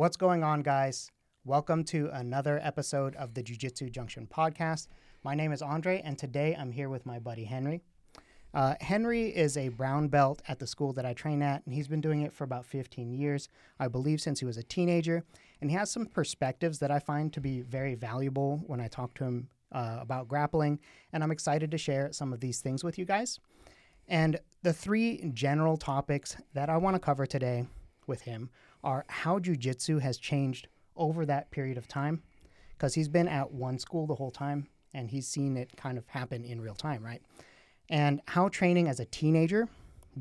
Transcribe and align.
What's 0.00 0.16
going 0.16 0.42
on, 0.42 0.62
guys? 0.62 1.10
Welcome 1.44 1.84
to 1.84 2.08
another 2.14 2.58
episode 2.62 3.14
of 3.16 3.34
the 3.34 3.42
Jiu 3.42 3.54
Jitsu 3.54 3.90
Junction 3.90 4.26
podcast. 4.26 4.88
My 5.22 5.34
name 5.34 5.52
is 5.52 5.60
Andre, 5.60 6.00
and 6.02 6.16
today 6.16 6.56
I'm 6.58 6.72
here 6.72 6.88
with 6.88 7.04
my 7.04 7.18
buddy 7.18 7.44
Henry. 7.44 7.82
Uh, 8.54 8.76
Henry 8.80 9.28
is 9.28 9.58
a 9.58 9.68
brown 9.68 10.08
belt 10.08 10.40
at 10.48 10.58
the 10.58 10.66
school 10.66 10.94
that 10.94 11.04
I 11.04 11.12
train 11.12 11.42
at, 11.42 11.66
and 11.66 11.74
he's 11.74 11.86
been 11.86 12.00
doing 12.00 12.22
it 12.22 12.32
for 12.32 12.44
about 12.44 12.64
15 12.64 13.12
years, 13.12 13.50
I 13.78 13.88
believe, 13.88 14.22
since 14.22 14.40
he 14.40 14.46
was 14.46 14.56
a 14.56 14.62
teenager. 14.62 15.22
And 15.60 15.70
he 15.70 15.76
has 15.76 15.90
some 15.90 16.06
perspectives 16.06 16.78
that 16.78 16.90
I 16.90 16.98
find 16.98 17.30
to 17.34 17.40
be 17.42 17.60
very 17.60 17.94
valuable 17.94 18.62
when 18.66 18.80
I 18.80 18.88
talk 18.88 19.12
to 19.16 19.24
him 19.24 19.48
uh, 19.70 19.98
about 20.00 20.28
grappling, 20.28 20.80
and 21.12 21.22
I'm 21.22 21.30
excited 21.30 21.70
to 21.72 21.76
share 21.76 22.10
some 22.10 22.32
of 22.32 22.40
these 22.40 22.62
things 22.62 22.82
with 22.82 22.96
you 22.96 23.04
guys. 23.04 23.38
And 24.08 24.40
the 24.62 24.72
three 24.72 25.30
general 25.34 25.76
topics 25.76 26.38
that 26.54 26.70
I 26.70 26.78
want 26.78 26.94
to 26.94 27.00
cover 27.00 27.26
today 27.26 27.66
with 28.06 28.22
him 28.22 28.48
are 28.82 29.04
how 29.08 29.38
jujitsu 29.38 30.00
has 30.00 30.18
changed 30.18 30.68
over 30.96 31.24
that 31.26 31.50
period 31.50 31.78
of 31.78 31.88
time, 31.88 32.22
because 32.72 32.94
he's 32.94 33.08
been 33.08 33.28
at 33.28 33.52
one 33.52 33.78
school 33.78 34.06
the 34.06 34.14
whole 34.14 34.30
time 34.30 34.68
and 34.92 35.10
he's 35.10 35.26
seen 35.26 35.56
it 35.56 35.76
kind 35.76 35.96
of 35.98 36.06
happen 36.08 36.44
in 36.44 36.60
real 36.60 36.74
time, 36.74 37.04
right? 37.04 37.22
And 37.88 38.20
how 38.28 38.48
training 38.48 38.88
as 38.88 39.00
a 39.00 39.04
teenager 39.04 39.68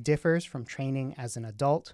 differs 0.02 0.46
from 0.46 0.66
training 0.66 1.16
as 1.18 1.38
an 1.38 1.46
adult, 1.46 1.94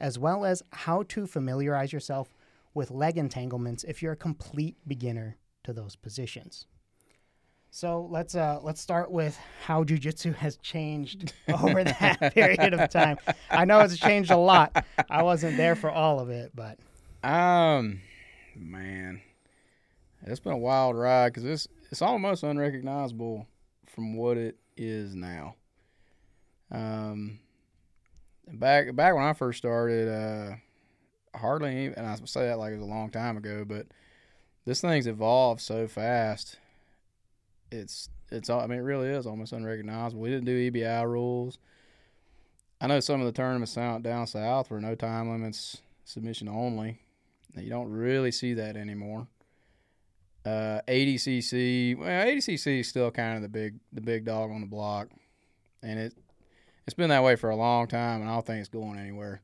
as 0.00 0.18
well 0.18 0.44
as 0.44 0.62
how 0.72 1.02
to 1.04 1.26
familiarize 1.26 1.92
yourself 1.92 2.34
with 2.74 2.90
leg 2.90 3.18
entanglements 3.18 3.84
if 3.84 4.02
you're 4.02 4.12
a 4.12 4.16
complete 4.16 4.76
beginner 4.86 5.36
to 5.64 5.72
those 5.72 5.96
positions. 5.96 6.66
So 7.70 8.08
let's 8.10 8.34
uh, 8.34 8.60
let's 8.62 8.80
start 8.80 9.10
with 9.10 9.38
how 9.64 9.84
jujitsu 9.84 10.34
has 10.36 10.56
changed 10.56 11.32
over 11.48 11.84
that 11.84 12.32
period 12.34 12.74
of 12.74 12.90
time. 12.90 13.18
I 13.50 13.64
know 13.64 13.80
it's 13.80 13.98
changed 13.98 14.30
a 14.30 14.36
lot. 14.36 14.84
I 15.10 15.22
wasn't 15.22 15.56
there 15.56 15.76
for 15.76 15.90
all 15.90 16.18
of 16.20 16.30
it, 16.30 16.52
but 16.54 16.78
Um, 17.22 18.00
man, 18.56 19.20
it's 20.24 20.40
been 20.40 20.52
a 20.52 20.58
wild 20.58 20.96
ride 20.96 21.32
because 21.32 21.44
it's 21.44 21.68
it's 21.90 22.02
almost 22.02 22.42
unrecognizable 22.42 23.46
from 23.86 24.16
what 24.16 24.36
it 24.36 24.56
is 24.76 25.14
now. 25.14 25.54
Um, 26.70 27.40
back 28.50 28.94
back 28.94 29.14
when 29.14 29.24
I 29.24 29.32
first 29.34 29.58
started, 29.58 30.08
uh, 30.08 31.38
hardly 31.38 31.84
even, 31.84 31.98
and 31.98 32.06
I 32.06 32.16
say 32.24 32.46
that 32.46 32.58
like 32.58 32.72
it 32.72 32.76
was 32.76 32.82
a 32.82 32.90
long 32.90 33.10
time 33.10 33.36
ago, 33.36 33.64
but 33.66 33.86
this 34.64 34.80
thing's 34.80 35.06
evolved 35.06 35.60
so 35.60 35.86
fast. 35.86 36.58
It's 37.70 38.08
it's 38.30 38.50
all 38.50 38.60
I 38.60 38.66
mean, 38.66 38.78
it 38.78 38.82
really 38.82 39.08
is 39.08 39.26
almost 39.26 39.52
unrecognizable. 39.52 40.22
We 40.22 40.30
didn't 40.30 40.46
do 40.46 40.70
EBI 40.70 41.06
rules. 41.06 41.58
I 42.80 42.86
know 42.86 43.00
some 43.00 43.20
of 43.20 43.26
the 43.26 43.32
tournaments 43.32 43.76
out 43.76 44.02
down 44.02 44.26
south 44.26 44.70
were 44.70 44.80
no 44.80 44.94
time 44.94 45.30
limits, 45.30 45.78
submission 46.04 46.48
only. 46.48 47.00
You 47.56 47.70
don't 47.70 47.90
really 47.90 48.30
see 48.30 48.54
that 48.54 48.76
anymore. 48.76 49.26
Uh, 50.44 50.80
ADCC, 50.86 51.98
well, 51.98 52.08
ADCC 52.08 52.80
is 52.80 52.88
still 52.88 53.10
kind 53.10 53.36
of 53.36 53.42
the 53.42 53.48
big 53.48 53.80
the 53.92 54.00
big 54.00 54.24
dog 54.24 54.50
on 54.50 54.60
the 54.60 54.66
block, 54.66 55.08
and 55.82 55.98
it 55.98 56.14
it's 56.86 56.94
been 56.94 57.10
that 57.10 57.24
way 57.24 57.36
for 57.36 57.50
a 57.50 57.56
long 57.56 57.86
time, 57.86 58.20
and 58.20 58.30
I 58.30 58.34
don't 58.34 58.46
think 58.46 58.60
it's 58.60 58.68
going 58.68 58.98
anywhere. 58.98 59.42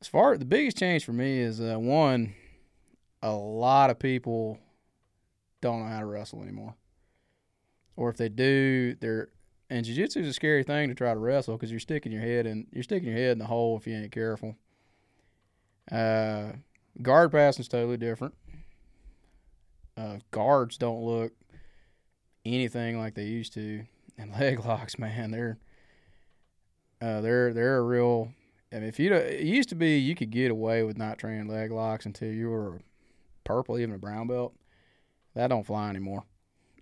As 0.00 0.08
far 0.08 0.36
the 0.36 0.44
biggest 0.44 0.78
change 0.78 1.04
for 1.04 1.12
me 1.12 1.38
is 1.38 1.60
uh, 1.60 1.76
one, 1.78 2.34
a 3.22 3.32
lot 3.32 3.90
of 3.90 3.98
people 3.98 4.58
don't 5.60 5.80
know 5.80 5.88
how 5.88 6.00
to 6.00 6.06
wrestle 6.06 6.42
anymore, 6.42 6.74
or 7.96 8.10
if 8.10 8.16
they 8.16 8.28
do, 8.28 8.94
they're 9.00 9.28
and 9.70 9.84
jiu-jitsu 9.84 10.20
is 10.20 10.28
a 10.28 10.32
scary 10.32 10.62
thing 10.62 10.88
to 10.88 10.94
try 10.94 11.12
to 11.12 11.18
wrestle 11.18 11.56
because 11.56 11.70
you're 11.70 11.80
sticking 11.80 12.12
your 12.12 12.20
head 12.20 12.46
in 12.46 12.66
you're 12.70 12.82
sticking 12.82 13.08
your 13.08 13.16
head 13.16 13.32
in 13.32 13.38
the 13.38 13.46
hole 13.46 13.76
if 13.76 13.86
you 13.86 13.94
ain't 13.94 14.12
careful. 14.12 14.56
Uh, 15.90 16.52
guard 17.02 17.32
passing 17.32 17.62
is 17.62 17.68
totally 17.68 17.96
different. 17.96 18.34
Uh, 19.96 20.18
guards 20.30 20.76
don't 20.76 21.02
look 21.02 21.32
anything 22.44 22.98
like 22.98 23.14
they 23.14 23.24
used 23.24 23.54
to, 23.54 23.84
and 24.18 24.32
leg 24.38 24.64
locks, 24.64 24.98
man, 24.98 25.30
they're 25.30 25.58
uh, 27.00 27.20
they're 27.20 27.52
they're 27.52 27.78
a 27.78 27.82
real. 27.82 28.32
I 28.72 28.76
mean, 28.76 28.88
if 28.88 28.98
you 28.98 29.12
it 29.14 29.42
used 29.42 29.68
to 29.68 29.76
be 29.76 29.98
you 29.98 30.14
could 30.14 30.30
get 30.30 30.50
away 30.50 30.82
with 30.82 30.98
not 30.98 31.18
training 31.18 31.48
leg 31.48 31.70
locks 31.70 32.06
until 32.06 32.32
you 32.32 32.50
were 32.50 32.80
purple, 33.44 33.78
even 33.78 33.94
a 33.94 33.98
brown 33.98 34.26
belt. 34.26 34.54
That 35.34 35.48
don't 35.48 35.66
fly 35.66 35.90
anymore. 35.90 36.24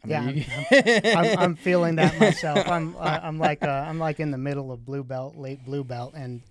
I 0.05 0.09
yeah, 0.09 0.21
I'm, 0.21 1.17
I'm, 1.17 1.39
I'm 1.39 1.55
feeling 1.57 1.97
that 1.97 2.19
myself. 2.19 2.69
I'm 2.69 2.97
I'm 2.99 3.39
like 3.39 3.63
uh, 3.63 3.85
I'm 3.89 3.99
like 3.99 4.21
in 4.21 4.31
the 4.31 4.39
middle 4.39 4.73
of 4.73 4.85
blue 4.85 5.05
belt, 5.05 5.37
late 5.37 5.65
blue 5.65 5.85
belt, 5.85 6.15
and 6.15 6.43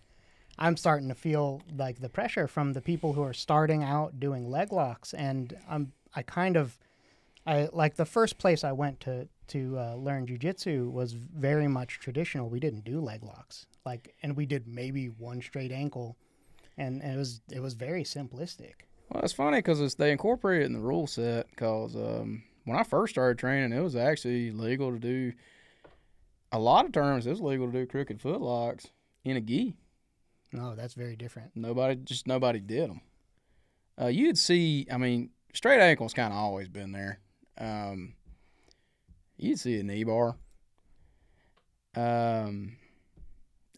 I'm 0.57 0.77
starting 0.77 1.09
to 1.09 1.15
feel 1.15 1.61
like 1.75 1.99
the 1.99 2.09
pressure 2.09 2.47
from 2.47 2.73
the 2.73 2.81
people 2.81 3.13
who 3.13 3.23
are 3.23 3.33
starting 3.33 3.83
out 3.83 4.19
doing 4.19 4.49
leg 4.49 4.71
locks, 4.71 5.13
and 5.13 5.57
I'm 5.69 5.91
I 6.15 6.21
kind 6.21 6.55
of 6.55 6.77
I 7.45 7.69
like 7.73 7.95
the 7.95 8.05
first 8.05 8.37
place 8.37 8.63
I 8.63 8.71
went 8.71 8.99
to 9.01 9.27
to 9.47 9.77
uh, 9.77 9.95
learn 9.95 10.27
jujitsu 10.27 10.89
was 10.91 11.13
very 11.13 11.67
much 11.67 11.99
traditional. 11.99 12.49
We 12.49 12.59
didn't 12.59 12.85
do 12.85 13.01
leg 13.01 13.21
locks, 13.21 13.65
like, 13.85 14.15
and 14.23 14.37
we 14.37 14.45
did 14.45 14.65
maybe 14.65 15.07
one 15.07 15.41
straight 15.41 15.73
ankle, 15.73 16.15
and, 16.77 17.01
and 17.01 17.15
it 17.15 17.17
was 17.17 17.41
it 17.51 17.59
was 17.59 17.73
very 17.73 18.03
simplistic. 18.03 18.85
Well, 19.09 19.23
it's 19.23 19.33
funny 19.33 19.57
because 19.57 19.95
they 19.95 20.11
incorporated 20.11 20.63
it 20.63 20.65
in 20.67 20.73
the 20.73 20.79
rule 20.79 21.05
set. 21.05 21.49
Because 21.49 21.95
um, 21.97 22.43
when 22.65 22.77
I 22.77 22.83
first 22.83 23.13
started 23.13 23.39
training, 23.39 23.73
it 23.73 23.81
was 23.81 23.95
actually 23.95 24.51
legal 24.51 24.91
to 24.91 24.99
do 24.99 25.33
a 26.51 26.59
lot 26.59 26.85
of 26.85 26.91
terms. 26.91 27.25
It 27.25 27.31
was 27.31 27.41
legal 27.41 27.67
to 27.67 27.71
do 27.71 27.85
crooked 27.85 28.21
footlocks 28.21 28.87
in 29.23 29.37
a 29.37 29.41
gi. 29.41 29.75
No, 30.53 30.75
that's 30.75 30.93
very 30.93 31.15
different. 31.15 31.51
Nobody, 31.55 31.95
just 31.95 32.27
nobody 32.27 32.59
did 32.59 32.89
them. 32.89 33.01
Uh, 33.99 34.07
you'd 34.07 34.37
see. 34.37 34.85
I 34.91 34.97
mean, 34.97 35.29
straight 35.53 35.79
ankles 35.79 36.13
kind 36.13 36.33
of 36.33 36.39
always 36.39 36.67
been 36.67 36.91
there. 36.91 37.19
Um, 37.57 38.15
you'd 39.37 39.59
see 39.59 39.79
a 39.79 39.83
knee 39.83 40.03
bar. 40.03 40.35
Um, 41.95 42.77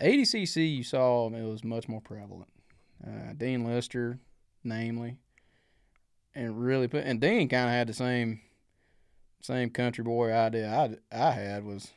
ADCC, 0.02 0.78
you 0.78 0.84
saw 0.84 1.28
it 1.28 1.44
was 1.44 1.64
much 1.64 1.88
more 1.88 2.02
prevalent. 2.02 2.50
Uh, 3.06 3.34
Dean 3.36 3.66
Lister, 3.66 4.20
namely, 4.64 5.18
and 6.34 6.60
really 6.60 6.88
put 6.88 7.04
and 7.06 7.20
Dean 7.20 7.50
kind 7.50 7.66
of 7.68 7.72
had 7.72 7.88
the 7.88 7.94
same 7.94 8.42
same 9.44 9.70
country 9.70 10.04
boy 10.04 10.32
idea 10.32 10.70
I, 10.70 10.96
I 11.16 11.32
had 11.32 11.66
was, 11.66 11.92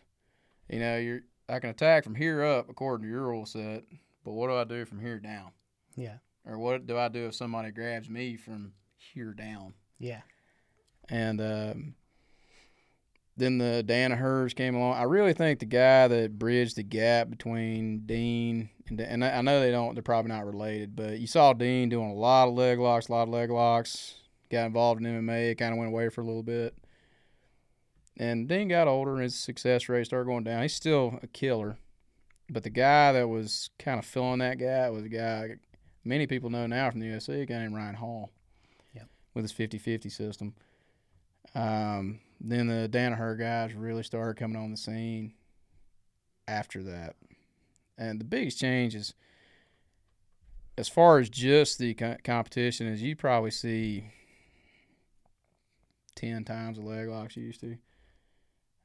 you 0.69 0.81
know, 0.81 0.99
you're 0.99 1.21
I 1.49 1.61
can 1.61 1.71
attack 1.71 2.03
from 2.03 2.17
here 2.17 2.43
up 2.43 2.69
according 2.69 3.07
to 3.07 3.11
your 3.11 3.29
rule 3.29 3.47
set, 3.47 3.84
but 4.25 4.33
what 4.33 4.49
do 4.49 4.55
I 4.55 4.65
do 4.65 4.84
from 4.84 5.01
here 5.01 5.21
down? 5.21 5.53
Yeah. 5.95 6.17
Or 6.45 6.59
what 6.59 6.87
do 6.87 6.99
I 6.99 7.09
do 7.09 7.27
if 7.27 7.37
somebody 7.37 7.71
grabs 7.71 8.11
me 8.11 8.37
from 8.37 8.73
here 8.97 9.33
down? 9.33 9.75
Yeah. 10.01 10.23
And 11.09 11.41
um, 11.41 11.95
then 13.37 13.59
the 13.59 13.84
Danaher's 13.84 14.55
came 14.55 14.75
along. 14.75 14.95
I 14.95 15.05
really 15.05 15.34
think 15.34 15.61
the 15.61 15.67
guy 15.67 16.09
that 16.09 16.37
bridged 16.37 16.75
the 16.75 16.83
gap 16.83 17.31
between 17.31 18.01
Dean 18.07 18.71
and 18.89 19.01
and 19.01 19.25
I 19.25 19.41
know 19.41 19.61
they 19.61 19.71
don't, 19.71 19.95
they're 19.95 20.03
probably 20.03 20.33
not 20.33 20.47
related, 20.47 20.97
but 20.97 21.21
you 21.21 21.28
saw 21.28 21.53
Dean 21.53 21.89
doing 21.89 22.11
a 22.11 22.15
lot 22.15 22.49
of 22.49 22.55
leg 22.55 22.81
locks, 22.81 23.09
a 23.09 23.13
lot 23.13 23.25
of 23.25 23.28
leg 23.28 23.51
locks. 23.51 24.15
Got 24.51 24.67
involved 24.67 25.01
in 25.01 25.07
MMA, 25.07 25.53
it 25.53 25.55
kind 25.57 25.73
of 25.73 25.78
went 25.78 25.93
away 25.93 26.09
for 26.09 26.21
a 26.21 26.25
little 26.25 26.43
bit. 26.43 26.75
And 28.19 28.49
Dean 28.49 28.69
got 28.69 28.88
older, 28.88 29.15
and 29.15 29.22
his 29.22 29.34
success 29.34 29.88
rate 29.88 30.06
started 30.06 30.27
going 30.27 30.44
down. 30.44 30.62
He's 30.62 30.75
still 30.75 31.19
a 31.22 31.27
killer, 31.27 31.78
but 32.49 32.62
the 32.62 32.71
guy 32.71 33.12
that 33.12 33.28
was 33.28 33.71
kind 33.78 33.99
of 33.99 34.06
filling 34.06 34.38
that 34.38 34.59
gap 34.59 34.93
was 34.93 35.04
a 35.04 35.09
guy 35.09 35.56
many 36.06 36.27
people 36.27 36.49
know 36.49 36.66
now 36.66 36.91
from 36.91 37.00
the 37.00 37.06
UFC, 37.06 37.43
a 37.43 37.47
guy 37.47 37.59
named 37.59 37.75
Ryan 37.75 37.97
Hall. 37.97 38.31
Yep. 38.94 39.09
With 39.34 39.44
his 39.44 39.53
50-50 39.53 40.10
system. 40.10 40.54
Um, 41.54 42.21
then 42.41 42.69
the 42.69 42.88
Danaher 42.88 43.38
guys 43.38 43.75
really 43.75 44.03
started 44.03 44.38
coming 44.38 44.56
on 44.56 44.71
the 44.71 44.77
scene 44.77 45.34
after 46.47 46.83
that. 46.84 47.16
And 47.98 48.21
the 48.21 48.25
biggest 48.25 48.59
change 48.59 48.94
is 48.94 49.15
as 50.78 50.88
far 50.88 51.19
as 51.19 51.28
just 51.28 51.78
the 51.78 51.94
co- 51.94 52.16
competition 52.22 52.87
is 52.87 53.03
you 53.03 53.16
probably 53.16 53.51
see 53.51 54.10
10 56.15 56.45
times 56.45 56.77
the 56.77 56.84
leg 56.84 57.09
locks 57.09 57.36
you 57.36 57.45
used 57.45 57.60
to. 57.60 57.77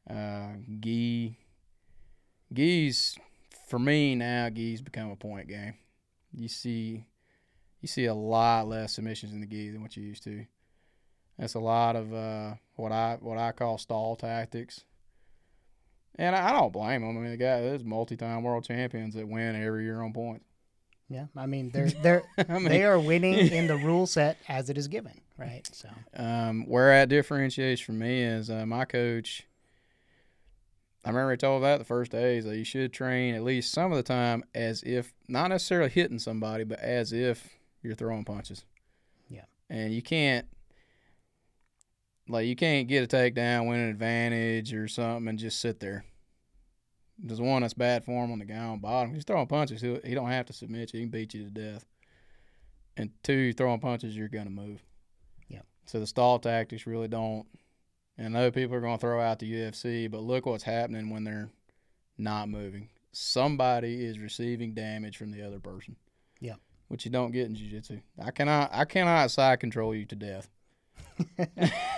Uh, 0.09 0.53
gi, 0.80 1.38
gi's 2.51 3.18
for 3.68 3.80
me 3.80 4.15
now. 4.15 4.50
Gi's 4.50 4.81
become 4.81 5.12
a 5.12 5.15
point 5.15 5.48
game. 5.48 5.75
You 6.33 6.48
see, 6.48 7.06
you 7.81 7.88
see 7.88 8.06
a 8.06 8.13
lot 8.13 8.68
less 8.68 8.94
submissions 8.94 9.33
in 9.33 9.42
the 9.42 9.48
gi 9.48 9.69
than 9.69 9.81
what 9.81 9.95
you 9.95 10.03
used 10.03 10.24
to. 10.24 10.45
That's 11.38 11.56
a 11.56 11.59
lot 11.59 11.95
of 11.95 12.13
uh, 12.13 12.56
what 12.75 12.92
I 12.92 13.18
what 13.19 13.38
I 13.38 13.51
call 13.51 13.77
stall 13.77 14.15
tactics. 14.15 14.83
And 16.15 16.36
I, 16.36 16.50
I 16.50 16.51
don't 16.51 16.74
blame 16.74 17.01
them. 17.01 17.18
I 17.18 17.21
mean, 17.21 17.31
the 17.31 17.38
guy 17.38 17.59
is 17.62 17.83
multi-time 17.83 18.44
world 18.44 18.65
champions 18.65 19.15
that 19.15 19.27
win 19.27 19.56
every 19.56 19.86
year 19.86 20.01
on 20.01 20.13
points. 20.13 20.45
Yeah, 21.09 21.25
I 21.36 21.45
mean 21.45 21.71
they're 21.71 21.89
they're 21.89 22.24
I 22.50 22.53
mean, 22.53 22.69
they 22.69 22.86
are 22.86 23.00
winning 23.00 23.33
in 23.51 23.68
the 23.68 23.75
rule 23.75 24.07
set 24.07 24.38
as 24.48 24.69
it 24.69 24.77
is 24.77 24.88
given, 24.88 25.19
right? 25.38 25.68
So 25.74 25.89
Um, 26.15 26.65
where 26.68 26.89
that 26.89 27.09
differentiates 27.09 27.81
for 27.81 27.92
me 27.92 28.24
is 28.24 28.50
uh, 28.50 28.65
my 28.65 28.86
coach. 28.86 29.44
I 31.03 31.09
remember 31.09 31.31
he 31.31 31.38
told 31.38 31.63
that 31.63 31.80
the 31.80 31.86
first 31.86 32.12
days 32.12 32.45
that 32.45 32.57
you 32.57 32.63
should 32.63 32.94
train 32.94 33.33
at 33.33 33.44
least 33.44 33.71
some 33.71 33.92
of 33.92 33.98
the 33.98 34.03
time 34.03 34.44
as 34.53 34.83
if 34.83 35.13
not 35.27 35.48
necessarily 35.48 35.89
hitting 35.89 36.19
somebody, 36.19 36.63
but 36.63 36.80
as 36.80 37.12
if 37.12 37.50
you're 37.81 37.95
throwing 37.95 38.24
punches. 38.24 38.65
Yeah. 39.27 39.45
And 39.69 39.94
you 39.94 40.03
can't 40.03 40.45
like 42.30 42.45
you 42.45 42.56
can't 42.56 42.88
get 42.88 43.03
a 43.03 43.15
takedown, 43.15 43.68
win 43.68 43.80
an 43.80 43.89
advantage 43.89 44.74
or 44.74 44.88
something, 44.88 45.27
and 45.27 45.39
just 45.39 45.59
sit 45.59 45.80
there. 45.80 46.06
There's 47.18 47.42
one 47.42 47.62
that's 47.62 47.74
bad 47.74 48.06
form 48.06 48.31
on 48.31 48.39
the 48.39 48.45
guy 48.45 48.57
on 48.57 48.80
bottom. 48.80 49.13
He's 49.13 49.24
throwing 49.24 49.48
punches. 49.48 49.81
He 49.81 49.98
he 50.06 50.15
don't 50.15 50.30
have 50.30 50.45
to 50.48 50.53
submit 50.53 50.94
you. 50.94 51.00
He 51.00 51.06
can 51.06 51.12
beat 51.12 51.33
you 51.33 51.44
to 51.45 51.50
death. 51.50 51.86
And 52.95 53.12
two, 53.24 53.53
throwing 53.53 53.80
punches, 53.80 54.15
you're 54.15 54.27
gonna 54.27 54.50
move. 54.50 54.83
Yeah. 55.48 55.62
So 55.86 56.00
the 56.00 56.07
stall 56.07 56.39
tactics 56.39 56.86
really 56.86 57.07
don't. 57.07 57.48
And 58.22 58.38
I 58.38 58.42
know 58.42 58.52
people 58.52 58.76
are 58.76 58.82
gonna 58.82 59.00
throw 59.00 59.20
out 59.20 59.40
the 59.40 59.52
UFC, 59.52 60.10
but 60.10 60.22
look 60.22 60.46
what's 60.46 60.64
happening 60.64 61.10
when 61.10 61.24
they're 61.24 61.50
not 62.20 62.50
moving. 62.50 62.90
Somebody 63.12 64.06
is 64.06 64.20
receiving 64.20 64.76
damage 64.76 65.18
from 65.18 65.32
the 65.32 65.42
other 65.42 65.60
person. 65.60 65.96
Yeah. 66.40 66.54
Which 66.88 67.04
you 67.04 67.10
don't 67.10 67.32
get 67.32 67.48
in 67.48 67.56
jiu-jitsu. 67.56 68.00
I 68.24 68.30
cannot 68.30 68.70
I 68.72 68.86
cannot 68.86 69.32
side 69.32 69.60
control 69.60 69.96
you 69.96 70.06
to 70.06 70.16
death. 70.16 70.52
I 71.40 71.48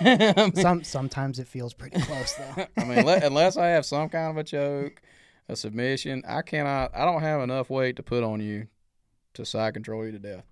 mean, 0.00 0.54
Some 0.56 0.82
sometimes 0.84 1.38
it 1.38 1.46
feels 1.46 1.74
pretty 1.74 2.00
close 2.00 2.32
though. 2.32 2.66
I 2.78 2.84
mean, 2.84 3.04
le- 3.04 3.20
unless 3.22 3.58
I 3.58 3.66
have 3.68 3.84
some 3.84 4.08
kind 4.08 4.30
of 4.30 4.38
a 4.38 4.44
choke, 4.44 5.02
a 5.50 5.56
submission, 5.56 6.22
I 6.26 6.40
cannot. 6.40 6.96
I 6.96 7.04
don't 7.04 7.20
have 7.20 7.42
enough 7.42 7.68
weight 7.68 7.96
to 7.96 8.02
put 8.02 8.24
on 8.24 8.40
you 8.40 8.68
to 9.34 9.44
side 9.44 9.74
control 9.74 10.06
you 10.06 10.12
to 10.12 10.18
death. 10.18 10.46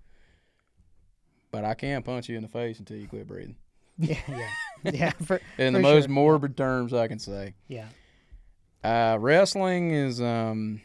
But 1.49 1.65
I 1.65 1.73
can 1.73 2.03
punch 2.03 2.29
you 2.29 2.35
in 2.35 2.43
the 2.43 2.47
face 2.47 2.77
until 2.77 2.97
you 2.97 3.07
quit 3.07 3.27
breathing. 3.27 3.55
yeah, 3.97 4.19
yeah, 4.27 4.49
yeah. 4.93 5.11
For, 5.11 5.39
In 5.57 5.73
the 5.73 5.79
For 5.79 5.83
most 5.83 6.03
sure. 6.05 6.11
morbid 6.13 6.57
terms 6.57 6.93
I 6.93 7.07
can 7.07 7.19
say. 7.19 7.53
yeah, 7.67 7.87
Uh, 8.83 9.17
wrestling 9.19 9.91
is. 9.91 10.21
um 10.21 10.81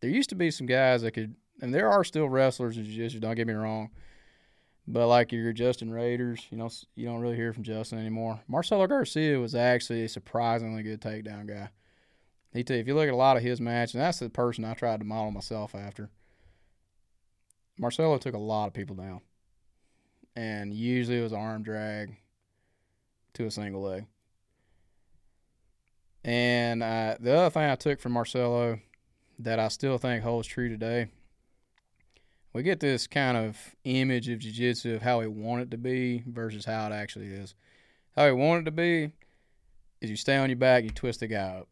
There 0.00 0.10
used 0.10 0.30
to 0.30 0.34
be 0.36 0.50
some 0.50 0.66
guys 0.66 1.02
that 1.02 1.12
could, 1.12 1.34
and 1.60 1.72
there 1.74 1.90
are 1.90 2.04
still 2.04 2.28
wrestlers 2.28 2.76
in 2.76 2.84
jiu-jitsu. 2.84 3.20
Don't 3.20 3.34
get 3.36 3.46
me 3.46 3.54
wrong. 3.54 3.90
But 4.88 5.08
like 5.08 5.32
your 5.32 5.52
Justin 5.52 5.90
Raders, 5.90 6.46
you 6.50 6.56
know, 6.58 6.70
you 6.94 7.06
don't 7.06 7.20
really 7.20 7.34
hear 7.34 7.52
from 7.52 7.64
Justin 7.64 7.98
anymore. 7.98 8.40
Marcelo 8.46 8.86
Garcia 8.86 9.38
was 9.40 9.54
actually 9.54 10.04
a 10.04 10.08
surprisingly 10.08 10.82
good 10.84 11.00
takedown 11.00 11.46
guy. 11.48 11.70
He 12.52 12.62
you, 12.62 12.80
if 12.80 12.86
you 12.86 12.94
look 12.94 13.08
at 13.08 13.12
a 13.12 13.16
lot 13.16 13.36
of 13.36 13.42
his 13.42 13.60
matches, 13.60 13.94
and 13.96 14.02
that's 14.04 14.20
the 14.20 14.30
person 14.30 14.64
I 14.64 14.74
tried 14.74 15.00
to 15.00 15.04
model 15.04 15.30
myself 15.32 15.74
after. 15.74 16.08
Marcelo 17.78 18.16
took 18.18 18.34
a 18.34 18.38
lot 18.38 18.66
of 18.68 18.72
people 18.74 18.96
down, 18.96 19.20
and 20.34 20.72
usually 20.72 21.18
it 21.18 21.22
was 21.22 21.32
arm 21.32 21.62
drag 21.62 22.16
to 23.36 23.46
a 23.46 23.50
single 23.50 23.82
leg. 23.82 24.06
And 26.24 26.82
uh, 26.82 27.16
the 27.20 27.36
other 27.36 27.50
thing 27.50 27.70
I 27.70 27.76
took 27.76 28.00
from 28.00 28.12
Marcelo 28.12 28.80
that 29.38 29.58
I 29.58 29.68
still 29.68 29.98
think 29.98 30.22
holds 30.22 30.48
true 30.48 30.68
today, 30.68 31.08
we 32.52 32.62
get 32.62 32.80
this 32.80 33.06
kind 33.06 33.36
of 33.36 33.56
image 33.84 34.28
of 34.28 34.38
jiu-jitsu 34.38 34.96
of 34.96 35.02
how 35.02 35.20
we 35.20 35.28
want 35.28 35.62
it 35.62 35.70
to 35.70 35.76
be 35.76 36.24
versus 36.26 36.64
how 36.64 36.86
it 36.86 36.92
actually 36.92 37.28
is. 37.28 37.54
How 38.16 38.26
we 38.26 38.32
want 38.32 38.62
it 38.62 38.64
to 38.64 38.70
be 38.70 39.12
is 40.00 40.10
you 40.10 40.16
stay 40.16 40.36
on 40.36 40.48
your 40.48 40.56
back, 40.56 40.82
you 40.82 40.90
twist 40.90 41.20
the 41.20 41.26
guy 41.26 41.58
up, 41.58 41.68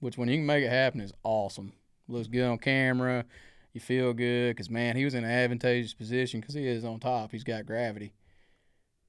which 0.00 0.18
when 0.18 0.28
you 0.28 0.36
can 0.36 0.46
make 0.46 0.62
it 0.62 0.70
happen 0.70 1.00
is 1.00 1.12
awesome. 1.24 1.72
Looks 2.06 2.28
good 2.28 2.44
on 2.44 2.58
camera. 2.58 3.24
You 3.72 3.80
feel 3.80 4.12
good 4.12 4.50
because 4.50 4.70
man, 4.70 4.96
he 4.96 5.04
was 5.04 5.14
in 5.14 5.24
an 5.24 5.30
advantageous 5.30 5.94
position 5.94 6.40
because 6.40 6.54
he 6.54 6.66
is 6.66 6.84
on 6.84 7.00
top. 7.00 7.32
He's 7.32 7.44
got 7.44 7.66
gravity, 7.66 8.12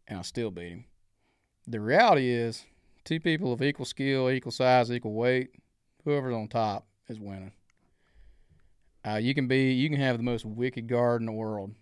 and 0.07 0.18
I 0.18 0.21
still 0.24 0.50
beat 0.50 0.69
him. 0.69 0.86
The 1.68 1.80
reality 1.80 2.30
is, 2.30 2.66
two 3.04 3.19
people 3.19 3.52
of 3.52 3.62
equal 3.62 3.86
skill, 3.86 4.30
equal 4.30 4.52
size, 4.52 4.92
equal 4.92 5.14
weight, 5.14 5.50
whoever's 6.06 6.34
on 6.34 6.48
top 6.48 6.88
is 7.10 7.19
winning. 7.19 7.52
Uh, 9.06 9.16
you 9.16 9.34
can 9.34 9.48
be, 9.48 9.72
you 9.74 9.90
can 9.90 10.00
have 10.00 10.18
the 10.18 10.24
most 10.24 10.46
wicked 10.46 10.88
guard 10.88 11.22
in 11.22 11.25
the 11.25 11.31
world. 11.31 11.75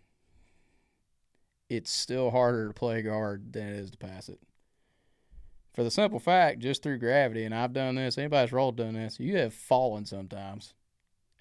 It's 1.69 1.91
still 1.91 2.31
harder 2.31 2.67
to 2.67 2.73
play 2.73 3.01
guard 3.01 3.53
than 3.53 3.67
it 3.67 3.75
is 3.79 3.91
to 3.91 3.97
pass 3.97 4.29
it. 4.29 4.39
For 5.73 5.83
the 5.83 5.91
simple 5.91 6.19
fact, 6.19 6.59
just 6.59 6.83
through 6.83 6.99
gravity, 6.99 7.43
and 7.43 7.53
I've 7.53 7.73
done 7.73 7.95
this. 7.95 8.17
Anybody's 8.17 8.53
rolled 8.53 8.77
done 8.77 8.93
this. 8.93 9.19
You 9.19 9.37
have 9.37 9.53
fallen 9.53 10.05
sometimes 10.05 10.73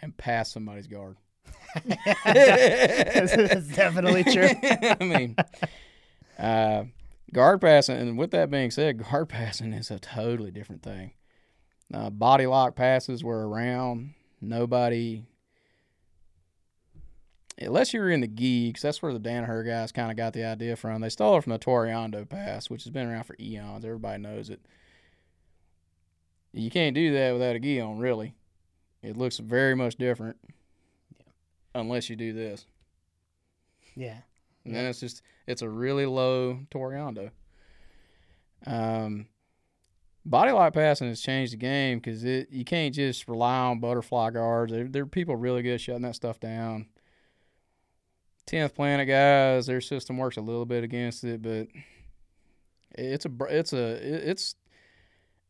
and 0.01 0.17
passed 0.17 0.53
somebody's 0.53 0.87
guard. 0.87 1.17
That's 2.25 3.69
definitely 3.69 4.25
true. 4.25 4.49
I 4.63 4.97
mean, 5.01 5.37
uh, 6.39 6.85
guard 7.33 7.61
passing, 7.61 7.97
and 7.97 8.19
with 8.19 8.31
that 8.33 8.51
being 8.51 8.71
said, 8.71 9.03
guard 9.11 9.29
passing 9.29 9.73
is 9.73 9.91
a 9.91 9.99
totally 9.99 10.51
different 10.51 10.83
thing. 10.83 11.13
Uh, 11.93 12.11
body 12.11 12.47
lock 12.47 12.75
passes 12.75 13.23
were 13.23 13.49
around. 13.49 14.15
Nobody, 14.41 15.25
unless 17.59 17.95
you're 17.95 18.11
in 18.11 18.21
the 18.21 18.27
geeks, 18.27 18.83
that's 18.83 19.01
where 19.03 19.13
the 19.13 19.21
Danaher 19.21 19.67
guys 19.67 19.93
kind 19.93 20.11
of 20.11 20.17
got 20.17 20.33
the 20.33 20.45
idea 20.45 20.77
from. 20.77 21.01
They 21.01 21.09
stole 21.09 21.39
it 21.39 21.43
from 21.43 21.53
the 21.53 21.59
Toreando 21.59 22.29
pass, 22.29 22.69
which 22.69 22.85
has 22.85 22.91
been 22.91 23.07
around 23.09 23.25
for 23.25 23.37
eons. 23.39 23.85
Everybody 23.85 24.23
knows 24.23 24.51
it. 24.51 24.61
You 26.53 26.71
can't 26.71 26.95
do 26.95 27.13
that 27.15 27.33
without 27.33 27.57
a 27.57 27.59
gi 27.59 27.81
on, 27.81 27.99
really. 27.99 28.35
It 29.03 29.17
looks 29.17 29.39
very 29.39 29.75
much 29.75 29.97
different, 29.97 30.37
unless 31.75 32.09
you 32.09 32.17
do 32.17 32.33
this. 32.33 32.67
Yeah, 33.95 34.19
And 34.65 34.75
then 34.75 34.87
it's 34.87 35.01
just 35.01 35.23
it's 35.47 35.63
a 35.63 35.69
really 35.69 36.07
low 36.07 36.61
Toreando. 36.71 37.31
Um, 38.67 39.27
body 40.25 40.53
lock 40.53 40.73
passing 40.73 41.09
has 41.09 41.21
changed 41.21 41.53
the 41.53 41.59
game 41.59 41.99
because 41.99 42.25
it 42.25 42.49
you 42.51 42.65
can't 42.65 42.95
just 42.95 43.29
rely 43.29 43.59
on 43.59 43.81
butterfly 43.81 44.31
guards. 44.31 44.73
There, 44.73 44.85
there 44.85 45.03
are 45.03 45.07
people 45.07 45.37
really 45.37 45.63
good 45.63 45.81
shutting 45.81 46.03
that 46.03 46.15
stuff 46.15 46.41
down. 46.41 46.87
Tenth 48.47 48.75
Planet 48.75 49.09
guys, 49.09 49.67
their 49.67 49.81
system 49.81 50.19
works 50.19 50.37
a 50.37 50.43
little 50.43 50.67
bit 50.67 50.85
against 50.85 51.25
it, 51.25 51.41
but 51.43 51.69
it's 52.97 53.27
a 53.27 53.31
it's 53.49 53.73
a 53.73 54.31
it's 54.31 54.55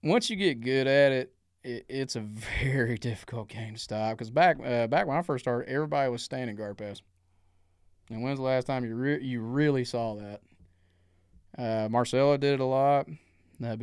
once 0.03 0.31
you 0.31 0.37
get 0.37 0.61
good 0.61 0.87
at 0.87 1.13
it, 1.13 1.35
it 1.63 1.87
it's 1.89 2.17
a 2.17 2.21
very 2.63 2.97
difficult 2.99 3.49
game 3.49 3.75
to 3.75 3.81
stop. 3.81 4.17
Because 4.17 4.31
back 4.31 4.59
uh, 4.65 4.87
back 4.87 5.07
when 5.07 5.17
I 5.17 5.23
first 5.23 5.45
started, 5.45 5.69
everybody 5.69 6.11
was 6.11 6.23
standing 6.23 6.57
guard 6.57 6.79
pass. 6.79 7.03
And 8.11 8.23
when's 8.23 8.39
the 8.39 8.45
last 8.45 8.67
time 8.67 8.85
you 8.85 8.95
re- 8.95 9.23
you 9.23 9.41
really 9.41 9.85
saw 9.85 10.15
that? 10.17 10.41
Uh, 11.57 11.89
Marcelo 11.89 12.37
did 12.37 12.55
it 12.55 12.61
a 12.61 12.65
lot. 12.65 13.09
Uh, 13.63 13.77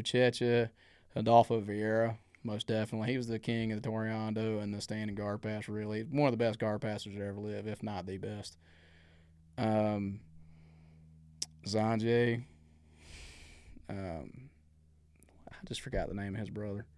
Adolfo 1.16 1.62
Vieira, 1.62 2.18
most 2.44 2.68
definitely. 2.68 3.12
He 3.12 3.18
was 3.18 3.28
the 3.28 3.40
king 3.40 3.72
of 3.72 3.82
the 3.82 3.90
Toreando 3.90 4.62
and 4.62 4.74
the 4.74 4.82
standing 4.82 5.16
guard 5.16 5.42
pass, 5.42 5.68
really. 5.68 6.04
One 6.04 6.28
of 6.28 6.34
the 6.34 6.44
best 6.44 6.60
guard 6.60 6.82
passers 6.82 7.16
to 7.16 7.26
ever 7.26 7.40
live, 7.40 7.68
if 7.68 7.84
not 7.84 8.06
the 8.06 8.18
best. 8.18 8.58
Um, 9.58 10.20
Xande. 11.66 12.44
Um, 13.90 14.50
I 15.50 15.56
just 15.68 15.82
forgot 15.82 16.08
the 16.08 16.16
name 16.16 16.34
of 16.36 16.40
his 16.40 16.50
brother. 16.50 16.86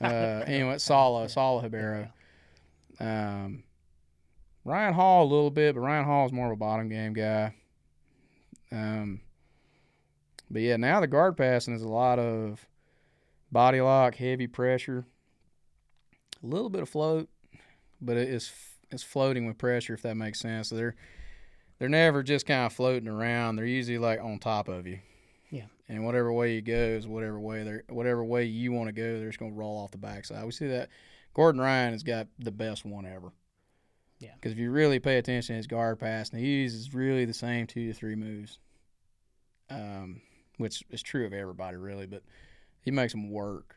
Uh, 0.00 0.42
anyway, 0.48 0.78
Sala, 0.78 1.26
Saulo 1.26 1.62
Ribeiro. 1.62 2.08
Um, 2.98 3.62
Ryan 4.66 4.94
Hall 4.94 5.22
a 5.22 5.30
little 5.32 5.52
bit, 5.52 5.76
but 5.76 5.80
Ryan 5.80 6.04
Hall 6.04 6.26
is 6.26 6.32
more 6.32 6.46
of 6.46 6.52
a 6.52 6.56
bottom 6.56 6.88
game 6.88 7.12
guy. 7.12 7.54
Um, 8.72 9.20
but 10.50 10.60
yeah, 10.60 10.76
now 10.76 11.00
the 11.00 11.06
guard 11.06 11.36
passing 11.36 11.72
is 11.72 11.82
a 11.82 11.88
lot 11.88 12.18
of 12.18 12.66
body 13.52 13.80
lock, 13.80 14.16
heavy 14.16 14.48
pressure, 14.48 15.06
a 16.42 16.46
little 16.46 16.68
bit 16.68 16.82
of 16.82 16.88
float, 16.88 17.28
but 18.00 18.16
it 18.16 18.28
is 18.28 18.52
it's 18.90 19.04
floating 19.04 19.46
with 19.46 19.56
pressure 19.56 19.94
if 19.94 20.02
that 20.02 20.16
makes 20.16 20.40
sense. 20.40 20.70
So 20.70 20.74
they're 20.74 20.96
they're 21.78 21.88
never 21.88 22.24
just 22.24 22.44
kind 22.44 22.66
of 22.66 22.72
floating 22.72 23.08
around. 23.08 23.54
They're 23.54 23.66
usually 23.66 23.98
like 23.98 24.20
on 24.20 24.40
top 24.40 24.66
of 24.66 24.88
you. 24.88 24.98
Yeah. 25.48 25.66
And 25.88 26.04
whatever 26.04 26.32
way 26.32 26.54
you 26.54 26.60
go 26.60 26.74
is 26.74 27.06
whatever 27.06 27.38
way 27.38 27.62
they're 27.62 27.84
whatever 27.88 28.24
way 28.24 28.46
you 28.46 28.72
want 28.72 28.88
to 28.88 28.92
go, 28.92 29.20
they're 29.20 29.28
just 29.28 29.38
gonna 29.38 29.52
roll 29.52 29.78
off 29.78 29.92
the 29.92 29.98
backside. 29.98 30.44
We 30.44 30.50
see 30.50 30.66
that 30.66 30.88
Gordon 31.34 31.60
Ryan 31.60 31.92
has 31.92 32.02
got 32.02 32.26
the 32.40 32.50
best 32.50 32.84
one 32.84 33.06
ever. 33.06 33.30
Yeah. 34.18 34.30
Because 34.34 34.52
if 34.52 34.58
you 34.58 34.70
really 34.70 34.98
pay 34.98 35.18
attention 35.18 35.54
to 35.54 35.56
his 35.56 35.66
guard 35.66 35.98
pass, 35.98 36.30
and 36.30 36.40
he 36.40 36.46
uses 36.46 36.94
really 36.94 37.24
the 37.24 37.34
same 37.34 37.66
two 37.66 37.88
to 37.88 37.92
three 37.92 38.14
moves, 38.14 38.58
um, 39.68 40.20
which 40.58 40.82
is 40.90 41.02
true 41.02 41.26
of 41.26 41.32
everybody 41.32 41.76
really, 41.76 42.06
but 42.06 42.22
he 42.80 42.90
makes 42.90 43.12
them 43.12 43.30
work. 43.30 43.76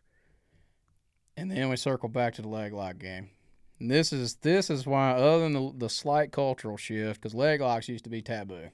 And 1.36 1.50
then 1.50 1.70
we 1.70 1.76
circle 1.76 2.10
back 2.10 2.36
to 2.36 2.42
the 2.42 2.48
leg 2.48 2.74
lock 2.74 3.00
game. 3.00 3.30
And 3.80 3.90
this 3.90 4.12
is 4.12 4.36
this 4.36 4.70
is 4.70 4.86
why, 4.86 5.12
other 5.12 5.40
than 5.40 5.54
the, 5.54 5.74
the 5.78 5.90
slight 5.90 6.32
cultural 6.32 6.78
shift, 6.78 7.22
because 7.22 7.34
leg 7.34 7.62
locks 7.62 7.88
used 7.88 8.04
to 8.04 8.10
be 8.10 8.22
taboo. 8.22 8.70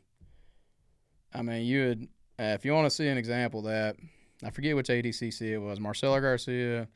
I 1.33 1.41
mean, 1.41 1.65
you 1.65 1.87
would 1.87 2.07
uh, 2.39 2.53
if 2.53 2.65
you 2.65 2.73
want 2.73 2.85
to 2.85 2.95
see 2.95 3.07
an 3.07 3.17
example 3.17 3.59
of 3.61 3.65
that, 3.65 3.95
I 4.43 4.49
forget 4.49 4.75
which 4.75 4.87
ADCC 4.87 5.41
it 5.41 5.57
was, 5.57 5.79
Marcelo 5.79 6.19
Garcia 6.19 6.87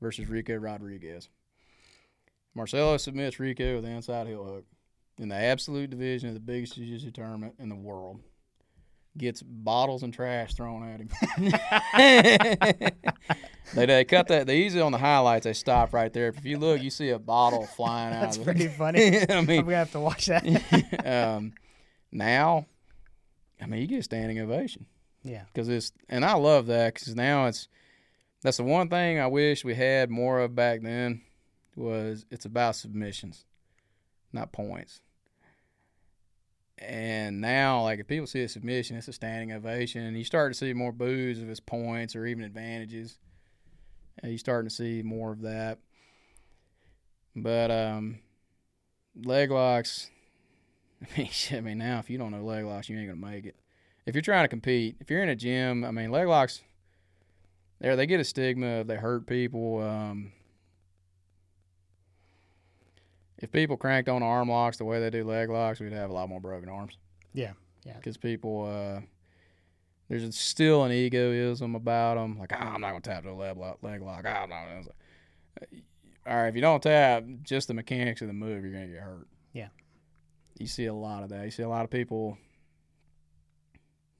versus 0.00 0.28
Ricco 0.28 0.54
Rodriguez. 0.56 1.28
Marcelo 2.58 2.96
submits 2.98 3.38
Ricco 3.40 3.76
with 3.76 3.84
an 3.86 3.92
inside 3.92 4.26
heel 4.26 4.44
hook 4.44 4.64
in 5.18 5.28
the 5.28 5.36
absolute 5.36 5.88
division 5.90 6.28
of 6.28 6.34
the 6.34 6.40
biggest 6.40 6.74
jiu-jitsu 6.74 7.12
tournament 7.12 7.54
in 7.58 7.68
the 7.68 7.74
world. 7.76 8.20
Gets 9.16 9.42
bottles 9.42 10.02
and 10.02 10.12
trash 10.12 10.54
thrown 10.54 10.82
at 10.84 11.00
him. 11.00 11.08
they, 13.74 13.86
they 13.86 14.04
cut 14.04 14.28
that. 14.28 14.46
They 14.46 14.58
usually 14.58 14.82
on 14.82 14.92
the 14.92 14.98
highlights. 14.98 15.44
They 15.44 15.52
stop 15.52 15.92
right 15.92 16.12
there. 16.12 16.28
If 16.28 16.44
you 16.44 16.58
look, 16.58 16.80
you 16.82 16.90
see 16.90 17.08
a 17.10 17.18
bottle 17.18 17.66
flying 17.66 18.14
out. 18.14 18.20
that's 18.20 18.36
of 18.36 18.44
pretty 18.44 18.64
it. 18.64 18.72
funny. 18.72 19.18
I 19.28 19.34
I'm 19.36 19.46
mean, 19.46 19.64
gonna 19.64 19.76
have 19.76 19.92
to 19.92 20.00
watch 20.00 20.26
that. 20.26 20.44
um, 21.36 21.52
Now, 22.12 22.66
I 23.60 23.66
mean, 23.66 23.80
you 23.80 23.86
get 23.86 24.00
a 24.00 24.02
standing 24.02 24.38
ovation 24.38 24.86
Yeah. 25.24 25.44
because 25.52 25.68
it's 25.68 25.92
and 26.08 26.24
I 26.24 26.34
love 26.34 26.66
that 26.66 26.94
because 26.94 27.14
now 27.16 27.46
it's 27.46 27.68
that's 28.42 28.58
the 28.58 28.64
one 28.64 28.88
thing 28.88 29.18
I 29.18 29.26
wish 29.26 29.64
we 29.64 29.74
had 29.74 30.10
more 30.10 30.40
of 30.40 30.54
back 30.54 30.82
then 30.82 31.22
was 31.78 32.26
it's 32.30 32.44
about 32.44 32.76
submissions, 32.76 33.44
not 34.32 34.52
points. 34.52 35.00
And 36.78 37.40
now, 37.40 37.82
like 37.82 37.98
if 37.98 38.06
people 38.06 38.26
see 38.26 38.42
a 38.42 38.48
submission, 38.48 38.96
it's 38.96 39.08
a 39.08 39.12
standing 39.12 39.52
ovation, 39.52 40.04
and 40.04 40.16
you 40.16 40.24
start 40.24 40.52
to 40.52 40.58
see 40.58 40.72
more 40.72 40.92
boos 40.92 41.40
if 41.40 41.48
it's 41.48 41.60
points 41.60 42.14
or 42.14 42.26
even 42.26 42.44
advantages. 42.44 43.18
And 44.22 44.30
you're 44.32 44.38
starting 44.38 44.68
to 44.68 44.74
see 44.74 45.02
more 45.02 45.32
of 45.32 45.42
that. 45.42 45.78
But 47.34 47.70
um, 47.70 48.18
leg 49.24 49.50
locks. 49.50 50.10
I 51.02 51.18
mean, 51.18 51.28
shit, 51.30 51.58
I 51.58 51.60
mean, 51.60 51.78
now 51.78 51.98
if 51.98 52.10
you 52.10 52.18
don't 52.18 52.32
know 52.32 52.44
leg 52.44 52.64
locks, 52.64 52.88
you 52.88 52.98
ain't 52.98 53.08
gonna 53.08 53.34
make 53.34 53.46
it 53.46 53.56
if 54.08 54.14
you're 54.14 54.22
trying 54.22 54.44
to 54.44 54.48
compete, 54.48 54.96
if 55.00 55.10
you're 55.10 55.22
in 55.22 55.28
a 55.28 55.36
gym, 55.36 55.84
I 55.84 55.90
mean, 55.90 56.10
leg 56.10 56.26
locks, 56.26 56.62
there 57.78 57.94
they 57.94 58.06
get 58.06 58.20
a 58.20 58.24
stigma 58.24 58.80
of 58.80 58.86
they 58.86 58.96
hurt 58.96 59.26
people. 59.26 59.82
Um, 59.82 60.32
if 63.38 63.52
people 63.52 63.76
cranked 63.76 64.08
on 64.08 64.22
arm 64.22 64.48
locks 64.50 64.78
the 64.78 64.84
way 64.84 65.00
they 65.00 65.10
do 65.10 65.24
leg 65.24 65.48
locks, 65.48 65.80
we'd 65.80 65.92
have 65.92 66.10
a 66.10 66.12
lot 66.12 66.28
more 66.28 66.40
broken 66.40 66.68
arms. 66.68 66.98
Yeah, 67.32 67.52
yeah. 67.84 67.96
Because 67.96 68.16
people, 68.16 68.66
uh, 68.66 69.00
there's 70.08 70.36
still 70.36 70.84
an 70.84 70.92
egoism 70.92 71.74
about 71.74 72.16
them. 72.16 72.38
Like, 72.38 72.52
oh, 72.52 72.56
I'm 72.56 72.80
not 72.80 72.90
gonna 72.90 73.00
tap 73.00 73.22
to 73.24 73.30
a 73.30 73.32
leg 73.32 73.56
lock. 73.56 73.78
Leg 73.82 74.02
lock. 74.02 74.24
Oh, 74.26 74.46
no. 74.46 74.56
It's 74.78 74.88
like, 74.88 75.84
uh, 76.26 76.30
all 76.30 76.36
right, 76.36 76.48
if 76.48 76.54
you 76.54 76.60
don't 76.60 76.82
tap, 76.82 77.24
just 77.42 77.68
the 77.68 77.74
mechanics 77.74 78.20
of 78.20 78.26
the 78.26 78.34
move, 78.34 78.64
you're 78.64 78.72
gonna 78.72 78.88
get 78.88 79.00
hurt. 79.00 79.28
Yeah. 79.52 79.68
You 80.58 80.66
see 80.66 80.86
a 80.86 80.94
lot 80.94 81.22
of 81.22 81.30
that. 81.30 81.44
You 81.44 81.50
see 81.50 81.62
a 81.62 81.68
lot 81.68 81.84
of 81.84 81.90
people 81.90 82.36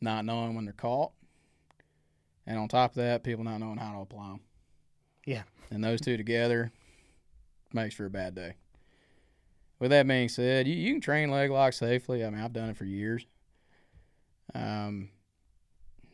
not 0.01 0.25
knowing 0.25 0.55
when 0.55 0.65
they're 0.65 0.73
caught, 0.73 1.13
and 2.47 2.57
on 2.59 2.69
top 2.69 2.93
of 2.93 2.97
that, 2.97 3.25
people 3.25 3.45
not 3.45 3.59
knowing 3.59 3.79
how 3.79 3.93
to 3.93 3.99
apply 4.01 4.29
them. 4.29 4.41
Yeah. 5.27 5.43
And 5.71 5.83
those 5.83 6.01
two 6.01 6.17
together 6.17 6.71
makes 7.73 7.95
for 7.95 8.07
a 8.07 8.11
bad 8.11 8.35
day. 8.35 8.55
With 9.81 9.91
that 9.91 10.07
being 10.09 10.29
said, 10.29 10.67
you, 10.67 10.75
you 10.75 10.93
can 10.93 11.01
train 11.01 11.31
leg 11.31 11.51
lock 11.51 11.73
safely. 11.73 12.25
I 12.25 12.31
mean, 12.31 12.41
I've 12.41 12.53
done 12.53 12.71
it 12.71 12.77
for 12.77 12.85
years. 12.85 13.27
Um, 14.55 15.11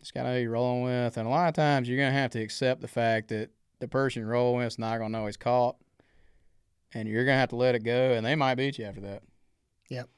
just 0.01 0.13
gotta 0.13 0.29
know 0.29 0.35
who 0.37 0.43
you're 0.43 0.51
rolling 0.51 0.83
with, 0.85 1.17
and 1.17 1.27
a 1.27 1.31
lot 1.31 1.49
of 1.49 1.55
times 1.55 1.89
you're 1.89 1.99
gonna 1.99 2.11
have 2.13 2.31
to 2.33 2.41
accept 2.43 2.81
the 2.81 2.89
fact 2.89 3.29
that 3.29 3.51
the 3.81 3.89
person 3.89 4.21
you're 4.23 4.31
rolling 4.31 4.59
with 4.59 4.67
is 4.67 4.79
not 4.79 4.99
gonna 4.99 5.09
know 5.17 5.27
he's 5.27 5.37
caught, 5.37 5.77
and 6.93 7.09
you're 7.09 7.25
gonna 7.25 7.39
have 7.39 7.51
to 7.51 7.57
let 7.57 7.75
it 7.75 7.85
go, 7.85 8.13
and 8.13 8.27
they 8.27 8.35
might 8.35 8.57
beat 8.57 8.79
you 8.79 8.85
after 8.85 9.01
that. 9.03 9.23
Yep. 9.89 10.09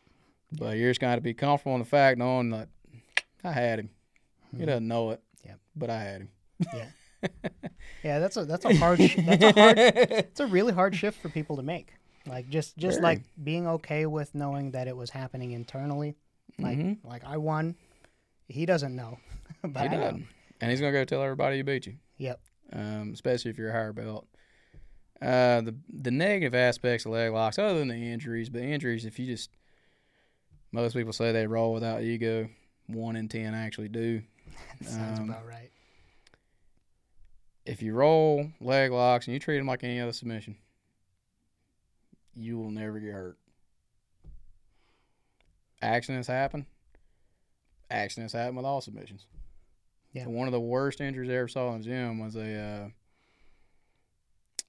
But 0.53 0.77
you're 0.77 0.91
just 0.91 1.01
have 1.03 1.19
to 1.19 1.21
be 1.23 1.35
comfortable 1.35 1.75
in 1.75 1.81
the 1.81 1.85
fact 1.87 2.19
knowing 2.19 2.51
that 2.51 2.69
I 3.45 3.53
had 3.53 3.79
him. 3.81 3.91
He 4.57 4.63
Mhm. 4.63 4.67
doesn't 4.67 4.89
know 4.89 5.11
it. 5.11 5.21
Yep. 5.45 5.61
But 5.77 5.91
I 5.91 6.03
had 6.03 6.21
him. 6.23 6.29
Yeah, 6.73 6.87
yeah, 8.03 8.19
that's 8.19 8.37
a 8.39 8.45
that's 8.47 8.65
a 8.65 8.75
hard 8.77 8.99
that's 8.99 9.43
a 9.45 9.53
hard 9.53 9.79
it's 9.79 10.41
a 10.41 10.47
really 10.47 10.73
hard 10.73 10.97
shift 10.97 11.21
for 11.21 11.29
people 11.29 11.57
to 11.57 11.63
make. 11.63 11.93
Like 12.27 12.49
just 12.49 12.77
just 12.77 13.01
Very. 13.01 13.17
like 13.17 13.23
being 13.43 13.67
okay 13.69 14.07
with 14.07 14.35
knowing 14.35 14.73
that 14.73 14.89
it 14.89 14.97
was 14.97 15.11
happening 15.11 15.53
internally. 15.53 16.17
Like 16.59 16.79
Mhm. 16.79 16.99
like 17.05 17.25
I 17.25 17.37
won. 17.37 17.77
He 18.49 18.65
doesn't 18.67 18.95
know, 18.95 19.19
but 19.63 19.89
he 19.91 19.97
I 19.97 20.01
know. 20.01 20.21
And 20.61 20.71
he's 20.71 20.81
gonna 20.81 20.93
go 20.93 21.05
tell 21.05 21.23
everybody 21.23 21.57
he 21.57 21.63
beat 21.63 21.87
you. 21.87 21.95
Yep. 22.19 22.41
Um, 22.73 23.11
especially 23.13 23.51
if 23.51 23.59
you're 23.59 23.71
a 23.71 23.73
higher 23.73 23.93
belt. 23.93 24.27
Uh, 25.23 25.61
the 25.63 25.75
the 25.93 26.11
negative 26.11 26.55
aspects 26.55 27.07
of 27.07 27.13
leg 27.13 27.33
locks, 27.33 27.59
other 27.59 27.79
than 27.79 27.89
the 27.89 27.95
injuries, 28.13 28.49
but 28.51 28.63
injuries, 28.63 29.05
if 29.05 29.19
you 29.19 29.27
just 29.27 29.51
most 30.73 30.95
people 30.95 31.13
say 31.13 31.33
they 31.33 31.47
roll 31.47 31.73
without 31.73 32.03
ego. 32.03 32.49
One 32.89 33.17
in 33.17 33.29
ten 33.29 33.55
actually 33.55 33.89
do. 33.89 34.23
Sounds 34.83 35.19
Um, 35.21 35.31
about 35.31 35.47
right. 35.47 35.71
If 37.65 37.83
you 37.83 37.95
roll 37.95 38.51
leg 38.61 38.93
locks 38.93 39.27
and 39.27 39.35
you 39.35 39.41
treat 39.41 39.59
them 39.59 39.67
like 39.67 39.83
any 39.83 39.99
other 40.01 40.13
submission, 40.13 40.57
you 42.37 42.59
will 42.59 42.71
never 42.71 43.01
get 43.01 43.13
hurt. 43.13 43.39
Accidents 45.83 46.29
happen. 46.29 46.67
Accidents 47.91 48.33
happen 48.33 48.57
with 48.57 48.65
all 48.65 48.81
submissions. 48.81 49.27
Yeah. 50.13 50.27
One 50.27 50.49
of 50.49 50.53
the 50.53 50.61
worst 50.61 51.01
injuries 51.01 51.31
I 51.31 51.35
ever 51.35 51.49
saw 51.49 51.73
in 51.75 51.83
the 51.83 51.85
gym 51.85 52.19
was 52.19 52.37
a 52.37 52.55
uh, 52.59 52.89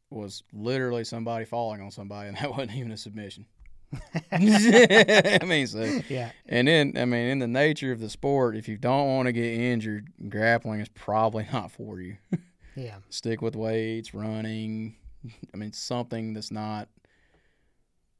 was 0.09 0.43
literally 0.53 1.03
somebody 1.03 1.45
falling 1.45 1.81
on 1.81 1.91
somebody, 1.91 2.29
and 2.29 2.37
that 2.37 2.51
wasn't 2.57 2.75
even 2.75 2.91
a 2.91 2.97
submission. 2.97 3.45
I 4.33 5.39
mean, 5.45 5.65
so 5.67 6.01
Yeah, 6.09 6.31
and 6.45 6.67
then 6.67 6.93
I 6.97 7.05
mean, 7.05 7.29
in 7.29 7.39
the 7.39 7.47
nature 7.47 7.93
of 7.93 7.99
the 8.01 8.09
sport, 8.09 8.57
if 8.57 8.67
you 8.67 8.77
don't 8.77 9.07
want 9.07 9.27
to 9.27 9.31
get 9.31 9.45
injured, 9.45 10.09
grappling 10.29 10.81
is 10.81 10.89
probably 10.89 11.47
not 11.53 11.71
for 11.71 12.01
you. 12.01 12.17
yeah, 12.75 12.97
Stick 13.09 13.41
with 13.41 13.55
weights, 13.55 14.13
running. 14.13 14.97
I 15.53 15.57
mean, 15.57 15.71
something 15.73 16.33
that's 16.33 16.51
not 16.51 16.89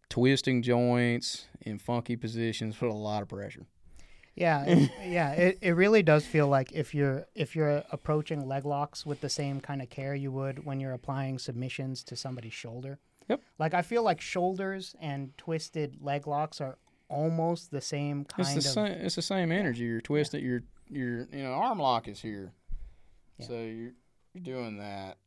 twisting 0.09 0.61
joints 0.61 1.45
in 1.61 1.77
funky 1.79 2.15
positions 2.15 2.79
with 2.79 2.91
a 2.91 2.95
lot 2.95 3.21
of 3.21 3.27
pressure. 3.29 3.65
yeah, 4.35 4.63
it, 4.65 4.91
yeah. 5.05 5.31
It, 5.33 5.57
it 5.61 5.71
really 5.71 6.03
does 6.03 6.25
feel 6.25 6.47
like 6.47 6.71
if 6.71 6.93
you're 6.95 7.25
if 7.35 7.55
you're 7.55 7.83
approaching 7.91 8.47
leg 8.47 8.65
locks 8.65 9.05
with 9.05 9.21
the 9.21 9.29
same 9.29 9.59
kind 9.61 9.81
of 9.81 9.89
care 9.89 10.15
you 10.15 10.31
would 10.31 10.65
when 10.65 10.79
you're 10.79 10.93
applying 10.93 11.39
submissions 11.39 12.03
to 12.05 12.15
somebody's 12.15 12.53
shoulder. 12.53 12.99
Yep. 13.29 13.41
Like 13.59 13.73
I 13.73 13.81
feel 13.81 14.03
like 14.03 14.21
shoulders 14.21 14.95
and 15.01 15.37
twisted 15.37 15.97
leg 16.01 16.27
locks 16.27 16.61
are 16.61 16.77
almost 17.09 17.71
the 17.71 17.81
same 17.81 18.23
kind 18.25 18.47
It's 18.57 18.73
the 18.73 18.81
of. 18.81 18.87
same. 18.89 19.05
It's 19.05 19.15
the 19.15 19.21
same 19.21 19.51
energy. 19.51 19.83
You're 19.83 20.01
twisting. 20.01 20.43
Your 20.43 20.61
your 20.89 21.27
you 21.33 21.43
know 21.43 21.51
arm 21.51 21.79
lock 21.79 22.07
is 22.07 22.21
here, 22.21 22.53
Yeah. 23.39 23.47
so 23.47 23.53
you're 23.55 23.91
you're 24.33 24.43
doing 24.43 24.77
that. 24.77 25.17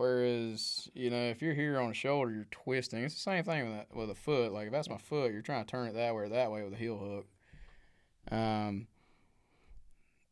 Whereas 0.00 0.88
you 0.94 1.10
know 1.10 1.24
if 1.24 1.42
you're 1.42 1.52
here 1.52 1.78
on 1.78 1.90
a 1.90 1.94
shoulder, 1.94 2.30
you're 2.30 2.46
twisting. 2.50 3.04
It's 3.04 3.12
the 3.12 3.20
same 3.20 3.44
thing 3.44 3.70
with 3.70 3.86
with 3.94 4.10
a 4.10 4.14
foot. 4.14 4.50
Like 4.50 4.68
if 4.68 4.72
that's 4.72 4.88
my 4.88 4.96
foot, 4.96 5.30
you're 5.30 5.42
trying 5.42 5.62
to 5.62 5.70
turn 5.70 5.88
it 5.88 5.92
that 5.92 6.14
way 6.14 6.22
or 6.22 6.28
that 6.30 6.50
way 6.50 6.62
with 6.62 6.72
a 6.72 6.76
heel 6.76 6.96
hook. 6.96 7.26
Um, 8.34 8.86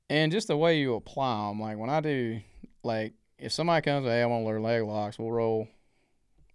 and 0.08 0.32
just 0.32 0.48
the 0.48 0.56
way 0.56 0.78
you 0.78 0.94
apply 0.94 1.48
them. 1.48 1.60
Like 1.60 1.76
when 1.76 1.90
I 1.90 2.00
do, 2.00 2.40
like 2.82 3.12
if 3.36 3.52
somebody 3.52 3.84
comes, 3.84 4.06
hey, 4.06 4.22
I 4.22 4.26
want 4.26 4.44
to 4.44 4.46
learn 4.46 4.62
leg 4.62 4.84
locks, 4.84 5.18
we'll 5.18 5.32
roll, 5.32 5.68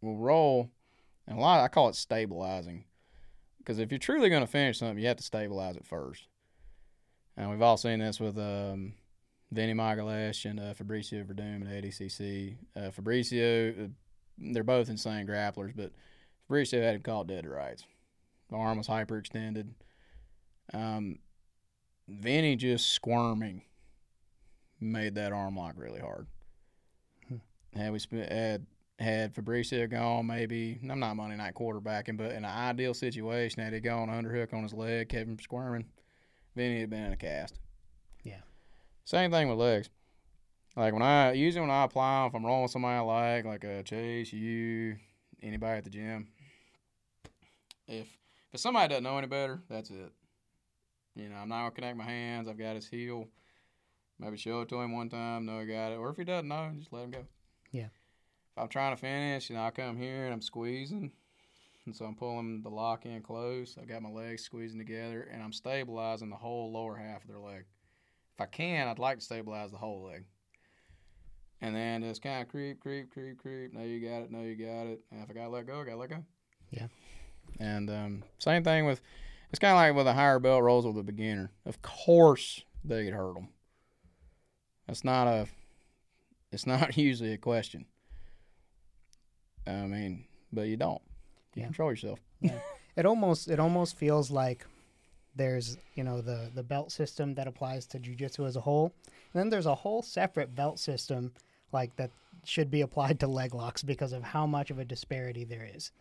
we'll 0.01 0.17
roll, 0.17 0.71
and 1.27 1.37
a 1.37 1.39
lot 1.39 1.63
I 1.63 1.67
call 1.67 1.89
it 1.89 1.95
stabilizing. 1.95 2.85
Because 3.59 3.77
if 3.77 3.91
you're 3.91 3.99
truly 3.99 4.29
going 4.29 4.41
to 4.43 4.51
finish 4.51 4.79
something, 4.79 4.97
you 4.97 5.07
have 5.07 5.17
to 5.17 5.23
stabilize 5.23 5.77
it 5.77 5.85
first. 5.85 6.25
And 7.37 7.51
we've 7.51 7.61
all 7.61 7.77
seen 7.77 7.99
this 7.99 8.19
with 8.19 8.39
um, 8.39 8.93
Vinny 9.53 9.73
Magalhães 9.73 10.49
and 10.49 10.59
uh, 10.59 10.73
Fabricio 10.73 11.25
Werdum 11.25 11.61
at 11.65 11.83
ADCC. 11.83 12.55
Uh, 12.75 12.89
Fabricio, 12.89 13.85
uh, 13.85 13.87
they're 14.37 14.63
both 14.63 14.89
insane 14.89 15.27
grapplers, 15.27 15.73
but 15.75 15.91
Fabricio 16.49 16.81
had 16.81 16.95
him 16.95 17.01
caught 17.01 17.27
dead 17.27 17.43
to 17.43 17.49
rights. 17.49 17.85
The 18.49 18.55
arm 18.55 18.77
was 18.77 18.87
hyperextended. 18.87 19.69
Um, 20.73 21.19
Vinny 22.07 22.55
just 22.55 22.91
squirming 22.91 23.63
made 24.79 25.15
that 25.15 25.31
arm 25.31 25.55
lock 25.55 25.75
really 25.77 25.99
hard. 25.99 26.27
Hmm. 27.27 27.37
Had 27.75 27.91
we 27.91 27.99
sp- 27.99 28.29
had 28.29 28.65
had 28.99 29.33
Fabricio 29.33 29.89
gone, 29.89 30.27
maybe 30.27 30.79
I'm 30.89 30.99
not 30.99 31.15
Monday 31.15 31.35
night 31.35 31.55
quarterbacking, 31.55 32.17
but 32.17 32.31
in 32.31 32.37
an 32.37 32.45
ideal 32.45 32.93
situation, 32.93 33.63
had 33.63 33.73
he 33.73 33.79
gone 33.79 34.09
underhook 34.09 34.53
on 34.53 34.63
his 34.63 34.73
leg, 34.73 35.09
kept 35.09 35.27
him 35.27 35.39
squirming, 35.39 35.85
Vinny 36.55 36.79
had 36.79 36.89
been 36.89 37.05
in 37.05 37.13
a 37.13 37.17
cast. 37.17 37.59
Same 39.05 39.31
thing 39.31 39.49
with 39.49 39.57
legs. 39.57 39.89
Like 40.75 40.93
when 40.93 41.01
I 41.01 41.33
usually 41.33 41.61
when 41.61 41.69
I 41.69 41.83
apply 41.83 42.27
if 42.27 42.33
I'm 42.33 42.45
rolling 42.45 42.63
with 42.63 42.71
somebody 42.71 42.95
I 42.95 43.01
like, 43.01 43.45
like 43.45 43.63
a 43.63 43.83
Chase, 43.83 44.33
you, 44.33 44.95
anybody 45.41 45.77
at 45.77 45.83
the 45.83 45.89
gym, 45.89 46.27
if 47.87 48.07
if 48.51 48.59
somebody 48.59 48.89
doesn't 48.89 49.03
know 49.03 49.17
any 49.17 49.27
better, 49.27 49.61
that's 49.69 49.89
it. 49.89 50.11
You 51.15 51.29
know, 51.29 51.35
I'm 51.35 51.49
not 51.49 51.59
gonna 51.59 51.71
connect 51.71 51.97
my 51.97 52.05
hands. 52.05 52.47
I've 52.47 52.57
got 52.57 52.75
his 52.75 52.87
heel. 52.87 53.27
Maybe 54.19 54.37
show 54.37 54.61
it 54.61 54.69
to 54.69 54.79
him 54.79 54.95
one 54.95 55.09
time, 55.09 55.45
know 55.45 55.59
he 55.59 55.65
got 55.65 55.91
it. 55.91 55.97
Or 55.97 56.09
if 56.09 56.17
he 56.17 56.23
doesn't 56.23 56.47
know, 56.47 56.71
just 56.77 56.93
let 56.93 57.03
him 57.03 57.11
go. 57.11 57.25
Yeah. 57.71 57.89
If 58.55 58.57
I'm 58.57 58.67
trying 58.67 58.95
to 58.95 59.01
finish, 59.01 59.49
you 59.49 59.55
know, 59.55 59.63
I 59.63 59.71
come 59.71 59.97
here 59.97 60.25
and 60.25 60.33
I'm 60.33 60.41
squeezing. 60.41 61.11
And 61.85 61.95
so 61.95 62.05
I'm 62.05 62.15
pulling 62.15 62.61
the 62.61 62.69
lock 62.69 63.05
in 63.05 63.21
close. 63.21 63.77
I've 63.79 63.89
got 63.89 64.01
my 64.01 64.09
legs 64.09 64.43
squeezing 64.43 64.79
together 64.79 65.27
and 65.31 65.43
I'm 65.43 65.51
stabilizing 65.51 66.29
the 66.29 66.35
whole 66.35 66.71
lower 66.71 66.95
half 66.95 67.23
of 67.23 67.27
their 67.27 67.39
leg. 67.39 67.65
If 68.35 68.41
I 68.41 68.45
can, 68.45 68.87
I'd 68.87 68.99
like 68.99 69.19
to 69.19 69.23
stabilize 69.25 69.71
the 69.71 69.77
whole 69.77 70.03
leg. 70.05 70.25
And 71.61 71.75
then 71.75 72.01
just 72.01 72.21
kind 72.21 72.41
of 72.41 72.49
creep, 72.49 72.79
creep, 72.79 73.11
creep, 73.11 73.37
creep. 73.37 73.73
No, 73.73 73.81
you 73.83 73.99
got 74.01 74.23
it. 74.23 74.31
No, 74.31 74.41
you 74.41 74.55
got 74.55 74.87
it. 74.87 75.01
And 75.11 75.23
if 75.23 75.29
I 75.29 75.33
got 75.33 75.43
to 75.45 75.49
let 75.49 75.67
go, 75.67 75.79
I 75.81 75.83
got 75.85 75.91
to 75.91 75.97
let 75.97 76.09
go. 76.09 76.23
Yeah. 76.71 76.87
And 77.59 77.89
um, 77.89 78.23
same 78.39 78.63
thing 78.63 78.85
with, 78.85 78.99
it's 79.49 79.59
kind 79.59 79.71
of 79.71 79.77
like 79.77 79.95
with 79.95 80.07
a 80.07 80.13
higher 80.13 80.39
belt 80.39 80.63
rolls 80.63 80.85
with 80.85 80.97
a 80.97 81.03
beginner. 81.03 81.51
Of 81.65 81.81
course, 81.81 82.63
they 82.83 83.05
could 83.05 83.13
hurt 83.13 83.35
them. 83.35 83.49
That's 84.87 85.03
not 85.05 85.27
a, 85.27 85.47
it's 86.51 86.65
not 86.67 86.97
usually 86.97 87.31
a 87.33 87.37
question. 87.37 87.85
I 89.65 89.85
mean, 89.87 90.25
but 90.51 90.63
you 90.67 90.75
don't. 90.75 91.01
You 91.55 91.61
Yeah. 91.61 91.65
control 91.67 91.91
yourself. 91.91 92.19
Yeah. 92.41 92.59
it 92.97 93.05
almost 93.05 93.49
it 93.49 93.59
almost 93.59 93.95
feels 93.95 94.29
like 94.29 94.65
there's 95.35 95.77
you 95.95 96.03
know 96.03 96.21
the 96.21 96.49
the 96.53 96.63
belt 96.63 96.91
system 96.91 97.33
that 97.35 97.47
applies 97.47 97.85
to 97.87 97.99
jujitsu 97.99 98.47
as 98.47 98.55
a 98.55 98.61
whole. 98.61 98.93
And 99.33 99.41
then 99.41 99.49
there's 99.49 99.65
a 99.65 99.75
whole 99.75 100.01
separate 100.01 100.55
belt 100.55 100.79
system 100.79 101.31
like 101.71 101.95
that 101.95 102.11
should 102.43 102.69
be 102.69 102.81
applied 102.81 103.19
to 103.19 103.27
leg 103.27 103.53
locks 103.53 103.83
because 103.83 104.13
of 104.13 104.23
how 104.23 104.45
much 104.45 104.69
of 104.69 104.79
a 104.79 104.85
disparity 104.85 105.43
there 105.43 105.67
is. 105.73 105.91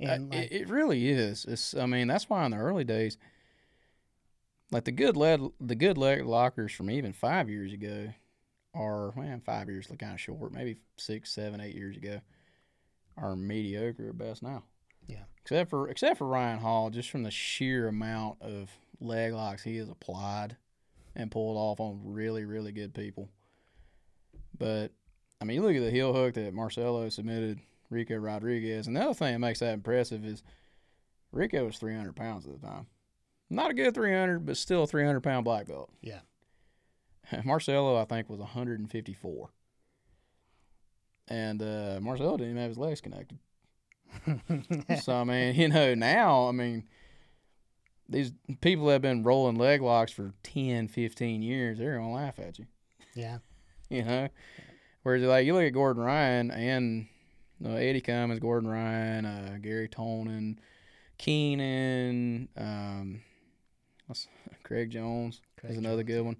Uh, 0.00 0.08
And 0.08 0.30
like, 0.30 0.50
it, 0.50 0.52
it 0.52 0.68
really 0.68 1.08
is. 1.08 1.44
It's, 1.46 1.74
I 1.74 1.86
mean, 1.86 2.08
that's 2.08 2.30
why 2.30 2.44
in 2.44 2.52
the 2.52 2.56
early 2.56 2.84
days, 2.84 3.18
like 4.70 4.84
the 4.84 4.92
good 4.92 5.16
leg, 5.16 5.40
the 5.60 5.74
good 5.74 5.98
leg 5.98 6.24
lockers 6.24 6.72
from 6.72 6.90
even 6.90 7.12
five 7.12 7.48
years 7.48 7.72
ago, 7.72 8.12
are 8.74 9.12
man, 9.16 9.40
five 9.40 9.68
years 9.68 9.90
look 9.90 9.98
kind 9.98 10.14
of 10.14 10.20
short. 10.20 10.52
Maybe 10.52 10.76
six, 10.96 11.32
seven, 11.32 11.60
eight 11.60 11.74
years 11.74 11.96
ago, 11.96 12.20
are 13.16 13.34
mediocre 13.34 14.10
at 14.10 14.18
best 14.18 14.42
now. 14.42 14.62
Except 15.48 15.70
for 15.70 15.88
except 15.88 16.18
for 16.18 16.26
Ryan 16.26 16.58
Hall, 16.58 16.90
just 16.90 17.08
from 17.08 17.22
the 17.22 17.30
sheer 17.30 17.88
amount 17.88 18.42
of 18.42 18.70
leg 19.00 19.32
locks 19.32 19.62
he 19.62 19.78
has 19.78 19.88
applied 19.88 20.58
and 21.16 21.30
pulled 21.30 21.56
off 21.56 21.80
on 21.80 22.02
really, 22.04 22.44
really 22.44 22.70
good 22.70 22.92
people. 22.92 23.30
But 24.58 24.92
I 25.40 25.46
mean, 25.46 25.54
you 25.54 25.62
look 25.62 25.74
at 25.74 25.80
the 25.80 25.90
heel 25.90 26.12
hook 26.12 26.34
that 26.34 26.52
Marcelo 26.52 27.08
submitted 27.08 27.60
Ricco 27.88 28.16
Rodriguez. 28.16 28.88
And 28.88 28.94
the 28.94 29.00
other 29.00 29.14
thing 29.14 29.32
that 29.32 29.38
makes 29.38 29.60
that 29.60 29.72
impressive 29.72 30.22
is 30.22 30.42
Ricco 31.32 31.64
was 31.64 31.78
300 31.78 32.14
pounds 32.14 32.44
at 32.46 32.60
the 32.60 32.66
time. 32.66 32.86
Not 33.48 33.70
a 33.70 33.74
good 33.74 33.94
300, 33.94 34.44
but 34.44 34.58
still 34.58 34.82
a 34.82 34.86
300 34.86 35.22
pound 35.22 35.46
black 35.46 35.66
belt. 35.66 35.88
Yeah. 36.02 36.20
Marcelo, 37.46 37.98
I 37.98 38.04
think, 38.04 38.28
was 38.28 38.40
154. 38.40 39.48
And 41.28 41.62
uh, 41.62 42.00
Marcelo 42.02 42.36
didn't 42.36 42.50
even 42.50 42.60
have 42.60 42.70
his 42.70 42.78
legs 42.78 43.00
connected. 43.00 43.38
So, 45.02 45.14
I 45.14 45.24
mean, 45.24 45.54
you 45.54 45.68
know, 45.68 45.94
now, 45.94 46.48
I 46.48 46.52
mean, 46.52 46.84
these 48.08 48.32
people 48.60 48.88
have 48.88 49.02
been 49.02 49.22
rolling 49.22 49.56
leg 49.56 49.82
locks 49.82 50.12
for 50.12 50.32
10, 50.42 50.88
15 50.88 51.42
years, 51.42 51.78
they're 51.78 51.96
going 51.96 52.08
to 52.08 52.14
laugh 52.14 52.38
at 52.38 52.58
you 52.58 52.66
yeah. 53.18 53.38
you 53.90 54.04
know. 54.04 54.28
Whereas 55.02 55.22
like 55.22 55.46
you 55.46 55.54
look 55.54 55.64
at 55.64 55.72
Gordon 55.72 56.02
Ryan 56.02 56.50
and 56.50 57.06
uh, 57.64 57.70
Eddie 57.70 58.00
Cummings, 58.00 58.40
Gordon 58.40 58.68
Ryan, 58.68 59.24
uh, 59.24 59.58
Garry 59.60 59.88
Tonon, 59.88 60.58
Keenan, 61.18 62.48
um, 62.56 63.22
what's, 64.06 64.28
Craig 64.62 64.90
Jones 64.90 65.40
Craig 65.58 65.72
is 65.72 65.78
another 65.78 66.02
Jones. 66.02 66.08
good 66.08 66.24
one. 66.24 66.36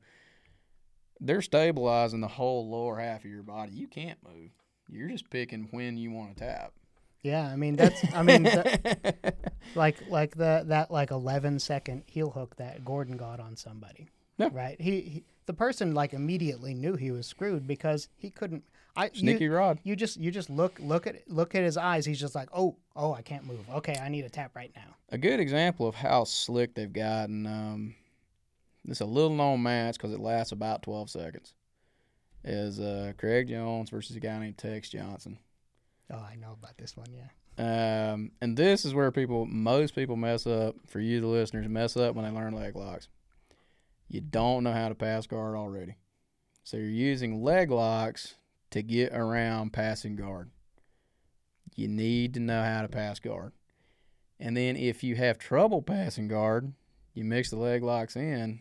They're 1.21 1.43
stabilizing 1.43 2.21
the 2.21 2.29
whole 2.29 2.71
lower 2.71 2.99
half 2.99 3.25
of 3.25 3.31
your 3.31 3.43
body. 3.43 3.73
You 3.73 3.89
can't 3.89 4.19
move. 4.23 4.51
You're 4.89 5.09
just 5.09 5.31
picking 5.31 5.69
when 5.73 5.97
you 5.97 6.13
want 6.13 6.37
to 6.37 6.45
tap. 6.45 6.73
Yeah, 7.23 7.47
I 7.47 7.57
mean 7.57 7.77
that's 7.77 8.03
I 8.15 8.23
mean 8.23 8.45
the, 8.45 9.35
like 9.75 10.09
like 10.09 10.37
the 10.37 10.65
that 10.67 10.91
like 10.91 11.11
11 11.11 11.59
second 11.59 12.05
heel 12.07 12.31
hook 12.31 12.57
that 12.57 12.85
Gordon 12.85 13.17
got 13.17 13.41
on 13.41 13.57
somebody. 13.57 14.09
Right? 14.53 14.81
He, 14.81 15.01
he 15.01 15.25
the 15.47 15.55
person 15.55 15.95
like 15.95 16.13
immediately 16.13 16.75
knew 16.75 16.95
he 16.95 17.11
was 17.11 17.27
screwed 17.27 17.67
because 17.67 18.09
he 18.17 18.31
couldn't 18.31 18.65
I 18.99 19.11
Sneaky 19.15 19.45
you, 19.45 19.53
Rod. 19.53 19.79
you 19.85 19.95
just 19.95 20.17
you 20.17 20.33
just 20.33 20.51
look 20.51 20.81
look 20.81 21.07
at 21.07 21.29
look 21.29 21.55
at 21.55 21.63
his 21.63 21.77
eyes. 21.77 22.05
He's 22.05 22.19
just 22.19 22.35
like, 22.35 22.49
"Oh, 22.53 22.75
oh, 22.97 23.15
I 23.15 23.23
can't 23.23 23.47
move. 23.47 23.61
Okay, 23.71 23.95
I 23.95 24.09
need 24.09 24.25
a 24.25 24.29
tap 24.29 24.57
right 24.57 24.73
now." 24.75 24.97
A 25.11 25.19
good 25.19 25.39
example 25.39 25.87
of 25.87 25.95
how 25.95 26.25
slick 26.25 26.75
they've 26.75 26.93
gotten. 26.93 27.47
Um, 27.47 27.95
it's 28.89 29.01
a 29.01 29.05
little 29.05 29.31
known 29.31 29.63
match 29.63 29.97
because 29.97 30.13
it 30.13 30.19
lasts 30.19 30.51
about 30.51 30.83
12 30.83 31.11
seconds. 31.11 31.55
Is 32.43 32.81
uh, 32.81 33.13
Craig 33.17 33.49
Jones 33.49 33.91
versus 33.91 34.17
a 34.17 34.21
guy 34.21 34.37
named 34.41 34.59
Tex 34.59 34.89
Johnson. 34.89 35.39
Oh, 36.13 36.17
I 36.17 36.37
know 36.37 36.53
about 36.53 36.79
this 36.79 36.97
one, 36.97 37.09
yeah. 37.13 37.29
Um, 37.59 38.31
and 38.41 38.57
this 38.57 38.85
is 38.85 38.95
where 38.95 39.11
people, 39.11 39.45
most 39.47 39.95
people 39.95 40.17
mess 40.17 40.47
up. 40.47 40.77
For 40.87 41.01
you, 41.01 41.21
the 41.21 41.27
listeners, 41.27 41.69
mess 41.69 41.97
up 41.97 42.15
when 42.15 42.25
they 42.25 42.31
learn 42.31 42.55
leg 42.55 42.77
locks. 42.77 43.09
You 44.09 44.21
don't 44.21 44.65
know 44.65 44.73
how 44.73 44.89
to 44.89 44.95
pass 44.95 45.27
guard 45.27 45.55
already, 45.55 45.97
so 46.65 46.77
you're 46.77 46.89
using 46.89 47.43
leg 47.43 47.71
locks 47.71 48.37
to 48.71 48.83
get 48.83 49.13
around 49.13 49.73
passing 49.73 50.17
guard. 50.17 50.51
You 51.75 51.89
need 51.89 52.35
to 52.35 52.41
know 52.41 52.63
how 52.63 52.83
to 52.83 52.89
pass 52.89 53.19
guard, 53.19 53.53
and 54.41 54.57
then 54.57 54.77
if 54.77 55.05
you 55.05 55.17
have 55.17 55.39
trouble 55.39 55.83
passing 55.83 56.29
guard, 56.29 56.73
you 57.13 57.25
mix 57.25 57.51
the 57.51 57.57
leg 57.57 57.83
locks 57.83 58.17
in. 58.17 58.61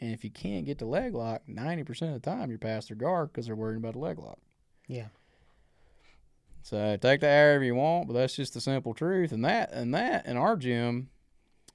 And 0.00 0.12
if 0.12 0.22
you 0.22 0.30
can't 0.30 0.66
get 0.66 0.78
the 0.78 0.84
leg 0.84 1.14
lock, 1.14 1.42
ninety 1.48 1.82
percent 1.82 2.14
of 2.14 2.22
the 2.22 2.30
time 2.30 2.50
you're 2.50 2.58
past 2.58 2.88
their 2.88 2.96
guard 2.96 3.32
because 3.32 3.46
they're 3.46 3.56
worried 3.56 3.78
about 3.78 3.94
the 3.94 4.00
leg 4.00 4.18
lock. 4.18 4.38
Yeah. 4.86 5.06
So 6.68 6.98
take 7.00 7.22
that 7.22 7.28
however 7.28 7.64
you 7.64 7.76
want, 7.76 8.08
but 8.08 8.12
that's 8.12 8.36
just 8.36 8.52
the 8.52 8.60
simple 8.60 8.92
truth. 8.92 9.32
And 9.32 9.42
that 9.46 9.72
and 9.72 9.94
that 9.94 10.26
in 10.26 10.36
our 10.36 10.54
gym, 10.54 11.08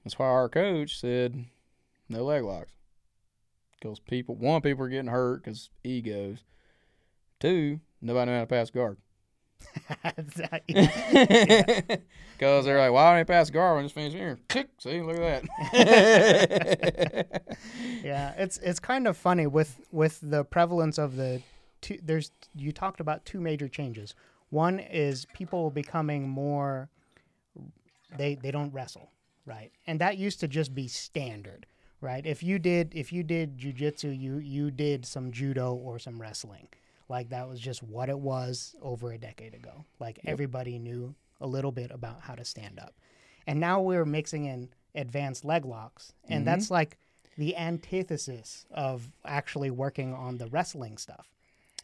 that's 0.04 0.20
why 0.20 0.26
our 0.26 0.48
coach 0.48 1.00
said 1.00 1.46
no 2.08 2.22
leg 2.22 2.44
locks. 2.44 2.70
Because 3.72 3.98
people, 3.98 4.36
one, 4.36 4.60
people 4.60 4.84
are 4.84 4.88
getting 4.88 5.10
hurt 5.10 5.42
because 5.42 5.70
egos. 5.82 6.44
Two, 7.40 7.80
nobody 8.00 8.30
know 8.30 8.36
how 8.36 8.44
to 8.44 8.46
pass 8.46 8.70
guard. 8.70 8.98
Because 12.36 12.64
they're 12.64 12.78
like, 12.78 12.92
why 12.92 13.10
don't 13.10 13.18
they 13.18 13.32
pass 13.32 13.50
guard 13.50 13.76
when 13.76 13.84
it's 13.84 13.94
finished 13.94 14.16
here? 14.16 14.38
See, 14.78 15.02
look 15.02 15.18
at 15.18 15.42
that. 15.72 17.42
yeah, 18.04 18.32
it's 18.36 18.58
it's 18.58 18.78
kind 18.78 19.08
of 19.08 19.16
funny 19.16 19.48
with 19.48 19.80
with 19.90 20.20
the 20.22 20.44
prevalence 20.44 20.98
of 20.98 21.16
the 21.16 21.42
two. 21.80 21.98
There's 22.02 22.30
you 22.54 22.70
talked 22.72 23.00
about 23.00 23.24
two 23.24 23.40
major 23.40 23.68
changes. 23.68 24.14
One 24.54 24.78
is 24.78 25.26
people 25.34 25.70
becoming 25.70 26.28
more. 26.28 26.88
They 28.16 28.36
they 28.36 28.52
don't 28.52 28.72
wrestle, 28.72 29.10
right? 29.46 29.72
And 29.86 30.00
that 30.00 30.16
used 30.16 30.38
to 30.40 30.48
just 30.48 30.74
be 30.74 30.86
standard, 30.86 31.66
right? 32.00 32.24
If 32.24 32.42
you 32.44 32.60
did 32.60 32.94
if 32.94 33.12
you 33.12 33.24
did 33.24 33.58
jujitsu, 33.58 34.16
you 34.16 34.36
you 34.38 34.70
did 34.70 35.04
some 35.06 35.32
judo 35.32 35.74
or 35.74 35.98
some 35.98 36.20
wrestling, 36.20 36.68
like 37.08 37.30
that 37.30 37.48
was 37.48 37.58
just 37.58 37.82
what 37.82 38.08
it 38.08 38.18
was 38.18 38.76
over 38.80 39.10
a 39.12 39.18
decade 39.18 39.54
ago. 39.54 39.84
Like 39.98 40.20
everybody 40.24 40.78
knew 40.78 41.16
a 41.40 41.46
little 41.48 41.72
bit 41.72 41.90
about 41.90 42.20
how 42.20 42.36
to 42.36 42.44
stand 42.44 42.78
up, 42.78 42.94
and 43.48 43.58
now 43.58 43.80
we're 43.80 44.04
mixing 44.04 44.44
in 44.44 44.68
advanced 44.94 45.44
leg 45.44 45.64
locks, 45.64 46.12
and 46.28 46.42
Mhm. 46.42 46.46
that's 46.46 46.70
like 46.70 46.96
the 47.36 47.56
antithesis 47.56 48.66
of 48.70 49.10
actually 49.24 49.72
working 49.72 50.14
on 50.14 50.38
the 50.38 50.46
wrestling 50.46 50.96
stuff. 50.96 51.33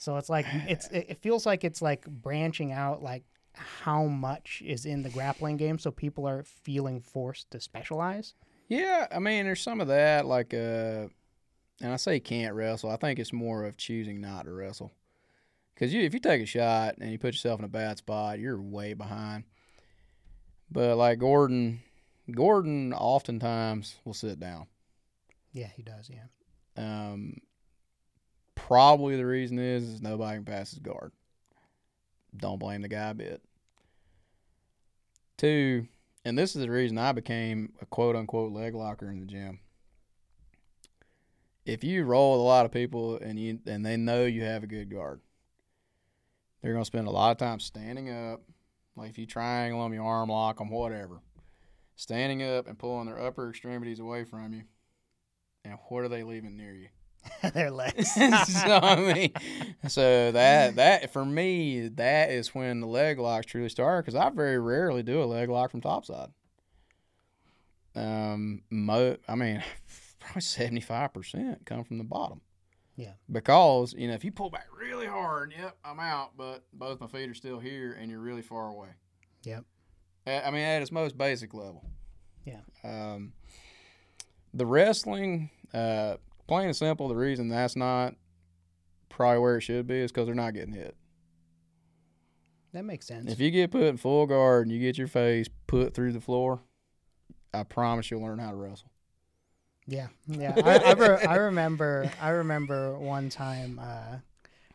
So 0.01 0.17
it's 0.17 0.31
like 0.31 0.47
it's 0.67 0.89
it 0.89 1.19
feels 1.21 1.45
like 1.45 1.63
it's 1.63 1.83
like 1.83 2.07
branching 2.07 2.73
out 2.73 3.03
like 3.03 3.23
how 3.53 4.05
much 4.07 4.63
is 4.65 4.87
in 4.87 5.03
the 5.03 5.11
grappling 5.11 5.59
game 5.59 5.79
so 5.79 5.91
people 5.91 6.27
are 6.27 6.43
feeling 6.43 7.03
forced 7.03 7.51
to 7.51 7.61
specialize. 7.61 8.33
Yeah, 8.69 9.09
I 9.13 9.19
mean, 9.19 9.45
there's 9.45 9.61
some 9.61 9.79
of 9.81 9.89
that, 9.89 10.25
like, 10.25 10.55
uh, 10.55 11.09
and 11.83 11.93
I 11.93 11.97
say 11.97 12.19
can't 12.19 12.55
wrestle. 12.55 12.89
I 12.89 12.97
think 12.97 13.19
it's 13.19 13.33
more 13.33 13.67
of 13.67 13.77
choosing 13.77 14.23
not 14.23 14.47
to 14.47 14.53
wrestle. 14.53 14.91
Because 15.75 15.93
you, 15.93 16.01
if 16.03 16.15
you 16.15 16.21
take 16.21 16.41
a 16.41 16.47
shot 16.47 16.95
and 16.99 17.13
you 17.13 17.19
put 17.19 17.35
yourself 17.35 17.59
in 17.59 17.67
a 17.67 17.69
bad 17.69 17.99
spot, 17.99 18.39
you're 18.39 18.59
way 18.59 18.95
behind. 18.95 19.45
But 20.71 20.97
like 20.97 21.19
Gordon, 21.19 21.83
Gordon 22.31 22.95
oftentimes 22.95 23.97
will 24.07 24.15
sit 24.15 24.41
down. 24.41 24.67
Yeah, 25.53 25.69
he 25.77 25.83
does, 25.83 26.09
yeah. 26.09 26.29
Um, 26.77 27.37
probably 28.67 29.17
the 29.17 29.27
reason 29.27 29.59
is, 29.59 29.85
is 29.85 30.03
nobody 30.03 30.37
can 30.37 30.45
pass 30.45 30.71
his 30.71 30.79
guard. 30.79 31.13
Don't 32.37 32.59
blame 32.59 32.83
the 32.83 32.89
guy 32.89 33.11
a 33.11 33.15
bit. 33.15 33.43
Two, 35.37 35.87
and 36.25 36.39
this 36.39 36.55
is 36.55 36.63
the 36.63 36.71
reason 36.71 36.99
I 36.99 37.13
became 37.13 37.73
a 37.81 37.87
quote 37.87 38.17
unquote 38.17 38.53
leg 38.53 38.75
locker 38.75 39.11
in 39.11 39.21
the 39.21 39.27
gym. 39.27 39.61
If 41.65 41.85
you 41.85 42.05
roll 42.05 42.33
with 42.33 42.41
a 42.41 42.45
lot 42.45 42.67
of 42.67 42.73
people 42.73 43.17
and 43.17 43.39
you 43.39 43.59
and 43.67 43.85
they 43.85 43.97
know 43.97 44.25
you 44.25 44.43
have 44.43 44.63
a 44.63 44.69
good 44.69 44.91
guard, 44.91 45.21
they're 46.61 46.73
gonna 46.73 46.85
spend 46.85 47.07
a 47.07 47.11
lot 47.11 47.31
of 47.31 47.39
time 47.39 47.61
standing 47.61 48.11
up. 48.11 48.43
Like 48.97 49.11
if 49.11 49.19
you 49.19 49.27
triangle 49.27 49.83
them, 49.83 49.95
you 49.95 50.03
arm 50.03 50.29
lock 50.29 50.59
them, 50.59 50.71
whatever. 50.71 51.21
Standing 51.97 52.43
up 52.43 52.67
and 52.67 52.79
pulling 52.79 53.07
their 53.07 53.21
upper 53.21 53.51
extremities 53.51 54.01
away 54.01 54.25
from 54.25 54.53
you. 54.53 54.65
And 55.65 55.79
what 55.89 56.05
are 56.05 56.09
they 56.09 56.23
leaving 56.23 56.57
near 56.57 56.75
you? 56.75 56.89
Their 57.55 57.71
legs. 57.71 58.13
so 58.15 58.81
I 58.83 58.97
mean, 58.97 59.33
so 59.89 60.33
that 60.33 60.77
that 60.77 61.13
for 61.13 61.25
me, 61.25 61.89
that 61.89 62.31
is 62.31 62.55
when 62.55 62.81
the 62.81 62.87
leg 62.87 63.19
locks 63.19 63.47
truly 63.47 63.69
start 63.69 64.05
because 64.05 64.15
I 64.15 64.31
very 64.31 64.59
rarely 64.59 65.03
do 65.03 65.23
a 65.23 65.25
leg 65.25 65.49
lock 65.49 65.71
from 65.71 65.81
topside. 65.81 66.31
Um, 67.95 68.63
mo, 68.71 69.17
I 69.29 69.35
mean, 69.35 69.63
probably 70.21 70.43
seventy 70.43 70.81
five 70.81 71.13
percent 71.13 71.65
come 71.67 71.85
from 71.85 71.99
the 71.99 72.05
bottom. 72.05 72.41
Yeah. 72.97 73.13
Because 73.31 73.95
you 73.97 74.09
know, 74.09 74.15
if 74.15 74.25
you 74.25 74.33
pull 74.33 74.51
back 74.51 74.67
really 74.79 75.07
hard, 75.07 75.55
yep, 75.59 75.77
I'm 75.85 76.01
out, 76.01 76.37
but 76.37 76.65
both 76.73 77.01
my 77.01 77.07
feet 77.07 77.31
are 77.31 77.35
still 77.35 77.59
here, 77.59 77.97
and 77.99 78.11
you're 78.11 78.21
really 78.21 78.43
far 78.43 78.69
away. 78.69 78.89
Yep. 79.45 79.65
I 80.27 80.51
mean, 80.51 80.63
at 80.63 80.83
its 80.83 80.93
most 80.93 81.17
basic 81.17 81.55
level. 81.55 81.83
Yeah. 82.45 82.61
Um, 82.85 83.33
the 84.53 84.67
wrestling, 84.67 85.51
uh, 85.73 86.17
plain 86.51 86.67
and 86.67 86.77
simple, 86.77 87.09
the 87.09 87.15
reason 87.17 87.49
that's 87.49 87.77
not 87.77 88.15
probably 89.09 89.39
where 89.39 89.57
it 89.57 89.61
should 89.63 89.87
be 89.87 89.99
is 89.99 90.11
because 90.11 90.27
they're 90.27 90.35
not 90.35 90.53
getting 90.55 90.75
hit. 90.75 90.97
that 92.73 92.85
makes 92.85 93.07
sense. 93.07 93.31
If 93.33 93.41
you 93.41 93.51
get 93.51 93.71
put 93.71 93.83
in 93.83 93.97
full 93.97 94.27
guard 94.27 94.67
and 94.67 94.75
you 94.75 94.81
get 94.81 94.99
your 94.99 95.09
face 95.09 95.49
put 95.67 95.95
through 95.95 96.13
the 96.13 96.21
floor, 96.21 96.61
I 97.55 97.63
promise 97.65 98.11
you'll 98.11 98.23
learn 98.23 98.39
how 98.39 98.51
to 98.51 98.57
wrestle. 98.57 98.91
Yeah, 99.87 100.09
yeah. 100.27 100.55
I, 100.65 100.79
I, 100.79 100.93
re- 100.93 101.25
I 101.25 101.37
remember. 101.37 102.11
I 102.21 102.29
remember 102.31 102.97
one 102.99 103.29
time 103.29 103.81
uh, 103.83 104.19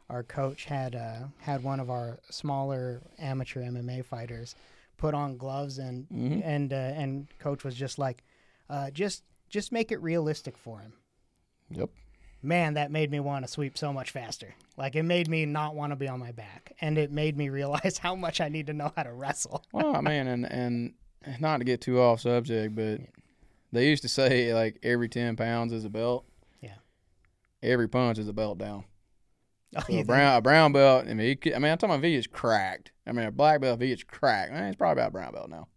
our 0.10 0.24
coach 0.24 0.66
had 0.66 0.96
uh, 0.96 1.28
had 1.40 1.64
one 1.64 1.80
of 1.80 1.90
our 1.90 2.20
smaller 2.30 3.02
amateur 3.20 3.62
MMA 3.64 4.04
fighters 4.04 4.56
put 4.98 5.14
on 5.14 5.38
gloves 5.38 5.78
and 5.78 6.08
Mhm. 6.10 6.42
and 6.44 6.74
uh, 6.74 6.76
and 6.76 7.28
coach 7.40 7.64
was 7.64 7.76
just 7.76 7.98
like, 7.98 8.24
uh, 8.70 8.90
just 8.92 9.24
just 9.50 9.72
make 9.72 9.92
it 9.92 10.02
realistic 10.02 10.58
for 10.58 10.80
him. 10.80 10.94
Yep. 11.72 11.90
Man, 12.44 12.76
that 12.76 12.92
made 12.92 13.10
me 13.10 13.20
want 13.20 13.44
to 13.46 13.52
sweep 13.52 13.78
so 13.78 13.92
much 13.92 14.12
faster. 14.12 14.54
Like 14.78 14.96
it 14.96 15.04
made 15.04 15.28
me 15.28 15.46
not 15.46 15.74
want 15.76 15.92
to 15.92 15.96
be 15.96 16.08
on 16.08 16.20
my 16.20 16.32
back, 16.32 16.74
and 16.82 16.98
it 16.98 17.12
made 17.12 17.36
me 17.38 17.50
realize 17.60 17.98
how 17.98 18.16
much 18.16 18.40
I 18.42 18.50
need 18.50 18.68
to 18.68 18.74
know 18.74 18.92
how 18.96 19.04
to 19.04 19.14
wrestle. 19.14 19.64
Well, 19.72 20.02
man, 20.02 20.28
and 20.28 20.46
and 20.46 20.94
not 21.40 21.58
to 21.58 21.64
get 21.64 21.82
too 21.82 22.00
off 22.00 22.22
subject, 22.22 22.76
but 22.76 23.02
they 23.72 23.88
used 23.90 24.04
to 24.04 24.10
say 24.10 24.54
like 24.54 24.78
every 24.84 25.10
ten 25.10 25.36
pounds 25.36 25.74
is 25.74 25.86
a 25.86 25.90
belt. 25.90 26.26
Yeah. 26.62 26.76
Every 27.64 27.88
punch 27.90 28.20
is 28.20 28.28
a 28.28 28.34
belt 28.34 28.60
down. 28.60 28.84
Oh, 29.76 29.80
So 29.80 29.86
a 29.86 29.88
think- 29.88 30.08
brown 30.08 30.38
a 30.38 30.42
brown 30.42 30.72
belt. 30.72 31.08
I 31.10 31.14
mean, 31.16 31.38
could- 31.38 31.54
I 31.54 31.60
mean, 31.60 31.72
I'm 31.72 31.78
talking 31.80 31.96
about 31.96 32.04
if 32.06 32.10
he 32.10 32.16
gets 32.16 32.28
cracked. 32.28 32.92
I 33.08 33.12
mean, 33.12 33.26
a 33.26 33.32
black 33.32 33.60
belt 33.62 33.76
if 33.80 33.82
he 33.82 33.88
gets 33.90 34.04
cracked. 34.04 34.52
Man, 34.54 34.68
he's 34.68 34.76
probably 34.76 35.02
about 35.02 35.12
brown 35.14 35.34
belt 35.34 35.50
now. 35.50 35.68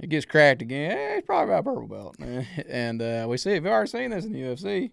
It 0.00 0.08
gets 0.08 0.24
cracked 0.26 0.62
again. 0.62 0.92
Eh, 0.92 1.14
he's 1.16 1.24
probably 1.24 1.52
about 1.54 1.64
purple 1.64 1.86
belt. 1.86 2.18
Man. 2.18 2.46
And 2.68 3.02
uh, 3.02 3.26
we 3.28 3.36
see 3.36 3.50
we've 3.52 3.66
already 3.66 3.90
seen 3.90 4.10
this 4.10 4.24
in 4.24 4.32
the 4.32 4.40
UFC. 4.40 4.90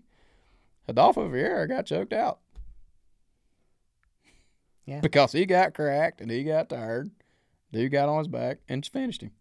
Adolfo 0.87 1.27
Vieira 1.29 1.67
got 1.67 1.85
choked 1.85 2.13
out. 2.13 2.39
Yeah. 4.85 5.01
Because 5.01 5.31
he 5.33 5.45
got 5.45 5.73
cracked 5.73 6.21
and 6.21 6.31
he 6.31 6.43
got 6.43 6.69
tired. 6.69 7.11
Dude 7.73 7.91
got 7.91 8.07
on 8.09 8.19
his 8.19 8.27
back 8.27 8.59
and 8.69 8.81
just 8.83 8.93
finished 8.93 9.21
him. 9.21 9.31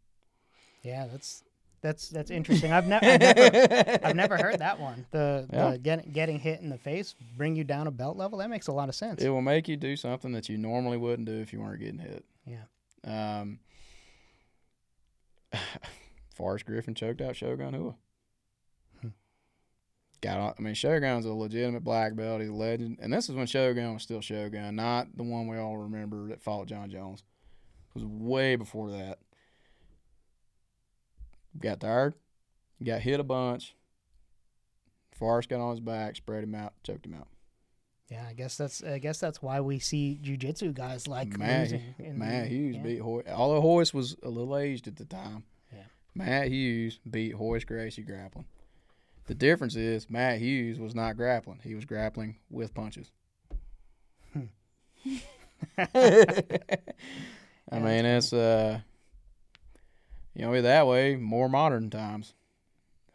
Yeah, 0.83 1.07
that's 1.11 1.45
that's 1.83 2.09
that's 2.09 2.31
interesting. 2.33 2.73
I've, 2.73 2.87
ne- 2.89 2.97
I've 3.01 3.21
never 3.21 3.99
I've 4.07 4.17
never 4.17 4.37
heard 4.43 4.59
that 4.59 4.81
one. 4.81 5.07
The, 5.13 5.47
Yeah. 5.53 5.71
the 5.71 5.79
get, 5.79 6.13
getting 6.13 6.39
hit 6.41 6.61
in 6.61 6.69
the 6.69 6.79
face 6.79 7.15
bring 7.37 7.55
you 7.55 7.63
down 7.63 7.87
a 7.87 7.93
belt 7.93 8.17
level. 8.17 8.39
That 8.39 8.51
makes 8.51 8.67
a 8.67 8.73
lot 8.73 8.89
of 8.89 8.95
sense. 8.97 9.23
It 9.23 9.29
will 9.29 9.43
make 9.43 9.69
you 9.69 9.77
do 9.77 9.95
something 9.95 10.33
that 10.33 10.49
you 10.49 10.59
normally 10.59 10.97
wouldn't 10.97 11.27
do 11.29 11.35
if 11.41 11.53
you 11.53 11.61
weren't 11.61 11.81
getting 11.81 11.99
hit. 12.01 12.25
Yeah. 12.45 12.61
Um, 13.41 13.61
Forrest 16.35 16.67
Griffin 16.67 16.95
choked 16.95 17.21
out 17.21 17.37
Shogun 17.37 17.75
Rua. 17.75 17.95
Got 20.23 20.39
on, 20.39 20.55
I 20.59 20.63
mean, 20.63 20.75
Shogun's 20.75 21.27
a 21.27 21.33
legitimate 21.33 21.85
black 21.85 22.17
belt. 22.17 22.41
He's 22.41 22.51
a 22.51 22.55
legend. 22.55 22.99
And 23.01 23.13
this 23.13 23.29
is 23.29 23.35
when 23.35 23.47
Shogun 23.47 23.95
was 23.95 24.03
still 24.03 24.21
Shogun, 24.21 24.75
not 24.75 25.09
the 25.15 25.23
one 25.23 25.47
we 25.47 25.59
all 25.59 25.77
remember 25.77 26.29
that 26.29 26.43
fought 26.43 26.67
Jon 26.67 26.91
Jones. 26.91 27.23
It 27.95 28.03
was 28.03 28.05
way 28.05 28.57
before 28.57 28.91
that. 28.93 29.19
Got 31.61 31.81
tired, 31.81 32.15
got 32.83 33.01
hit 33.01 33.21
a 33.21 33.25
bunch. 33.25 33.75
Forrest 35.15 35.49
got 35.49 35.61
on 35.61 35.71
his 35.71 35.81
back, 35.81 36.17
spread 36.17 36.45
him 36.45 36.55
out, 36.55 36.75
choked 36.83 37.07
him 37.07 37.15
out. 37.15 37.29
Yeah, 38.09 38.25
I 38.29 38.35
guess 38.35 38.57
that's 38.57 38.85
I 38.85 38.99
guess 38.99 39.19
that's 39.19 39.43
why 39.43 39.61
we 39.61 39.81
see 39.81 40.21
jujitsu 40.23 40.73
guys 40.73 41.09
like 41.09 41.37
Matt, 41.37 41.63
losing. 41.63 41.83
in- 41.99 42.19
Matt 42.19 42.47
Hughes 42.47 42.77
yeah. 42.77 42.83
beat 42.83 43.03
Royce. 43.03 43.25
Although 43.29 43.63
Royce 43.63 43.93
was 43.93 44.17
a 44.23 44.29
little 44.29 44.57
aged 44.57 44.87
at 44.87 44.97
the 44.97 45.05
time. 45.05 45.43
Yeah. 45.73 45.83
Matt 46.15 46.49
Hughes 46.49 47.01
beat 47.11 47.37
Royce 47.37 47.65
Gracie 47.65 48.03
grappling. 48.03 48.47
The 49.27 49.35
difference 49.35 49.75
is 49.75 50.09
Matt 50.09 50.39
Hughes 50.39 50.79
was 50.79 50.95
not 50.95 51.17
grappling. 51.17 51.61
He 51.65 51.75
was 51.75 51.85
grappling 51.85 52.37
with 52.49 52.75
punches. 52.75 53.11
Hmm. 54.33 54.45
I 55.79 57.81
mean, 57.81 58.05
it's 58.05 58.33
uh, 58.33 58.81
you 60.35 60.43
know, 60.43 60.63
that 60.63 60.87
way 60.87 61.17
more 61.17 61.49
modern 61.49 61.91
times. 61.91 62.35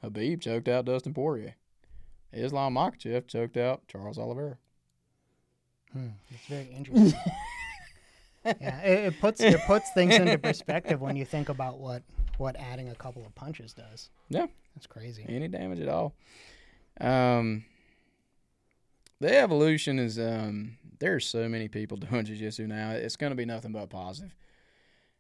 Khabib 0.04 0.42
choked 0.42 0.68
out 0.68 0.86
Dustin 0.86 1.14
Poirier. 1.14 1.56
Islam 2.34 2.74
Makhachev 2.74 3.28
choked 3.28 3.56
out 3.56 3.88
Charles 3.88 4.18
Oliveira. 4.18 4.58
Hmm, 5.94 6.08
it's 6.30 6.46
very 6.48 6.70
interesting. 6.76 7.20
yeah, 8.46 8.82
it, 8.82 9.14
it 9.14 9.20
puts 9.20 9.42
it 9.42 9.60
puts 9.66 9.92
things 9.94 10.16
into 10.16 10.38
perspective 10.38 11.02
when 11.02 11.16
you 11.16 11.26
think 11.26 11.50
about 11.50 11.80
what 11.80 12.04
what 12.38 12.56
adding 12.56 12.90
a 12.90 12.96
couple 12.96 13.26
of 13.26 13.36
punches 13.36 13.74
does. 13.74 14.10
Yeah. 14.30 14.48
that's 14.76 14.88
crazy. 14.88 15.26
any 15.28 15.48
damage 15.48 15.80
at 15.80 15.90
all. 15.90 16.14
Um, 17.00 17.66
the 19.20 19.38
evolution 19.38 20.00
is 20.00 20.18
um, 20.18 20.78
there's 21.00 21.26
so 21.28 21.48
many 21.48 21.68
people 21.68 21.98
doing 22.10 22.26
jiu-jitsu 22.26 22.68
now. 22.68 22.92
It's 22.92 23.16
going 23.16 23.32
to 23.32 23.36
be 23.36 23.46
nothing 23.46 23.72
but 23.72 23.90
positive. 23.90 24.34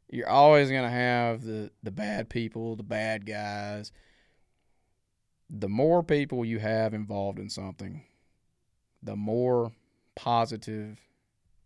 You're 0.09 0.29
always 0.29 0.69
going 0.69 0.83
to 0.83 0.89
have 0.89 1.43
the 1.43 1.71
the 1.83 1.91
bad 1.91 2.29
people, 2.29 2.75
the 2.75 2.83
bad 2.83 3.25
guys. 3.25 3.91
The 5.49 5.69
more 5.69 6.01
people 6.01 6.45
you 6.45 6.59
have 6.59 6.93
involved 6.93 7.37
in 7.37 7.49
something, 7.49 8.03
the 9.03 9.17
more 9.17 9.73
positive 10.23 10.99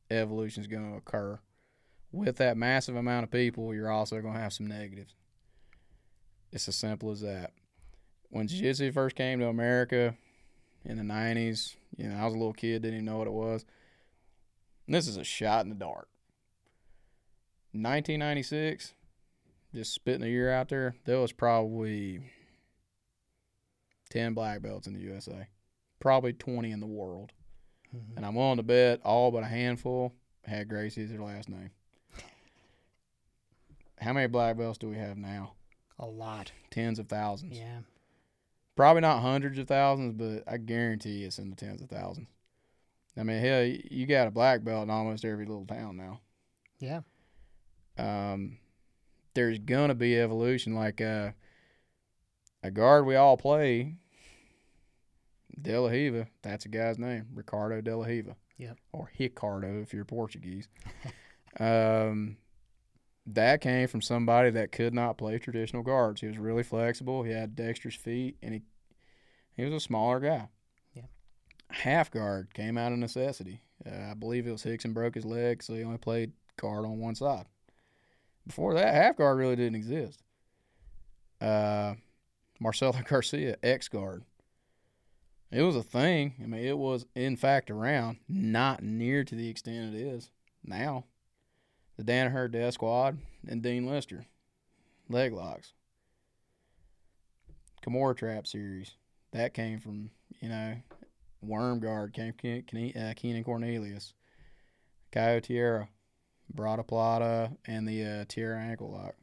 evolution 0.09 0.61
is 0.61 0.67
going 0.67 0.89
to 0.89 0.97
occur. 0.97 1.39
With 2.11 2.37
that 2.37 2.55
massive 2.55 2.95
amount 2.95 3.25
of 3.25 3.31
people, 3.31 3.73
you're 3.73 3.91
also 3.91 4.21
going 4.21 4.35
to 4.35 4.39
have 4.39 4.53
some 4.53 4.67
negatives. 4.67 5.13
It's 6.53 6.67
as 6.69 6.77
simple 6.77 7.11
as 7.11 7.19
that 7.21 7.51
when 8.29 8.47
jiu-jitsu 8.47 8.91
first 8.93 9.15
came 9.15 9.39
to 9.39 9.47
America 9.47 10.15
in 10.85 10.97
the 10.97 11.03
90s, 11.03 11.75
you 11.97 12.07
know, 12.07 12.15
I 12.15 12.23
was 12.25 12.33
a 12.33 12.37
little 12.37 12.53
kid, 12.53 12.81
didn't 12.81 12.95
even 12.95 13.05
know 13.05 13.17
what 13.17 13.27
it 13.27 13.33
was. 13.33 13.65
And 14.87 14.95
this 14.95 15.07
is 15.07 15.17
a 15.17 15.23
shot 15.23 15.65
in 15.65 15.69
the 15.69 15.75
dark. 15.75 16.07
1996, 17.73 18.93
just 19.73 19.93
spitting 19.93 20.23
a 20.23 20.29
year 20.29 20.51
out 20.51 20.69
there, 20.69 20.95
there 21.03 21.19
was 21.19 21.33
probably 21.33 22.21
10 24.11 24.33
black 24.33 24.61
belts 24.61 24.87
in 24.87 24.93
the 24.93 25.01
USA, 25.01 25.47
probably 25.99 26.31
20 26.31 26.71
in 26.71 26.79
the 26.79 26.85
world. 26.85 27.33
Mhm. 27.95 28.17
And 28.17 28.25
I'm 28.25 28.35
willing 28.35 28.57
to 28.57 28.63
bet 28.63 29.01
all 29.03 29.31
but 29.31 29.43
a 29.43 29.47
handful 29.47 30.13
had 30.43 30.67
Gracie 30.69 31.03
as 31.03 31.09
their 31.09 31.21
last 31.21 31.49
name. 31.49 31.71
How 33.99 34.13
many 34.13 34.27
black 34.27 34.57
belts 34.57 34.77
do 34.77 34.89
we 34.89 34.97
have 34.97 35.17
now? 35.17 35.53
A 35.97 36.05
lot. 36.05 36.51
Tens 36.69 36.99
of 36.99 37.07
thousands. 37.07 37.57
Yeah. 37.57 37.79
Probably 38.75 39.01
not 39.01 39.21
hundreds 39.21 39.57
of 39.57 39.67
thousands, 39.67 40.13
but 40.13 40.43
I 40.51 40.57
guarantee 40.57 41.23
it's 41.23 41.39
in 41.39 41.49
the 41.49 41.55
tens 41.55 41.81
of 41.81 41.89
thousands. 41.89 42.27
I 43.17 43.23
mean, 43.23 43.39
hell, 43.41 43.63
you 43.63 44.05
got 44.05 44.27
a 44.27 44.31
black 44.31 44.63
belt 44.65 44.83
in 44.83 44.89
almost 44.89 45.23
every 45.23 45.45
little 45.45 45.65
town 45.65 45.95
now. 45.95 46.19
Yeah. 46.79 47.01
Um, 47.97 48.57
there's 49.33 49.59
gonna 49.59 49.95
be 49.95 50.19
evolution. 50.19 50.75
Like 50.75 50.99
uh, 50.99 51.31
a 52.61 52.71
guard 52.71 53.05
we 53.05 53.15
all 53.15 53.37
play, 53.37 53.95
De 55.61 55.77
La 55.77 55.89
Riva. 55.89 56.27
That's 56.41 56.65
a 56.65 56.69
guy's 56.69 56.99
name, 56.99 57.27
Ricardo 57.33 57.81
De 57.81 57.95
La 57.95 58.05
Riva. 58.05 58.35
Yep. 58.57 58.77
Or 58.91 59.09
Ricardo 59.19 59.81
if 59.81 59.93
you're 59.93 60.05
Portuguese. 60.05 60.67
um, 61.59 62.37
that 63.25 63.61
came 63.61 63.87
from 63.87 64.01
somebody 64.01 64.51
that 64.51 64.71
could 64.71 64.93
not 64.93 65.17
play 65.17 65.37
traditional 65.39 65.83
guards. 65.83 66.21
He 66.21 66.27
was 66.27 66.37
really 66.37 66.63
flexible. 66.63 67.23
He 67.23 67.31
had 67.31 67.55
dexterous 67.55 67.95
feet, 67.95 68.37
and 68.41 68.53
he 68.53 68.61
he 69.55 69.63
was 69.63 69.73
a 69.73 69.79
smaller 69.79 70.19
guy. 70.19 70.49
Yeah. 70.93 71.03
Half 71.69 72.11
guard 72.11 72.53
came 72.53 72.77
out 72.77 72.91
of 72.91 72.99
necessity. 72.99 73.61
Uh, 73.85 74.11
I 74.11 74.13
believe 74.13 74.47
it 74.47 74.51
was 74.51 74.63
Rickson 74.63 74.93
broke 74.93 75.15
his 75.15 75.25
leg, 75.25 75.63
so 75.63 75.73
he 75.73 75.83
only 75.83 75.97
played 75.97 76.33
guard 76.57 76.85
on 76.85 76.99
one 76.99 77.15
side. 77.15 77.45
Before 78.45 78.73
that, 78.75 78.93
half 78.93 79.17
guard 79.17 79.37
really 79.37 79.55
didn't 79.55 79.75
exist. 79.75 80.21
Uh, 81.41 81.95
Marcelo 82.59 82.93
Garcia, 83.05 83.57
X 83.63 83.87
guard. 83.87 84.23
It 85.55 85.61
was 85.61 85.77
a 85.77 85.83
thing. 85.83 86.33
I 86.43 86.47
mean, 86.47 86.65
it 86.65 86.77
was 86.77 87.05
in 87.15 87.37
fact 87.37 87.71
around, 87.71 88.17
not 88.27 88.83
near 88.83 89.23
to 89.23 89.35
the 89.35 89.47
extent 89.47 89.95
it 89.95 90.01
is 90.01 90.29
now. 90.65 91.05
The 91.95 92.03
Danaher 92.03 92.51
Death 92.51 92.73
Squad 92.73 93.19
and 93.47 93.61
Dean 93.61 93.87
Lister, 93.87 94.25
leg 95.07 95.31
locks. 95.31 95.71
Kimura 97.81 98.17
Trap 98.17 98.47
series 98.47 98.95
that 99.31 99.53
came 99.53 99.79
from 99.79 100.09
you 100.41 100.49
know 100.49 100.75
Worm 101.41 101.79
Guard 101.79 102.11
came 102.11 102.33
Ke- 102.33 102.97
uh, 102.97 103.13
Keenan 103.15 103.45
Cornelius, 103.45 104.13
Caio 105.13 105.39
Tierra, 105.39 105.87
Brada 106.53 106.85
Plata, 106.85 107.51
and 107.65 107.87
the 107.87 108.03
uh, 108.03 108.25
Tierra 108.27 108.59
ankle 108.59 108.91
lock. 108.91 109.15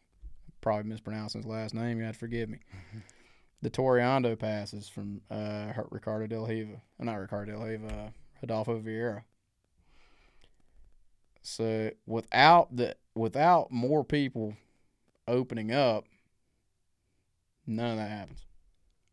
Probably 0.62 0.88
mispronouncing 0.88 1.42
his 1.42 1.50
last 1.50 1.74
name. 1.74 1.98
You 1.98 2.04
have 2.04 2.14
to 2.14 2.20
forgive 2.20 2.48
me. 2.48 2.60
the 3.62 3.70
Toreando 3.70 4.38
passes 4.38 4.88
from 4.88 5.20
uh, 5.30 5.72
Ricardo 5.90 6.26
Del 6.26 6.46
Riva, 6.46 6.80
uh, 7.00 7.04
not 7.04 7.14
Ricardo 7.14 7.52
Del 7.52 7.62
Riva, 7.62 7.86
uh, 7.86 8.10
Rodolfo 8.42 8.80
Vieira. 8.80 9.22
So 11.42 11.90
without 12.06 12.76
the 12.76 12.96
without 13.14 13.70
more 13.70 14.04
people 14.04 14.56
opening 15.26 15.72
up, 15.72 16.04
none 17.66 17.92
of 17.92 17.96
that 17.96 18.10
happens. 18.10 18.44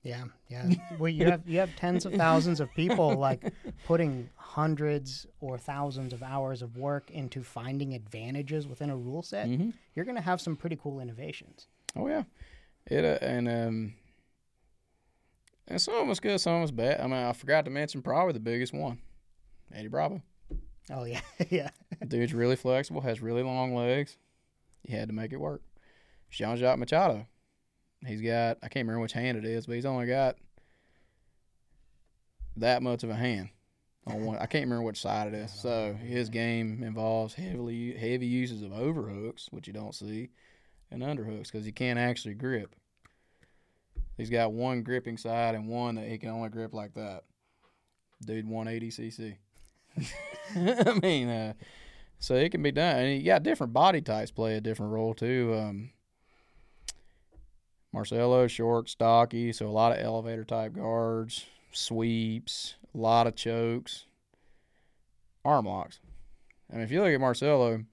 Yeah, 0.04 0.24
yeah. 0.48 0.70
well, 1.00 1.10
you 1.10 1.26
have 1.26 1.48
you 1.48 1.60
have 1.60 1.76
tens 1.76 2.06
of 2.06 2.14
thousands 2.14 2.60
of 2.60 2.74
people 2.74 3.16
like 3.16 3.54
putting 3.86 4.30
hundreds 4.36 5.28
or 5.42 5.58
thousands 5.58 6.14
of 6.14 6.24
hours 6.24 6.62
of 6.62 6.78
work 6.78 7.12
into 7.12 7.44
finding 7.44 7.94
advantages 7.94 8.68
within 8.68 8.90
a 8.90 8.96
rule 8.96 9.22
set. 9.22 9.48
Mm-hmm. 9.48 9.72
You're 9.96 10.06
going 10.06 10.16
to 10.16 10.22
have 10.22 10.40
some 10.40 10.56
pretty 10.56 10.78
cool 10.82 11.00
innovations. 11.00 11.68
Oh 11.96 12.08
yeah, 12.08 12.24
it 12.86 13.04
uh, 13.04 13.24
and 13.24 13.50
um, 13.50 13.94
and 15.70 15.82
some 15.82 15.96
of 15.96 16.10
us 16.10 16.20
good, 16.20 16.40
some 16.40 16.56
of 16.56 16.64
us 16.64 16.72
bad. 16.72 17.00
I 17.00 17.04
mean, 17.04 17.14
I 17.14 17.34
forgot 17.34 17.66
to 17.66 17.72
mention 17.72 18.02
probably 18.02 18.34
the 18.34 18.40
biggest 18.40 18.74
one, 18.74 19.00
Eddie 19.74 19.88
Bravo. 19.88 20.22
Oh 20.92 21.04
yeah, 21.04 21.22
yeah. 21.50 21.70
Dude's 22.08 22.34
really 22.34 22.56
flexible, 22.56 23.02
has 23.02 23.22
really 23.22 23.44
long 23.44 23.76
legs. 23.76 24.18
He 24.84 24.94
had 24.94 25.10
to 25.10 25.14
make 25.14 25.34
it 25.34 25.40
work. 25.40 25.62
Jean 26.30 26.58
Jacques 26.58 26.80
Machado. 26.80 27.26
He's 28.06 28.22
got 28.22 28.58
I 28.64 28.70
can't 28.70 28.88
remember 28.88 29.02
which 29.02 29.14
hand 29.14 29.38
it 29.38 29.46
is, 29.46 29.66
but 29.66 29.76
he's 29.76 29.86
only 29.86 30.08
got 30.08 30.36
that 32.58 32.82
much 32.82 33.04
of 33.04 33.10
a 33.10 33.16
hand 33.16 33.50
on 34.08 34.26
one. 34.26 34.38
I 34.38 34.46
can't 34.46 34.66
remember 34.66 34.84
which 34.84 35.02
side 35.02 35.28
it 35.28 35.34
is. 35.34 35.52
So 35.54 35.94
his 35.94 36.30
game 36.30 36.84
involves 36.84 37.34
heavily 37.34 37.94
heavy 37.94 38.26
uses 38.26 38.62
of 38.62 38.72
overhooks, 38.72 39.48
which 39.52 39.68
you 39.68 39.74
don't 39.74 39.94
see, 39.96 40.30
and 40.92 41.02
underhooks 41.04 41.52
because 41.52 41.66
he 41.66 41.72
can't 41.72 42.00
actually 42.00 42.36
grip. 42.36 42.76
He's 44.20 44.30
got 44.30 44.52
one 44.52 44.84
gripping 44.84 45.18
side 45.18 45.56
and 45.56 45.70
one 45.70 45.96
that 45.96 46.10
he 46.10 46.18
can 46.18 46.30
only 46.30 46.50
grip 46.50 46.74
like 46.74 46.94
that. 46.96 47.24
Dude, 48.26 48.46
180 48.46 48.92
cc. 48.92 49.38
I 50.90 51.00
mean, 51.00 51.30
uh, 51.30 51.54
so 52.20 52.36
it 52.36 52.52
can 52.52 52.62
be 52.62 52.74
done. 52.74 52.98
And 52.98 53.18
you 53.18 53.26
got 53.26 53.44
different 53.44 53.72
body 53.72 54.02
types 54.02 54.30
play 54.30 54.56
a 54.56 54.62
different 54.62 54.92
role 54.92 55.14
too. 55.14 55.56
Um, 55.58 55.92
Marcelo 57.94 58.46
short, 58.48 58.90
stocky, 58.90 59.54
so 59.54 59.68
a 59.68 59.72
lot 59.72 59.98
of 59.98 60.04
elevator 60.04 60.44
type 60.44 60.74
guards, 60.74 61.46
sweeps, 61.72 62.76
a 62.94 62.98
lot 62.98 63.26
of 63.26 63.38
chokes, 63.38 64.06
arm 65.46 65.66
locks. 65.66 66.02
I 66.70 66.76
mean, 66.76 66.84
if 66.84 66.92
you 66.92 67.02
look 67.02 67.14
at 67.14 67.22
Marcelo, 67.22 67.86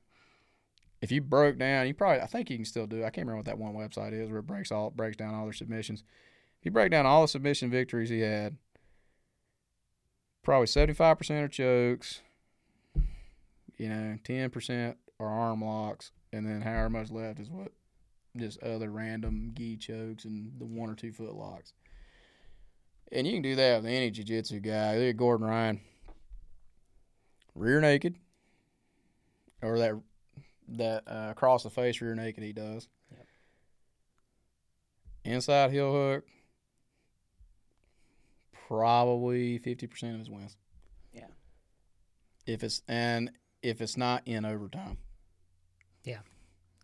if 1.01 1.13
you 1.13 1.21
broke 1.21 1.59
down, 1.59 1.87
you 1.87 1.95
probably 1.95 2.21
I 2.21 2.27
think 2.27 2.51
you 2.51 2.57
can 2.57 2.65
still 2.65 2.87
do. 2.87 2.99
I 2.99 3.11
can't 3.11 3.27
remember 3.27 3.37
what 3.37 3.47
that 3.47 3.59
one 3.59 3.75
website 3.75 4.13
is 4.13 4.31
where 4.31 4.41
it 4.41 4.47
breaks 4.47 4.73
all 4.73 4.91
breaks 4.91 5.17
down 5.17 5.35
all 5.35 5.45
their 5.45 5.53
submissions. 5.53 6.03
If 6.61 6.65
you 6.65 6.71
break 6.71 6.91
down 6.91 7.07
all 7.07 7.23
the 7.23 7.29
submission 7.29 7.71
victories 7.71 8.11
he 8.11 8.21
had, 8.21 8.57
probably 10.43 10.67
seventy 10.67 10.95
five 10.95 11.19
percent 11.19 11.45
are 11.45 11.49
chokes. 11.49 12.21
You 13.77 13.89
know, 13.89 14.19
ten 14.25 14.51
percent 14.51 14.97
are 15.21 15.29
arm 15.29 15.63
locks, 15.63 16.13
and 16.33 16.47
then 16.47 16.63
however 16.63 16.91
much 16.91 17.11
left 17.11 17.41
is 17.41 17.51
what 17.51 17.73
just 18.37 18.63
other 18.63 18.91
random 18.91 19.53
gi 19.55 19.77
chokes 19.77 20.25
and 20.25 20.53
the 20.59 20.67
one 20.67 20.91
or 20.91 20.95
two 20.95 21.13
foot 21.13 21.35
locks. 21.35 21.73
And 23.13 23.27
you 23.27 23.35
can 23.35 23.43
do 23.43 23.55
that 23.55 23.83
with 23.83 23.91
any 23.91 24.11
jiu-jitsu 24.11 24.61
guy. 24.61 24.97
Look 24.97 25.11
at 25.11 25.17
Gordon 25.17 25.47
Ryan. 25.47 25.81
Rear 27.55 27.81
naked. 27.81 28.17
Or 29.63 29.79
that 29.79 29.95
that 30.69 31.05
uh, 31.07 31.29
across 31.31 31.63
the 31.63 31.71
face 31.71 32.01
rear 32.01 32.15
naked 32.15 32.43
he 32.43 32.53
does. 32.53 32.89
Yep. 33.11 33.27
Inside 35.25 35.71
heel 35.71 35.93
hook. 35.93 36.25
Probably 38.69 39.59
fifty 39.59 39.87
percent 39.87 40.15
of 40.15 40.19
his 40.21 40.31
wins. 40.31 40.57
Yeah. 41.13 41.27
If 42.47 42.65
it's 42.65 42.83
and 42.89 43.31
if 43.63 43.81
it's 43.81 43.97
not 43.97 44.23
in 44.27 44.45
overtime. 44.45 44.99
Yeah. 46.05 46.21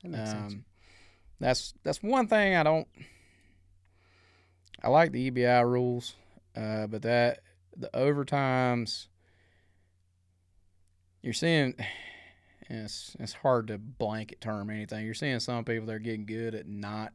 That 0.02 0.10
makes 0.10 0.30
sense. 0.30 0.52
Um, 0.54 0.64
that's 1.40 1.74
that's 1.82 2.02
one 2.02 2.28
thing 2.28 2.56
I 2.56 2.62
don't. 2.62 2.86
I 4.82 4.88
like 4.88 5.12
the 5.12 5.30
EBI 5.30 5.64
rules, 5.64 6.14
uh, 6.56 6.86
but 6.88 7.02
that 7.02 7.40
the 7.76 7.90
overtimes 7.94 9.06
you're 11.22 11.32
seeing. 11.32 11.74
It's 12.72 13.14
it's 13.20 13.34
hard 13.34 13.66
to 13.66 13.76
blanket 13.76 14.40
term 14.40 14.70
anything. 14.70 15.04
You're 15.04 15.12
seeing 15.12 15.38
some 15.40 15.62
people 15.62 15.86
that 15.86 15.92
are 15.92 15.98
getting 15.98 16.24
good 16.24 16.54
at 16.54 16.66
not 16.66 17.12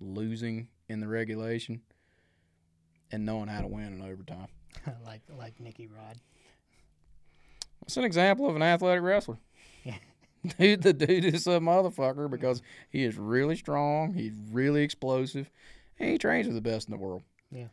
losing 0.00 0.68
in 0.88 1.00
the 1.00 1.08
regulation 1.08 1.80
and 3.10 3.24
knowing 3.24 3.48
how 3.48 3.62
to 3.62 3.66
win 3.66 3.94
in 3.94 4.02
overtime. 4.02 4.48
like 5.06 5.22
like 5.34 5.58
Nicky 5.58 5.86
Rod. 5.86 6.18
It's 7.82 7.96
an 7.96 8.04
example 8.04 8.50
of 8.50 8.56
an 8.56 8.62
athletic 8.62 9.02
wrestler. 9.02 9.38
Yeah. 9.82 9.96
Dude, 10.58 10.82
the 10.82 10.92
dude 10.92 11.24
is 11.24 11.46
a 11.46 11.58
motherfucker 11.58 12.30
because 12.30 12.60
he 12.90 13.02
is 13.02 13.16
really 13.16 13.56
strong. 13.56 14.12
He's 14.12 14.34
really 14.50 14.82
explosive. 14.82 15.50
And 15.98 16.10
he 16.10 16.18
trains 16.18 16.46
with 16.46 16.54
the 16.54 16.60
best 16.60 16.86
in 16.86 16.92
the 16.92 16.98
world. 16.98 17.22
Yeah. 17.50 17.68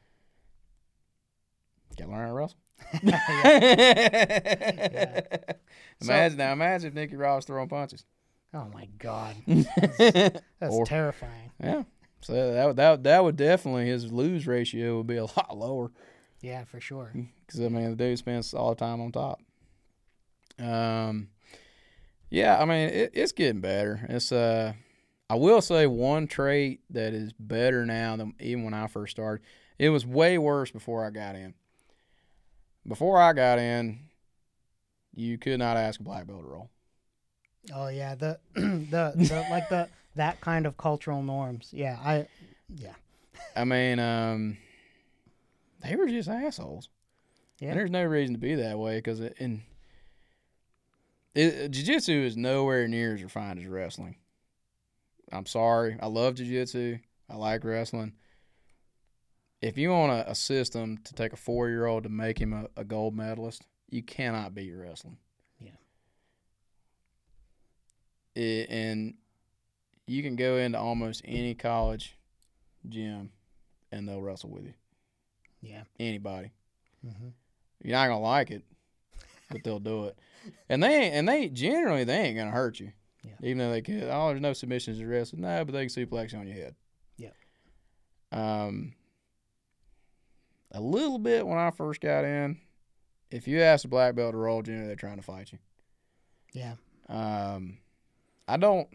Got 1.97 2.05
to 2.05 2.11
learn 2.11 2.21
how 2.21 2.27
to 2.27 2.33
wrestle. 2.33 2.57
So- 6.01 6.11
Imagine 6.11 6.38
now. 6.38 6.51
Imagine 6.53 6.89
if 6.89 6.93
Nicky 6.93 7.15
Rod 7.15 7.38
was 7.38 7.45
throwing 7.45 7.69
punches. 7.69 8.05
Oh 8.53 8.67
my 8.73 8.88
God, 8.99 9.35
that's 9.47 10.75
Or- 10.75 10.85
terrifying. 10.85 11.51
Yeah. 11.61 11.83
So 12.21 12.53
that 12.53 12.65
would- 12.67 12.75
that 12.77 13.03
that 13.03 13.23
would 13.23 13.35
definitely 13.38 13.88
his 13.88 14.11
lose 14.11 14.45
ratio 14.47 14.97
would 14.97 15.07
be 15.07 15.17
a 15.17 15.25
lot 15.25 15.57
lower. 15.57 15.91
Yeah, 16.41 16.65
for 16.65 16.79
sure. 16.81 17.13
because 17.45 17.61
I 17.61 17.69
mean 17.69 17.89
the 17.91 17.95
dude 17.95 18.17
spends 18.19 18.53
all 18.53 18.69
the 18.69 18.75
time 18.75 18.99
on 19.01 19.11
top. 19.13 19.39
Um, 20.59 21.29
yeah, 22.29 22.57
I 22.59 22.65
mean 22.65 22.89
it, 22.89 23.11
it's 23.13 23.31
getting 23.31 23.61
better. 23.61 24.05
It's 24.09 24.31
uh, 24.31 24.73
I 25.29 25.35
will 25.35 25.61
say 25.61 25.88
one 25.88 26.27
trait 26.27 26.81
that 26.89 27.13
is 27.13 27.31
better 27.39 27.85
now 27.85 28.15
than 28.17 28.33
even 28.39 28.63
when 28.65 28.73
I 28.73 28.88
first 28.88 29.11
started. 29.11 29.43
It 29.79 29.89
was 29.89 30.05
way 30.05 30.38
worse 30.38 30.71
before 30.71 31.05
I 31.05 31.09
got 31.09 31.35
in. 31.35 31.53
Before 32.87 33.19
I 33.19 33.33
got 33.33 33.59
in, 33.59 33.99
you 35.13 35.37
could 35.37 35.59
not 35.59 35.77
ask 35.77 35.99
a 35.99 36.03
black 36.03 36.27
belt 36.27 36.41
to 36.41 36.47
roll. 36.47 36.69
Oh 37.73 37.87
yeah, 37.87 38.15
the 38.15 38.39
the, 38.53 39.13
the 39.15 39.45
like 39.49 39.69
the 39.69 39.89
that 40.15 40.39
kind 40.41 40.65
of 40.65 40.77
cultural 40.77 41.23
norms. 41.23 41.69
Yeah, 41.71 41.97
I 42.03 42.27
yeah 42.75 42.93
I 43.55 43.63
mean, 43.63 43.99
um, 43.99 44.57
they 45.81 45.95
were 45.95 46.07
just 46.07 46.29
assholes. 46.29 46.89
Yeah. 47.59 47.69
And 47.69 47.79
there's 47.79 47.91
no 47.91 48.03
reason 48.03 48.35
to 48.35 48.39
be 48.39 48.55
that 48.55 48.77
way 48.77 48.97
because 48.97 49.21
in 49.21 49.63
it, 51.33 51.69
jiu-jitsu 51.71 52.11
is 52.11 52.37
nowhere 52.37 52.87
near 52.87 53.13
as 53.13 53.23
refined 53.23 53.59
as 53.59 53.65
wrestling. 53.65 54.15
I'm 55.31 55.45
sorry. 55.45 55.97
I 56.01 56.07
love 56.07 56.35
jiu-jitsu. 56.35 56.97
I 57.29 57.35
like 57.35 57.63
wrestling. 57.63 58.13
If 59.61 59.77
you 59.77 59.89
want 59.91 60.11
a, 60.11 60.31
a 60.31 60.35
system 60.35 60.97
to 61.05 61.13
take 61.13 61.33
a 61.33 61.37
four-year-old 61.37 62.03
to 62.03 62.09
make 62.09 62.39
him 62.39 62.53
a, 62.53 62.67
a 62.79 62.83
gold 62.83 63.15
medalist, 63.15 63.63
you 63.89 64.03
cannot 64.03 64.53
beat 64.53 64.71
wrestling. 64.71 65.17
Yeah. 65.59 65.71
It, 68.35 68.69
and 68.69 69.15
you 70.07 70.21
can 70.21 70.35
go 70.35 70.57
into 70.57 70.77
almost 70.77 71.21
any 71.25 71.55
college 71.55 72.17
gym 72.87 73.31
and 73.91 74.07
they'll 74.07 74.21
wrestle 74.21 74.49
with 74.51 74.65
you. 74.65 74.73
yeah. 75.61 75.83
Anybody. 75.99 76.51
hmm 77.03 77.29
You're 77.83 77.93
not 77.93 78.07
gonna 78.07 78.19
like 78.19 78.51
it, 78.51 78.63
but 79.49 79.63
they'll 79.63 79.79
do 79.79 80.05
it. 80.05 80.17
And 80.69 80.83
they 80.83 80.93
ain't, 81.05 81.15
and 81.15 81.29
they 81.29 81.47
generally 81.49 82.03
they 82.03 82.17
ain't 82.17 82.37
gonna 82.37 82.51
hurt 82.51 82.79
you. 82.79 82.91
Yeah. 83.23 83.31
Even 83.41 83.57
though 83.57 83.71
they 83.71 83.81
could. 83.81 84.03
Oh, 84.03 84.27
there's 84.27 84.41
no 84.41 84.53
submissions 84.53 84.99
to 84.99 85.07
wrestling. 85.07 85.41
No, 85.41 85.65
but 85.65 85.71
they 85.71 85.87
can 85.87 86.05
suplex 86.05 86.33
you 86.33 86.37
on 86.39 86.47
your 86.47 86.55
head. 86.57 86.75
Yeah. 87.17 87.29
Um. 88.31 88.93
A 90.71 90.82
little 90.82 91.19
bit 91.19 91.45
when 91.45 91.58
I 91.58 91.71
first 91.71 92.01
got 92.01 92.25
in. 92.25 92.60
If 93.32 93.47
you 93.47 93.62
ask 93.62 93.86
a 93.86 93.88
black 93.88 94.15
belt 94.15 94.34
to 94.34 94.38
roll, 94.38 94.62
generally 94.62 94.88
they're 94.88 94.95
trying 94.95 95.17
to 95.17 95.23
fight 95.23 95.51
you. 95.51 95.60
Yeah. 96.54 96.75
Um, 97.10 97.78
I 98.47 98.58
don't, 98.58 98.88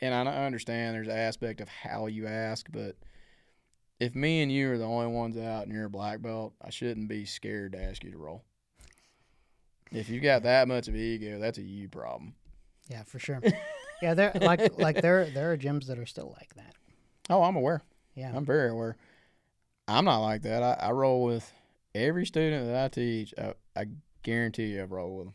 and 0.00 0.14
I 0.14 0.44
understand 0.44 0.94
there's 0.94 1.08
an 1.08 1.16
aspect 1.16 1.60
of 1.60 1.68
how 1.68 2.06
you 2.06 2.26
ask, 2.26 2.66
but 2.70 2.96
if 4.00 4.14
me 4.14 4.42
and 4.42 4.50
you 4.50 4.72
are 4.72 4.78
the 4.78 4.84
only 4.84 5.06
ones 5.06 5.36
out 5.36 5.64
and 5.64 5.72
you're 5.72 5.86
a 5.86 5.90
black 5.90 6.20
belt, 6.20 6.54
I 6.60 6.70
shouldn't 6.70 7.08
be 7.08 7.24
scared 7.24 7.72
to 7.72 7.82
ask 7.82 8.02
you 8.02 8.10
to 8.10 8.18
roll. 8.18 8.42
If 9.92 10.08
you 10.08 10.20
got 10.20 10.42
that 10.42 10.68
much 10.68 10.88
of 10.88 10.96
ego, 10.96 11.38
that's 11.38 11.58
a 11.58 11.62
you 11.62 11.88
problem. 11.88 12.34
Yeah, 12.88 13.04
for 13.04 13.18
sure. 13.18 13.40
yeah, 14.02 14.14
there 14.14 14.32
like 14.40 14.78
like 14.78 15.00
there 15.00 15.26
there 15.26 15.52
are 15.52 15.56
gyms 15.56 15.86
that 15.86 15.98
are 15.98 16.06
still 16.06 16.34
like 16.38 16.54
that. 16.54 16.74
Oh, 17.30 17.42
I'm 17.42 17.56
aware. 17.56 17.82
Yeah. 18.14 18.32
I'm 18.34 18.44
very 18.44 18.70
aware. 18.70 18.96
I'm 19.88 20.04
not 20.04 20.18
like 20.18 20.42
that. 20.42 20.62
I, 20.62 20.88
I 20.88 20.90
roll 20.92 21.22
with 21.24 21.52
every 21.94 22.26
student 22.26 22.66
that 22.66 22.84
I 22.84 22.88
teach. 22.88 23.34
I, 23.36 23.54
I 23.76 23.86
guarantee 24.22 24.66
you, 24.66 24.82
I 24.82 24.84
roll 24.84 25.16
with 25.16 25.26
them. 25.26 25.34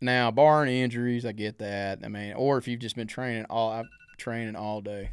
Now, 0.00 0.30
barring 0.30 0.74
injuries, 0.74 1.24
I 1.24 1.32
get 1.32 1.58
that. 1.58 2.00
I 2.04 2.08
mean, 2.08 2.34
or 2.34 2.58
if 2.58 2.68
you've 2.68 2.80
just 2.80 2.96
been 2.96 3.06
training 3.06 3.46
all, 3.48 3.72
I'm 3.72 3.88
training 4.18 4.54
all 4.54 4.80
day. 4.80 5.10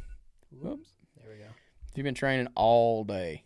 Whoops. 0.50 0.90
There 1.16 1.32
we 1.32 1.38
go. 1.38 1.48
If 1.90 1.96
you've 1.96 2.04
been 2.04 2.14
training 2.14 2.48
all 2.54 3.02
day, 3.04 3.44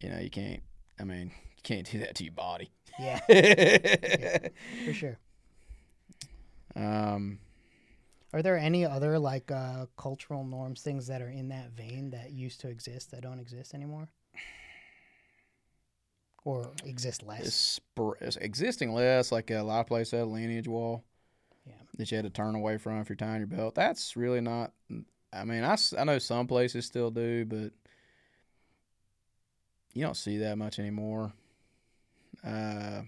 you 0.00 0.08
know 0.08 0.18
you 0.18 0.30
can't. 0.30 0.62
I 0.98 1.04
mean, 1.04 1.32
you 1.56 1.62
can't 1.62 1.90
do 1.90 1.98
that 1.98 2.14
to 2.16 2.24
your 2.24 2.32
body. 2.32 2.70
Yeah, 2.98 3.18
for 4.86 4.92
sure. 4.94 5.18
Um, 6.74 7.38
Are 8.36 8.42
there 8.42 8.58
any 8.58 8.84
other 8.84 9.18
like 9.18 9.50
uh, 9.50 9.86
cultural 9.96 10.44
norms, 10.44 10.82
things 10.82 11.06
that 11.06 11.22
are 11.22 11.30
in 11.30 11.48
that 11.48 11.70
vein 11.70 12.10
that 12.10 12.32
used 12.32 12.60
to 12.60 12.68
exist 12.68 13.10
that 13.12 13.22
don't 13.22 13.38
exist 13.38 13.72
anymore, 13.72 14.10
or 16.44 16.70
exist 16.84 17.22
less? 17.22 17.40
it's, 17.40 17.80
it's 18.20 18.36
existing 18.36 18.92
less. 18.92 19.32
Like 19.32 19.50
a 19.50 19.62
lot 19.62 19.80
of 19.80 19.86
places 19.86 20.10
had 20.10 20.20
a 20.20 20.26
lineage 20.26 20.68
wall. 20.68 21.02
Yeah. 21.66 21.72
That 21.96 22.10
you 22.10 22.16
had 22.16 22.24
to 22.24 22.30
turn 22.30 22.54
away 22.54 22.76
from 22.76 23.00
if 23.00 23.08
you're 23.08 23.16
tying 23.16 23.38
your 23.38 23.46
belt. 23.46 23.74
That's 23.74 24.16
really 24.16 24.42
not 24.42 24.72
I 25.32 25.44
mean, 25.44 25.64
I, 25.64 25.76
I 25.98 26.04
know 26.04 26.18
some 26.18 26.46
places 26.46 26.84
still 26.84 27.10
do, 27.10 27.44
but 27.44 27.72
you 29.94 30.02
don't 30.02 30.16
see 30.16 30.38
that 30.38 30.58
much 30.58 30.78
anymore. 30.78 31.32
Uh, 32.46 33.02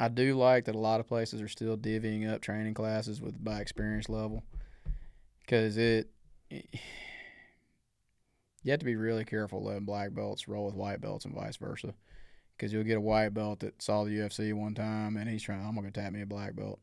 I 0.00 0.08
do 0.08 0.36
like 0.36 0.64
that 0.64 0.74
a 0.74 0.78
lot 0.78 1.00
of 1.00 1.06
places 1.06 1.40
are 1.40 1.48
still 1.48 1.76
divvying 1.76 2.30
up 2.30 2.40
training 2.40 2.74
classes 2.74 3.20
with 3.20 3.42
by 3.42 3.60
experience 3.60 4.08
level 4.08 4.42
because 5.40 5.76
it, 5.76 6.10
you 6.50 6.62
have 8.70 8.80
to 8.80 8.84
be 8.84 8.96
really 8.96 9.24
careful 9.24 9.62
letting 9.62 9.84
black 9.84 10.12
belts 10.12 10.48
roll 10.48 10.66
with 10.66 10.74
white 10.74 11.00
belts 11.00 11.24
and 11.24 11.34
vice 11.34 11.56
versa 11.56 11.94
because 12.56 12.72
you'll 12.72 12.84
get 12.84 12.96
a 12.96 13.00
white 13.00 13.34
belt 13.34 13.60
that 13.60 13.80
saw 13.80 14.04
the 14.04 14.18
UFC 14.18 14.52
one 14.52 14.74
time 14.74 15.16
and 15.16 15.28
he's 15.28 15.42
trying 15.42 15.64
I'm 15.64 15.74
gonna 15.74 15.90
tap 15.90 16.12
me 16.12 16.22
a 16.22 16.26
black 16.26 16.56
belt. 16.56 16.80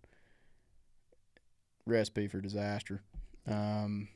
Recipe 1.86 2.28
for 2.28 2.40
disaster. 2.40 3.02
Um, 3.48 4.08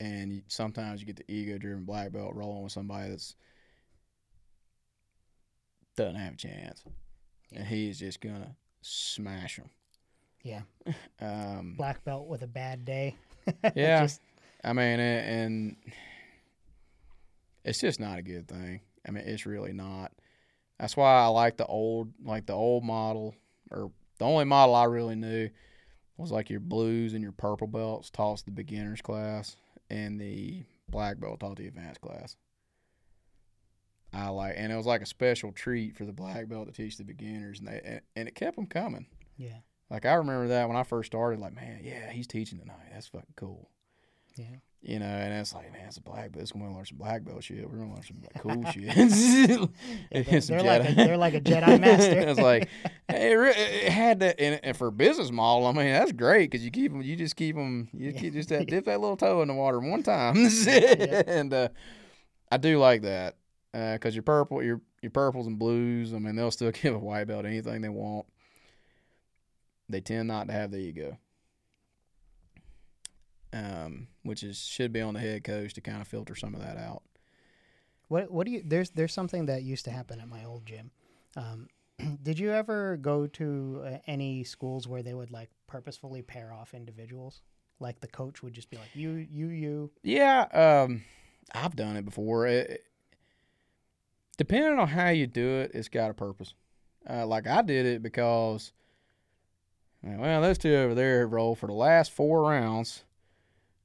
and 0.00 0.42
sometimes 0.48 1.00
you 1.00 1.06
get 1.06 1.16
the 1.16 1.30
ego 1.30 1.58
driven 1.58 1.84
black 1.84 2.12
belt 2.12 2.34
rolling 2.34 2.62
with 2.62 2.72
somebody 2.72 3.10
that's 3.10 3.34
doesn't 5.96 6.16
have 6.16 6.34
a 6.34 6.36
chance 6.36 6.82
and 7.52 7.66
he's 7.66 7.98
just 7.98 8.20
gonna 8.20 8.54
smash 8.82 9.56
them 9.56 9.70
Yeah. 10.42 10.62
um, 11.20 11.74
Black 11.76 12.04
belt 12.04 12.26
with 12.28 12.42
a 12.42 12.46
bad 12.46 12.84
day. 12.84 13.16
Yeah. 13.74 14.02
Just- 14.02 14.20
I 14.62 14.72
mean, 14.72 14.98
and 15.00 15.76
it's 17.64 17.80
just 17.80 18.00
not 18.00 18.18
a 18.18 18.22
good 18.22 18.48
thing. 18.48 18.80
I 19.06 19.10
mean, 19.10 19.24
it's 19.26 19.44
really 19.46 19.72
not. 19.72 20.12
That's 20.78 20.96
why 20.96 21.12
I 21.22 21.26
like 21.26 21.56
the 21.58 21.66
old, 21.66 22.12
like 22.24 22.46
the 22.46 22.54
old 22.54 22.82
model, 22.84 23.34
or 23.70 23.90
the 24.18 24.24
only 24.24 24.44
model 24.46 24.74
I 24.74 24.84
really 24.84 25.14
knew 25.16 25.50
was 26.16 26.32
like 26.32 26.48
your 26.50 26.60
blues 26.60 27.12
and 27.14 27.22
your 27.22 27.32
purple 27.32 27.66
belts 27.66 28.08
taught 28.10 28.42
the 28.44 28.50
beginners 28.50 29.02
class, 29.02 29.56
and 29.90 30.18
the 30.20 30.62
black 30.88 31.18
belt 31.20 31.40
taught 31.40 31.56
the 31.56 31.66
advanced 31.66 32.00
class. 32.00 32.36
I 34.14 34.28
like, 34.28 34.54
and 34.56 34.72
it 34.72 34.76
was 34.76 34.86
like 34.86 35.02
a 35.02 35.06
special 35.06 35.50
treat 35.52 35.96
for 35.96 36.04
the 36.04 36.12
black 36.12 36.48
belt 36.48 36.66
to 36.66 36.72
teach 36.72 36.96
the 36.96 37.04
beginners, 37.04 37.58
and 37.58 37.68
they, 37.68 37.80
and, 37.84 38.00
and 38.16 38.28
it 38.28 38.34
kept 38.34 38.56
them 38.56 38.66
coming. 38.66 39.06
yeah. 39.36 39.58
Like 39.90 40.06
I 40.06 40.14
remember 40.14 40.48
that 40.48 40.66
when 40.66 40.76
I 40.78 40.82
first 40.82 41.08
started, 41.12 41.40
like, 41.40 41.54
man, 41.54 41.80
yeah, 41.84 42.10
he's 42.10 42.26
teaching 42.26 42.58
tonight. 42.58 42.88
That's 42.92 43.06
fucking 43.08 43.34
cool. 43.36 43.68
Yeah. 44.36 44.46
You 44.80 44.98
know, 44.98 45.06
and 45.06 45.32
it's 45.34 45.54
like, 45.54 45.70
man, 45.72 45.86
it's 45.86 45.98
a 45.98 46.02
black 46.02 46.32
belt. 46.32 46.42
It's 46.42 46.52
gonna 46.52 46.74
learn 46.74 46.84
some 46.86 46.98
black 46.98 47.22
belt 47.24 47.44
shit. 47.44 47.68
We're 47.70 47.78
gonna 47.78 47.92
learn 47.94 48.02
some 48.02 48.22
like, 48.22 48.42
cool 48.42 48.72
shit. 48.72 48.82
Yeah, 50.10 50.22
they're, 50.22 50.40
some 50.40 50.56
they're 50.58 50.64
like 50.66 50.82
a, 50.82 50.92
Jedi. 50.92 50.96
they're 51.06 51.16
like 51.16 51.34
a 51.34 51.40
Jedi 51.40 51.80
master. 51.80 52.18
it's 52.18 52.40
like 52.40 52.68
it, 53.08 53.34
re- 53.34 53.50
it 53.56 53.92
had 53.92 54.20
that, 54.20 54.40
and, 54.40 54.58
and 54.62 54.76
for 54.76 54.88
a 54.88 54.92
business 54.92 55.30
model, 55.30 55.66
I 55.66 55.72
mean, 55.72 55.86
that's 55.92 56.12
great 56.12 56.50
because 56.50 56.64
you 56.64 56.70
keep 56.70 56.90
them, 56.92 57.02
you 57.02 57.14
just 57.16 57.36
keep 57.36 57.54
them, 57.56 57.88
you 57.92 58.10
Yeah. 58.10 58.20
keep 58.20 58.32
just 58.32 58.48
that, 58.48 58.66
dip 58.66 58.86
that 58.86 59.00
little 59.00 59.16
toe 59.16 59.42
in 59.42 59.48
the 59.48 59.54
water 59.54 59.80
one 59.80 60.02
time, 60.02 60.36
Yeah. 60.66 61.22
and 61.26 61.52
uh, 61.54 61.68
I 62.50 62.56
do 62.56 62.78
like 62.78 63.02
that 63.02 63.36
because 63.74 64.14
your 64.14 64.22
purple, 64.22 64.62
your 64.62 64.80
your 65.02 65.10
purples 65.10 65.48
and 65.48 65.58
blues, 65.58 66.14
I 66.14 66.18
mean, 66.18 66.36
they'll 66.36 66.50
still 66.52 66.70
give 66.82 66.94
a 66.94 66.98
white 66.98 67.24
belt 67.26 67.44
anything 67.44 67.80
they 67.82 67.88
want. 67.88 68.26
They 69.88 70.00
tend 70.00 70.28
not 70.28 70.46
to 70.46 70.52
have 70.52 70.70
the 70.70 70.78
ego. 70.78 71.18
Um, 73.52 74.08
which 74.22 74.42
is 74.42 74.58
should 74.58 74.92
be 74.92 75.00
on 75.00 75.14
the 75.14 75.20
head 75.20 75.44
coach 75.44 75.74
to 75.74 75.80
kind 75.80 76.00
of 76.00 76.08
filter 76.08 76.34
some 76.34 76.54
of 76.54 76.60
that 76.60 76.76
out. 76.76 77.02
What 78.08 78.30
what 78.30 78.46
do 78.46 78.52
you 78.52 78.62
there's 78.64 78.90
there's 78.90 79.12
something 79.12 79.46
that 79.46 79.62
used 79.62 79.84
to 79.86 79.90
happen 79.90 80.20
at 80.20 80.28
my 80.28 80.44
old 80.44 80.66
gym. 80.66 80.90
Um, 81.36 81.68
did 82.22 82.38
you 82.38 82.52
ever 82.52 82.96
go 82.96 83.26
to 83.28 83.82
uh, 83.84 83.98
any 84.06 84.44
schools 84.44 84.88
where 84.88 85.02
they 85.02 85.14
would 85.14 85.30
like 85.30 85.50
purposefully 85.66 86.22
pair 86.22 86.52
off 86.52 86.74
individuals? 86.74 87.42
Like 87.80 88.00
the 88.00 88.08
coach 88.08 88.42
would 88.42 88.54
just 88.54 88.70
be 88.70 88.76
like 88.76 88.90
you 88.94 89.10
you 89.30 89.48
you. 89.48 89.90
Yeah, 90.02 90.42
um, 90.84 91.04
I've 91.52 91.76
done 91.76 91.96
it 91.96 92.04
before. 92.04 92.46
It- 92.46 92.84
depending 94.36 94.78
on 94.78 94.88
how 94.88 95.08
you 95.08 95.26
do 95.26 95.60
it, 95.60 95.72
it's 95.74 95.88
got 95.88 96.10
a 96.10 96.14
purpose. 96.14 96.54
Uh, 97.08 97.26
like 97.26 97.46
I 97.46 97.62
did 97.62 97.86
it 97.86 98.02
because, 98.02 98.72
well, 100.02 100.42
those 100.42 100.58
two 100.58 100.74
over 100.74 100.94
there 100.94 101.20
have 101.20 101.32
rolled 101.32 101.58
for 101.58 101.66
the 101.66 101.72
last 101.72 102.12
four 102.12 102.42
rounds, 102.42 103.04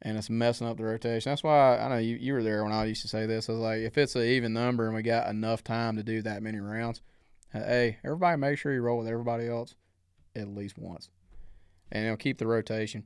and 0.02 0.18
it's 0.18 0.30
messing 0.30 0.68
up 0.68 0.78
the 0.78 0.84
rotation. 0.84 1.30
That's 1.30 1.44
why 1.44 1.78
I 1.78 1.90
know 1.90 1.98
you, 1.98 2.16
you 2.16 2.34
were 2.34 2.44
there 2.44 2.64
when 2.64 2.72
I 2.72 2.86
used 2.86 3.02
to 3.02 3.10
say 3.10 3.26
this. 3.26 3.50
I 3.50 3.54
was 3.54 3.62
like, 3.62 3.80
if 3.80 3.98
it's 3.98 4.16
an 4.16 4.24
even 4.24 4.54
number 4.54 4.86
and 4.86 4.96
we 4.96 5.02
got 5.02 5.30
enough 5.30 5.64
time 5.64 5.98
to 5.98 6.04
do 6.04 6.22
that 6.22 6.42
many 6.42 6.60
rounds, 6.60 7.02
hey, 7.52 7.98
everybody 8.04 8.38
make 8.38 8.58
sure 8.58 8.74
you 8.74 8.82
roll 8.82 9.00
with 9.00 9.08
everybody 9.08 9.48
else 9.48 9.76
at 10.36 10.48
least 10.48 10.78
once, 10.78 11.10
and 11.92 12.06
it'll 12.06 12.16
keep 12.16 12.38
the 12.38 12.48
rotation. 12.48 13.04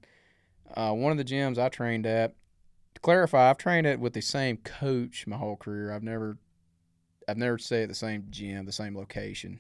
Uh, 0.76 0.92
one 0.92 1.12
of 1.12 1.18
the 1.18 1.24
gyms 1.24 1.58
I 1.58 1.70
trained 1.70 2.06
at, 2.06 2.36
to 2.94 3.02
clarify, 3.02 3.50
I've 3.50 3.58
trained 3.58 3.88
it 3.88 4.00
with 4.00 4.14
the 4.14 4.22
same 4.22 4.58
coach 4.58 5.26
my 5.26 5.38
whole 5.38 5.56
career. 5.56 5.92
I've 5.92 6.04
never, 6.04 6.38
I've 7.28 7.38
never 7.38 7.58
stayed 7.58 7.84
at 7.84 7.90
the 7.90 7.96
same 7.96 8.26
gym, 8.30 8.66
the 8.66 8.72
same 8.72 8.96
location. 8.96 9.60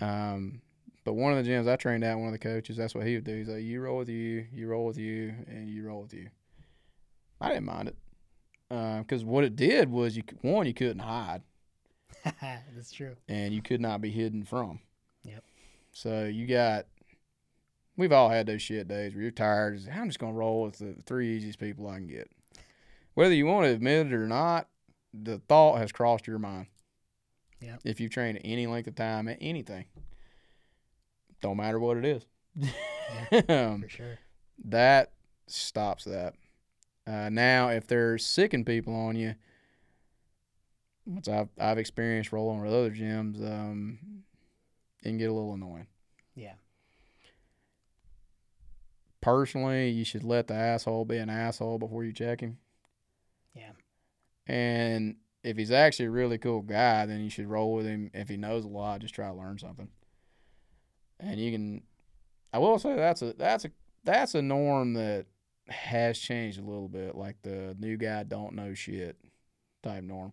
Um, 0.00 0.60
but 1.04 1.14
one 1.14 1.36
of 1.36 1.44
the 1.44 1.50
gyms 1.50 1.68
I 1.68 1.76
trained 1.76 2.04
at, 2.04 2.16
one 2.18 2.26
of 2.28 2.32
the 2.32 2.38
coaches, 2.38 2.76
that's 2.76 2.94
what 2.94 3.06
he 3.06 3.14
would 3.14 3.24
do. 3.24 3.36
He's 3.36 3.48
like, 3.48 3.62
"You 3.62 3.80
roll 3.80 3.98
with 3.98 4.08
you, 4.08 4.46
you 4.52 4.68
roll 4.68 4.86
with 4.86 4.98
you, 4.98 5.34
and 5.46 5.68
you 5.68 5.86
roll 5.86 6.02
with 6.02 6.14
you." 6.14 6.28
I 7.40 7.48
didn't 7.48 7.64
mind 7.66 7.88
it 7.88 7.96
because 8.68 9.24
what 9.24 9.44
it 9.44 9.56
did 9.56 9.90
was 9.90 10.16
you 10.16 10.22
one 10.42 10.66
you 10.66 10.74
couldn't 10.74 10.98
hide 10.98 11.42
That's 12.74 12.92
true. 12.92 13.16
and 13.28 13.54
you 13.54 13.62
could 13.62 13.80
not 13.80 14.00
be 14.00 14.10
hidden 14.10 14.44
from. 14.44 14.80
Yep. 15.24 15.44
So 15.92 16.24
you 16.24 16.46
got. 16.46 16.86
We've 17.96 18.12
all 18.12 18.28
had 18.28 18.46
those 18.46 18.62
shit 18.62 18.86
days 18.86 19.14
where 19.14 19.22
you're 19.22 19.30
tired. 19.32 19.80
I'm 19.92 20.08
just 20.08 20.18
gonna 20.20 20.32
roll 20.32 20.62
with 20.62 20.78
the 20.78 20.94
three 21.06 21.36
easiest 21.36 21.58
people 21.58 21.88
I 21.88 21.96
can 21.96 22.06
get. 22.06 22.30
Whether 23.14 23.34
you 23.34 23.46
want 23.46 23.64
to 23.64 23.72
admit 23.72 24.06
it 24.06 24.12
or 24.12 24.28
not, 24.28 24.68
the 25.12 25.38
thought 25.48 25.78
has 25.78 25.92
crossed 25.92 26.26
your 26.26 26.38
mind. 26.38 26.66
Yep. 27.60 27.80
If 27.84 28.00
you've 28.00 28.10
trained 28.12 28.40
any 28.44 28.66
length 28.66 28.86
of 28.86 28.94
time 28.94 29.28
at 29.28 29.38
anything, 29.40 29.86
don't 31.40 31.56
matter 31.56 31.78
what 31.78 31.96
it 31.96 32.04
is. 32.04 32.26
um, 33.48 33.82
For 33.82 33.88
sure. 33.88 34.18
that 34.64 35.12
stops 35.46 36.04
that. 36.04 36.34
Uh, 37.06 37.28
now, 37.30 37.68
if 37.68 37.86
they're 37.86 38.18
sicking 38.18 38.64
people 38.64 38.94
on 38.94 39.16
you, 39.16 39.34
which 41.06 41.28
I've 41.28 41.48
I've 41.58 41.78
experienced 41.78 42.32
rolling 42.32 42.60
with 42.60 42.72
other 42.72 42.90
gyms, 42.90 43.40
um, 43.42 43.98
it 45.02 45.08
can 45.08 45.18
get 45.18 45.30
a 45.30 45.32
little 45.32 45.54
annoying. 45.54 45.86
Yeah. 46.34 46.54
Personally, 49.20 49.88
you 49.90 50.04
should 50.04 50.22
let 50.22 50.46
the 50.46 50.54
asshole 50.54 51.04
be 51.04 51.16
an 51.16 51.30
asshole 51.30 51.78
before 51.78 52.04
you 52.04 52.12
check 52.12 52.40
him. 52.40 52.58
Yeah. 53.54 53.70
And 54.48 55.16
if 55.44 55.56
he's 55.56 55.70
actually 55.70 56.06
a 56.06 56.10
really 56.10 56.38
cool 56.38 56.62
guy, 56.62 57.06
then 57.06 57.20
you 57.20 57.30
should 57.30 57.48
roll 57.48 57.74
with 57.74 57.86
him. 57.86 58.10
If 58.14 58.28
he 58.28 58.36
knows 58.36 58.64
a 58.64 58.68
lot, 58.68 59.00
just 59.00 59.14
try 59.14 59.28
to 59.28 59.34
learn 59.34 59.58
something. 59.58 59.88
And 61.20 61.38
you 61.38 61.52
can, 61.52 61.82
I 62.52 62.58
will 62.58 62.78
say 62.78 62.94
that's 62.96 63.22
a 63.22 63.34
that's 63.34 63.64
a 63.64 63.70
that's 64.04 64.34
a 64.34 64.42
norm 64.42 64.94
that 64.94 65.26
has 65.68 66.18
changed 66.18 66.58
a 66.58 66.62
little 66.64 66.88
bit, 66.88 67.14
like 67.14 67.36
the 67.42 67.76
new 67.78 67.96
guy 67.96 68.22
don't 68.22 68.54
know 68.54 68.74
shit 68.74 69.16
type 69.82 70.02
norm. 70.02 70.32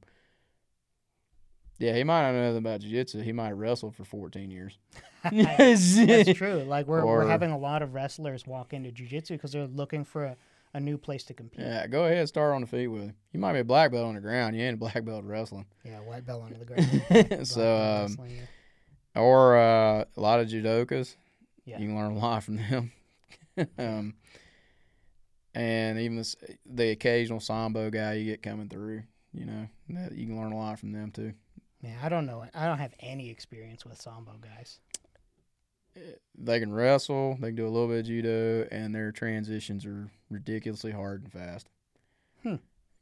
Yeah, 1.77 1.93
he 1.93 2.05
might 2.05 2.21
not 2.21 2.31
know 2.33 2.43
nothing 2.43 2.59
about 2.59 2.79
jiu-jitsu. 2.79 3.21
He 3.21 3.33
might 3.33 3.49
have 3.49 3.57
wrestled 3.57 3.95
for 3.95 4.05
14 4.05 4.49
years. 4.49 4.77
That's 5.29 6.33
true. 6.37 6.63
Like 6.65 6.87
we're 6.87 7.05
we're 7.05 7.27
having 7.27 7.51
a 7.51 7.57
lot 7.57 7.81
of 7.81 7.93
wrestlers 7.93 8.47
walk 8.47 8.73
into 8.73 8.91
jujitsu 8.91 9.29
because 9.29 9.51
they're 9.51 9.67
looking 9.67 10.05
for 10.05 10.23
a, 10.23 10.37
a 10.75 10.79
new 10.79 10.97
place 10.97 11.23
to 11.23 11.33
compete. 11.33 11.61
Yeah, 11.61 11.87
go 11.87 12.03
ahead, 12.03 12.27
start 12.27 12.53
on 12.53 12.59
the 12.59 12.67
feet 12.67 12.87
with 12.87 13.03
him. 13.03 13.13
You 13.31 13.39
might 13.39 13.53
be 13.53 13.59
a 13.59 13.63
black 13.63 13.91
belt 13.93 14.05
on 14.07 14.15
the 14.15 14.21
ground. 14.21 14.57
You 14.57 14.63
ain't 14.63 14.73
a 14.73 14.77
black 14.77 15.05
belt 15.05 15.23
wrestling. 15.23 15.65
Yeah, 15.85 15.99
white 15.99 16.25
belt 16.25 16.43
under 16.43 16.57
the 16.57 16.65
ground. 16.65 17.47
So, 17.47 18.05
um, 18.05 18.17
yeah. 18.27 19.21
or 19.21 19.57
uh, 19.57 20.03
a 20.15 20.21
lot 20.21 20.41
of 20.41 20.49
judokas. 20.49 21.15
Yeah. 21.63 21.79
You 21.79 21.87
can 21.87 21.95
learn 21.95 22.11
a 22.11 22.17
lot 22.17 22.43
from 22.43 22.57
them. 22.57 22.91
um, 23.79 24.15
and 25.55 25.97
even 25.97 26.17
this, 26.17 26.35
the 26.65 26.89
occasional 26.89 27.39
sambo 27.39 27.89
guy 27.89 28.15
you 28.15 28.25
get 28.25 28.43
coming 28.43 28.67
through, 28.67 29.03
you 29.33 29.45
know, 29.45 29.67
that 29.89 30.11
you 30.11 30.27
can 30.27 30.37
learn 30.37 30.51
a 30.51 30.57
lot 30.57 30.77
from 30.77 30.91
them 30.91 31.09
too. 31.11 31.33
Man, 31.81 31.97
I 32.03 32.09
don't 32.09 32.25
know. 32.25 32.45
I 32.53 32.65
don't 32.65 32.79
have 32.79 32.93
any 32.99 33.29
experience 33.29 33.85
with 33.85 34.01
sambo 34.01 34.33
guys. 34.41 34.79
They 36.37 36.59
can 36.59 36.73
wrestle, 36.73 37.37
they 37.39 37.47
can 37.47 37.55
do 37.55 37.67
a 37.67 37.69
little 37.69 37.87
bit 37.87 37.99
of 37.99 38.05
judo, 38.05 38.67
and 38.71 38.93
their 38.93 39.11
transitions 39.11 39.85
are 39.85 40.11
ridiculously 40.29 40.91
hard 40.91 41.23
and 41.23 41.31
fast. 41.31 41.69
Hmm. 42.43 42.55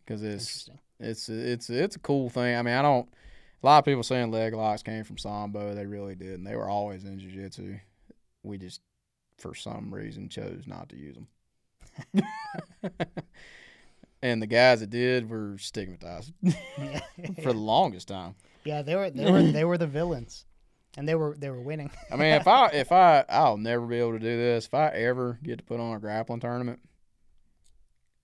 Because 0.06 0.22
it's 0.22 0.70
it's 1.00 1.30
it's 1.30 1.70
it's 1.70 1.96
a 1.96 2.00
cool 2.00 2.30
thing. 2.30 2.56
I 2.56 2.62
mean, 2.62 2.74
I 2.74 2.82
don't. 2.82 3.10
A 3.62 3.66
lot 3.66 3.80
of 3.80 3.86
people 3.86 4.04
saying 4.04 4.30
leg 4.32 4.54
locks 4.54 4.84
came 4.84 5.04
from 5.04 5.18
sambo. 5.18 5.74
They 5.74 5.86
really 5.86 6.16
did, 6.16 6.34
and 6.34 6.46
they 6.46 6.56
were 6.56 6.70
always 6.70 7.06
in 7.06 7.18
jiu-jitsu. 7.18 7.80
We 8.44 8.58
just, 8.58 8.82
for 9.38 9.56
some 9.56 9.94
reason, 9.94 10.28
chose 10.28 10.64
not 10.68 10.90
to 10.90 10.98
use 10.98 11.16
them. 11.16 12.26
and 14.22 14.42
the 14.42 14.48
guys 14.48 14.82
that 14.82 14.90
did 14.90 15.30
were 15.30 15.58
stigmatized 15.58 16.34
for 17.42 17.54
the 17.54 17.60
longest 17.60 18.10
time. 18.10 18.36
yeah, 18.66 18.82
they 18.82 18.96
were 18.96 19.10
they 19.10 19.32
were 19.32 19.44
they 19.44 19.64
were 19.64 19.78
the 19.78 19.88
villains, 19.88 20.46
and 20.98 21.08
they 21.08 21.16
were 21.16 21.36
they 21.38 21.50
were 21.50 21.62
winning. 21.62 21.92
I 22.12 22.16
mean, 22.16 22.34
if 22.34 22.48
I 22.48 22.68
if 22.68 22.92
I 22.92 23.26
I'll 23.30 23.58
never 23.58 23.86
be 23.86 23.98
able 23.98 24.14
to 24.14 24.20
do 24.20 24.38
this. 24.38 24.68
If 24.68 24.74
I 24.74 24.88
ever 24.90 25.40
get 25.44 25.58
to 25.60 25.64
put 25.64 25.80
on 25.80 25.96
a 25.96 26.00
grappling 26.00 26.40
tournament, 26.40 26.80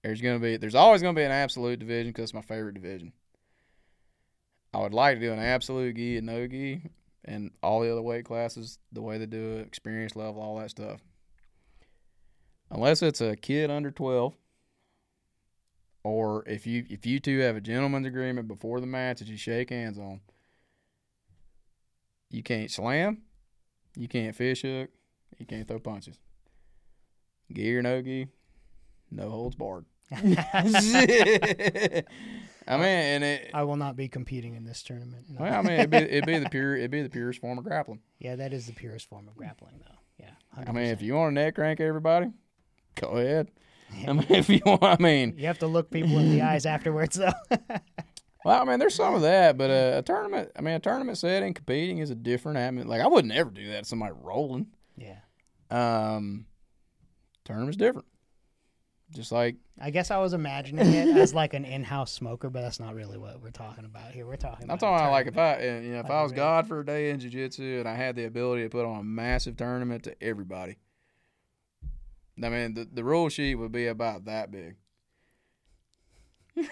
There's 0.03 0.21
gonna 0.21 0.39
be 0.39 0.57
there's 0.57 0.75
always 0.75 1.01
gonna 1.01 1.13
be 1.13 1.23
an 1.23 1.31
absolute 1.31 1.79
division 1.79 2.11
because 2.11 2.23
it's 2.25 2.33
my 2.33 2.41
favorite 2.41 2.75
division. 2.75 3.11
I 4.73 4.79
would 4.79 4.93
like 4.93 5.15
to 5.15 5.21
do 5.21 5.33
an 5.33 5.39
absolute 5.39 5.95
gi 5.95 6.17
and 6.17 6.27
no 6.27 6.47
gi 6.47 6.83
and 7.25 7.51
all 7.63 7.81
the 7.81 7.91
other 7.91 8.01
weight 8.01 8.25
classes 8.25 8.77
the 8.91 9.01
way 9.01 9.17
they 9.17 9.25
do 9.25 9.57
it, 9.57 9.67
experience 9.67 10.15
level, 10.15 10.41
all 10.41 10.57
that 10.59 10.69
stuff. 10.69 11.01
Unless 12.71 13.01
it's 13.01 13.19
a 13.19 13.35
kid 13.35 13.71
under 13.71 13.89
twelve, 13.91 14.35
or 16.03 16.47
if 16.47 16.67
you 16.67 16.85
if 16.89 17.05
you 17.05 17.19
two 17.19 17.39
have 17.39 17.55
a 17.55 17.61
gentleman's 17.61 18.05
agreement 18.05 18.47
before 18.47 18.79
the 18.79 18.85
match 18.85 19.19
that 19.19 19.27
you 19.27 19.37
shake 19.37 19.71
hands 19.71 19.97
on, 19.97 20.21
you 22.29 22.43
can't 22.43 22.71
slam, 22.71 23.23
you 23.95 24.07
can't 24.07 24.35
fish 24.35 24.61
hook, 24.61 24.89
you 25.37 25.45
can't 25.45 25.67
throw 25.67 25.79
punches. 25.79 26.17
Gi 27.53 27.75
or 27.75 27.81
no 27.81 28.01
gi, 28.01 28.27
no 29.11 29.29
holds 29.29 29.55
barred. 29.55 29.85
I 30.11 32.03
mean, 32.77 32.85
and 32.85 33.23
it. 33.23 33.51
I 33.53 33.63
will 33.63 33.75
not 33.77 33.95
be 33.95 34.07
competing 34.07 34.55
in 34.55 34.65
this 34.65 34.83
tournament. 34.83 35.25
no. 35.29 35.41
Well, 35.41 35.53
I 35.53 35.61
mean, 35.61 35.79
it'd 35.79 35.89
be, 35.89 35.97
it'd 35.97 36.25
be 36.25 36.39
the 36.39 36.49
pure, 36.49 36.75
it'd 36.75 36.91
be 36.91 37.01
the 37.01 37.09
purest 37.09 37.41
form 37.41 37.57
of 37.57 37.63
grappling. 37.63 38.01
yeah, 38.19 38.35
that 38.35 38.53
is 38.53 38.67
the 38.67 38.73
purest 38.73 39.09
form 39.09 39.27
of 39.27 39.35
grappling, 39.35 39.79
though. 39.79 39.95
Yeah. 40.19 40.63
I 40.67 40.71
mean, 40.71 40.85
if 40.85 41.01
you 41.01 41.15
want 41.15 41.35
to 41.35 41.41
neck 41.41 41.55
crank 41.55 41.79
everybody, 41.79 42.27
go 42.95 43.07
ahead. 43.09 43.49
Yeah. 43.97 44.05
I 44.09 44.13
mean, 44.13 44.25
if 44.29 44.49
you 44.49 44.61
want, 44.65 44.83
I 44.83 44.97
mean, 44.99 45.35
You 45.37 45.47
have 45.47 45.59
to 45.59 45.67
look 45.67 45.89
people 45.89 46.17
in 46.19 46.31
the 46.31 46.41
eyes 46.43 46.65
afterwards, 46.65 47.15
though. 47.15 47.31
Well, 48.45 48.61
I 48.61 48.65
mean, 48.65 48.79
there's 48.79 48.95
some 48.95 49.13
of 49.15 49.21
that, 49.21 49.57
but 49.57 49.69
uh, 49.69 49.97
a 49.97 50.01
tournament, 50.01 50.51
I 50.57 50.61
mean, 50.61 50.75
a 50.75 50.79
tournament 50.79 51.17
setting, 51.17 51.53
competing 51.53 51.97
is 51.99 52.09
a 52.09 52.15
different 52.15 52.57
atmosphere. 52.57 52.89
Like, 52.89 53.01
I 53.01 53.07
would 53.07 53.25
never 53.25 53.49
do 53.49 53.67
that 53.69 53.83
to 53.83 53.89
somebody 53.89 54.13
rolling. 54.21 54.67
yeah. 54.97 55.17
Um, 55.71 56.45
tournament's 57.45 57.77
different. 57.77 58.07
Just 59.11 59.31
like, 59.31 59.55
I 59.81 59.89
guess 59.89 60.11
I 60.11 60.17
was 60.17 60.33
imagining 60.33 60.85
it 60.93 61.17
as 61.17 61.33
like 61.33 61.53
an 61.55 61.65
in-house 61.65 62.11
smoker, 62.11 62.49
but 62.49 62.61
that's 62.61 62.79
not 62.79 62.93
really 62.95 63.17
what 63.17 63.41
we're 63.41 63.49
talking 63.49 63.85
about 63.85 64.11
here. 64.11 64.25
We're 64.27 64.35
talking 64.35 64.65
I'm 64.69 64.75
about. 64.75 64.79
talking 64.79 65.05
about 65.05 65.11
like 65.11 65.27
if. 65.27 65.37
I, 65.37 65.61
you 65.83 65.93
know, 65.93 65.99
if 65.99 66.03
Like 66.03 66.11
I 66.11 66.21
was 66.23 66.31
real- 66.31 66.37
God 66.37 66.67
for 66.67 66.79
a 66.81 66.85
day 66.85 67.09
in 67.09 67.19
jiu-jitsu 67.19 67.79
and 67.79 67.87
I 67.89 67.95
had 67.95 68.15
the 68.15 68.25
ability 68.25 68.63
to 68.63 68.69
put 68.69 68.85
on 68.85 68.99
a 68.99 69.03
massive 69.03 69.57
tournament 69.57 70.03
to 70.03 70.23
everybody. 70.23 70.77
I 72.43 72.49
mean, 72.49 72.73
the, 72.75 72.87
the 72.91 73.03
rule 73.03 73.29
sheet 73.29 73.55
would 73.55 73.71
be 73.71 73.87
about 73.87 74.25
that 74.25 74.51
big. 74.51 74.75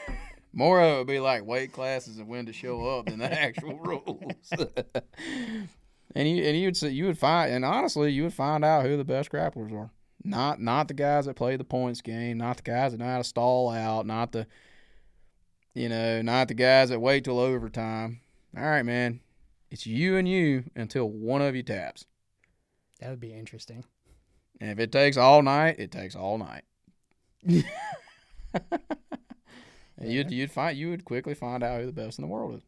More 0.57 0.81
of 0.81 0.91
it 0.91 0.97
would 0.97 1.07
be 1.07 1.19
like 1.19 1.45
weight 1.45 1.71
classes 1.71 2.17
and 2.17 2.27
when 2.27 2.47
to 2.47 2.51
show 2.51 2.83
up 2.97 3.05
than 3.05 3.19
the 3.19 3.31
actual 3.31 3.77
rules. 3.79 4.49
and 4.51 6.27
you 6.27 6.43
and 6.43 6.57
you 6.57 6.65
would 6.65 6.75
say 6.75 6.89
you 6.89 7.05
would 7.05 7.19
find 7.19 7.51
and 7.51 7.63
honestly 7.63 8.11
you 8.11 8.23
would 8.23 8.33
find 8.33 8.65
out 8.65 8.83
who 8.83 8.97
the 8.97 9.05
best 9.05 9.31
grapplers 9.31 9.71
are. 9.71 9.91
Not 10.23 10.59
not 10.59 10.87
the 10.87 10.95
guys 10.95 11.27
that 11.27 11.35
play 11.35 11.57
the 11.57 11.63
points 11.63 12.01
game, 12.01 12.39
not 12.39 12.57
the 12.57 12.63
guys 12.63 12.91
that 12.91 12.97
know 12.97 13.05
how 13.05 13.19
to 13.19 13.23
stall 13.23 13.69
out, 13.69 14.07
not 14.07 14.31
the 14.31 14.47
you 15.75 15.89
know, 15.89 16.23
not 16.23 16.47
the 16.47 16.55
guys 16.55 16.89
that 16.89 16.99
wait 16.99 17.23
till 17.25 17.39
overtime. 17.39 18.21
All 18.57 18.63
right, 18.63 18.81
man. 18.81 19.19
It's 19.69 19.85
you 19.85 20.17
and 20.17 20.27
you 20.27 20.63
until 20.75 21.07
one 21.07 21.43
of 21.43 21.55
you 21.55 21.61
taps. 21.61 22.05
that 22.99 23.11
would 23.11 23.19
be 23.19 23.31
interesting. 23.31 23.83
And 24.59 24.71
if 24.71 24.79
it 24.79 24.91
takes 24.91 25.17
all 25.17 25.43
night, 25.43 25.75
it 25.77 25.91
takes 25.91 26.15
all 26.15 26.39
night. 26.39 26.63
You'd 30.01 30.31
you'd 30.31 30.51
find 30.51 30.77
you 30.77 30.89
would 30.89 31.05
quickly 31.05 31.33
find 31.33 31.63
out 31.63 31.79
who 31.79 31.85
the 31.87 31.91
best 31.91 32.19
in 32.19 32.23
the 32.23 32.27
world 32.27 32.55
is. 32.55 32.61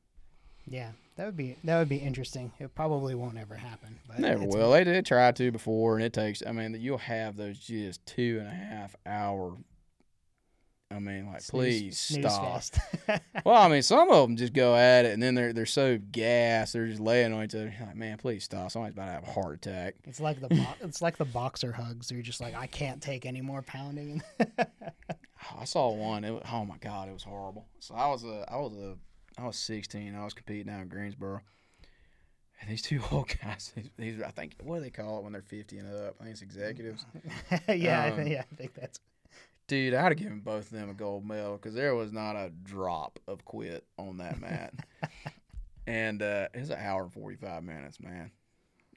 Yeah, 0.67 0.91
that 1.15 1.25
would 1.25 1.37
be 1.37 1.55
that 1.63 1.79
would 1.79 1.89
be 1.89 1.97
interesting. 1.97 2.51
It 2.59 2.73
probably 2.75 3.15
won't 3.15 3.37
ever 3.37 3.55
happen. 3.55 3.99
But 4.07 4.19
Never 4.19 4.45
will. 4.45 4.71
They 4.71 4.83
did 4.83 5.05
try 5.05 5.31
to 5.31 5.51
before, 5.51 5.95
and 5.95 6.03
it 6.05 6.13
takes. 6.13 6.41
I 6.45 6.51
mean, 6.51 6.75
you'll 6.79 6.97
have 6.97 7.35
those 7.37 7.59
just 7.59 8.05
two 8.05 8.37
and 8.39 8.47
a 8.47 8.51
half 8.51 8.95
hour. 9.05 9.57
I 10.91 10.97
mean, 10.97 11.27
like, 11.27 11.41
snooze- 11.41 11.81
please 11.81 11.99
snooze 11.99 12.31
stop. 12.31 13.21
Well, 13.45 13.61
I 13.61 13.67
mean, 13.67 13.83
some 13.83 14.09
of 14.09 14.27
them 14.27 14.35
just 14.37 14.53
go 14.53 14.75
at 14.75 15.05
it, 15.05 15.13
and 15.13 15.21
then 15.21 15.35
they're 15.35 15.53
they're 15.53 15.65
so 15.67 15.99
gassed, 16.11 16.73
they're 16.73 16.87
just 16.87 16.99
laying 16.99 17.31
on 17.31 17.43
each 17.43 17.53
other. 17.53 17.71
You're 17.77 17.87
like, 17.87 17.95
man, 17.95 18.17
please 18.17 18.43
stop! 18.43 18.71
Somebody's 18.71 18.93
about 18.95 19.05
to 19.05 19.11
have 19.11 19.23
a 19.27 19.31
heart 19.31 19.55
attack. 19.55 19.95
it's 20.05 20.19
like 20.19 20.41
the 20.41 20.47
bo- 20.49 20.75
it's 20.81 21.01
like 21.01 21.17
the 21.17 21.25
boxer 21.25 21.71
hugs. 21.71 22.11
You're 22.11 22.23
just 22.23 22.41
like 22.41 22.55
I 22.55 22.65
can't 22.65 23.01
take 23.03 23.25
any 23.27 23.41
more 23.41 23.61
pounding. 23.61 24.23
I 25.59 25.65
saw 25.65 25.91
one. 25.91 26.23
It 26.23 26.31
was, 26.31 26.43
oh 26.51 26.65
my 26.65 26.77
god, 26.77 27.07
it 27.09 27.13
was 27.13 27.23
horrible. 27.23 27.65
So 27.79 27.95
I 27.95 28.07
was 28.07 28.23
a, 28.23 28.45
I 28.51 28.57
was 28.57 28.73
a, 28.75 28.95
I 29.41 29.45
was 29.47 29.57
16. 29.57 30.15
I 30.15 30.23
was 30.23 30.33
competing 30.33 30.71
out 30.71 30.81
in 30.81 30.87
Greensboro, 30.89 31.41
and 32.61 32.69
these 32.69 32.81
two 32.81 33.01
old 33.11 33.29
guys. 33.41 33.71
These, 33.75 33.89
these 33.97 34.21
I 34.21 34.31
think 34.31 34.55
what 34.63 34.77
do 34.77 34.83
they 34.83 34.89
call 34.89 35.19
it 35.19 35.23
when 35.23 35.33
they're 35.33 35.41
50 35.41 35.77
and 35.77 35.93
up? 36.07 36.15
I 36.19 36.23
think 36.23 36.33
it's 36.33 36.41
executives. 36.41 37.05
yeah, 37.69 38.03
I 38.03 38.09
Um, 38.09 38.15
think, 38.17 38.29
yeah, 38.31 38.43
I 38.51 38.55
think 38.55 38.73
that's 38.73 38.99
Dude, 39.67 39.93
I'd 39.93 40.05
have 40.11 40.17
given 40.17 40.39
both 40.39 40.65
of 40.65 40.71
them 40.71 40.89
a 40.89 40.95
gold 40.95 41.23
medal 41.25 41.53
because 41.53 41.75
there 41.75 41.93
was 41.93 42.11
not 42.11 42.35
a 42.35 42.49
drop 42.63 43.19
of 43.27 43.45
quit 43.45 43.85
on 43.99 44.17
that 44.17 44.39
mat. 44.41 44.73
and 45.87 46.23
uh, 46.23 46.47
it 46.55 46.59
was 46.59 46.71
an 46.71 46.79
hour 46.79 47.03
and 47.03 47.13
45 47.13 47.63
minutes, 47.63 47.99
man. 47.99 48.31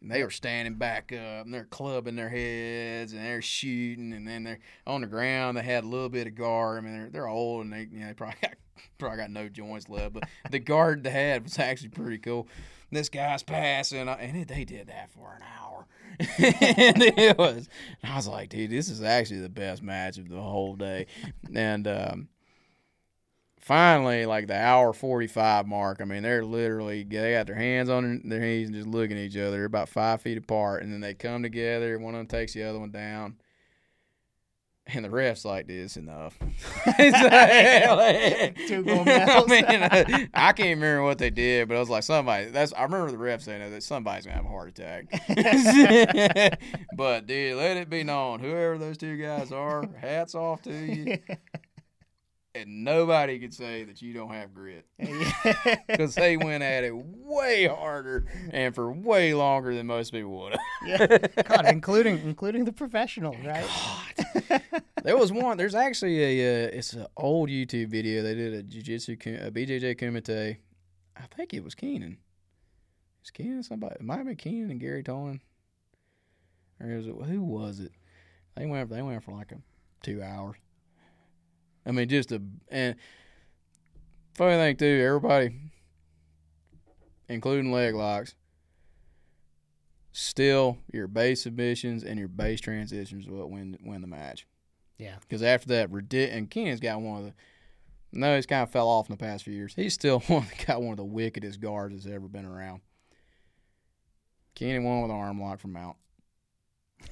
And 0.02 0.10
they 0.10 0.24
were 0.24 0.30
standing 0.30 0.74
back 0.74 1.12
up 1.12 1.44
and 1.44 1.54
they're 1.54 1.64
clubbing 1.64 2.16
their 2.16 2.28
heads 2.28 3.12
and 3.12 3.24
they're 3.24 3.40
shooting 3.40 4.12
and 4.12 4.26
then 4.26 4.42
they're 4.42 4.58
on 4.86 5.02
the 5.02 5.06
ground. 5.06 5.56
They 5.56 5.62
had 5.62 5.84
a 5.84 5.86
little 5.86 6.08
bit 6.08 6.26
of 6.26 6.34
guard. 6.34 6.78
I 6.78 6.80
mean, 6.80 6.98
they're, 6.98 7.10
they're 7.10 7.28
old 7.28 7.64
and 7.64 7.72
they, 7.72 7.88
you 7.90 8.00
know, 8.00 8.08
they 8.08 8.14
probably 8.14 8.36
got, 8.42 8.54
probably 8.98 9.18
got 9.18 9.30
no 9.30 9.48
joints 9.48 9.88
left, 9.88 10.14
but 10.14 10.24
the 10.50 10.58
guard 10.58 11.04
they 11.04 11.10
had 11.10 11.44
was 11.44 11.58
actually 11.58 11.90
pretty 11.90 12.18
cool. 12.18 12.48
This 12.90 13.08
guy's 13.08 13.42
passing, 13.42 14.06
uh, 14.06 14.18
and 14.20 14.46
they 14.46 14.64
did 14.64 14.88
that 14.88 15.10
for 15.10 15.34
an 15.34 15.42
hour. 15.42 15.86
and 16.38 17.02
it 17.02 17.38
was, 17.38 17.68
I 18.04 18.16
was 18.16 18.28
like, 18.28 18.50
dude, 18.50 18.70
this 18.70 18.90
is 18.90 19.02
actually 19.02 19.40
the 19.40 19.48
best 19.48 19.82
match 19.82 20.18
of 20.18 20.28
the 20.28 20.40
whole 20.40 20.76
day. 20.76 21.06
And 21.54 21.88
um, 21.88 22.28
finally, 23.62 24.26
like 24.26 24.48
the 24.48 24.58
hour 24.58 24.92
45 24.92 25.66
mark, 25.66 26.00
I 26.00 26.04
mean, 26.04 26.22
they're 26.22 26.44
literally, 26.44 27.04
they 27.04 27.32
got 27.32 27.46
their 27.46 27.56
hands 27.56 27.88
on 27.88 28.20
their 28.24 28.40
knees 28.40 28.66
and 28.68 28.76
just 28.76 28.88
looking 28.88 29.16
at 29.16 29.22
each 29.24 29.36
other. 29.36 29.52
They're 29.52 29.64
about 29.64 29.88
five 29.88 30.20
feet 30.20 30.36
apart. 30.36 30.82
And 30.82 30.92
then 30.92 31.00
they 31.00 31.14
come 31.14 31.42
together. 31.42 31.98
One 31.98 32.14
of 32.14 32.18
them 32.18 32.26
takes 32.26 32.52
the 32.52 32.64
other 32.64 32.80
one 32.80 32.90
down. 32.90 33.36
And 34.88 35.04
the 35.04 35.10
ref's 35.10 35.44
like, 35.44 35.68
this 35.68 35.96
enough. 35.96 36.36
Two 38.66 38.82
medals. 39.04 39.44
I 39.46 39.46
mean, 39.48 39.64
uh, 39.64 40.26
I 40.34 40.52
can't 40.52 40.80
remember 40.80 41.04
what 41.04 41.18
they 41.18 41.30
did, 41.30 41.68
but 41.68 41.76
I 41.76 41.80
was 41.80 41.88
like, 41.88 42.02
somebody. 42.02 42.46
That's 42.46 42.72
I 42.72 42.82
remember 42.82 43.12
the 43.12 43.18
ref 43.18 43.42
saying 43.42 43.70
that 43.70 43.82
somebody's 43.84 44.26
gonna 44.26 44.38
have 44.38 44.44
a 44.44 44.48
heart 44.48 44.70
attack. 44.70 45.06
but 46.96 47.28
dude, 47.28 47.56
let 47.58 47.76
it 47.76 47.88
be 47.88 48.02
known, 48.02 48.40
whoever 48.40 48.76
those 48.76 48.98
two 48.98 49.16
guys 49.16 49.52
are, 49.52 49.88
hats 50.00 50.34
off 50.34 50.62
to 50.62 50.72
you. 50.72 51.18
And 52.54 52.84
nobody 52.84 53.38
could 53.38 53.54
say 53.54 53.84
that 53.84 54.02
you 54.02 54.12
don't 54.12 54.32
have 54.32 54.52
grit 54.52 54.84
because 55.88 56.14
they 56.14 56.36
went 56.36 56.62
at 56.62 56.84
it 56.84 56.94
way 56.94 57.66
harder 57.66 58.26
and 58.50 58.74
for 58.74 58.92
way 58.92 59.32
longer 59.32 59.74
than 59.74 59.86
most 59.86 60.12
people 60.12 60.38
would 60.38 60.58
yeah. 60.86 61.06
God, 61.44 61.66
including 61.66 62.18
including 62.18 62.64
the 62.64 62.72
professionals, 62.72 63.36
right? 63.44 63.66
God. 64.48 64.62
there 65.02 65.16
was 65.16 65.32
one. 65.32 65.56
There's 65.56 65.74
actually 65.74 66.40
a. 66.40 66.66
Uh, 66.66 66.70
it's 66.72 66.92
an 66.92 67.06
old 67.16 67.48
YouTube 67.48 67.88
video. 67.88 68.22
They 68.22 68.34
did 68.34 68.54
a 68.54 68.62
jujitsu, 68.62 69.46
a 69.46 69.50
BJJ 69.50 69.98
Kumite. 69.98 70.58
I 71.16 71.22
think 71.34 71.54
it 71.54 71.64
was 71.64 71.74
Keenan. 71.74 72.18
Is 73.24 73.30
Keenan 73.30 73.62
somebody? 73.62 73.96
It 73.96 74.02
might 74.02 74.18
have 74.18 74.26
been 74.26 74.36
Keenan 74.36 74.70
and 74.70 74.80
Garry 74.80 75.02
Tonon. 75.02 75.40
Or 76.80 76.96
was 76.96 77.06
it 77.06 77.14
who 77.14 77.42
was 77.42 77.80
it? 77.80 77.92
They 78.56 78.66
went. 78.66 78.90
They 78.90 79.02
went 79.02 79.22
for 79.22 79.32
like 79.32 79.52
a 79.52 79.58
two 80.02 80.22
hours. 80.22 80.56
I 81.84 81.90
mean, 81.90 82.08
just 82.08 82.32
a 82.32 82.40
and 82.70 82.96
funny 84.34 84.56
thing 84.56 84.76
too. 84.76 85.02
Everybody, 85.04 85.54
including 87.28 87.72
leg 87.72 87.94
locks, 87.94 88.34
still 90.12 90.78
your 90.92 91.08
base 91.08 91.42
submissions 91.42 92.04
and 92.04 92.18
your 92.18 92.28
base 92.28 92.60
transitions 92.60 93.26
will 93.26 93.48
win 93.48 93.78
win 93.84 94.00
the 94.00 94.06
match. 94.06 94.46
Yeah. 94.98 95.16
Because 95.20 95.42
after 95.42 95.68
that, 95.68 95.90
and 95.90 96.50
Keenan's 96.50 96.80
got 96.80 97.00
one 97.00 97.18
of 97.18 97.24
the. 97.26 97.34
No, 98.14 98.36
he's 98.36 98.46
kind 98.46 98.62
of 98.62 98.70
fell 98.70 98.88
off 98.88 99.08
in 99.08 99.14
the 99.14 99.24
past 99.24 99.42
few 99.42 99.54
years. 99.54 99.74
He's 99.74 99.94
still 99.94 100.20
one 100.26 100.46
got 100.66 100.82
one 100.82 100.92
of 100.92 100.98
the 100.98 101.04
wickedest 101.04 101.60
guards 101.60 101.94
that's 101.94 102.14
ever 102.14 102.28
been 102.28 102.44
around. 102.44 102.82
Keenan 104.54 104.84
won 104.84 105.02
with 105.02 105.10
an 105.10 105.16
arm 105.16 105.40
lock 105.40 105.60
from 105.60 105.72
Mount. 105.72 105.96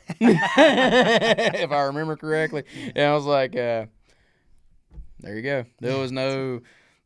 if 0.21 1.73
I 1.73 1.83
remember 1.83 2.17
correctly, 2.17 2.65
and 2.95 3.05
I 3.05 3.15
was 3.15 3.25
like, 3.25 3.57
uh, 3.57 3.87
"There 5.21 5.37
you 5.37 5.43
go." 5.43 5.65
There 5.81 5.99
was 5.99 6.13
no, 6.13 6.61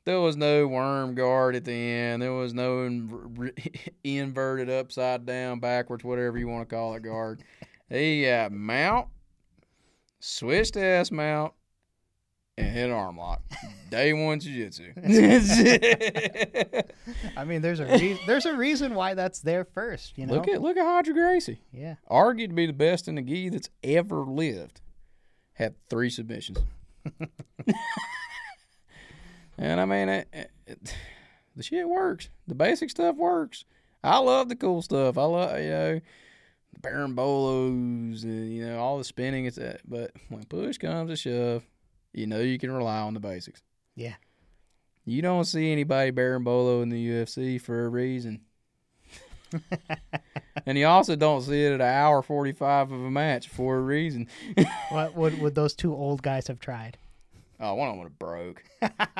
there 0.04 0.20
was 0.20 0.36
no 0.36 0.66
worm 0.66 1.14
guard 1.14 1.56
at 1.56 1.64
the 1.64 1.72
end. 1.72 2.22
There 2.22 2.32
was 2.32 2.54
no 2.54 2.84
in, 2.84 3.52
inverted, 4.04 4.70
upside 4.70 5.26
down, 5.26 5.60
backwards, 5.60 6.04
whatever 6.04 6.38
you 6.38 6.48
want 6.48 6.68
to 6.68 6.74
call 6.74 6.94
it, 6.94 7.02
guard. 7.02 7.42
He 7.88 8.24
got 8.24 8.52
Mount, 8.52 9.08
switched 10.20 10.74
to 10.74 10.82
S 10.82 11.10
Mount, 11.10 11.52
and 12.56 12.68
hit 12.68 12.90
arm 12.90 13.18
lock. 13.18 13.42
Day 13.90 14.12
one 14.12 14.40
jiu-jitsu. 14.40 14.92
I 17.36 17.44
mean, 17.44 17.62
there's 17.62 17.80
a 17.80 17.86
re- 17.86 18.20
there's 18.26 18.46
a 18.46 18.56
reason 18.56 18.94
why 18.94 19.14
that's 19.14 19.40
there 19.40 19.64
first. 19.64 20.16
You 20.16 20.26
know. 20.26 20.34
Look 20.34 20.48
at 20.48 20.62
look 20.62 20.76
at 20.76 20.82
Roger 20.82 21.12
Gracie. 21.12 21.60
yeah. 21.72 21.96
Argued 22.08 22.50
to 22.50 22.56
be 22.56 22.66
the 22.66 22.72
best 22.72 23.08
in 23.08 23.16
the 23.16 23.22
gi 23.22 23.50
that's 23.50 23.70
ever 23.82 24.24
lived. 24.24 24.80
Had 25.54 25.74
three 25.88 26.10
submissions. 26.10 26.58
And 29.58 29.80
I 29.80 29.84
mean, 29.84 30.08
it, 30.08 30.28
it, 30.32 30.50
it, 30.66 30.96
the 31.56 31.62
shit 31.62 31.88
works. 31.88 32.28
The 32.46 32.54
basic 32.54 32.90
stuff 32.90 33.16
works. 33.16 33.64
I 34.02 34.18
love 34.18 34.48
the 34.48 34.56
cool 34.56 34.82
stuff. 34.82 35.16
I 35.16 35.24
love 35.24 35.58
you 35.60 35.70
know 35.70 36.00
the 36.72 36.80
berimbolos 36.80 38.24
and 38.24 38.52
you 38.52 38.66
know 38.66 38.78
all 38.78 38.98
the 38.98 39.04
spinning. 39.04 39.46
It's 39.46 39.56
that, 39.56 39.80
but 39.88 40.12
when 40.28 40.44
push 40.44 40.78
comes 40.78 41.10
to 41.10 41.16
shove, 41.16 41.64
you 42.12 42.26
know 42.26 42.40
you 42.40 42.58
can 42.58 42.72
rely 42.72 42.98
on 42.98 43.14
the 43.14 43.20
basics. 43.20 43.62
Yeah. 43.94 44.14
You 45.06 45.22
don't 45.22 45.44
see 45.44 45.70
anybody 45.70 46.12
berimbolo 46.12 46.82
in 46.82 46.88
the 46.88 47.08
UFC 47.08 47.60
for 47.60 47.84
a 47.84 47.88
reason. 47.88 48.40
and 50.66 50.78
you 50.78 50.86
also 50.86 51.16
don't 51.16 51.42
see 51.42 51.64
it 51.64 51.74
at 51.74 51.80
an 51.80 51.86
hour 51.86 52.22
45 52.22 52.92
of 52.92 53.00
a 53.00 53.10
match 53.10 53.48
for 53.48 53.76
a 53.76 53.80
reason. 53.80 54.28
what 54.90 55.14
would 55.14 55.40
would 55.40 55.54
those 55.54 55.74
two 55.74 55.94
old 55.94 56.22
guys 56.22 56.46
have 56.48 56.60
tried? 56.60 56.98
Oh, 57.60 57.74
one 57.74 57.88
of 57.88 57.92
them 57.92 57.98
would 58.00 58.10
have 58.10 58.18
broke. 58.18 58.64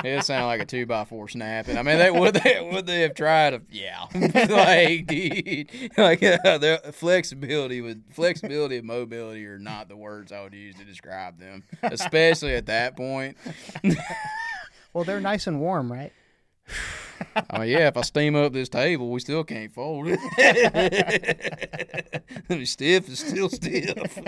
it 0.04 0.24
sounded 0.24 0.46
like 0.46 0.60
a 0.60 0.66
two 0.66 0.86
by 0.86 1.04
four 1.04 1.28
snapping. 1.28 1.78
I 1.78 1.82
mean, 1.82 1.98
they 1.98 2.10
would 2.10 2.34
they 2.34 2.68
would 2.72 2.86
they 2.86 3.02
have 3.02 3.14
tried? 3.14 3.54
A, 3.54 3.62
yeah, 3.70 4.06
like 4.14 5.06
dude, 5.06 5.70
like 5.96 6.22
uh, 6.22 6.58
their 6.58 6.78
flexibility 6.92 7.80
with 7.80 8.12
flexibility 8.12 8.78
and 8.78 8.86
mobility 8.86 9.46
are 9.46 9.58
not 9.58 9.88
the 9.88 9.96
words 9.96 10.32
I 10.32 10.42
would 10.42 10.52
use 10.52 10.74
to 10.76 10.84
describe 10.84 11.38
them, 11.38 11.62
especially 11.82 12.54
at 12.54 12.66
that 12.66 12.96
point. 12.96 13.36
well, 14.92 15.04
they're 15.04 15.20
nice 15.20 15.46
and 15.46 15.60
warm, 15.60 15.90
right? 15.90 16.12
I 17.50 17.58
mean, 17.58 17.68
yeah, 17.68 17.88
if 17.88 17.96
I 17.96 18.02
steam 18.02 18.36
up 18.36 18.52
this 18.52 18.68
table, 18.68 19.10
we 19.10 19.20
still 19.20 19.44
can't 19.44 19.72
fold 19.72 20.08
it. 20.08 20.18
it's 22.48 22.70
stiff 22.70 23.08
is 23.08 23.20
still 23.20 23.48
stiff. 23.48 24.18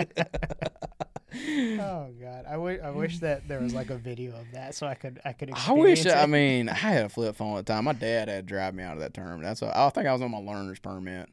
oh 1.79 2.07
God, 2.19 2.45
I 2.49 2.57
wish 2.57 2.79
I 2.81 2.89
wish 2.89 3.19
that 3.19 3.47
there 3.47 3.59
was 3.59 3.73
like 3.73 3.89
a 3.89 3.97
video 3.97 4.31
of 4.31 4.51
that 4.53 4.75
so 4.75 4.87
I 4.87 4.95
could 4.95 5.19
I 5.25 5.33
could. 5.33 5.51
I 5.53 5.71
wish. 5.73 6.05
it. 6.05 6.15
I 6.15 6.25
mean, 6.25 6.69
I 6.69 6.73
had 6.73 7.05
a 7.05 7.09
flip 7.09 7.35
phone 7.35 7.57
at 7.57 7.65
the 7.65 7.73
time. 7.73 7.85
My 7.85 7.93
dad 7.93 8.29
had 8.29 8.47
to 8.47 8.53
drive 8.53 8.73
me 8.73 8.83
out 8.83 8.93
of 8.93 8.99
that 8.99 9.13
tournament. 9.13 9.43
That's 9.43 9.61
what, 9.61 9.75
I 9.75 9.89
think 9.89 10.07
I 10.07 10.13
was 10.13 10.21
on 10.21 10.31
my 10.31 10.37
learner's 10.37 10.79
permit. 10.79 11.29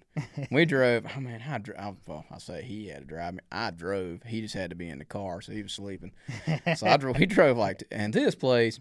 we 0.50 0.64
drove. 0.66 1.06
I 1.14 1.20
mean, 1.20 1.42
I 1.48 1.58
drove. 1.58 1.96
Well, 2.06 2.24
I 2.30 2.38
say 2.38 2.62
he 2.62 2.88
had 2.88 3.00
to 3.00 3.04
drive 3.04 3.34
me. 3.34 3.40
I 3.50 3.70
drove. 3.70 4.22
He 4.24 4.40
just 4.40 4.54
had 4.54 4.70
to 4.70 4.76
be 4.76 4.88
in 4.88 4.98
the 4.98 5.04
car, 5.04 5.40
so 5.40 5.52
he 5.52 5.62
was 5.62 5.72
sleeping. 5.72 6.12
so 6.76 6.86
I 6.86 6.96
drove. 6.96 7.18
We 7.18 7.26
drove 7.26 7.56
like, 7.56 7.78
to, 7.78 7.86
and 7.90 8.12
this 8.12 8.34
place. 8.34 8.80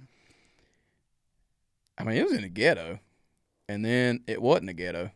I 1.98 2.04
mean, 2.04 2.18
it 2.18 2.24
was 2.24 2.34
in 2.34 2.42
the 2.42 2.50
ghetto, 2.50 3.00
and 3.68 3.84
then 3.84 4.24
it 4.28 4.42
wasn't 4.42 4.70
a 4.70 4.74
ghetto. 4.74 5.12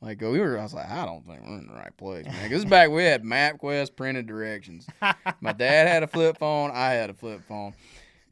Like 0.00 0.20
we 0.20 0.38
were, 0.38 0.56
I 0.58 0.62
was 0.62 0.74
like, 0.74 0.88
I 0.88 1.04
don't 1.04 1.26
think 1.26 1.40
we're 1.42 1.58
in 1.58 1.66
the 1.66 1.74
right 1.74 1.96
place, 1.96 2.24
man. 2.24 2.50
This 2.50 2.64
back 2.64 2.90
we 2.90 3.02
had 3.02 3.24
MapQuest 3.24 3.96
printed 3.96 4.26
directions. 4.26 4.86
My 5.40 5.52
dad 5.52 5.88
had 5.88 6.04
a 6.04 6.06
flip 6.06 6.38
phone, 6.38 6.70
I 6.72 6.90
had 6.90 7.10
a 7.10 7.14
flip 7.14 7.42
phone, 7.48 7.74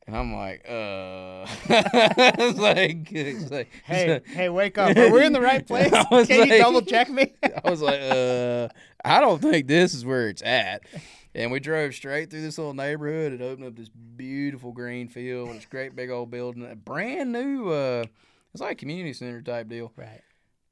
and 0.07 0.17
I'm 0.17 0.33
like, 0.33 0.61
uh, 0.69 1.45
it's 1.69 2.59
like, 2.59 3.11
it's 3.11 3.51
like, 3.51 3.69
hey, 3.85 4.21
hey, 4.27 4.49
wake 4.49 4.79
up! 4.79 4.97
Are 4.97 5.11
we 5.11 5.25
in 5.25 5.33
the 5.33 5.41
right 5.41 5.67
place? 5.67 5.91
Can 5.91 6.09
like, 6.11 6.29
you 6.29 6.59
double 6.59 6.83
check 6.83 7.11
me? 7.11 7.35
I 7.65 7.69
was 7.69 7.83
like, 7.83 8.01
uh, 8.01 8.69
I 9.05 9.21
don't 9.21 9.43
think 9.43 9.67
this 9.67 9.93
is 9.93 10.05
where 10.05 10.29
it's 10.29 10.43
at. 10.43 10.85
And 11.37 11.53
we 11.53 11.61
drove 11.61 11.95
straight 11.95 12.31
through 12.31 12.41
this 12.41 12.57
little 12.57 12.73
neighborhood. 12.73 13.35
It 13.35 13.43
opened 13.43 13.67
up 13.67 13.77
this 13.77 13.91
beautiful 13.91 14.73
green 14.73 15.07
field 15.07 15.51
this 15.51 15.67
great 15.67 15.95
big 15.95 16.09
old 16.09 16.31
building, 16.31 16.67
a 16.69 16.75
brand 16.75 17.31
new. 17.31 17.69
uh 17.69 18.05
It's 18.55 18.63
like 18.63 18.73
a 18.73 18.77
community 18.77 19.13
center 19.13 19.43
type 19.43 19.69
deal. 19.69 19.93
Right. 19.97 20.23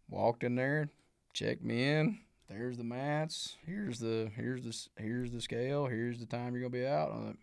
Walked 0.08 0.42
in 0.42 0.54
there, 0.54 0.88
checked 1.34 1.62
me 1.62 1.86
in. 1.86 2.18
There's 2.48 2.78
the 2.78 2.84
mats. 2.84 3.56
Here's 3.66 3.98
the 3.98 4.30
here's 4.34 4.64
the 4.64 5.02
here's 5.02 5.32
the 5.32 5.42
scale. 5.42 5.84
Here's 5.84 6.18
the 6.18 6.24
time 6.24 6.54
you're 6.54 6.62
gonna 6.62 6.70
be 6.70 6.86
out. 6.86 7.12
I'm 7.12 7.26
like, 7.26 7.36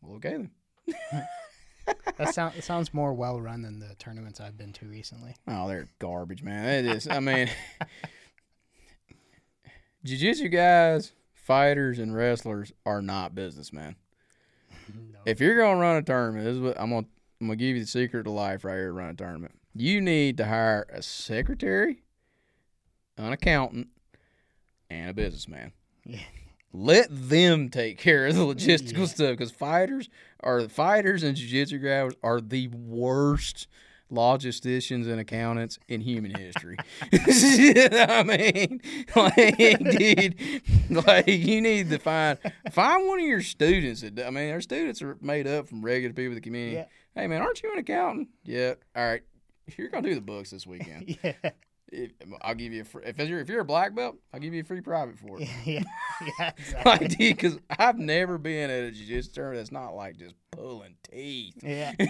well, 0.00 0.16
okay 0.16 0.36
then. 0.36 0.50
that 2.16 2.32
sounds 2.32 2.56
it 2.56 2.62
sounds 2.62 2.94
more 2.94 3.12
well 3.12 3.40
run 3.40 3.62
than 3.62 3.80
the 3.80 3.96
tournaments 3.96 4.40
I've 4.40 4.56
been 4.56 4.72
to 4.74 4.86
recently. 4.86 5.34
Oh, 5.48 5.66
they're 5.66 5.88
garbage, 5.98 6.44
man. 6.44 6.84
It 6.84 6.96
is. 6.96 7.08
I 7.08 7.18
mean, 7.18 7.50
jiu-jitsu 10.04 10.48
guys 10.48 11.10
fighters 11.42 11.98
and 11.98 12.14
wrestlers 12.14 12.72
are 12.86 13.02
not 13.02 13.34
businessmen. 13.34 13.96
No. 14.94 15.20
If 15.24 15.40
you're 15.40 15.56
gonna 15.56 15.80
run 15.80 15.96
a 15.96 16.02
tournament, 16.02 16.44
this 16.44 16.56
is 16.56 16.60
what 16.60 16.78
I'm 16.78 16.90
gonna 16.90 17.06
I'm 17.40 17.46
gonna 17.46 17.56
give 17.56 17.76
you 17.76 17.82
the 17.82 17.86
secret 17.86 18.24
to 18.24 18.30
life 18.30 18.64
right 18.64 18.74
here 18.74 18.88
to 18.88 18.92
run 18.92 19.10
a 19.10 19.14
tournament. 19.14 19.54
You 19.74 20.00
need 20.00 20.36
to 20.38 20.44
hire 20.44 20.86
a 20.92 21.02
secretary, 21.02 22.02
an 23.16 23.32
accountant, 23.32 23.88
and 24.90 25.10
a 25.10 25.14
businessman. 25.14 25.72
Yeah. 26.04 26.20
Let 26.72 27.06
them 27.10 27.68
take 27.68 27.96
care 27.96 28.26
of 28.26 28.34
the 28.34 28.42
logistical 28.54 28.98
yeah. 28.98 29.06
stuff 29.06 29.30
because 29.30 29.52
fighters 29.52 30.08
are 30.40 30.68
fighters 30.68 31.22
and 31.22 31.36
jiu-jitsu 31.36 31.78
guys 31.78 32.12
are 32.22 32.40
the 32.40 32.68
worst 32.68 33.68
logisticians 34.12 35.08
and 35.08 35.18
accountants 35.18 35.78
in 35.88 36.00
human 36.00 36.34
history. 36.34 36.76
I 37.12 38.22
mean, 38.22 38.80
like, 39.16 39.78
dude, 39.78 40.62
like 40.90 41.26
you 41.26 41.60
need 41.60 41.90
to 41.90 41.98
find 41.98 42.38
find 42.70 43.08
one 43.08 43.20
of 43.20 43.26
your 43.26 43.42
students. 43.42 44.02
That, 44.02 44.26
I 44.26 44.30
mean, 44.30 44.52
our 44.52 44.60
students 44.60 45.02
are 45.02 45.16
made 45.20 45.46
up 45.46 45.68
from 45.68 45.82
regular 45.82 46.12
people 46.12 46.32
in 46.32 46.34
the 46.34 46.40
community. 46.40 46.76
Yeah. 46.76 46.86
Hey, 47.14 47.26
man, 47.26 47.42
aren't 47.42 47.62
you 47.62 47.72
an 47.72 47.78
accountant? 47.78 48.28
Yeah. 48.44 48.74
All 48.94 49.04
right, 49.06 49.22
you're 49.76 49.88
gonna 49.88 50.08
do 50.08 50.14
the 50.14 50.20
books 50.20 50.50
this 50.50 50.66
weekend. 50.66 51.18
yeah. 51.24 51.50
If, 51.94 52.12
I'll 52.40 52.54
give 52.54 52.72
you 52.72 52.80
a 52.80 52.84
free, 52.84 53.02
if 53.04 53.18
you're 53.18 53.40
if 53.40 53.50
you're 53.50 53.60
a 53.60 53.64
black 53.64 53.94
belt, 53.94 54.16
I'll 54.32 54.40
give 54.40 54.54
you 54.54 54.62
a 54.62 54.64
free 54.64 54.80
private 54.80 55.18
for 55.18 55.40
it. 55.40 55.48
Yeah, 55.66 55.82
yeah, 56.38 56.52
exactly. 56.58 57.08
like, 57.08 57.18
because 57.18 57.58
I've 57.78 57.98
never 57.98 58.38
been 58.38 58.70
at 58.70 58.84
a 58.84 58.90
jiu-jitsu 58.90 59.32
tournament 59.32 59.60
that's 59.60 59.72
not 59.72 59.94
like 59.94 60.16
just 60.16 60.34
pulling 60.50 60.94
teeth. 61.10 61.54
Yeah. 61.62 61.92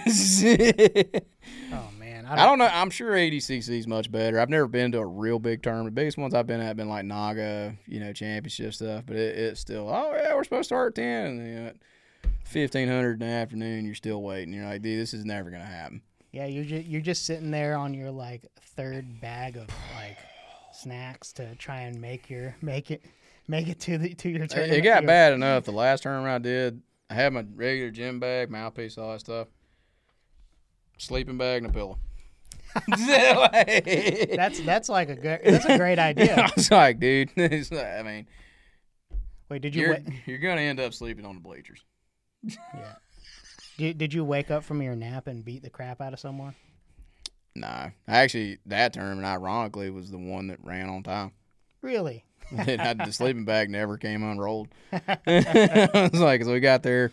oh 1.73 1.89
man, 1.99 2.25
I 2.25 2.29
don't, 2.29 2.39
I 2.39 2.45
don't, 2.45 2.59
know. 2.59 2.69
I'm 2.71 2.89
sure 2.89 3.11
ADCC 3.11 3.69
is 3.77 3.87
much 3.87 4.09
better. 4.09 4.39
I've 4.39 4.49
never 4.49 4.67
been 4.67 4.93
to 4.93 4.99
a 4.99 5.05
real 5.05 5.39
big 5.39 5.61
tournament. 5.61 5.95
The 5.95 6.01
biggest 6.01 6.17
ones 6.17 6.33
I've 6.33 6.47
been 6.47 6.61
at 6.61 6.67
have 6.67 6.77
been 6.77 6.89
like 6.89 7.03
Naga, 7.05 7.75
you 7.85 7.99
know, 7.99 8.13
championship 8.13 8.73
stuff. 8.73 9.03
But 9.05 9.17
it, 9.17 9.37
it's 9.37 9.59
still, 9.59 9.89
oh 9.89 10.13
yeah, 10.15 10.33
we're 10.33 10.45
supposed 10.45 10.61
to 10.61 10.75
start 10.75 10.93
at 10.93 10.95
ten, 10.95 11.25
and 11.25 11.47
you 11.47 11.55
know, 11.55 11.71
fifteen 12.45 12.87
hundred 12.87 13.21
in 13.21 13.27
the 13.27 13.33
afternoon, 13.33 13.85
you're 13.85 13.95
still 13.95 14.21
waiting. 14.21 14.53
You're 14.53 14.65
like, 14.65 14.81
dude, 14.81 15.01
this 15.01 15.13
is 15.13 15.25
never 15.25 15.51
gonna 15.51 15.65
happen. 15.65 16.01
Yeah, 16.33 16.47
you're 16.47 16.63
just 16.63 16.87
you're 16.87 17.01
just 17.01 17.25
sitting 17.27 17.51
there 17.51 17.77
on 17.77 17.93
your 17.93 18.09
like 18.09 18.47
third 18.59 19.21
bag 19.21 19.55
of 19.55 19.67
like 19.95 20.17
snacks 20.73 21.31
to 21.33 21.55
try 21.55 21.81
and 21.81 22.01
make 22.01 22.27
your 22.27 22.55
make 22.59 22.89
it 22.89 23.05
make 23.47 23.67
it 23.67 23.79
to 23.81 23.99
the 23.99 24.15
to 24.15 24.29
your 24.29 24.47
tournament. 24.47 24.79
It 24.79 24.81
got 24.81 25.05
bad 25.05 25.33
enough. 25.33 25.65
The 25.65 25.71
last 25.71 26.01
tournament 26.01 26.33
I 26.33 26.39
did, 26.39 26.81
I 27.07 27.13
had 27.13 27.33
my 27.33 27.45
regular 27.53 27.91
gym 27.91 28.19
bag, 28.19 28.49
mouthpiece, 28.49 28.97
all 28.97 29.11
that 29.11 29.19
stuff, 29.19 29.47
sleeping 30.97 31.37
bag, 31.37 31.63
and 31.63 31.71
a 31.71 31.73
pillow. 31.73 31.99
that's 32.87 34.59
that's 34.61 34.89
like 34.89 35.09
a 35.09 35.15
good 35.15 35.41
that's 35.45 35.65
a 35.65 35.77
great 35.77 35.99
idea. 35.99 36.35
I 36.37 36.51
was 36.55 36.71
like, 36.71 36.99
dude, 36.99 37.29
I 37.37 38.01
mean, 38.01 38.25
wait, 39.49 39.61
did 39.61 39.75
you? 39.75 39.81
You're, 39.81 39.97
you're 40.25 40.37
gonna 40.39 40.61
end 40.61 40.79
up 40.79 40.95
sleeping 40.95 41.27
on 41.27 41.35
the 41.35 41.41
bleachers. 41.41 41.85
yeah. 42.43 42.95
Did, 43.77 43.97
did 43.97 44.13
you 44.13 44.23
wake 44.23 44.51
up 44.51 44.63
from 44.63 44.81
your 44.81 44.95
nap 44.95 45.27
and 45.27 45.43
beat 45.43 45.63
the 45.63 45.69
crap 45.69 46.01
out 46.01 46.13
of 46.13 46.19
someone? 46.19 46.55
Nah. 47.55 47.89
Actually, 48.07 48.59
that 48.65 48.93
tournament, 48.93 49.25
ironically, 49.25 49.89
was 49.89 50.11
the 50.11 50.17
one 50.17 50.47
that 50.47 50.63
ran 50.63 50.89
on 50.89 51.03
time. 51.03 51.31
Really? 51.81 52.23
it 52.49 52.79
had 52.79 52.97
the 52.97 53.11
sleeping 53.11 53.43
bag 53.43 53.69
never 53.69 53.97
came 53.97 54.23
unrolled. 54.23 54.69
it 54.91 56.13
was 56.13 56.21
like, 56.21 56.41
so 56.41 56.53
we 56.53 56.61
got 56.61 56.81
there. 56.81 57.11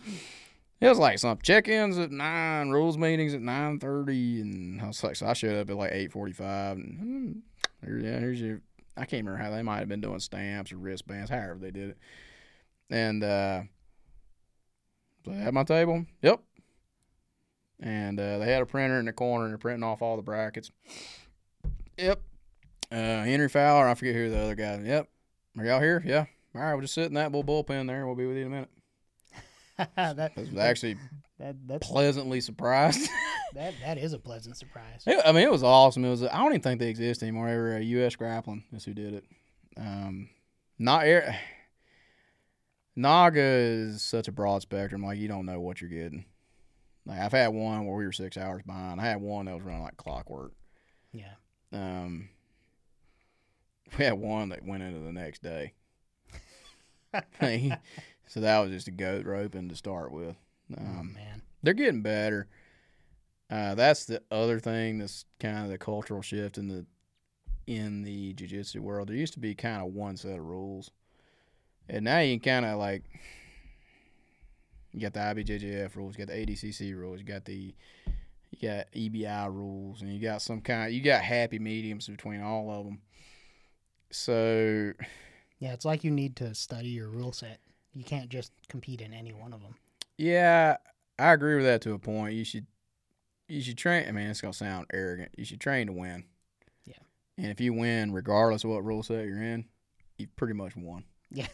It 0.79 0.87
was 0.87 0.97
like 0.97 1.19
some 1.19 1.39
check-ins 1.43 1.97
at 1.97 2.09
nine, 2.09 2.69
rules 2.69 2.97
meetings 2.97 3.33
at 3.33 3.41
nine 3.41 3.79
thirty, 3.79 4.39
and 4.39 4.81
I 4.81 4.87
was 4.87 5.03
like, 5.03 5.17
so 5.17 5.27
I 5.27 5.33
showed 5.33 5.59
up 5.59 5.69
at 5.69 5.75
like 5.75 5.91
eight 5.91 6.13
forty-five, 6.13 6.77
and 6.77 6.97
hmm, 6.97 7.85
here, 7.85 7.99
yeah, 7.99 8.19
here's 8.19 8.39
your. 8.39 8.61
I 8.95 9.01
can't 9.01 9.25
remember 9.25 9.43
how 9.43 9.51
they 9.51 9.61
might 9.61 9.79
have 9.79 9.89
been 9.89 9.99
doing 9.99 10.19
stamps 10.19 10.71
or 10.71 10.77
wristbands, 10.77 11.29
however 11.29 11.59
they 11.59 11.71
did 11.71 11.89
it, 11.89 11.97
and 12.89 13.21
uh, 13.23 13.63
so 15.25 15.31
I 15.31 15.35
had 15.35 15.53
my 15.53 15.63
table. 15.63 16.05
Yep, 16.21 16.41
and 17.81 18.19
uh, 18.19 18.37
they 18.37 18.51
had 18.51 18.61
a 18.61 18.65
printer 18.65 18.99
in 18.99 19.05
the 19.05 19.13
corner 19.13 19.45
and 19.45 19.53
they're 19.53 19.57
printing 19.57 19.83
off 19.83 20.01
all 20.01 20.15
the 20.15 20.21
brackets. 20.21 20.71
Yep. 21.97 22.21
Uh, 22.91 22.95
Henry 22.95 23.49
Fowler, 23.49 23.87
I 23.87 23.95
forget 23.95 24.15
who 24.15 24.29
the 24.29 24.39
other 24.39 24.55
guy. 24.55 24.79
Yep. 24.83 25.07
Are 25.57 25.65
y'all 25.65 25.81
here? 25.81 26.03
Yeah. 26.05 26.25
All 26.53 26.61
right, 26.61 26.73
we'll 26.73 26.81
just 26.81 26.93
sit 26.93 27.05
in 27.05 27.13
that 27.13 27.31
little 27.31 27.43
bullpen 27.43 27.87
there. 27.87 28.05
We'll 28.05 28.15
be 28.15 28.25
with 28.25 28.37
you 28.37 28.45
in 28.45 28.47
a 28.47 28.55
minute. 28.55 28.69
that 29.95 30.35
was 30.35 30.55
actually 30.57 30.97
that, 31.39 31.55
that's, 31.65 31.87
pleasantly 31.87 32.41
surprised. 32.41 33.09
that 33.53 33.73
that 33.83 33.97
is 33.97 34.13
a 34.13 34.19
pleasant 34.19 34.57
surprise. 34.57 35.03
It, 35.07 35.19
I 35.25 35.31
mean, 35.31 35.43
it 35.43 35.51
was 35.51 35.63
awesome. 35.63 36.05
It 36.05 36.09
was. 36.09 36.23
I 36.23 36.37
don't 36.37 36.51
even 36.51 36.61
think 36.61 36.79
they 36.79 36.89
exist 36.89 37.23
anymore. 37.23 37.49
They 37.49 37.55
were 37.55 37.77
a 37.77 37.81
U.S. 37.81 38.15
Grappling. 38.15 38.65
That's 38.71 38.85
who 38.85 38.93
did 38.93 39.13
it. 39.13 39.25
Um, 39.77 40.29
not 40.77 41.05
air. 41.05 41.39
Naga 42.95 43.39
is 43.41 44.01
such 44.01 44.27
a 44.27 44.31
broad 44.31 44.61
spectrum. 44.61 45.03
Like 45.03 45.17
you 45.17 45.29
don't 45.29 45.45
know 45.45 45.61
what 45.61 45.79
you're 45.79 45.89
getting. 45.89 46.25
Like 47.05 47.19
I've 47.19 47.31
had 47.31 47.47
one 47.49 47.85
where 47.85 47.95
we 47.97 48.05
were 48.05 48.11
six 48.11 48.37
hours 48.37 48.61
behind. 48.63 49.01
I 49.01 49.05
had 49.05 49.21
one 49.21 49.45
that 49.45 49.55
was 49.55 49.63
running 49.63 49.83
like 49.83 49.97
clockwork. 49.97 50.53
Yeah. 51.11 51.33
Um. 51.73 52.29
We 53.97 54.05
had 54.05 54.13
one 54.13 54.47
that 54.49 54.63
went 54.63 54.83
into 54.83 54.99
the 55.01 55.11
next 55.11 55.43
day. 55.43 55.73
So 58.27 58.39
that 58.39 58.59
was 58.59 58.71
just 58.71 58.87
a 58.87 58.91
goat 58.91 59.25
roping 59.25 59.67
to 59.67 59.75
start 59.75 60.13
with. 60.13 60.37
oh 60.77 60.81
Um, 60.81 61.11
man. 61.13 61.41
they're 61.61 61.73
getting 61.73 62.01
better. 62.01 62.47
Uh, 63.49 63.75
that's 63.75 64.05
the 64.05 64.21
other 64.31 64.59
thing 64.61 64.97
that's 64.99 65.25
kind 65.41 65.57
of 65.65 65.69
the 65.69 65.77
cultural 65.77 66.21
shift 66.21 66.57
in 66.57 66.69
the 66.69 66.85
in 67.67 68.03
the 68.03 68.31
jiu-jitsu 68.33 68.81
world. 68.81 69.09
There 69.09 69.15
used 69.17 69.33
to 69.33 69.39
be 69.41 69.53
kind 69.55 69.81
of 69.81 69.93
one 69.93 70.15
set 70.15 70.39
of 70.39 70.45
rules, 70.45 70.89
and 71.89 72.05
now 72.05 72.19
you 72.19 72.39
can 72.39 72.63
kind 72.63 72.73
of 72.73 72.79
like 72.79 73.03
you 74.93 74.99
got 75.01 75.13
the 75.13 75.19
IBJJF 75.19 75.95
rules, 75.95 76.17
you 76.17 76.25
got 76.25 76.33
the 76.33 76.45
ADCC 76.45 76.95
rules, 76.95 77.19
you 77.19 77.25
got 77.25 77.45
the 77.45 77.73
you 78.51 78.69
got 78.69 78.91
EBI 78.91 79.53
rules, 79.53 80.01
and 80.01 80.13
you 80.13 80.19
got 80.19 80.41
some 80.41 80.61
kind. 80.61 80.93
You 80.93 81.01
got 81.01 81.21
happy 81.21 81.57
mediums 81.57 82.07
between 82.07 82.41
all 82.41 82.69
of 82.69 82.85
them. 82.85 82.99
So 84.11 84.91
Yeah, 85.59 85.73
it's 85.73 85.85
like 85.85 86.03
you 86.03 86.11
need 86.11 86.35
to 86.37 86.53
study 86.53 86.89
your 86.89 87.07
rule 87.07 87.31
set. 87.31 87.59
You 87.93 88.03
can't 88.03 88.29
just 88.29 88.51
compete 88.67 89.01
in 89.01 89.13
any 89.13 89.31
one 89.31 89.53
of 89.53 89.61
them. 89.61 89.75
Yeah, 90.17 90.77
I 91.17 91.31
agree 91.31 91.55
with 91.55 91.65
that 91.65 91.81
to 91.83 91.93
a 91.93 91.99
point. 91.99 92.35
You 92.35 92.43
should 92.43 92.67
you 93.47 93.61
should 93.61 93.77
train. 93.77 94.07
I 94.07 94.11
mean, 94.11 94.27
it's 94.27 94.41
gonna 94.41 94.53
sound 94.53 94.87
arrogant. 94.93 95.31
You 95.37 95.45
should 95.45 95.61
train 95.61 95.87
to 95.87 95.93
win. 95.93 96.25
Yeah. 96.85 96.95
And 97.37 97.47
if 97.47 97.61
you 97.61 97.73
win, 97.73 98.11
regardless 98.11 98.63
of 98.63 98.71
what 98.71 98.85
rule 98.85 99.03
set 99.03 99.25
you're 99.25 99.41
in, 99.41 99.65
you've 100.17 100.35
pretty 100.35 100.53
much 100.53 100.75
won. 100.75 101.05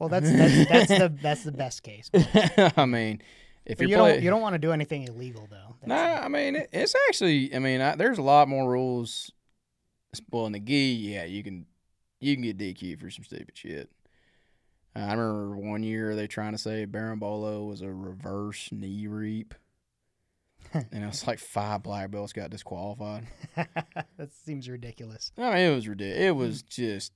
Well, 0.00 0.08
that's 0.08 0.32
that's, 0.32 0.68
that's 0.68 0.88
the 0.88 1.14
that's 1.22 1.44
the 1.44 1.52
best 1.52 1.82
case. 1.82 2.10
I 2.76 2.86
mean, 2.86 3.20
if 3.66 3.78
But 3.78 3.88
you 3.88 3.96
play, 3.96 4.14
don't 4.14 4.22
you 4.22 4.30
don't 4.30 4.40
want 4.40 4.54
to 4.54 4.58
do 4.58 4.72
anything 4.72 5.04
illegal 5.04 5.46
though. 5.50 5.76
That's 5.82 5.88
Nah, 5.88 6.24
I 6.24 6.28
mean 6.28 6.56
it, 6.56 6.70
it's 6.72 6.94
actually. 7.08 7.54
I 7.54 7.58
mean, 7.58 7.82
I, 7.82 7.94
there's 7.96 8.18
a 8.18 8.22
lot 8.22 8.48
more 8.48 8.68
rules. 8.68 9.30
Well, 10.30 10.46
in 10.46 10.52
the 10.52 10.58
gi, 10.58 10.92
yeah, 10.92 11.24
you 11.24 11.44
can 11.44 11.66
you 12.18 12.34
can 12.34 12.42
get 12.42 12.56
DQ 12.56 12.98
for 12.98 13.10
some 13.10 13.24
stupid 13.24 13.52
shit. 13.54 13.90
Uh, 14.96 15.00
I 15.00 15.12
remember 15.12 15.56
one 15.56 15.82
year 15.82 16.16
they 16.16 16.26
trying 16.26 16.52
to 16.52 16.58
say 16.58 16.86
berimbolo 16.86 17.68
was 17.68 17.82
a 17.82 17.90
reverse 17.92 18.70
knee 18.72 19.06
reap, 19.06 19.54
and 20.72 21.04
it 21.04 21.06
was 21.06 21.26
like 21.26 21.38
five 21.38 21.82
black 21.82 22.10
belts 22.10 22.32
got 22.32 22.48
disqualified. 22.48 23.26
that 23.54 24.32
seems 24.46 24.66
ridiculous. 24.66 25.30
I 25.36 25.42
mean, 25.42 25.70
it 25.70 25.74
was 25.74 25.86
ridiculous. 25.86 26.24
It 26.24 26.30
was 26.34 26.62
just 26.62 27.12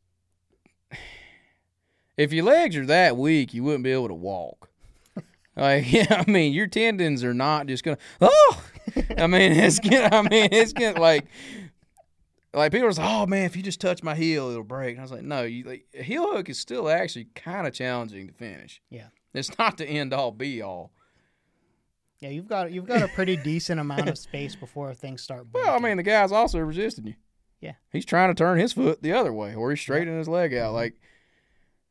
if 2.16 2.32
your 2.32 2.44
legs 2.44 2.76
are 2.76 2.86
that 2.86 3.16
weak, 3.16 3.54
you 3.54 3.62
wouldn't 3.64 3.84
be 3.84 3.92
able 3.92 4.08
to 4.08 4.14
walk. 4.14 4.70
Like, 5.56 5.92
yeah, 5.92 6.24
I 6.26 6.28
mean, 6.28 6.52
your 6.52 6.66
tendons 6.66 7.22
are 7.22 7.32
not 7.32 7.68
just 7.68 7.84
gonna. 7.84 7.98
Oh, 8.20 8.64
I 9.16 9.28
mean, 9.28 9.52
it's 9.52 9.78
gonna. 9.78 10.08
I 10.10 10.22
mean, 10.22 10.48
it's 10.50 10.72
gonna 10.72 11.00
like. 11.00 11.26
Like 12.52 12.72
people 12.72 12.88
are 12.88 12.92
like, 12.92 13.08
oh 13.08 13.26
man, 13.26 13.44
if 13.44 13.56
you 13.56 13.62
just 13.62 13.80
touch 13.80 14.02
my 14.02 14.16
heel, 14.16 14.50
it'll 14.50 14.64
break. 14.64 14.90
And 14.96 15.00
I 15.00 15.02
was 15.02 15.12
like, 15.12 15.22
no, 15.22 15.42
you 15.42 15.62
like 15.62 15.86
a 15.96 16.02
heel 16.02 16.32
hook 16.32 16.48
is 16.48 16.58
still 16.58 16.88
actually 16.88 17.26
kind 17.36 17.68
of 17.68 17.72
challenging 17.72 18.26
to 18.26 18.32
finish. 18.32 18.80
Yeah. 18.90 19.08
it's 19.32 19.56
not 19.56 19.76
the 19.76 19.86
end 19.86 20.12
all 20.12 20.32
be 20.32 20.60
all. 20.60 20.90
Yeah, 22.20 22.30
you've 22.30 22.48
got 22.48 22.72
you've 22.72 22.86
got 22.86 23.02
a 23.02 23.08
pretty 23.08 23.36
decent 23.36 23.78
amount 23.78 24.08
of 24.08 24.16
space 24.18 24.56
before 24.56 24.94
things 24.94 25.22
start. 25.22 25.52
Breaking. 25.52 25.68
Well, 25.70 25.76
I 25.76 25.80
mean, 25.80 25.98
the 25.98 26.02
guy's 26.02 26.32
also 26.32 26.58
resisting 26.58 27.06
you. 27.06 27.14
Yeah. 27.60 27.74
He's 27.92 28.04
trying 28.04 28.30
to 28.30 28.34
turn 28.34 28.58
his 28.58 28.72
foot 28.72 29.02
the 29.02 29.12
other 29.12 29.32
way, 29.32 29.54
or 29.54 29.70
he's 29.70 29.80
straightening 29.80 30.18
his 30.18 30.28
leg 30.28 30.52
out. 30.54 30.66
Mm-hmm. 30.66 30.74
Like, 30.74 30.94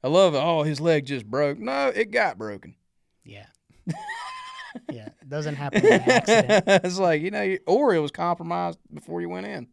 I 0.03 0.07
love 0.09 0.35
it. 0.35 0.39
Oh, 0.39 0.63
his 0.63 0.81
leg 0.81 1.05
just 1.05 1.25
broke. 1.25 1.57
No, 1.59 1.87
it 1.87 2.11
got 2.11 2.37
broken. 2.37 2.75
yeah, 3.23 3.45
yeah, 4.91 5.07
it 5.21 5.29
doesn't 5.29 5.55
happen 5.55 5.81
by 5.81 5.87
accident. 5.89 6.63
it's 6.83 6.97
like 6.99 7.21
you 7.21 7.31
know, 7.31 7.57
or 7.67 7.93
it 7.95 7.99
was 7.99 8.11
compromised 8.11 8.79
before 8.93 9.21
you 9.21 9.29
went 9.29 9.45
in, 9.47 9.67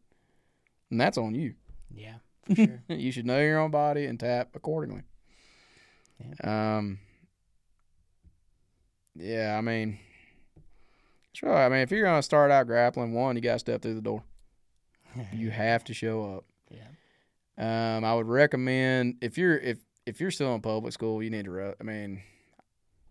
and 0.90 1.00
that's 1.00 1.18
on 1.18 1.34
you. 1.34 1.54
Yeah, 1.92 2.14
for 2.46 2.54
sure. 2.54 2.82
you 2.88 3.10
should 3.10 3.26
know 3.26 3.40
your 3.40 3.58
own 3.58 3.70
body 3.72 4.06
and 4.06 4.18
tap 4.20 4.50
accordingly. 4.54 5.02
Um. 6.44 6.98
Yeah, 9.16 9.56
I 9.58 9.60
mean, 9.60 9.98
sure. 11.32 11.54
I 11.54 11.68
mean, 11.68 11.80
if 11.80 11.90
you're 11.90 12.04
gonna 12.04 12.22
start 12.22 12.50
out 12.50 12.66
grappling, 12.66 13.12
one, 13.12 13.36
you 13.36 13.42
got 13.42 13.54
to 13.54 13.58
step 13.58 13.82
through 13.82 13.94
the 13.94 14.00
door. 14.00 14.22
You 15.32 15.50
have 15.50 15.82
to 15.84 15.94
show 15.94 16.36
up. 16.36 16.44
yeah, 16.70 17.96
Um, 17.96 18.04
I 18.04 18.14
would 18.14 18.28
recommend 18.28 19.16
if 19.20 19.36
you're 19.36 19.58
if 19.58 19.78
if 20.06 20.20
you're 20.20 20.30
still 20.30 20.54
in 20.54 20.60
public 20.60 20.92
school, 20.92 21.22
you 21.22 21.30
need 21.30 21.44
to. 21.44 21.50
Re- 21.50 21.74
I 21.80 21.82
mean, 21.84 22.22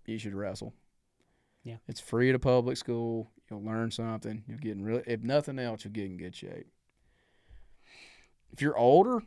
you 0.06 0.18
should 0.20 0.34
wrestle. 0.34 0.74
Yeah. 1.64 1.76
it's 1.88 2.00
free 2.00 2.30
at 2.30 2.36
a 2.36 2.40
public 2.40 2.78
school. 2.78 3.30
You'll 3.52 3.64
learn 3.64 3.92
something. 3.92 4.44
You'll 4.48 4.58
get 4.60 4.72
in 4.78 4.84
real. 4.84 5.02
If 5.06 5.22
nothing 5.24 5.60
else, 5.60 5.84
you'll 5.84 5.94
get 5.94 6.06
in 6.06 6.18
good 6.18 6.36
shape. 6.36 6.68
If 8.52 8.62
you're 8.62 8.78
older, 8.78 9.22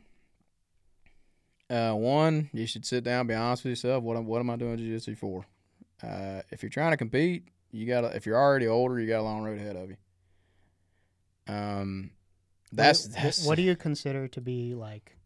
uh, 1.69 1.93
one 1.93 2.49
you 2.53 2.65
should 2.65 2.85
sit 2.85 3.03
down, 3.03 3.27
be 3.27 3.33
honest 3.33 3.63
with 3.63 3.71
yourself. 3.71 4.03
What 4.03 4.17
am 4.17 4.25
what 4.25 4.39
am 4.39 4.49
I 4.49 4.55
doing 4.55 4.77
jiu-jitsu 4.77 5.15
for? 5.15 5.45
Uh, 6.01 6.41
if 6.51 6.63
you're 6.63 6.69
trying 6.69 6.91
to 6.91 6.97
compete, 6.97 7.47
you 7.71 7.85
gotta. 7.87 8.07
If 8.15 8.25
you're 8.25 8.37
already 8.37 8.67
older, 8.67 8.99
you 8.99 9.07
got 9.07 9.19
a 9.21 9.23
long 9.23 9.43
road 9.43 9.59
ahead 9.59 9.75
of 9.75 9.89
you. 9.89 9.97
Um, 11.47 12.11
that's 12.71 13.07
What- 13.07 13.15
that's 13.21 13.45
what 13.45 13.55
do 13.55 13.61
you 13.61 13.75
consider 13.75 14.27
to 14.27 14.41
be 14.41 14.73
like 14.73 15.17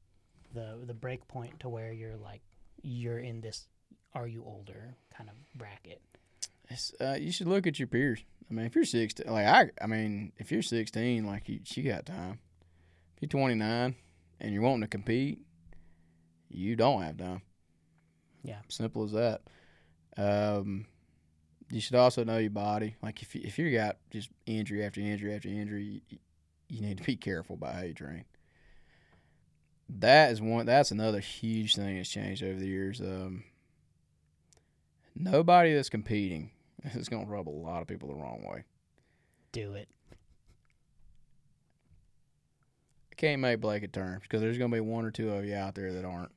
the 0.53 0.79
the 0.85 0.93
break 0.93 1.27
point 1.27 1.59
to 1.61 1.69
where 1.69 1.91
you're 1.91 2.17
like 2.17 2.41
you're 2.81 3.19
in 3.19 3.41
this 3.41 3.67
are 4.13 4.27
you 4.27 4.43
older 4.45 4.95
kind 5.15 5.29
of 5.29 5.35
bracket? 5.55 6.01
It's, 6.69 6.93
uh, 6.99 7.17
you 7.19 7.31
should 7.31 7.47
look 7.47 7.67
at 7.67 7.79
your 7.79 7.87
peers. 7.87 8.23
I 8.49 8.53
mean, 8.53 8.65
if 8.65 8.75
you're 8.75 8.85
16, 8.85 9.31
like 9.31 9.45
I, 9.45 9.69
I 9.81 9.87
mean, 9.87 10.31
if 10.37 10.51
you're 10.51 10.61
16, 10.61 11.25
like 11.25 11.47
you, 11.47 11.59
you 11.75 11.83
got 11.83 12.05
time. 12.05 12.39
If 13.15 13.23
you're 13.23 13.29
29 13.29 13.95
and 14.39 14.53
you're 14.53 14.63
wanting 14.63 14.81
to 14.81 14.87
compete, 14.87 15.39
you 16.49 16.75
don't 16.75 17.01
have 17.01 17.17
time. 17.17 17.41
Yeah. 18.43 18.59
Simple 18.69 19.03
as 19.03 19.11
that. 19.11 19.41
Um, 20.17 20.85
you 21.69 21.81
should 21.81 21.95
also 21.95 22.23
know 22.23 22.37
your 22.37 22.49
body. 22.49 22.95
Like 23.01 23.21
if 23.21 23.35
you, 23.35 23.41
if 23.43 23.59
you 23.59 23.71
got 23.71 23.97
just 24.11 24.29
injury 24.45 24.83
after 24.83 25.01
injury 25.01 25.35
after 25.35 25.49
injury, 25.49 26.01
you, 26.09 26.17
you 26.69 26.81
need 26.81 26.97
to 26.97 27.03
be 27.03 27.15
careful 27.15 27.55
about 27.55 27.75
how 27.75 27.81
you 27.81 27.93
train. 27.93 28.25
That 29.89 30.31
is 30.31 30.41
one. 30.41 30.65
That's 30.65 30.91
another 30.91 31.19
huge 31.19 31.75
thing 31.75 31.95
that's 31.97 32.09
changed 32.09 32.43
over 32.43 32.59
the 32.59 32.67
years. 32.67 32.99
Um, 33.01 33.43
nobody 35.15 35.73
that's 35.73 35.89
competing 35.89 36.51
is 36.83 37.09
going 37.09 37.25
to 37.25 37.31
rub 37.31 37.47
a 37.47 37.51
lot 37.51 37.81
of 37.81 37.87
people 37.87 38.09
the 38.09 38.15
wrong 38.15 38.43
way. 38.47 38.63
Do 39.51 39.73
it. 39.73 39.87
I 43.11 43.15
can't 43.15 43.41
make 43.41 43.59
blanket 43.61 43.93
terms 43.93 44.21
because 44.23 44.41
there's 44.41 44.57
going 44.57 44.69
to 44.71 44.75
be 44.75 44.81
one 44.81 45.05
or 45.05 45.11
two 45.11 45.31
of 45.31 45.45
you 45.45 45.55
out 45.55 45.75
there 45.75 45.93
that 45.93 46.05
aren't. 46.05 46.31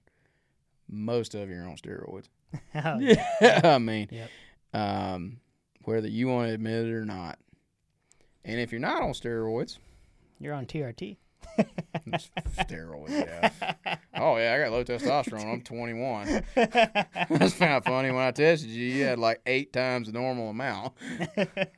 Most 0.88 1.34
of 1.34 1.48
you 1.48 1.56
are 1.56 1.68
on 1.68 1.76
steroids. 1.76 2.26
Oh, 2.74 2.98
yeah. 3.00 3.24
Yeah, 3.40 3.60
I 3.64 3.78
mean, 3.78 4.08
Yep. 4.10 4.30
um, 4.74 5.36
whether 5.84 6.08
you 6.08 6.26
want 6.26 6.48
to 6.48 6.54
admit 6.54 6.86
it 6.86 6.92
or 6.92 7.04
not. 7.04 7.38
And 8.44 8.58
if 8.58 8.72
you're 8.72 8.80
not 8.80 9.02
on 9.02 9.10
steroids, 9.10 9.78
You're 10.40 10.54
on 10.54 10.66
TRT. 10.66 11.16
Steroids, 12.58 13.10
yeah. 13.10 13.50
Oh 14.22 14.36
yeah, 14.36 14.52
I 14.54 14.58
got 14.62 14.72
low 14.72 14.84
testosterone. 14.84 15.50
I'm 15.50 15.62
21. 15.62 16.44
That's 16.54 17.54
kind 17.54 17.72
of 17.72 17.84
funny. 17.84 18.10
When 18.10 18.20
I 18.22 18.30
tested 18.32 18.68
you, 18.68 18.84
you 18.84 19.04
had 19.04 19.18
like 19.18 19.40
eight 19.46 19.72
times 19.72 20.08
the 20.08 20.12
normal 20.12 20.50
amount. 20.50 20.92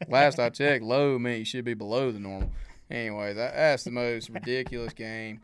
Last 0.09 0.41
I 0.41 0.51
checked, 0.51 0.83
low 0.83 1.21
meant 1.21 1.39
you 1.39 1.45
should 1.45 1.65
be 1.65 1.75
below 1.75 2.11
the 2.11 2.19
normal. 2.19 2.51
Anyway, 2.91 3.33
that, 3.35 3.55
that's 3.55 3.85
the 3.85 3.93
most 3.93 4.29
ridiculous 4.29 4.93
game. 4.93 5.41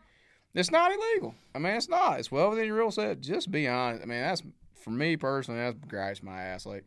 It's 0.54 0.72
not 0.72 0.90
illegal. 0.90 1.36
I 1.54 1.60
mean, 1.60 1.74
it's 1.74 1.88
not. 1.88 2.18
It's 2.18 2.32
well 2.32 2.50
within 2.50 2.66
your 2.66 2.74
rule 2.76 2.90
set. 2.90 3.20
Just 3.20 3.52
be 3.52 3.68
honest. 3.68 4.02
I 4.02 4.06
mean, 4.06 4.20
that's 4.20 4.42
for 4.74 4.90
me 4.90 5.16
personally. 5.16 5.60
That's 5.60 5.76
gripes 5.86 6.20
my 6.22 6.42
ass. 6.42 6.66
Like, 6.66 6.84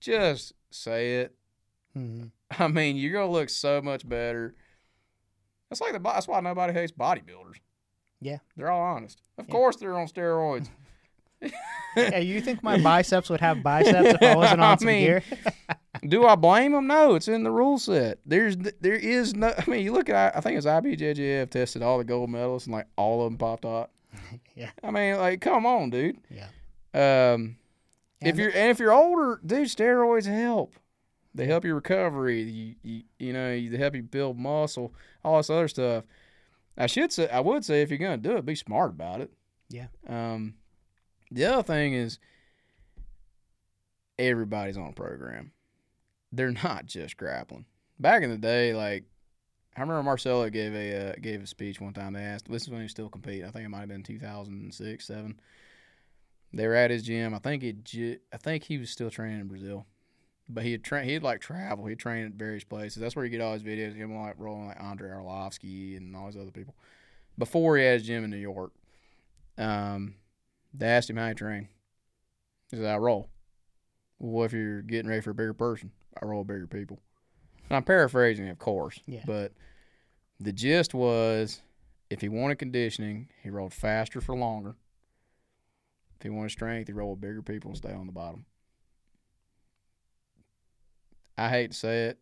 just 0.00 0.52
say 0.70 1.20
it. 1.20 1.34
Mhm. 1.96 2.30
I 2.58 2.66
mean, 2.66 2.96
you're 2.96 3.12
gonna 3.12 3.30
look 3.30 3.50
so 3.50 3.80
much 3.80 4.08
better. 4.08 4.56
That's 5.70 5.80
like 5.80 5.92
the. 5.92 5.98
That's 6.00 6.28
why 6.28 6.40
nobody 6.40 6.72
hates 6.72 6.92
bodybuilders. 6.92 7.56
Yeah. 8.20 8.38
they're 8.56 8.70
all 8.70 8.82
honest. 8.82 9.22
Of 9.38 9.46
Yeah. 9.48 9.52
course, 9.52 9.76
they're 9.76 9.96
on 9.98 10.06
steroids. 10.08 10.68
Yeah, 11.96 12.18
you 12.18 12.40
think 12.40 12.62
my 12.62 12.80
biceps 12.80 13.30
would 13.30 13.40
have 13.40 13.62
biceps 13.64 14.10
if 14.10 14.22
I 14.22 14.36
wasn't 14.36 14.60
on 14.60 14.72
I 14.72 14.76
some 14.76 14.86
mean, 14.86 15.00
gear? 15.06 15.22
Do 16.06 16.24
I 16.24 16.36
blame 16.36 16.70
them? 16.70 16.86
No, 16.86 17.16
it's 17.16 17.26
in 17.26 17.42
the 17.42 17.50
rule 17.50 17.78
set. 17.78 18.18
There's 18.24 18.56
there 18.56 18.94
is 18.94 19.34
no. 19.34 19.52
I 19.58 19.68
mean, 19.68 19.82
you 19.84 19.92
look 19.92 20.08
at. 20.08 20.36
I 20.36 20.40
think 20.40 20.56
it's 20.56 20.66
IBJJF 20.66 21.50
tested 21.50 21.82
all 21.82 21.98
the 21.98 22.04
gold 22.04 22.30
medals 22.30 22.66
and 22.66 22.74
like 22.74 22.86
all 22.96 23.24
of 23.24 23.30
them 23.32 23.38
popped 23.38 23.64
out. 23.64 23.90
Yeah. 24.54 24.70
I 24.84 24.90
mean, 24.92 25.16
like, 25.16 25.40
come 25.40 25.66
on, 25.66 25.90
dude. 25.90 26.18
Yeah. 26.30 27.32
Um, 27.32 27.56
if 28.20 28.36
you're 28.36 28.50
and 28.50 28.70
if 28.70 28.78
you're 28.78 28.92
older, 28.92 29.40
dude, 29.44 29.66
steroids 29.66 30.26
help. 30.26 30.74
They 31.34 31.46
help 31.46 31.64
your 31.64 31.76
recovery. 31.76 32.42
You, 32.42 32.74
you, 32.82 33.02
you 33.18 33.32
know, 33.32 33.50
they 33.50 33.76
help 33.76 33.94
you 33.94 34.02
build 34.02 34.36
muscle, 34.36 34.92
all 35.24 35.36
this 35.36 35.50
other 35.50 35.68
stuff. 35.68 36.04
I 36.76 36.86
should 36.86 37.12
say, 37.12 37.28
I 37.28 37.40
would 37.40 37.64
say, 37.64 37.82
if 37.82 37.90
you're 37.90 37.98
gonna 37.98 38.16
do 38.16 38.36
it, 38.36 38.46
be 38.46 38.54
smart 38.54 38.90
about 38.90 39.20
it. 39.20 39.30
Yeah. 39.68 39.86
Um, 40.08 40.54
the 41.30 41.44
other 41.44 41.62
thing 41.62 41.94
is, 41.94 42.18
everybody's 44.18 44.76
on 44.76 44.88
a 44.88 44.92
program. 44.92 45.52
They're 46.32 46.52
not 46.52 46.86
just 46.86 47.16
grappling. 47.16 47.66
Back 47.98 48.22
in 48.22 48.30
the 48.30 48.38
day, 48.38 48.74
like 48.74 49.04
I 49.76 49.80
remember 49.82 50.02
Marcelo 50.02 50.48
gave 50.50 50.74
a 50.74 51.10
uh, 51.10 51.12
gave 51.20 51.42
a 51.42 51.46
speech 51.46 51.80
one 51.80 51.92
time. 51.92 52.12
They 52.14 52.22
asked, 52.22 52.50
this 52.50 52.62
is 52.62 52.70
when 52.70 52.82
he 52.82 52.88
still 52.88 53.08
competing. 53.08 53.44
I 53.44 53.50
think 53.50 53.64
it 53.64 53.68
might 53.68 53.80
have 53.80 53.88
been 53.88 54.02
2006, 54.02 55.06
seven. 55.06 55.40
They 56.52 56.66
were 56.66 56.74
at 56.74 56.90
his 56.90 57.02
gym. 57.02 57.34
I 57.34 57.38
think 57.38 57.62
ju- 57.84 58.18
I 58.32 58.36
think 58.36 58.64
he 58.64 58.78
was 58.78 58.90
still 58.90 59.10
training 59.10 59.40
in 59.40 59.48
Brazil, 59.48 59.86
but 60.52 60.64
he 60.64 60.72
had 60.72 60.84
train. 60.84 61.08
He'd 61.08 61.22
like 61.22 61.40
travel. 61.40 61.86
He'd 61.86 61.98
train 61.98 62.26
at 62.26 62.32
various 62.32 62.64
places. 62.64 63.00
That's 63.00 63.16
where 63.16 63.24
you 63.24 63.30
get 63.30 63.40
all 63.40 63.52
his 63.52 63.62
videos. 63.62 63.94
Him 63.94 64.14
like 64.14 64.34
rolling 64.38 64.68
like 64.68 64.80
Andrei 64.80 65.10
Arlovsky 65.10 65.96
and 65.96 66.14
all 66.14 66.26
these 66.26 66.40
other 66.40 66.50
people. 66.50 66.74
Before 67.38 67.76
he 67.76 67.84
had 67.84 68.00
his 68.00 68.06
gym 68.06 68.24
in 68.24 68.30
New 68.30 68.36
York, 68.36 68.72
um, 69.56 70.14
they 70.74 70.86
asked 70.86 71.08
him 71.08 71.16
how 71.16 71.28
he 71.28 71.34
trained. 71.34 71.68
He 72.70 72.76
said, 72.76 72.86
"I 72.86 72.96
roll." 72.96 73.28
Well, 74.18 74.44
if 74.44 74.52
you're 74.52 74.82
getting 74.82 75.08
ready 75.08 75.22
for 75.22 75.30
a 75.30 75.34
bigger 75.34 75.54
person? 75.54 75.92
I 76.20 76.26
roll 76.26 76.44
bigger 76.44 76.66
people. 76.66 77.00
And 77.68 77.76
I'm 77.76 77.84
paraphrasing, 77.84 78.48
of 78.48 78.58
course. 78.58 79.00
Yeah. 79.06 79.22
But 79.24 79.52
the 80.38 80.52
gist 80.52 80.92
was 80.92 81.62
if 82.10 82.20
he 82.20 82.28
wanted 82.28 82.58
conditioning, 82.58 83.28
he 83.42 83.50
rolled 83.50 83.72
faster 83.72 84.20
for 84.20 84.34
longer. 84.34 84.74
If 86.16 86.24
he 86.24 86.28
wanted 86.28 86.50
strength, 86.50 86.88
he 86.88 86.92
rolled 86.92 87.20
bigger 87.20 87.40
people 87.40 87.70
and 87.70 87.78
stay 87.78 87.92
on 87.92 88.06
the 88.06 88.12
bottom. 88.12 88.44
I 91.40 91.48
hate 91.48 91.70
to 91.72 91.76
say 91.76 92.04
it, 92.06 92.18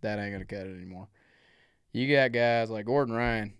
that 0.00 0.18
ain't 0.18 0.32
gonna 0.32 0.44
cut 0.44 0.66
it 0.66 0.76
anymore. 0.76 1.08
You 1.92 2.10
got 2.14 2.32
guys 2.32 2.70
like 2.70 2.86
Gordon 2.86 3.14
Ryan, 3.14 3.52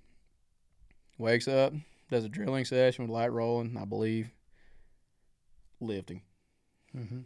wakes 1.19 1.47
up, 1.49 1.73
does 2.11 2.25
a 2.25 2.29
drilling 2.29 2.65
session 2.65 3.05
with 3.05 3.11
light 3.13 3.33
rolling, 3.33 3.77
I 3.81 3.85
believe, 3.85 4.31
lifting, 5.81 6.23
Mm-hmm. 6.97 7.21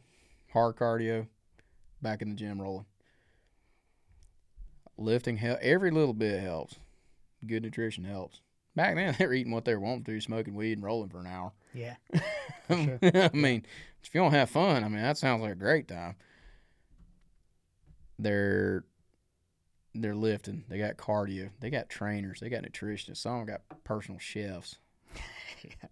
hard 0.53 0.77
cardio, 0.77 1.27
back 2.03 2.23
in 2.23 2.31
the 2.31 2.35
gym 2.37 2.61
rolling. 2.61 2.87
Lifting 4.99 5.39
every 5.41 5.91
little 5.91 6.15
bit 6.15 6.41
helps. 6.41 6.77
Good 7.47 7.63
nutrition 7.63 8.05
helps. 8.05 8.41
Back 8.75 8.95
then 8.95 9.15
they 9.19 9.27
were 9.27 9.35
eating 9.35 9.53
what 9.53 9.65
they 9.65 9.75
were 9.75 9.81
wanting 9.81 10.05
to, 10.05 10.21
smoking 10.21 10.55
weed 10.55 10.73
and 10.79 10.85
rolling 10.85 11.11
for 11.11 11.21
an 11.21 11.27
hour. 11.27 11.53
Yeah. 11.75 11.97
I 12.71 13.31
mean, 13.33 13.67
if 14.03 14.15
you 14.15 14.21
don't 14.21 14.33
have 14.33 14.51
fun, 14.51 14.83
I 14.85 14.89
mean 14.89 15.03
that 15.03 15.19
sounds 15.19 15.43
like 15.43 15.53
a 15.53 15.57
great 15.57 15.87
time. 15.89 16.17
They're 18.19 18.85
they're 19.95 20.15
lifting. 20.15 20.65
They 20.69 20.79
got 20.79 20.97
cardio. 20.97 21.51
They 21.61 21.71
got 21.71 21.89
trainers. 21.89 22.41
They 22.41 22.49
got 22.51 22.63
nutritionists. 22.63 23.17
Some 23.19 23.47
got 23.47 23.63
personal 23.85 24.19
chefs. 24.19 24.77
Yeah. 25.63 25.71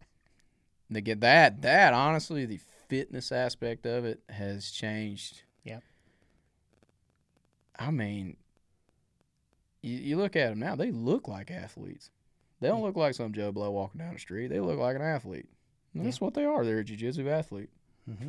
They 0.91 1.01
get 1.01 1.21
that. 1.23 1.63
That 1.63 1.95
honestly, 1.95 2.45
the 2.45 2.61
fitness 2.89 3.33
aspect 3.33 3.87
of 3.87 4.05
it 4.05 4.21
has 4.29 4.71
changed. 4.71 5.43
Yep. 5.65 5.83
I 7.79 7.91
mean, 7.91 8.37
you, 9.83 9.97
you 9.97 10.17
look 10.19 10.37
at 10.37 10.51
them 10.51 10.59
now; 10.61 10.77
they 10.77 10.91
look 10.91 11.27
like 11.27 11.51
athletes. 11.51 12.11
They 12.61 12.69
don't 12.69 12.81
Yeah. 12.81 12.85
look 12.85 12.97
like 12.97 13.15
some 13.15 13.33
Joe 13.33 13.51
Blow 13.51 13.71
walking 13.71 13.99
down 13.99 14.13
the 14.13 14.21
street. 14.21 14.49
They 14.49 14.61
look 14.61 14.79
like 14.79 14.95
an 14.95 15.03
athlete. 15.03 15.47
And 15.95 16.05
That's 16.05 16.21
what 16.21 16.35
they 16.35 16.45
are. 16.45 16.65
They're 16.65 16.81
a 16.81 16.85
jiu-jitsu 16.85 17.29
athlete. 17.29 17.71
Mm-hmm. 18.09 18.29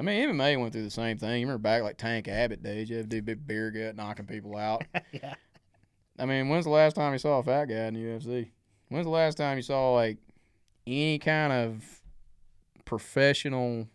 I 0.00 0.02
mean, 0.02 0.30
MMA 0.30 0.58
went 0.58 0.72
through 0.72 0.84
the 0.84 0.90
same 0.90 1.18
thing. 1.18 1.42
You 1.42 1.46
remember 1.46 1.58
back 1.58 1.82
like 1.82 1.98
Tank 1.98 2.26
Abbott 2.26 2.62
days? 2.62 2.88
You 2.88 2.96
had 2.96 3.10
to 3.10 3.16
do 3.16 3.18
a 3.18 3.22
big 3.22 3.46
beer 3.46 3.70
gut, 3.70 3.94
knocking 3.94 4.24
people 4.24 4.56
out. 4.56 4.82
yeah. 5.12 5.34
I 6.18 6.24
mean, 6.24 6.48
when's 6.48 6.64
the 6.64 6.70
last 6.70 6.96
time 6.96 7.12
you 7.12 7.18
saw 7.18 7.38
a 7.38 7.42
fat 7.42 7.66
guy 7.66 7.84
in 7.84 7.92
the 7.92 8.00
UFC? 8.00 8.48
When's 8.88 9.04
the 9.04 9.10
last 9.10 9.36
time 9.36 9.58
you 9.58 9.62
saw 9.62 9.92
like 9.92 10.16
any 10.86 11.18
kind 11.18 11.52
of 11.52 12.00
professional, 12.86 13.88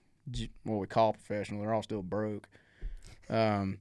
what 0.64 0.76
we 0.76 0.86
call 0.86 1.14
professional? 1.14 1.62
They're 1.62 1.74
all 1.74 1.82
still 1.82 2.04
broke. 2.04 2.48
Um, 3.28 3.80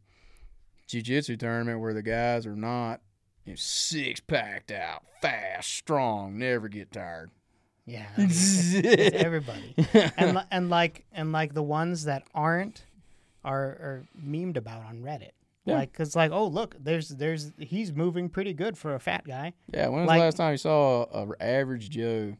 jiu-jitsu 0.88 1.36
tournament 1.36 1.80
where 1.80 1.92
the 1.92 2.02
guys 2.02 2.46
are 2.46 2.56
not 2.56 3.02
you 3.44 3.52
know, 3.52 3.56
six 3.56 4.20
packed 4.20 4.70
out, 4.70 5.02
fast, 5.20 5.70
strong, 5.70 6.38
never 6.38 6.68
get 6.68 6.90
tired. 6.90 7.30
Yeah. 7.86 8.06
I 8.16 8.20
mean, 8.20 8.30
it's, 8.30 8.74
it's 8.74 9.16
everybody. 9.24 9.74
and 10.16 10.44
and 10.50 10.70
like 10.70 11.04
and 11.12 11.32
like 11.32 11.52
the 11.54 11.62
ones 11.62 12.04
that 12.04 12.22
aren't 12.34 12.84
are 13.44 13.62
are 13.62 14.04
memed 14.18 14.56
about 14.56 14.84
on 14.84 15.02
Reddit. 15.02 15.30
Yeah. 15.66 15.76
Like, 15.76 15.92
cause 15.94 16.14
like, 16.14 16.30
oh 16.30 16.46
look, 16.46 16.76
there's 16.78 17.08
there's 17.10 17.52
he's 17.58 17.92
moving 17.92 18.28
pretty 18.28 18.52
good 18.54 18.76
for 18.78 18.94
a 18.94 19.00
fat 19.00 19.24
guy. 19.26 19.52
yeah, 19.72 19.88
when's 19.88 20.06
Like- 20.08 20.18
the 20.18 20.24
last 20.24 20.36
time 20.36 20.52
you 20.52 20.56
saw 20.58 21.04
a, 21.12 21.26
a 21.28 21.32
average 21.40 21.90
Joe 21.90 22.36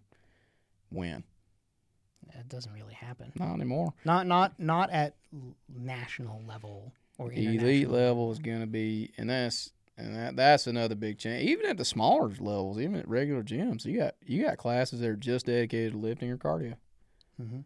win? 0.91 1.25
It 2.39 2.49
doesn't 2.49 2.73
really 2.73 2.95
happen. 2.95 3.33
Not 3.39 3.55
anymore. 3.55 3.93
Not 4.05 4.27
not 4.27 4.59
not 4.59 4.91
at 4.91 5.15
national 5.69 6.43
level 6.49 6.93
or 7.19 7.33
elite 7.33 7.89
level 7.91 8.33
is 8.33 8.39
going 8.41 8.61
to 8.61 8.67
be, 8.67 9.13
and 9.17 9.31
that's 9.31 9.73
and 9.97 10.15
that 10.15 10.37
that's 10.37 10.67
another 10.67 10.95
big 10.95 11.19
change. 11.19 11.49
Even 11.49 11.67
at 11.67 11.77
the 11.77 11.85
smaller 11.85 12.29
levels, 12.29 12.79
even 12.79 12.97
at 12.97 13.09
regular 13.09 13.43
gyms, 13.43 13.85
you 13.85 13.99
got 13.99 14.15
you 14.25 14.45
got 14.45 14.59
classes 14.59 15.01
that 15.01 15.09
are 15.09 15.17
just 15.17 15.47
dedicated 15.47 15.93
to 15.93 15.99
lifting 15.99 16.31
or 16.31 16.39
cardio. 16.39 16.75
hmm 17.37 17.61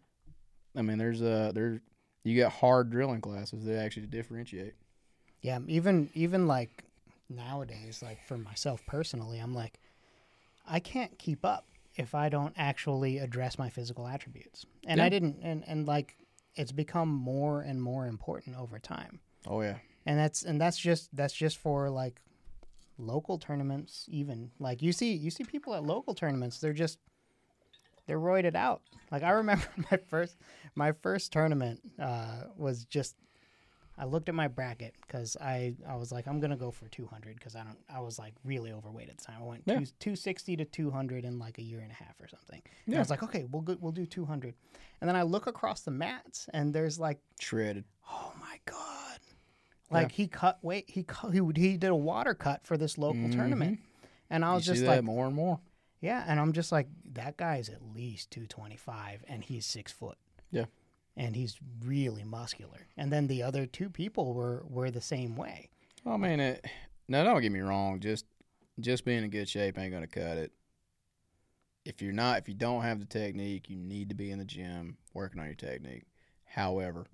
I 0.76 0.83
mean, 0.83 0.99
there's 0.99 1.22
uh 1.22 1.53
there 1.55 1.81
you 2.24 2.41
got 2.41 2.53
hard 2.53 2.91
drilling 2.91 3.20
classes 3.20 3.64
that 3.64 3.79
actually 3.79 4.07
differentiate. 4.07 4.74
Yeah, 5.41 5.59
even 5.66 6.11
even 6.14 6.47
like 6.47 6.85
nowadays, 7.29 8.03
like 8.03 8.22
for 8.26 8.37
myself 8.37 8.85
personally, 8.87 9.39
I'm 9.39 9.55
like, 9.55 9.79
I 10.66 10.81
can't 10.81 11.18
keep 11.18 11.45
up 11.45 11.66
if 11.97 12.14
I 12.14 12.29
don't 12.29 12.55
actually 12.57 13.18
address 13.18 13.59
my 13.59 13.70
physical 13.70 14.07
attributes, 14.07 14.66
and 14.87 15.01
I 15.01 15.09
didn't, 15.09 15.39
and 15.43 15.64
and 15.66 15.87
like 15.87 16.16
it's 16.55 16.72
become 16.72 17.09
more 17.09 17.61
and 17.62 17.81
more 17.83 18.07
important 18.07 18.57
over 18.57 18.79
time, 18.79 19.20
Oh 19.47 19.61
yeah, 19.62 19.79
and 20.09 20.18
that's 20.18 20.42
and 20.42 20.61
that's 20.61 20.78
just 20.78 21.14
that's 21.14 21.34
just 21.34 21.59
for 21.59 21.90
like 21.90 22.20
local 22.96 23.38
tournaments, 23.38 24.06
even 24.09 24.50
like 24.59 24.82
you 24.82 24.92
see 24.92 25.12
you 25.12 25.30
see 25.30 25.44
people 25.44 25.74
at 25.74 25.84
local 25.84 26.14
tournaments, 26.14 26.59
they're 26.61 26.72
just 26.72 26.98
they're 28.06 28.18
roided 28.18 28.56
out. 28.56 28.80
Like 29.12 29.22
I 29.22 29.30
remember 29.30 29.66
my 29.90 29.98
first 30.09 30.36
my 30.74 30.92
first 30.92 31.30
tournament 31.32 31.80
uh, 32.00 32.44
was 32.56 32.84
just 32.86 33.16
I 34.00 34.04
looked 34.04 34.28
at 34.28 34.34
my 34.34 34.46
bracket 34.48 34.94
because 35.02 35.36
I, 35.40 35.74
I 35.86 35.96
was 35.96 36.11
like 36.11 36.26
I'm 36.26 36.40
gonna 36.40 36.56
go 36.56 36.70
for 36.70 36.88
200 36.88 37.34
because 37.34 37.54
I 37.54 37.64
don't 37.64 37.78
I 37.94 38.00
was 38.00 38.18
like 38.18 38.32
really 38.44 38.72
overweight 38.72 39.11
at 39.11 39.18
the 39.18 39.24
time. 39.24 39.36
I 39.42 39.44
went 39.44 39.64
Yeah. 39.66 39.80
two, 39.80 39.86
260 40.00 40.56
to 40.56 40.64
200 40.64 41.24
in 41.26 41.38
like 41.38 41.59
a 41.59 41.62
year 41.62 41.80
and 41.80 41.90
a 41.90 41.94
half 41.94 42.18
or 42.20 42.28
something. 42.28 42.62
And 42.86 42.94
Yeah. 42.94 43.00
I 43.00 43.02
was 43.02 43.11
like 43.11 43.22
okay 43.24 43.44
we'll 43.50 43.62
go, 43.62 43.76
we'll 43.78 43.92
do 43.92 44.06
200, 44.06 44.54
and 45.02 45.09
then 45.09 45.16
I 45.16 45.22
look 45.22 45.46
across 45.46 45.80
the 45.82 45.90
mats 45.90 46.48
and 46.54 46.72
there's 46.72 46.98
like 46.98 47.18
shredded. 47.40 47.84
oh 48.11 48.32
my 48.40 48.59
god, 48.64 49.07
like 49.91 50.12
he 50.12 50.28
cut 50.28 50.59
weight 50.62 50.84
he 50.89 51.03
cut, 51.03 51.32
he 51.32 51.41
he 51.57 51.76
did 51.76 51.91
a 51.91 51.95
water 51.95 52.34
cut 52.34 52.66
for 52.66 52.76
this 52.76 52.99
local 52.99 53.22
mm-hmm. 53.22 53.39
tournament, 53.39 53.80
and 54.30 54.45
I 54.45 54.51
You 54.51 54.55
was 54.57 54.64
see 54.64 54.72
just 54.72 54.82
that 54.82 54.89
like 54.89 55.05
more 55.05 55.26
and 55.26 55.34
more. 55.34 55.61
yeah, 56.01 56.24
and 56.26 56.39
I'm 56.39 56.53
just 56.53 56.70
like, 56.72 56.89
that 57.14 57.36
guy 57.36 57.57
is 57.57 57.68
at 57.68 57.82
least 57.95 58.30
225 58.30 59.24
and 59.28 59.43
he's 59.43 59.66
six 59.66 59.91
foot. 59.93 60.16
Yeah. 60.51 60.66
And 61.16 61.34
he's 61.34 61.59
really 61.84 62.22
muscular. 62.22 62.86
And 62.97 63.12
then 63.12 63.26
the 63.26 63.43
other 63.43 63.66
two 63.66 63.91
people 63.91 64.34
were, 64.34 64.62
were 64.68 64.91
the 64.91 65.01
same 65.01 65.34
way. 65.36 65.68
Oh, 66.07 66.12
I 66.12 66.16
mean, 66.16 66.39
it, 66.39 66.64
now 67.09 67.24
don't 67.24 67.41
get 67.41 67.51
me 67.51 67.61
wrong. 67.61 67.99
Just 68.01 68.24
just 68.80 69.05
being 69.05 69.24
in 69.24 69.30
good 69.30 69.49
shape 69.49 69.76
ain't 69.78 69.93
gonna 69.93 70.07
cut 70.07 70.39
it. 70.39 70.53
If 71.84 72.01
you're 72.03 72.12
not, 72.12 72.39
if 72.39 72.49
you 72.49 72.55
don't 72.55 72.82
have 72.82 73.01
the 73.01 73.07
technique, 73.07 73.68
you 73.68 73.76
need 73.76 74.11
to 74.11 74.14
be 74.14 74.30
in 74.30 74.39
the 74.39 74.45
gym 74.45 74.99
working 75.14 75.41
on 75.41 75.47
your 75.47 75.55
technique. 75.57 76.05
However, 76.45 77.07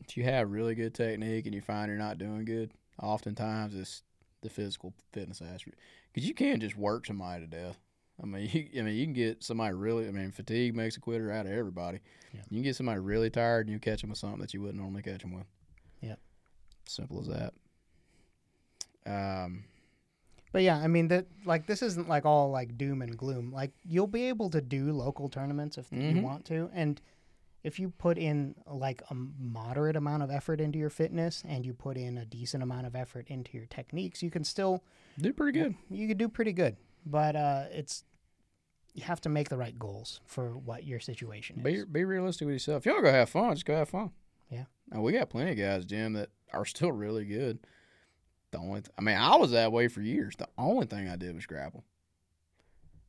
if 0.00 0.16
you 0.16 0.24
have 0.24 0.50
really 0.50 0.74
good 0.74 0.94
technique 0.94 1.46
and 1.46 1.54
you 1.54 1.60
find 1.60 1.88
you're 1.88 1.98
not 1.98 2.18
doing 2.18 2.44
good, 2.44 2.72
oftentimes 3.02 3.74
it's 3.74 4.02
the 4.42 4.50
physical 4.50 4.92
fitness 5.12 5.40
aspect 5.40 5.78
because 6.12 6.28
you 6.28 6.34
can't 6.34 6.60
just 6.60 6.76
work 6.76 7.06
somebody 7.06 7.40
to 7.42 7.46
death. 7.46 7.78
I 8.22 8.26
mean, 8.26 8.48
you, 8.52 8.80
I 8.80 8.82
mean, 8.84 8.94
you 8.96 9.04
can 9.06 9.12
get 9.14 9.42
somebody 9.42 9.74
really. 9.74 10.06
I 10.06 10.10
mean, 10.10 10.30
fatigue 10.30 10.74
makes 10.76 10.96
a 10.96 11.00
quitter 11.00 11.32
out 11.32 11.46
of 11.46 11.52
everybody. 11.52 12.00
Yeah. 12.32 12.40
You 12.50 12.56
can 12.58 12.62
get 12.62 12.76
somebody 12.76 13.00
really 13.00 13.30
tired 13.30 13.66
and 13.66 13.72
you 13.72 13.80
catch 13.80 14.00
them 14.02 14.10
with 14.10 14.18
something 14.18 14.40
that 14.40 14.52
you 14.54 14.60
wouldn't 14.60 14.80
normally 14.80 15.02
catch 15.02 15.22
them 15.22 15.32
with. 15.32 15.46
Yeah, 16.00 16.16
Simple 16.86 17.20
as 17.20 17.28
that. 17.28 17.54
Um, 19.06 19.64
But 20.52 20.62
yeah, 20.62 20.76
I 20.78 20.86
mean 20.86 21.08
that 21.08 21.26
like 21.44 21.66
this 21.66 21.82
isn't 21.82 22.08
like 22.08 22.24
all 22.24 22.50
like 22.50 22.78
doom 22.78 23.02
and 23.02 23.16
gloom. 23.16 23.52
Like 23.52 23.72
you'll 23.84 24.06
be 24.06 24.24
able 24.28 24.50
to 24.50 24.60
do 24.60 24.92
local 24.92 25.28
tournaments 25.28 25.78
if 25.78 25.90
you 25.90 25.98
Mhm. 25.98 26.22
want 26.22 26.44
to 26.46 26.70
and 26.72 27.00
if 27.64 27.80
you 27.80 27.90
put 27.90 28.18
in 28.18 28.54
like 28.66 29.02
a 29.10 29.14
moderate 29.14 29.96
amount 29.96 30.22
of 30.22 30.30
effort 30.30 30.60
into 30.60 30.78
your 30.78 30.90
fitness 30.90 31.42
and 31.48 31.64
you 31.66 31.72
put 31.72 31.96
in 31.96 32.18
a 32.18 32.24
decent 32.24 32.62
amount 32.62 32.86
of 32.86 32.94
effort 32.94 33.26
into 33.28 33.56
your 33.56 33.66
techniques, 33.66 34.22
you 34.22 34.30
can 34.30 34.44
still 34.44 34.84
do 35.18 35.32
pretty 35.32 35.58
good. 35.58 35.74
you 35.90 36.06
could 36.06 36.18
do 36.18 36.28
pretty 36.28 36.52
good. 36.52 36.76
But 37.06 37.34
uh 37.36 37.64
it's 37.72 38.04
you 38.92 39.02
have 39.02 39.20
to 39.22 39.28
make 39.28 39.48
the 39.48 39.56
right 39.56 39.76
goals 39.76 40.20
for 40.24 40.56
what 40.56 40.84
your 40.84 41.00
situation 41.00 41.56
is. 41.58 41.62
Be 41.64 41.84
be 41.90 42.04
realistic 42.04 42.46
with 42.46 42.54
yourself. 42.54 42.86
If 42.86 42.94
to 42.94 43.02
go 43.02 43.10
have 43.10 43.28
fun, 43.30 43.54
just 43.54 43.66
go 43.66 43.74
have 43.74 43.88
fun. 43.88 44.10
Yeah. 44.50 44.64
And 44.92 45.02
we 45.02 45.12
got 45.12 45.30
plenty 45.30 45.52
of 45.52 45.58
guys, 45.58 45.84
Jim, 45.84 46.12
that 46.12 46.28
are 46.52 46.64
still 46.64 46.92
really 46.92 47.24
good. 47.24 47.58
The 48.52 48.58
only, 48.58 48.82
th- 48.82 48.92
I 48.96 49.00
mean, 49.02 49.16
I 49.16 49.34
was 49.34 49.50
that 49.50 49.72
way 49.72 49.88
for 49.88 50.00
years. 50.00 50.34
The 50.36 50.46
only 50.56 50.86
thing 50.86 51.08
I 51.08 51.16
did 51.16 51.34
was 51.34 51.44
grapple. 51.46 51.82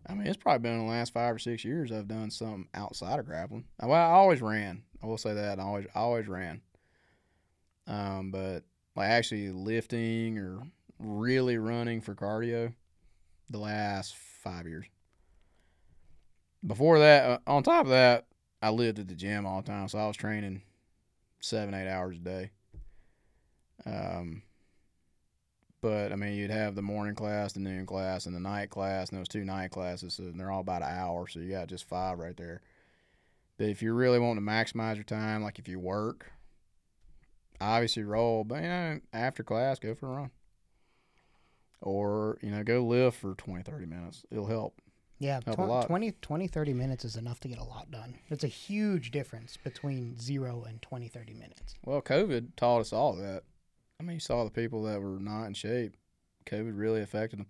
I 0.07 0.13
mean, 0.13 0.27
it's 0.27 0.37
probably 0.37 0.59
been 0.59 0.79
in 0.79 0.85
the 0.85 0.91
last 0.91 1.13
five 1.13 1.33
or 1.35 1.39
six 1.39 1.65
years 1.65 1.91
I've 1.91 2.07
done 2.07 2.29
something 2.29 2.67
outside 2.73 3.19
of 3.19 3.25
grappling. 3.25 3.65
Well, 3.81 3.91
I 3.93 4.13
always 4.13 4.41
ran. 4.41 4.83
I 5.01 5.07
will 5.07 5.17
say 5.17 5.33
that 5.33 5.59
I 5.59 5.63
always, 5.63 5.87
I 5.95 5.99
always 5.99 6.27
ran. 6.27 6.61
Um, 7.87 8.31
but 8.31 8.63
like 8.95 9.09
actually 9.09 9.49
lifting 9.51 10.37
or 10.37 10.61
really 10.99 11.57
running 11.57 12.01
for 12.01 12.15
cardio, 12.15 12.73
the 13.49 13.59
last 13.59 14.15
five 14.15 14.67
years. 14.67 14.85
before 16.65 16.99
that, 16.99 17.25
uh, 17.29 17.37
on 17.47 17.63
top 17.63 17.85
of 17.85 17.89
that, 17.89 18.25
I 18.61 18.69
lived 18.69 18.99
at 18.99 19.07
the 19.07 19.15
gym 19.15 19.45
all 19.45 19.61
the 19.61 19.67
time, 19.67 19.87
so 19.87 19.99
I 19.99 20.07
was 20.07 20.17
training 20.17 20.61
seven, 21.39 21.73
eight 21.73 21.89
hours 21.89 22.17
a 22.17 22.19
day. 22.19 22.51
Um, 23.85 24.41
but 25.85 26.11
I 26.11 26.15
mean, 26.15 26.33
you'd 26.33 26.49
have 26.49 26.73
the 26.73 26.81
morning 26.81 27.13
class, 27.13 27.53
the 27.53 27.59
noon 27.59 27.85
class, 27.85 28.25
and 28.25 28.35
the 28.35 28.39
night 28.39 28.71
class, 28.71 29.09
and 29.09 29.19
those 29.19 29.27
two 29.27 29.45
night 29.45 29.69
classes, 29.69 30.17
and 30.17 30.39
they're 30.39 30.49
all 30.49 30.61
about 30.61 30.81
an 30.81 30.87
hour, 30.89 31.27
so 31.27 31.39
you 31.39 31.51
got 31.51 31.67
just 31.67 31.87
five 31.87 32.17
right 32.17 32.35
there. 32.35 32.61
But 33.59 33.67
if 33.67 33.83
you 33.83 33.93
really 33.93 34.17
want 34.17 34.37
to 34.37 34.41
maximize 34.41 34.95
your 34.95 35.03
time, 35.03 35.43
like 35.43 35.59
if 35.59 35.67
you 35.67 35.79
work, 35.79 36.31
obviously 37.61 38.01
roll, 38.03 38.43
but 38.43 38.63
you 38.63 38.67
know, 38.67 38.99
after 39.13 39.43
class, 39.43 39.77
go 39.77 39.93
for 39.93 40.07
a 40.07 40.15
run. 40.21 40.31
Or, 41.81 42.39
you 42.41 42.49
know, 42.49 42.63
go 42.63 42.83
lift 42.83 43.19
for 43.19 43.35
20, 43.35 43.61
30 43.61 43.85
minutes. 43.85 44.23
It'll 44.31 44.47
help. 44.47 44.81
Yeah, 45.19 45.39
Help 45.45 45.59
a 45.59 45.65
tw- 45.65 45.69
lot. 45.69 45.85
20, 45.85 46.13
20, 46.13 46.47
30 46.47 46.73
minutes 46.73 47.05
is 47.05 47.15
enough 47.15 47.39
to 47.41 47.47
get 47.47 47.59
a 47.59 47.63
lot 47.63 47.91
done. 47.91 48.15
It's 48.29 48.43
a 48.43 48.47
huge 48.47 49.11
difference 49.11 49.55
between 49.63 50.17
zero 50.19 50.65
and 50.67 50.81
20, 50.81 51.09
30 51.09 51.33
minutes. 51.35 51.75
Well, 51.85 52.01
COVID 52.01 52.55
taught 52.55 52.79
us 52.81 52.91
all 52.91 53.13
that. 53.17 53.43
I 53.99 54.03
mean, 54.03 54.15
you 54.15 54.19
saw 54.19 54.43
the 54.43 54.51
people 54.51 54.83
that 54.83 55.01
were 55.01 55.19
not 55.19 55.45
in 55.45 55.53
shape. 55.53 55.95
COVID 56.45 56.77
really 56.77 57.01
affected 57.01 57.39
them. 57.39 57.47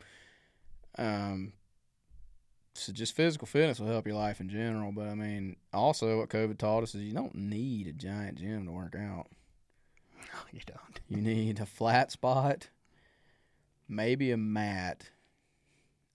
Um, 0.97 1.53
so 2.75 2.91
just 2.91 3.15
physical 3.15 3.47
fitness 3.47 3.79
will 3.79 3.87
help 3.87 4.05
your 4.05 4.15
life 4.15 4.39
in 4.39 4.49
general. 4.49 4.91
But 4.91 5.07
I 5.07 5.15
mean, 5.15 5.55
also 5.73 6.19
what 6.19 6.29
COVID 6.29 6.57
taught 6.57 6.83
us 6.83 6.93
is 6.93 7.01
you 7.01 7.13
don't 7.13 7.35
need 7.35 7.87
a 7.87 7.93
giant 7.93 8.37
gym 8.37 8.65
to 8.65 8.71
work 8.71 8.95
out. 8.95 9.27
No, 10.17 10.39
you 10.51 10.61
don't. 10.65 10.99
You 11.07 11.17
need 11.17 11.59
a 11.59 11.65
flat 11.65 12.11
spot, 12.11 12.69
maybe 13.87 14.31
a 14.31 14.37
mat. 14.37 15.09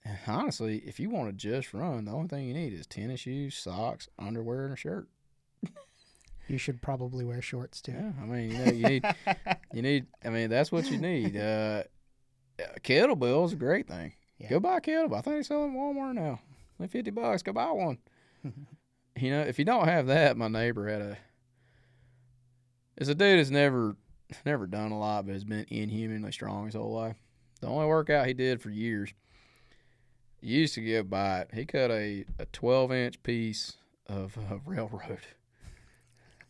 And 0.03 0.17
honestly, 0.27 0.77
if 0.85 0.99
you 0.99 1.09
want 1.09 1.29
to 1.29 1.33
just 1.33 1.73
run, 1.73 2.05
the 2.05 2.11
only 2.11 2.27
thing 2.27 2.45
you 2.45 2.53
need 2.53 2.73
is 2.73 2.87
tennis 2.87 3.21
shoes, 3.21 3.55
socks, 3.55 4.07
underwear, 4.17 4.65
and 4.65 4.73
a 4.73 4.77
shirt. 4.77 5.07
You 6.51 6.57
should 6.57 6.81
probably 6.81 7.23
wear 7.23 7.41
shorts 7.41 7.81
too. 7.81 7.93
Yeah, 7.93 8.11
I 8.21 8.25
mean, 8.25 8.51
you 8.51 8.57
know, 8.57 8.71
you 8.73 8.83
need 8.89 9.05
you 9.73 9.81
need. 9.81 10.05
I 10.25 10.29
mean, 10.29 10.49
that's 10.49 10.69
what 10.69 10.91
you 10.91 10.97
need. 10.97 11.37
Uh, 11.37 11.83
a 12.59 12.79
kettlebell 12.81 13.45
is 13.45 13.53
a 13.53 13.55
great 13.55 13.87
thing. 13.87 14.11
Yeah. 14.37 14.49
Go 14.49 14.59
buy 14.59 14.77
a 14.77 14.81
kettlebell. 14.81 15.19
I 15.19 15.21
think 15.21 15.37
they 15.37 15.43
sell 15.43 15.61
them 15.61 15.77
at 15.77 15.77
Walmart 15.77 16.15
now. 16.15 16.41
Like 16.77 16.91
fifty 16.91 17.09
bucks. 17.09 17.41
Go 17.41 17.53
buy 17.53 17.71
one. 17.71 17.99
you 19.15 19.31
know, 19.31 19.39
if 19.43 19.59
you 19.59 19.63
don't 19.63 19.87
have 19.87 20.07
that, 20.07 20.35
my 20.35 20.49
neighbor 20.49 20.89
had 20.89 21.01
a. 21.01 21.17
It's 22.97 23.07
a 23.07 23.15
dude 23.15 23.39
that's 23.39 23.49
never 23.49 23.95
never 24.45 24.67
done 24.67 24.91
a 24.91 24.99
lot, 24.99 25.25
but 25.25 25.33
has 25.33 25.45
been 25.45 25.65
inhumanly 25.69 26.33
strong 26.33 26.65
his 26.65 26.75
whole 26.75 26.91
life. 26.91 27.15
The 27.61 27.67
only 27.67 27.85
workout 27.85 28.27
he 28.27 28.33
did 28.33 28.61
for 28.61 28.71
years. 28.71 29.13
He 30.41 30.47
used 30.47 30.73
to 30.73 30.81
get 30.81 31.09
by 31.09 31.39
it. 31.39 31.51
He 31.53 31.65
cut 31.65 31.91
a, 31.91 32.25
a 32.39 32.45
twelve 32.47 32.91
inch 32.91 33.23
piece 33.23 33.77
of 34.05 34.37
uh, 34.37 34.57
railroad. 34.65 35.19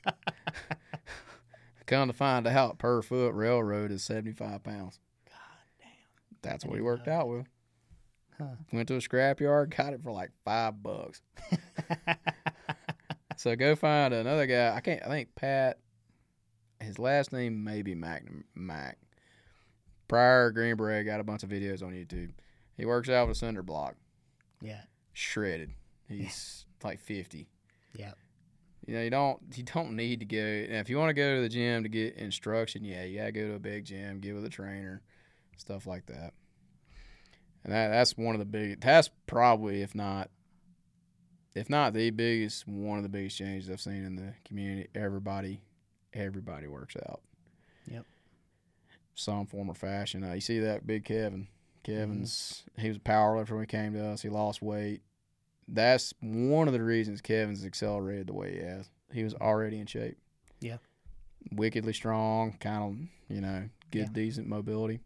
Come 1.85 2.07
to 2.07 2.13
find 2.13 2.47
out, 2.47 2.79
per 2.79 3.01
foot 3.01 3.33
railroad 3.33 3.91
is 3.91 4.03
seventy 4.03 4.31
five 4.31 4.63
pounds. 4.63 4.99
God 5.25 5.35
damn. 5.79 5.89
That's 6.41 6.65
what 6.65 6.75
he 6.75 6.81
worked 6.81 7.07
out 7.07 7.27
with. 7.27 7.47
Huh. 8.37 8.55
Went 8.71 8.87
to 8.87 8.95
a 8.95 8.99
scrapyard, 8.99 9.75
got 9.75 9.93
it 9.93 10.01
for 10.03 10.11
like 10.11 10.31
five 10.45 10.81
bucks. 10.81 11.21
So 13.41 13.55
go 13.55 13.75
find 13.75 14.13
another 14.13 14.45
guy. 14.45 14.75
I 14.75 14.81
can't. 14.81 15.01
I 15.03 15.07
think 15.07 15.33
Pat. 15.33 15.79
His 16.79 16.99
last 16.99 17.33
name 17.33 17.63
may 17.63 17.81
be 17.81 17.95
Mac. 17.95 18.23
Mac. 18.53 18.99
Prior 20.07 20.51
Green 20.51 20.75
Beret 20.75 21.07
got 21.07 21.19
a 21.19 21.23
bunch 21.23 21.41
of 21.41 21.49
videos 21.49 21.81
on 21.81 21.91
YouTube. 21.91 22.33
He 22.77 22.85
works 22.85 23.09
out 23.09 23.27
with 23.27 23.37
a 23.37 23.39
cinder 23.39 23.63
block, 23.63 23.95
yeah. 24.61 24.81
shredded. 25.13 25.71
He's 26.07 26.67
like 26.83 26.99
fifty. 26.99 27.49
Yeah. 27.95 28.11
You 28.85 28.95
know, 28.95 29.01
you 29.03 29.09
don't 29.09 29.39
you 29.55 29.63
don't 29.63 29.95
need 29.95 30.19
to 30.21 30.25
go. 30.25 30.37
And 30.37 30.77
if 30.77 30.89
you 30.89 30.97
want 30.97 31.09
to 31.09 31.13
go 31.13 31.35
to 31.35 31.41
the 31.41 31.49
gym 31.49 31.83
to 31.83 31.89
get 31.89 32.15
instruction, 32.15 32.83
yeah, 32.83 33.03
you 33.03 33.19
gotta 33.19 33.31
go 33.31 33.47
to 33.47 33.53
a 33.55 33.59
big 33.59 33.85
gym, 33.85 34.19
get 34.19 34.33
with 34.33 34.45
a 34.45 34.49
trainer, 34.49 35.01
stuff 35.57 35.85
like 35.85 36.07
that. 36.07 36.33
And 37.63 37.73
that 37.73 37.89
that's 37.89 38.17
one 38.17 38.33
of 38.33 38.39
the 38.39 38.45
big. 38.45 38.81
That's 38.81 39.09
probably, 39.27 39.81
if 39.81 39.93
not, 39.93 40.29
if 41.53 41.69
not 41.69 41.93
the 41.93 42.09
biggest, 42.09 42.67
one 42.67 42.97
of 42.97 43.03
the 43.03 43.09
biggest 43.09 43.37
changes 43.37 43.69
I've 43.69 43.81
seen 43.81 44.03
in 44.03 44.15
the 44.15 44.33
community. 44.45 44.89
Everybody, 44.95 45.61
everybody 46.13 46.67
works 46.67 46.95
out. 47.07 47.21
Yep. 47.85 48.05
Some 49.13 49.45
form 49.45 49.69
or 49.69 49.75
fashion. 49.75 50.23
Uh, 50.23 50.33
you 50.33 50.41
see 50.41 50.59
that 50.59 50.87
big 50.87 51.05
Kevin. 51.05 51.47
Kevin's 51.83 52.63
he 52.77 52.87
was 52.87 52.97
a 52.97 53.01
power 53.01 53.37
lifter 53.37 53.55
when 53.55 53.63
he 53.63 53.67
came 53.67 53.93
to 53.93 54.05
us. 54.05 54.21
He 54.21 54.29
lost 54.29 54.61
weight. 54.61 55.01
That's 55.73 56.13
one 56.21 56.67
of 56.67 56.73
the 56.73 56.83
reasons 56.83 57.21
Kevin's 57.21 57.65
accelerated 57.65 58.27
the 58.27 58.33
way 58.33 58.51
he 58.53 58.59
has. 58.59 58.89
He 59.13 59.23
was 59.23 59.33
already 59.35 59.79
in 59.79 59.85
shape. 59.85 60.17
Yeah. 60.59 60.77
Wickedly 61.51 61.93
strong, 61.93 62.57
kind 62.59 62.83
of, 62.83 63.33
you 63.35 63.41
know, 63.41 63.69
good, 63.89 63.99
Yeah. 64.01 64.07
decent 64.13 64.47
mobility. 64.47 64.99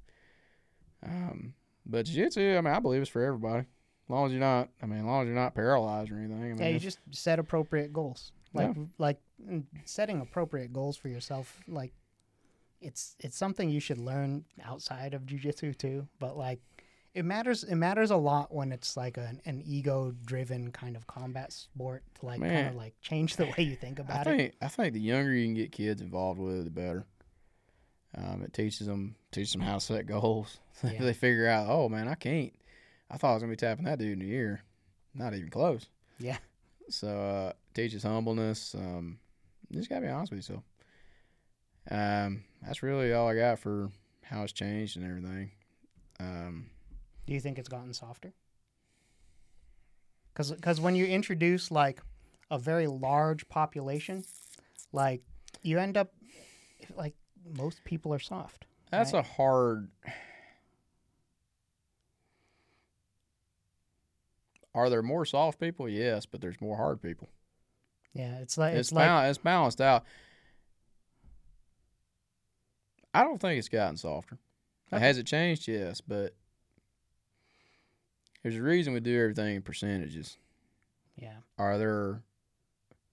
Um, 1.04 1.54
but 1.86 2.06
jiu-jitsu, 2.06 2.58
I 2.58 2.62
mean, 2.62 2.74
I 2.74 2.80
believe 2.80 3.02
it's 3.02 3.10
for 3.12 3.24
everybody. 3.24 3.60
As 3.62 4.10
long 4.10 4.26
as 4.26 4.32
you're 4.32 4.40
not, 4.42 4.70
I 4.82 4.86
mean, 4.86 5.00
as 5.00 5.06
long 5.06 5.22
as 5.24 5.28
you're 5.28 5.36
not 5.36 5.56
paralyzed 5.56 6.12
or 6.12 6.18
anything. 6.18 6.42
I 6.42 6.48
mean, 6.48 6.58
Yeah, 6.58 6.68
you 6.70 6.80
just 6.80 7.00
set 7.12 7.40
appropriate 7.40 7.94
goals. 7.94 8.32
Like 8.54 8.76
Yeah. 8.76 8.84
like 8.98 9.20
mm, 9.44 9.66
setting 9.84 10.22
appropriate 10.22 10.72
goals 10.72 10.96
for 10.98 11.10
yourself. 11.10 11.62
Like 11.68 11.92
it's 12.82 13.16
it's 13.20 13.36
something 13.38 13.70
you 13.70 13.80
should 13.80 13.98
learn 13.98 14.46
outside 14.64 15.14
of 15.14 15.24
jujitsu 15.24 15.78
too. 15.78 16.08
But 16.20 16.38
like 16.38 16.62
it 17.16 17.24
matters 17.24 17.64
it 17.64 17.76
matters 17.76 18.12
a 18.12 18.16
lot 18.18 18.54
when 18.54 18.74
it's 18.74 18.98
like 18.98 19.18
an, 19.18 19.42
an 19.46 19.64
ego 19.66 20.14
driven 20.26 20.70
kind 20.72 20.98
of 20.98 21.08
combat 21.08 21.52
sport 21.54 22.04
to 22.20 22.26
like 22.26 22.42
kind 22.42 22.68
of 22.68 22.76
like 22.76 22.94
change 23.02 23.38
the 23.38 23.46
way 23.46 23.64
you 23.64 23.76
think 23.76 24.00
I 24.00 24.04
about 24.04 24.28
it. 24.28 24.56
I 24.62 24.68
think 24.68 24.94
the 24.94 25.00
younger 25.00 25.32
you 25.34 25.46
can 25.46 25.54
get 25.56 25.72
kids 25.72 26.02
involved 26.02 26.40
with 26.40 26.60
it, 26.60 26.64
the 26.66 26.70
better. 26.70 27.06
Um, 28.18 28.44
it 28.44 28.54
teaches 28.54 28.88
them 28.88 29.16
teaches 29.32 29.54
them 29.54 29.62
how 29.62 29.76
to 29.76 29.80
set 29.82 30.06
goals. 30.06 30.60
Yeah. 30.84 31.02
they 31.02 31.14
figure 31.14 31.48
out, 31.48 31.68
oh 31.70 31.88
man, 31.88 32.10
I 32.10 32.16
can't. 32.16 32.52
I 33.10 33.16
thought 33.16 33.32
I 33.32 33.34
was 33.36 33.44
gonna 33.44 33.54
be 33.54 33.58
tapping 33.58 33.86
that 33.86 33.98
dude 33.98 34.12
in 34.12 34.20
the 34.20 34.34
ear. 34.34 34.62
Not 35.14 35.34
even 35.34 35.50
close. 35.50 35.88
Yeah. 36.20 36.38
So 36.90 37.08
uh, 37.08 37.54
teaches 37.74 38.04
humbleness. 38.04 38.76
Um, 38.76 39.20
you 39.70 39.78
just 39.78 39.90
gotta 39.90 40.02
be 40.02 40.10
honest 40.10 40.34
with 40.34 40.40
yourself. 40.40 40.64
Um, 41.90 42.44
that's 42.62 42.84
really 42.84 43.14
all 43.14 43.30
I 43.30 43.36
got 43.36 43.60
for 43.60 43.90
how 44.22 44.44
it's 44.44 44.52
changed 44.52 44.98
and 44.98 45.06
everything. 45.06 45.52
Um, 46.20 46.66
Do 47.26 47.34
you 47.34 47.40
think 47.40 47.58
it's 47.58 47.70
gotten 47.70 47.94
softer? 47.94 48.34
Because 50.34 50.82
when 50.82 50.96
you 50.96 51.06
introduce 51.06 51.72
like 51.72 52.02
a 52.52 52.60
very 52.60 52.88
large 52.88 53.48
population, 53.48 54.24
like 54.92 55.22
you 55.64 55.80
end 55.80 55.98
up 55.98 56.14
like 56.96 57.16
most 57.58 57.84
people 57.86 58.14
are 58.14 58.20
soft. 58.20 58.66
That's 58.92 59.14
Right. 59.14 59.20
a 59.26 59.28
hard. 59.28 59.90
Are 64.74 64.90
there 64.90 65.02
more 65.02 65.26
soft 65.26 65.60
people? 65.60 65.88
Yes, 65.88 66.26
but 66.26 66.42
there's 66.42 66.60
more 66.60 66.76
hard 66.76 67.02
people. 67.02 67.30
Yeah, 68.14 68.40
it's 68.40 68.58
like 68.58 68.74
It's 68.74 68.90
it's, 68.90 68.92
like 68.92 69.06
bal- 69.08 69.30
it's 69.30 69.38
balanced 69.38 69.80
out. 69.82 70.04
I 73.14 73.24
don't 73.24 73.40
think 73.40 73.58
it's 73.58 73.70
gotten 73.70 73.96
softer. 73.96 74.38
Okay. 74.92 75.00
Has 75.02 75.18
it 75.18 75.26
changed? 75.26 75.68
Yes, 75.68 76.02
but 76.02 76.36
there's 78.46 78.58
a 78.58 78.62
reason 78.62 78.94
we 78.94 79.00
do 79.00 79.20
everything 79.20 79.56
in 79.56 79.62
percentages. 79.64 80.38
yeah, 81.16 81.38
Are 81.58 81.80
there? 81.80 82.22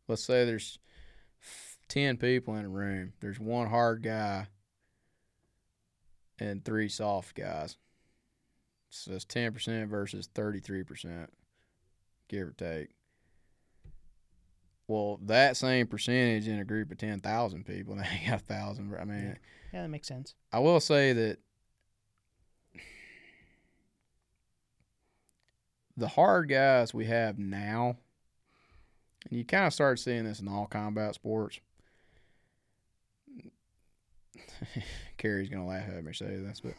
Let's 0.06 0.22
say 0.22 0.44
there's 0.44 0.78
ten 1.88 2.18
people 2.18 2.54
in 2.56 2.66
a 2.66 2.68
room. 2.68 3.14
There's 3.20 3.40
one 3.40 3.68
hard 3.70 4.02
guy 4.02 4.48
and 6.38 6.62
three 6.62 6.90
soft 6.90 7.34
guys. 7.34 7.78
So 8.90 9.12
it's 9.12 9.24
ten 9.24 9.52
percent 9.54 9.88
versus 9.88 10.28
thirty 10.34 10.60
three 10.60 10.82
percent, 10.82 11.30
give 12.28 12.48
or 12.48 12.52
take. 12.52 12.88
Well, 14.86 15.18
that 15.22 15.56
same 15.56 15.86
percentage 15.86 16.48
in 16.48 16.58
a 16.58 16.64
group 16.66 16.90
of 16.90 16.98
ten 16.98 17.20
thousand 17.20 17.64
people, 17.64 17.94
now 17.96 18.04
you 18.22 18.28
got 18.30 18.42
thousand. 18.42 18.94
I 19.00 19.04
mean, 19.06 19.22
Yeah. 19.24 19.34
yeah, 19.72 19.82
that 19.82 19.88
makes 19.88 20.08
sense. 20.08 20.34
I 20.52 20.58
will 20.58 20.80
say 20.80 21.14
that 21.14 21.38
the 25.96 26.08
hard 26.08 26.48
guys 26.48 26.94
we 26.94 27.06
have 27.06 27.38
now, 27.38 27.96
and 29.28 29.38
you 29.38 29.44
kind 29.44 29.66
of 29.66 29.72
start 29.72 29.98
seeing 29.98 30.24
this 30.24 30.40
in 30.40 30.48
all 30.48 30.66
combat 30.66 31.14
sports. 31.14 31.60
Carrie's 35.18 35.48
gonna 35.48 35.66
laugh 35.66 35.88
at 35.88 36.04
me 36.04 36.12
say 36.12 36.36
this, 36.36 36.60
but 36.60 36.74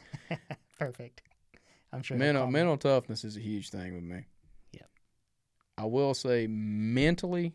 Perfect. 0.80 1.22
I'm 1.92 2.02
sure. 2.02 2.18
mental 2.18 2.48
mental 2.48 2.78
toughness 2.78 3.24
is 3.24 3.38
a 3.38 3.42
huge 3.42 3.70
thing 3.70 3.94
with 3.94 4.04
me. 4.04 4.26
Yep. 4.72 4.90
I 5.78 5.86
will 5.86 6.14
say 6.14 6.48
mentally, 6.48 7.54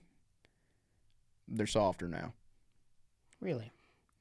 they're 1.49 1.67
softer 1.67 2.09
now. 2.09 2.35
Really? 3.41 3.73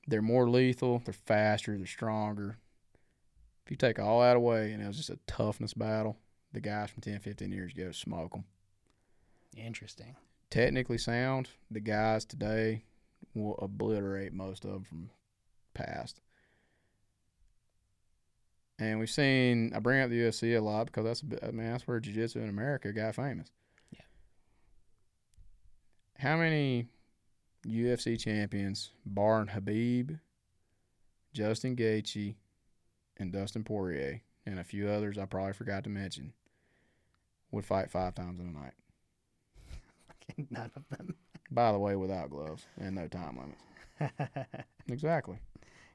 They're 0.07 0.21
more 0.21 0.49
lethal. 0.49 1.01
They're 1.03 1.13
faster. 1.13 1.77
They're 1.77 1.85
stronger. 1.85 2.57
If 3.65 3.71
you 3.71 3.77
take 3.77 3.99
all 3.99 4.21
that 4.21 4.37
away 4.37 4.71
and 4.71 4.81
it 4.81 4.87
was 4.87 4.95
just 4.97 5.09
a 5.09 5.19
toughness 5.27 5.73
battle, 5.73 6.17
the 6.53 6.61
guys 6.61 6.89
from 6.89 7.01
10, 7.01 7.19
15 7.19 7.51
years 7.51 7.73
ago 7.73 7.91
smoke 7.91 8.31
them. 8.31 8.45
Interesting. 9.55 10.15
Technically 10.49 10.97
sound, 10.97 11.49
the 11.69 11.79
guys 11.79 12.25
today 12.25 12.83
will 13.33 13.57
obliterate 13.61 14.33
most 14.33 14.65
of 14.65 14.71
them 14.71 14.83
from 14.83 15.09
past. 15.73 16.21
And 18.79 18.99
we've 18.99 19.09
seen, 19.09 19.73
I 19.75 19.79
bring 19.79 20.01
up 20.01 20.09
the 20.09 20.21
UFC 20.21 20.55
a 20.55 20.61
lot 20.61 20.85
because 20.85 21.03
that's, 21.03 21.23
I 21.43 21.51
mean, 21.51 21.71
that's 21.71 21.87
where 21.87 21.99
Jiu 21.99 22.13
Jitsu 22.13 22.39
in 22.39 22.49
America 22.49 22.93
got 22.93 23.15
famous. 23.15 23.51
Yeah. 23.91 24.01
How 26.19 26.37
many 26.37 26.87
UFC 27.67 28.19
champions, 28.19 28.91
barring 29.05 29.47
Khabib, 29.47 30.19
Justin 31.33 31.75
Gaethje, 31.75 32.35
and 33.17 33.31
Dustin 33.31 33.63
Poirier, 33.63 34.21
and 34.47 34.59
a 34.59 34.63
few 34.63 34.87
others 34.89 35.17
I 35.17 35.25
probably 35.25 35.53
forgot 35.53 35.83
to 35.83 35.89
mention, 35.89 36.33
would 37.51 37.65
fight 37.65 37.91
five 37.91 38.15
times 38.15 38.39
in 38.39 38.47
a 38.47 38.51
night? 38.51 38.73
None 40.49 40.71
of 40.75 40.83
them. 40.89 41.15
By 41.51 41.71
the 41.71 41.79
way, 41.79 41.95
without 41.95 42.29
gloves 42.29 42.65
and 42.79 42.95
no 42.95 43.07
time 43.07 43.37
limits. 43.37 43.63
Exactly. 44.89 45.37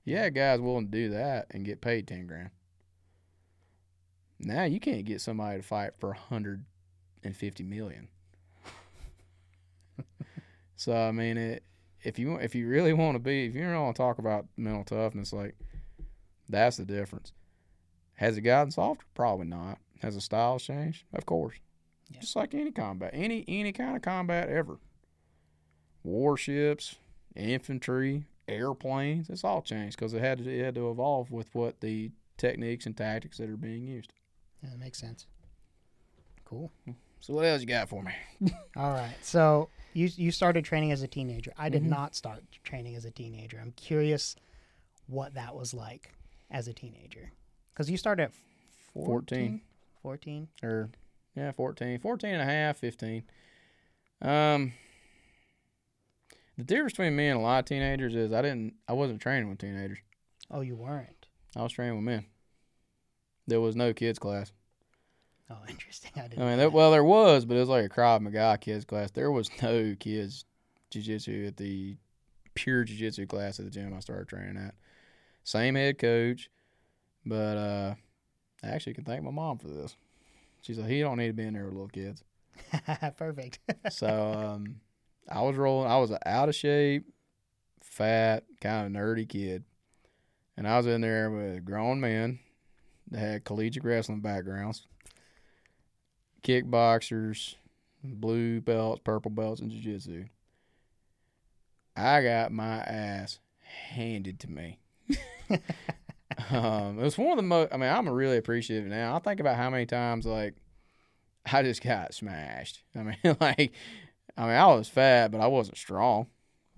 Yeah, 0.04 0.28
guys 0.28 0.60
willing 0.60 0.84
to 0.84 0.90
do 0.90 1.08
that 1.10 1.46
and 1.50 1.64
get 1.64 1.80
paid 1.80 2.06
ten 2.06 2.26
grand. 2.26 2.50
Now 4.38 4.64
you 4.64 4.80
can't 4.80 5.06
get 5.06 5.22
somebody 5.22 5.58
to 5.58 5.62
fight 5.62 5.92
for 5.98 6.10
a 6.10 6.16
hundred 6.16 6.64
and 7.24 7.34
fifty 7.34 7.62
million. 7.62 8.08
so 10.76 10.94
I 10.94 11.12
mean, 11.12 11.38
it, 11.38 11.62
if 12.02 12.18
you 12.18 12.34
if 12.36 12.54
you 12.54 12.68
really 12.68 12.92
want 12.92 13.14
to 13.14 13.18
be, 13.18 13.46
if 13.46 13.54
you 13.54 13.62
don't 13.62 13.80
want 13.82 13.96
to 13.96 14.02
talk 14.02 14.18
about 14.18 14.46
mental 14.58 14.84
toughness, 14.84 15.32
like 15.32 15.56
that's 16.50 16.76
the 16.76 16.84
difference. 16.84 17.32
Has 18.16 18.36
it 18.36 18.42
gotten 18.42 18.70
softer? 18.70 19.04
Probably 19.14 19.46
not. 19.46 19.78
Has 20.00 20.14
the 20.14 20.20
style 20.20 20.58
changed? 20.58 21.04
Of 21.12 21.26
course. 21.26 21.56
Yeah. 22.10 22.20
Just 22.20 22.36
like 22.36 22.54
any 22.54 22.70
combat, 22.72 23.10
any 23.14 23.44
any 23.48 23.72
kind 23.72 23.96
of 23.96 24.02
combat 24.02 24.48
ever. 24.48 24.78
Warships, 26.04 26.96
infantry, 27.36 28.24
airplanes, 28.48 29.30
it's 29.30 29.44
all 29.44 29.62
changed 29.62 29.96
because 29.96 30.12
it 30.14 30.20
had 30.20 30.38
to 30.38 30.50
it 30.50 30.64
had 30.64 30.74
to 30.74 30.90
evolve 30.90 31.30
with 31.30 31.54
what 31.54 31.80
the 31.80 32.10
techniques 32.36 32.86
and 32.86 32.96
tactics 32.96 33.38
that 33.38 33.48
are 33.48 33.56
being 33.56 33.86
used. 33.86 34.12
Yeah, 34.62 34.70
that 34.70 34.78
makes 34.80 34.98
sense. 34.98 35.26
Cool. 36.44 36.70
So 37.20 37.34
what 37.34 37.44
else 37.44 37.60
you 37.60 37.66
got 37.68 37.88
for 37.88 38.02
me? 38.02 38.12
All 38.76 38.90
right. 38.92 39.14
So 39.22 39.68
you 39.94 40.10
you 40.16 40.32
started 40.32 40.64
training 40.64 40.90
as 40.92 41.02
a 41.02 41.08
teenager. 41.08 41.52
I 41.56 41.68
did 41.68 41.82
Mhm. 41.84 41.88
not 41.88 42.16
start 42.16 42.42
training 42.64 42.96
as 42.96 43.04
a 43.04 43.10
teenager. 43.10 43.58
I'm 43.60 43.72
curious 43.72 44.34
what 45.06 45.34
that 45.34 45.54
was 45.54 45.72
like 45.72 46.12
as 46.50 46.66
a 46.68 46.72
teenager. 46.74 47.30
Because 47.72 47.90
you 47.90 47.96
started 47.96 48.24
at 48.24 48.32
14? 48.94 49.60
14? 50.02 50.48
or 50.62 50.90
yeah, 51.34 51.52
14, 51.52 51.98
14 51.98 52.30
and 52.30 52.42
a 52.42 52.44
half, 52.44 52.76
15. 52.78 53.22
Um 54.20 54.72
the 56.58 56.64
difference 56.64 56.92
between 56.92 57.16
me 57.16 57.28
and 57.28 57.38
a 57.38 57.42
lot 57.42 57.60
of 57.60 57.64
teenagers 57.64 58.14
is 58.14 58.32
I 58.32 58.42
didn't 58.42 58.74
I 58.88 58.92
wasn't 58.92 59.20
training 59.20 59.48
with 59.48 59.58
teenagers. 59.58 59.98
Oh, 60.50 60.60
you 60.60 60.76
weren't. 60.76 61.26
I 61.56 61.62
was 61.62 61.72
training 61.72 61.96
with 61.96 62.04
men. 62.04 62.26
There 63.46 63.60
was 63.60 63.74
no 63.74 63.92
kids 63.92 64.18
class. 64.18 64.52
Oh, 65.50 65.56
interesting. 65.68 66.12
I 66.16 66.28
didn't. 66.28 66.42
I 66.42 66.46
mean, 66.46 66.58
that. 66.58 66.72
well, 66.72 66.90
there 66.90 67.04
was, 67.04 67.44
but 67.44 67.56
it 67.56 67.60
was 67.60 67.68
like 67.68 67.84
a 67.84 67.88
Krav 67.88 68.20
Maga 68.20 68.58
kids 68.60 68.84
class. 68.84 69.10
There 69.10 69.32
was 69.32 69.50
no 69.62 69.94
kids 69.98 70.44
jiu-jitsu 70.90 71.46
at 71.46 71.56
the 71.56 71.96
pure 72.54 72.84
jiu-jitsu 72.84 73.26
class 73.26 73.58
at 73.58 73.64
the 73.64 73.70
gym 73.70 73.94
I 73.94 74.00
started 74.00 74.28
training 74.28 74.56
at. 74.56 74.74
Same 75.44 75.74
head 75.74 75.98
coach, 75.98 76.50
but 77.24 77.56
uh, 77.56 77.94
I 78.62 78.68
actually 78.68 78.94
can 78.94 79.04
thank 79.04 79.22
my 79.22 79.30
mom 79.30 79.58
for 79.58 79.68
this. 79.68 79.96
She's 80.62 80.78
like, 80.78 80.88
he 80.88 81.00
don't 81.00 81.18
need 81.18 81.28
to 81.28 81.32
be 81.32 81.44
in 81.44 81.54
there 81.54 81.64
with 81.64 81.74
little 81.74 81.88
kids. 81.88 82.22
Perfect. 83.16 83.58
So 83.90 84.08
um, 84.08 84.80
I 85.30 85.42
was 85.42 85.56
rolling. 85.56 85.90
I 85.90 85.98
was 85.98 86.10
an 86.10 86.18
out 86.24 86.48
of 86.48 86.54
shape, 86.54 87.04
fat, 87.80 88.44
kind 88.60 88.86
of 88.86 88.92
nerdy 89.02 89.28
kid, 89.28 89.64
and 90.56 90.68
I 90.68 90.76
was 90.76 90.86
in 90.86 91.00
there 91.00 91.30
with 91.30 91.64
grown 91.64 92.00
men 92.00 92.38
that 93.10 93.18
had 93.18 93.44
collegiate 93.44 93.84
wrestling 93.84 94.20
backgrounds, 94.20 94.86
kickboxers, 96.42 97.56
blue 98.02 98.60
belts, 98.60 99.00
purple 99.04 99.30
belts, 99.30 99.60
and 99.60 99.70
jiu-jitsu. 99.70 100.26
I 101.96 102.22
got 102.22 102.52
my 102.52 102.78
ass 102.78 103.38
handed 103.60 104.40
to 104.40 104.50
me. 104.50 104.78
um, 106.50 106.98
it 106.98 107.02
was 107.02 107.18
one 107.18 107.30
of 107.30 107.36
the 107.36 107.42
most. 107.42 107.72
I 107.72 107.76
mean, 107.76 107.90
I'm 107.90 108.08
really 108.08 108.36
appreciative 108.36 108.88
now. 108.88 109.16
I 109.16 109.18
think 109.18 109.40
about 109.40 109.56
how 109.56 109.70
many 109.70 109.86
times 109.86 110.26
like 110.26 110.54
I 111.50 111.62
just 111.62 111.82
got 111.82 112.14
smashed. 112.14 112.82
I 112.94 113.02
mean, 113.02 113.16
like, 113.40 113.72
I 114.36 114.42
mean, 114.42 114.56
I 114.56 114.66
was 114.74 114.88
fat, 114.88 115.30
but 115.30 115.40
I 115.40 115.46
wasn't 115.46 115.76
strong. 115.76 116.26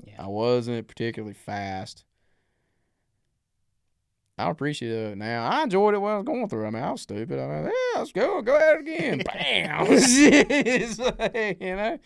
Yeah. 0.04 0.24
I 0.24 0.26
wasn't 0.26 0.88
particularly 0.88 1.34
fast. 1.34 2.04
I 4.36 4.50
appreciate 4.50 4.90
it 4.90 5.18
now. 5.18 5.48
I 5.48 5.62
enjoyed 5.62 5.94
it 5.94 5.98
when 5.98 6.12
I 6.12 6.16
was 6.16 6.24
going 6.24 6.48
through. 6.48 6.66
I 6.66 6.70
mean, 6.70 6.82
I 6.82 6.90
was 6.90 7.02
stupid. 7.02 7.38
I 7.38 7.46
mean, 7.46 7.64
yeah, 7.66 7.98
let's 7.98 8.10
go, 8.10 8.42
go 8.42 8.56
at 8.56 8.76
it 8.76 8.80
again. 8.80 9.22
Bam, 9.24 9.86
like, 11.20 11.60
you 11.60 11.76
know. 11.76 11.98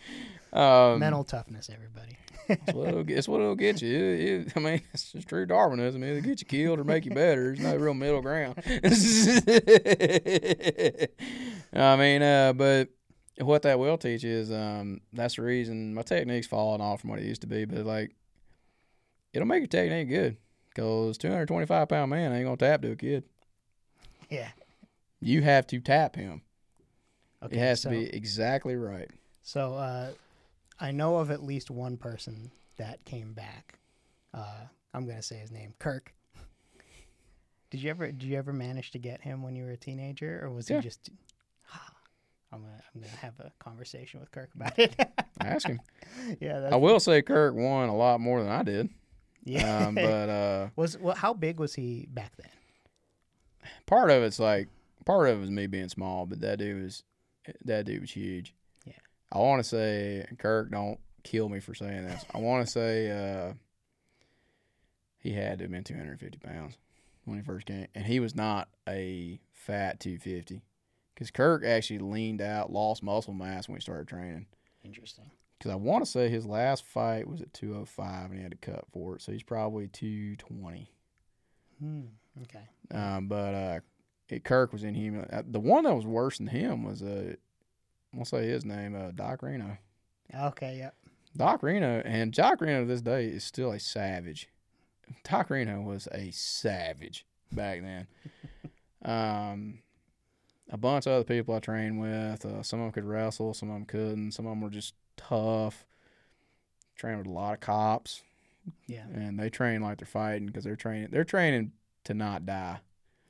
Um, 0.53 0.99
Mental 0.99 1.23
toughness, 1.23 1.69
everybody. 1.73 2.17
It's 2.47 2.73
what 2.73 2.87
it'll, 2.87 3.09
it's 3.09 3.27
what 3.27 3.41
it'll 3.41 3.55
get 3.55 3.81
you. 3.81 3.95
It- 3.95 4.47
it- 4.47 4.53
I 4.55 4.59
mean, 4.59 4.81
it's 4.93 5.11
just 5.11 5.27
true 5.27 5.45
Darwinism. 5.45 6.03
Either 6.03 6.21
get 6.21 6.41
you 6.41 6.47
killed 6.47 6.79
or 6.79 6.83
make 6.83 7.05
you 7.05 7.11
better. 7.11 7.53
There's 7.53 7.59
no 7.59 7.75
real 7.75 7.93
middle 7.93 8.21
ground. 8.21 8.55
I 11.73 11.95
mean, 11.95 12.21
uh, 12.23 12.53
but 12.53 12.89
what 13.39 13.61
that 13.61 13.77
will 13.79 13.97
teach 13.97 14.23
is 14.23 14.51
um, 14.51 15.01
that's 15.13 15.35
the 15.35 15.43
reason 15.43 15.93
my 15.93 16.01
technique's 16.01 16.47
falling 16.47 16.81
off 16.81 17.01
from 17.01 17.11
what 17.11 17.19
it 17.19 17.25
used 17.25 17.41
to 17.41 17.47
be. 17.47 17.65
But 17.65 17.85
like, 17.85 18.15
it'll 19.33 19.47
make 19.47 19.61
your 19.61 19.67
technique 19.67 20.09
good 20.09 20.37
because 20.69 21.17
225 21.19 21.87
pound 21.87 22.09
man 22.09 22.33
ain't 22.33 22.45
gonna 22.45 22.57
tap 22.57 22.81
to 22.81 22.91
a 22.91 22.95
kid. 22.95 23.23
Yeah. 24.29 24.49
You 25.21 25.41
have 25.41 25.67
to 25.67 25.79
tap 25.79 26.15
him. 26.15 26.41
Okay. 27.43 27.55
it 27.55 27.59
has 27.59 27.81
so, 27.81 27.89
to 27.89 27.95
be 27.95 28.05
exactly 28.05 28.75
right. 28.75 29.09
So 29.41 29.73
uh, 29.75 30.09
I 30.79 30.91
know 30.91 31.17
of 31.17 31.31
at 31.31 31.43
least 31.43 31.69
one 31.69 31.97
person 31.97 32.51
that 32.77 33.03
came 33.05 33.33
back. 33.33 33.79
Uh, 34.33 34.61
I'm 34.93 35.05
gonna 35.07 35.21
say 35.21 35.37
his 35.37 35.51
name, 35.51 35.73
Kirk. 35.79 36.13
Did 37.69 37.81
you 37.83 37.89
ever 37.89 38.11
did 38.11 38.23
you 38.23 38.37
ever 38.37 38.53
manage 38.53 38.91
to 38.91 38.99
get 38.99 39.21
him 39.21 39.43
when 39.43 39.55
you 39.55 39.63
were 39.63 39.71
a 39.71 39.77
teenager, 39.77 40.39
or 40.43 40.49
was 40.51 40.69
Yeah. 40.69 40.77
he 40.77 40.83
just? 40.83 41.09
I'm 42.51 42.61
gonna 42.61 42.81
I'm 42.95 43.01
gonna 43.01 43.13
have 43.17 43.39
a 43.39 43.51
conversation 43.59 44.19
with 44.19 44.31
Kirk 44.31 44.49
about 44.55 44.77
it. 44.79 44.95
Ask 45.41 45.67
him. 45.67 45.79
yeah, 46.39 46.59
that's, 46.61 46.73
I 46.73 46.77
will 46.77 46.99
say 46.99 47.21
Kirk 47.21 47.53
won 47.55 47.89
a 47.89 47.95
lot 47.95 48.19
more 48.19 48.41
than 48.41 48.51
I 48.51 48.63
did. 48.63 48.89
yeah. 49.43 49.87
Um, 49.87 49.95
but 49.95 50.29
uh, 50.29 50.67
was 50.75 50.97
well, 50.97 51.15
how 51.15 51.33
big 51.33 51.59
was 51.59 51.75
he 51.75 52.07
back 52.09 52.31
then? 52.37 52.49
part 53.85 54.09
of 54.09 54.23
it's 54.23 54.39
like 54.39 54.67
part 55.05 55.27
of 55.29 55.37
it 55.37 55.41
was 55.41 55.51
me 55.51 55.67
being 55.67 55.89
small, 55.89 56.25
but 56.25 56.41
that 56.41 56.57
dude 56.59 56.81
was 56.83 57.03
that 57.65 57.85
dude 57.85 58.01
was 58.01 58.11
huge. 58.11 58.53
I 59.31 59.37
want 59.39 59.63
to 59.63 59.69
say 59.69 60.25
Kirk. 60.37 60.71
Don't 60.71 60.99
kill 61.23 61.49
me 61.49 61.59
for 61.59 61.73
saying 61.73 62.05
this. 62.05 62.25
I 62.33 62.39
want 62.39 62.65
to 62.65 62.71
say 62.71 63.11
uh, 63.11 63.53
he 65.19 65.33
had 65.33 65.59
to 65.59 65.65
have 65.65 65.71
been 65.71 65.83
250 65.83 66.37
pounds 66.39 66.77
when 67.25 67.37
he 67.37 67.43
first 67.43 67.67
came, 67.67 67.87
and 67.93 68.05
he 68.05 68.19
was 68.19 68.35
not 68.35 68.69
a 68.87 69.39
fat 69.53 69.99
250 69.99 70.63
because 71.13 71.31
Kirk 71.31 71.65
actually 71.65 71.99
leaned 71.99 72.41
out, 72.41 72.71
lost 72.71 73.03
muscle 73.03 73.33
mass 73.33 73.67
when 73.67 73.75
we 73.75 73.81
started 73.81 74.07
training. 74.07 74.45
Interesting. 74.83 75.29
Because 75.57 75.71
I 75.71 75.75
want 75.75 76.05
to 76.05 76.09
say 76.09 76.29
his 76.29 76.45
last 76.45 76.85
fight 76.85 77.27
was 77.27 77.41
at 77.41 77.53
205 77.53 78.31
and 78.31 78.35
he 78.35 78.41
had 78.41 78.51
to 78.51 78.57
cut 78.57 78.85
for 78.93 79.15
it, 79.15 79.21
so 79.21 79.33
he's 79.33 79.43
probably 79.43 79.87
220. 79.89 80.89
Hmm. 81.79 82.01
Okay. 82.43 82.63
Um, 82.91 83.27
but 83.27 83.53
uh, 83.53 83.79
it, 84.29 84.45
Kirk 84.45 84.71
was 84.71 84.83
inhuman. 84.83 85.27
Uh, 85.31 85.43
the 85.45 85.59
one 85.59 85.83
that 85.83 85.93
was 85.93 86.05
worse 86.05 86.37
than 86.37 86.47
him 86.47 86.83
was 86.83 87.03
uh, 87.03 87.35
I'll 88.17 88.25
say 88.25 88.47
his 88.47 88.65
name, 88.65 88.95
uh, 88.95 89.11
Doc 89.11 89.41
Reno. 89.43 89.77
Okay. 90.35 90.77
Yep. 90.77 90.95
Doc 91.37 91.61
Reno 91.63 92.01
and 92.05 92.33
Doc 92.33 92.59
Reno 92.61 92.81
to 92.81 92.85
this 92.85 93.01
day 93.01 93.25
is 93.25 93.43
still 93.43 93.71
a 93.71 93.79
savage. 93.79 94.49
Doc 95.23 95.49
Reno 95.49 95.81
was 95.81 96.07
a 96.11 96.31
savage 96.31 97.25
back 97.51 97.81
then. 97.81 98.07
um, 99.05 99.79
a 100.69 100.77
bunch 100.77 101.05
of 101.07 101.13
other 101.13 101.23
people 101.23 101.55
I 101.55 101.59
trained 101.59 101.99
with, 101.99 102.45
uh, 102.45 102.61
some 102.63 102.79
of 102.79 102.85
them 102.85 102.91
could 102.91 103.05
wrestle, 103.09 103.53
some 103.53 103.69
of 103.69 103.75
them 103.75 103.85
couldn't, 103.85 104.31
some 104.33 104.45
of 104.45 104.51
them 104.51 104.61
were 104.61 104.69
just 104.69 104.93
tough. 105.17 105.85
Trained 106.95 107.19
with 107.19 107.27
a 107.27 107.31
lot 107.31 107.53
of 107.53 107.59
cops, 107.61 108.23
Yeah. 108.87 109.05
and 109.13 109.39
they 109.39 109.49
train 109.49 109.81
like 109.81 109.99
they're 109.99 110.05
fighting 110.05 110.47
because 110.47 110.65
they're 110.65 110.75
training. 110.75 111.09
They're 111.11 111.23
training 111.23 111.71
to 112.03 112.13
not 112.13 112.45
die. 112.45 112.79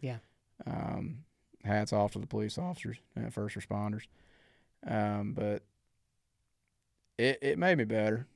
Yeah. 0.02 0.18
Um, 0.66 1.20
hats 1.64 1.94
off 1.94 2.12
to 2.14 2.20
the 2.20 2.26
police 2.26 2.58
officers 2.58 2.98
and 3.16 3.32
first 3.34 3.56
responders. 3.56 4.08
Um, 4.88 5.34
but 5.34 5.64
it 7.18 7.40
it 7.42 7.60
made 7.60 7.78
me 7.78 7.84
better. 7.86 8.28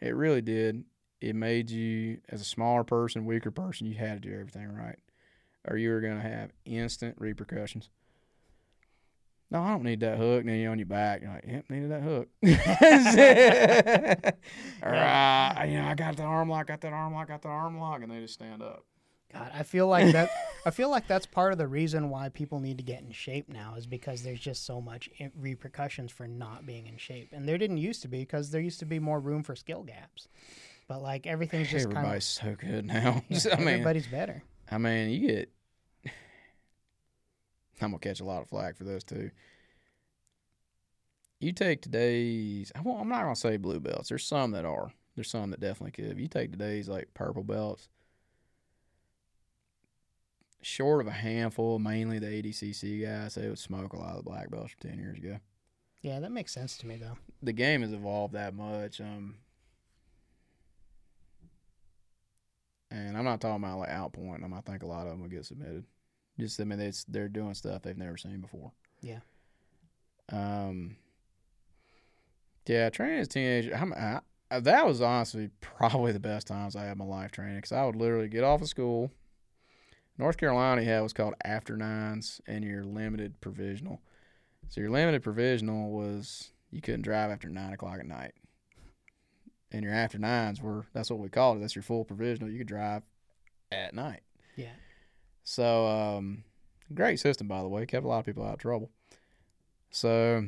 It 0.00 0.14
really 0.14 0.42
did. 0.42 0.84
It 1.20 1.34
made 1.34 1.70
you 1.70 2.18
as 2.28 2.40
a 2.40 2.44
smaller 2.44 2.84
person, 2.84 3.24
weaker 3.26 3.50
person, 3.50 3.86
you 3.86 3.94
had 3.94 4.22
to 4.22 4.28
do 4.28 4.34
everything 4.34 4.72
right, 4.72 4.98
or 5.68 5.76
you 5.76 5.90
were 5.90 6.00
gonna 6.00 6.20
have 6.20 6.50
instant 6.64 7.16
repercussions. 7.18 7.90
no, 9.50 9.62
I 9.62 9.70
don't 9.70 9.82
need 9.82 10.00
that 10.00 10.18
hook. 10.18 10.40
And 10.40 10.48
then 10.50 10.58
you're 10.60 10.70
on 10.72 10.78
your 10.78 10.86
back. 10.86 11.22
You're 11.22 11.30
like, 11.32 11.44
yep, 11.46 11.64
needed 11.70 11.90
that 11.90 12.02
hook. 12.02 12.28
or, 14.82 14.94
uh, 14.94 15.64
you 15.64 15.78
know, 15.78 15.86
I 15.86 15.94
got 15.94 16.16
the 16.16 16.22
arm 16.22 16.48
lock, 16.50 16.66
got 16.68 16.80
that 16.82 16.92
arm 16.92 17.14
lock, 17.14 17.28
got 17.28 17.42
that 17.42 17.48
arm 17.48 17.78
lock, 17.78 18.02
and 18.02 18.12
they 18.12 18.20
just 18.20 18.34
stand 18.34 18.62
up. 18.62 18.84
God, 19.32 19.50
I 19.54 19.62
feel 19.62 19.86
like 19.86 20.12
that. 20.12 20.30
I 20.66 20.70
feel 20.70 20.90
like 20.90 21.06
that's 21.06 21.26
part 21.26 21.52
of 21.52 21.58
the 21.58 21.66
reason 21.66 22.10
why 22.10 22.28
people 22.28 22.60
need 22.60 22.78
to 22.78 22.84
get 22.84 23.00
in 23.00 23.12
shape 23.12 23.48
now 23.48 23.74
is 23.76 23.86
because 23.86 24.22
there's 24.22 24.40
just 24.40 24.66
so 24.66 24.80
much 24.80 25.08
repercussions 25.38 26.10
for 26.10 26.26
not 26.26 26.66
being 26.66 26.86
in 26.86 26.96
shape, 26.96 27.28
and 27.32 27.48
there 27.48 27.58
didn't 27.58 27.78
used 27.78 28.02
to 28.02 28.08
be 28.08 28.20
because 28.20 28.50
there 28.50 28.60
used 28.60 28.80
to 28.80 28.86
be 28.86 28.98
more 28.98 29.20
room 29.20 29.42
for 29.42 29.54
skill 29.54 29.82
gaps. 29.82 30.28
But 30.88 31.02
like 31.02 31.26
everything's 31.26 31.70
just 31.70 31.86
Everybody's 31.86 32.24
so 32.24 32.56
good 32.58 32.86
now. 32.86 33.22
yeah, 33.28 33.40
I 33.52 33.56
mean, 33.58 33.68
everybody's 33.68 34.06
better. 34.06 34.42
I 34.70 34.78
mean, 34.78 35.10
you 35.10 35.28
get. 35.28 35.50
I'm 37.80 37.90
gonna 37.90 37.98
catch 37.98 38.20
a 38.20 38.24
lot 38.24 38.42
of 38.42 38.48
flack 38.48 38.76
for 38.76 38.84
this 38.84 39.04
too. 39.04 39.30
You 41.40 41.52
take 41.52 41.82
today's. 41.82 42.72
I 42.74 42.78
am 42.80 43.08
not 43.08 43.22
gonna 43.22 43.36
say 43.36 43.58
blue 43.58 43.80
belts. 43.80 44.08
There's 44.08 44.24
some 44.24 44.52
that 44.52 44.64
are. 44.64 44.92
There's 45.14 45.30
some 45.30 45.50
that 45.50 45.60
definitely 45.60 45.92
could. 45.92 46.12
If 46.12 46.18
you 46.18 46.28
take 46.28 46.52
today's 46.52 46.88
like 46.88 47.12
purple 47.12 47.42
belts, 47.42 47.88
short 50.62 51.00
of 51.00 51.06
a 51.06 51.12
handful, 51.12 51.78
mainly 51.78 52.18
the 52.18 52.26
ADCC 52.26 53.02
guys, 53.02 53.34
they 53.34 53.48
would 53.48 53.58
smoke 53.58 53.92
a 53.92 53.98
lot 53.98 54.10
of 54.10 54.24
the 54.24 54.30
black 54.30 54.50
belts 54.50 54.72
from 54.72 54.90
ten 54.90 54.98
years 54.98 55.18
ago. 55.18 55.38
Yeah, 56.02 56.20
that 56.20 56.32
makes 56.32 56.52
sense 56.52 56.76
to 56.78 56.86
me 56.86 56.96
though. 56.96 57.18
The 57.42 57.52
game 57.52 57.82
has 57.82 57.92
evolved 57.92 58.34
that 58.34 58.54
much. 58.54 59.00
Um, 59.00 59.36
and 62.90 63.16
I'm 63.16 63.24
not 63.24 63.40
talking 63.40 63.62
about 63.62 63.78
like 63.78 63.90
outpointing 63.90 64.42
them. 64.42 64.54
I 64.54 64.60
think 64.60 64.82
a 64.82 64.86
lot 64.86 65.06
of 65.06 65.12
them 65.12 65.22
will 65.22 65.28
get 65.28 65.44
submitted. 65.44 65.84
Just 66.38 66.60
I 66.60 66.64
mean, 66.64 66.80
it's 66.80 67.04
they're 67.04 67.28
doing 67.28 67.54
stuff 67.54 67.82
they've 67.82 67.96
never 67.96 68.16
seen 68.16 68.40
before. 68.40 68.72
Yeah. 69.02 69.20
Um. 70.32 70.96
Yeah, 72.66 72.90
training 72.90 73.20
as 73.20 73.28
a 73.28 73.30
teenager. 73.30 73.74
I'm, 73.74 73.94
I, 73.94 74.20
that 74.60 74.86
was 74.86 75.00
honestly 75.00 75.50
probably 75.60 76.12
the 76.12 76.20
best 76.20 76.46
times 76.46 76.76
I 76.76 76.84
had 76.84 76.92
in 76.92 76.98
my 76.98 77.04
life 77.04 77.32
training 77.32 77.56
because 77.56 77.72
I 77.72 77.84
would 77.84 77.96
literally 77.96 78.28
get 78.28 78.44
off 78.44 78.62
of 78.62 78.68
school. 78.68 79.10
North 80.18 80.36
Carolina 80.36 80.82
had 80.82 81.00
was 81.00 81.12
called 81.12 81.34
after 81.44 81.76
nines 81.76 82.40
and 82.46 82.64
your 82.64 82.82
limited 82.82 83.40
provisional. 83.40 84.02
So 84.68 84.80
your 84.80 84.90
limited 84.90 85.22
provisional 85.22 85.90
was 85.90 86.50
you 86.70 86.80
couldn't 86.80 87.02
drive 87.02 87.30
after 87.30 87.48
nine 87.48 87.72
o'clock 87.72 88.00
at 88.00 88.06
night. 88.06 88.32
And 89.70 89.84
your 89.84 89.94
after 89.94 90.18
nines 90.18 90.60
were 90.60 90.86
that's 90.92 91.10
what 91.10 91.20
we 91.20 91.28
called 91.28 91.58
it. 91.58 91.60
That's 91.60 91.76
your 91.76 91.82
full 91.82 92.04
provisional. 92.04 92.50
You 92.50 92.58
could 92.58 92.66
drive 92.66 93.02
at 93.70 93.94
night. 93.94 94.22
Yeah. 94.56 94.72
So 95.44 95.86
um, 95.86 96.44
great 96.92 97.20
system 97.20 97.46
by 97.46 97.62
the 97.62 97.68
way. 97.68 97.86
Kept 97.86 98.04
a 98.04 98.08
lot 98.08 98.18
of 98.18 98.26
people 98.26 98.44
out 98.44 98.54
of 98.54 98.60
trouble. 98.60 98.90
So 99.90 100.44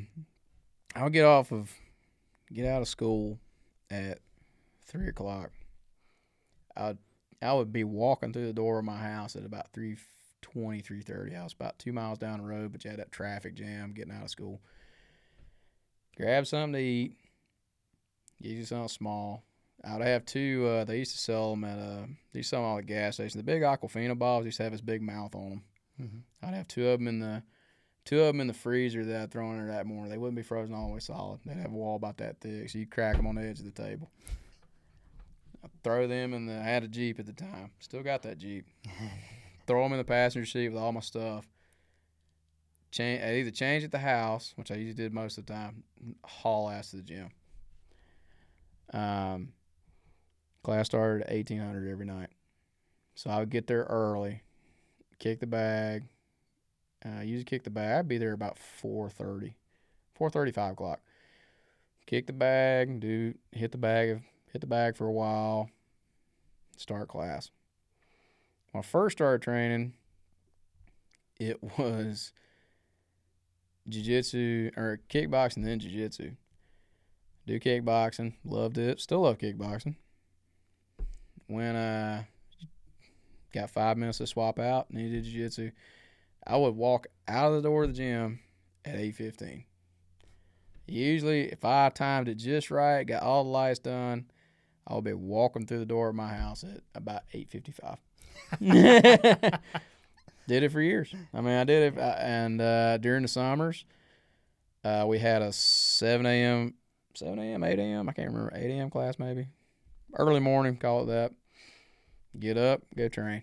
I 0.97 1.05
would 1.05 1.12
get 1.12 1.25
off 1.25 1.53
of 1.53 1.73
get 2.53 2.66
out 2.66 2.83
of 2.83 2.89
school 2.89 3.39
at 3.89 4.18
three 4.85 5.09
o'clock. 5.09 5.53
I'd 6.77 6.99
I 7.43 7.53
would 7.53 7.72
be 7.72 7.84
walking 7.84 8.32
through 8.32 8.47
the 8.47 8.53
door 8.53 8.78
of 8.78 8.84
my 8.84 8.99
house 8.99 9.34
at 9.36 9.45
about 9.45 9.72
320, 9.72 10.80
330. 10.80 11.36
I 11.36 11.45
was 11.45 11.53
about 11.53 11.78
two 11.78 11.93
miles 11.93 12.18
down 12.18 12.38
the 12.38 12.47
road, 12.47 12.72
but 12.72 12.84
you 12.84 12.91
had 12.91 13.01
that 13.01 13.12
traffic 13.12 13.55
jam 13.55 13.93
getting 13.93 14.12
out 14.12 14.24
of 14.24 14.30
school. 14.30 14.61
Grab 16.16 16.47
something 16.47 16.74
to 16.74 16.78
eat. 16.78 17.16
You 18.41 18.64
something 18.64 18.88
small. 18.88 19.45
I 19.84 19.97
would 19.97 20.07
have 20.07 20.26
two. 20.26 20.66
Uh, 20.66 20.84
they 20.84 20.99
used 20.99 21.12
to 21.12 21.18
sell 21.18 21.51
them 21.51 21.64
at 21.64 21.78
uh, 21.78 22.07
they 22.32 22.41
used 22.41 22.51
to 22.51 22.57
sell 22.57 22.62
them 22.62 22.70
all 22.70 22.78
at 22.78 22.86
gas 22.86 23.14
stations. 23.14 23.34
The 23.34 23.43
big 23.43 23.62
Aquafina 23.62 24.18
bottles 24.18 24.45
used 24.45 24.59
to 24.59 24.64
have 24.64 24.72
this 24.72 24.80
big 24.80 25.01
mouth 25.03 25.34
on 25.34 25.51
them. 25.51 25.62
hmm 25.99 26.18
I'd 26.47 26.55
have 26.55 26.68
two 26.68 26.88
of 26.88 26.99
them 26.99 27.09
in 27.09 27.20
the 27.20 27.43
two 28.05 28.20
of 28.20 28.28
them 28.28 28.41
in 28.41 28.47
the 28.47 28.55
freezer 28.55 29.05
that 29.05 29.22
I'd 29.22 29.30
throw 29.30 29.51
in 29.53 29.59
there 29.59 29.74
that 29.74 29.86
morning. 29.86 30.11
They 30.11 30.18
wouldn't 30.18 30.36
be 30.36 30.43
frozen 30.43 30.74
all 30.74 30.88
the 30.88 30.95
way 30.95 31.01
solid. 31.01 31.41
They'd 31.47 31.57
have 31.57 31.72
a 31.72 31.76
wall 31.76 31.97
about 31.97 32.18
that 32.18 32.41
thick, 32.41 32.68
so 32.68 32.78
you'd 32.78 32.91
crack 32.91 33.16
them 33.16 33.26
on 33.26 33.34
the 33.34 33.43
edge 33.43 33.61
of 33.61 33.66
the 33.66 33.70
table. 33.82 34.11
I'd 35.63 35.71
throw 35.83 36.07
them 36.07 36.33
in 36.35 36.47
the. 36.47 36.59
I 36.59 36.65
had 36.65 36.85
a 36.85 36.89
Jeep 36.89 37.19
at 37.19 37.27
the 37.27 37.33
time. 37.33 37.71
Still 37.81 38.03
got 38.03 38.23
that 38.23 38.39
Jeep. 38.39 38.67
throw 39.67 39.83
them 39.83 39.93
in 39.93 39.99
the 39.99 40.05
passenger 40.05 40.47
seat 40.47 40.69
with 40.69 40.81
all 40.81 40.93
my 40.93 41.01
stuff. 41.01 41.47
Change. 42.91 43.23
I 43.23 43.37
either 43.37 43.51
change 43.51 43.85
at 43.85 43.93
the 43.93 43.99
house, 43.99 44.53
which 44.57 44.71
I 44.71 44.75
usually 44.75 44.95
did 44.95 45.13
most 45.13 45.39
of 45.39 45.47
the 45.47 45.53
time. 45.53 45.85
Haul 46.25 46.71
ass 46.71 46.91
to 46.91 46.97
the 46.97 47.03
gym. 47.03 47.31
Um, 48.93 49.53
class 50.65 50.87
started 50.87 51.23
at 51.23 51.33
eighteen 51.33 51.61
hundred 51.61 51.91
every 51.91 52.07
night, 52.07 52.31
so 53.15 53.31
I 53.31 53.39
would 53.39 53.51
get 53.51 53.67
there 53.67 53.85
early, 53.85 54.43
kick 55.21 55.39
the 55.39 55.47
bag, 55.47 56.05
uh, 57.05 57.21
usually 57.21 57.45
kick 57.45 57.63
the 57.63 57.71
bag. 57.71 58.01
I'd 58.01 58.09
be 58.09 58.19
there 58.19 58.33
about 58.33 58.59
4.30, 58.83 59.55
4.30, 60.19 60.55
5 60.55 60.73
o'clock. 60.73 61.01
Kick 62.07 62.27
the 62.27 62.33
bag, 62.33 63.01
do 63.01 63.35
hit 63.53 63.73
the 63.73 63.79
bag, 63.79 64.23
hit 64.53 64.61
the 64.61 64.67
bag 64.67 64.97
for 64.97 65.07
a 65.07 65.13
while. 65.13 65.71
Start 66.77 67.09
class. 67.09 67.51
When 68.73 68.83
I 68.83 68.87
first 68.87 69.19
started 69.19 69.43
training, 69.43 69.95
it 71.39 71.59
was 71.79 72.33
jiu-jitsu 73.89 74.71
or 74.77 75.01
kickboxing, 75.09 75.65
then 75.65 75.81
jiu-jitsu. 75.81 76.33
Do 77.47 77.59
kickboxing, 77.59 78.35
loved 78.45 78.79
it, 78.79 79.01
still 79.01 79.21
love 79.21 79.39
kickboxing. 79.39 79.97
When 81.47 81.75
I 81.75 82.29
got 83.53 83.71
five 83.71 83.97
minutes 83.97 84.19
to 84.19 84.27
swap 84.27 84.59
out, 84.59 84.93
needed 84.93 85.25
jiu-jitsu. 85.25 85.73
I 86.47 86.57
would 86.57 86.77
walk 86.77 87.09
out 87.27 87.53
of 87.53 87.63
the 87.63 87.69
door 87.69 87.85
of 87.85 87.91
the 87.91 87.97
gym 87.97 88.41
at 88.85 88.97
eight 88.97 89.17
fifteen. 89.17 89.65
Usually, 90.87 91.53
if 91.53 91.65
I 91.65 91.89
timed 91.91 92.29
it 92.29 92.37
just 92.37 92.71
right, 92.71 93.05
got 93.05 93.23
all 93.23 93.45
the 93.45 93.51
lights 93.51 93.79
done, 93.79 94.31
I 94.87 94.95
would 94.95 95.05
be 95.05 95.12
walking 95.12 95.66
through 95.66 95.78
the 95.81 95.87
door 95.87 96.09
of 96.09 96.14
my 96.14 96.28
house 96.28 96.64
at 96.64 96.83
about 96.95 97.22
eight 97.33 97.51
fifty 97.51 97.72
five. 97.72 97.99
did 100.51 100.62
it 100.64 100.72
for 100.72 100.81
years. 100.81 101.14
I 101.33 101.41
mean, 101.41 101.55
I 101.55 101.64
did 101.64 101.93
it, 101.95 101.99
uh, 101.99 102.16
and 102.18 102.61
uh, 102.61 102.97
during 102.99 103.22
the 103.22 103.28
summers, 103.28 103.85
uh, 104.85 105.05
we 105.07 105.18
had 105.18 105.43
a 105.43 105.53
seven 105.53 106.26
a.m., 106.26 106.74
seven 107.14 107.39
a.m., 107.39 107.62
eight 107.62 107.78
a.m. 107.78 108.09
I 108.09 108.12
can't 108.12 108.28
remember 108.28 108.53
eight 108.55 108.70
a.m. 108.70 108.91
class 108.91 109.18
maybe, 109.18 109.47
early 110.14 110.41
morning, 110.41 110.76
call 110.76 111.05
it 111.05 111.07
that. 111.07 111.33
Get 112.39 112.57
up, 112.57 112.83
go 112.97 113.09
train. 113.09 113.43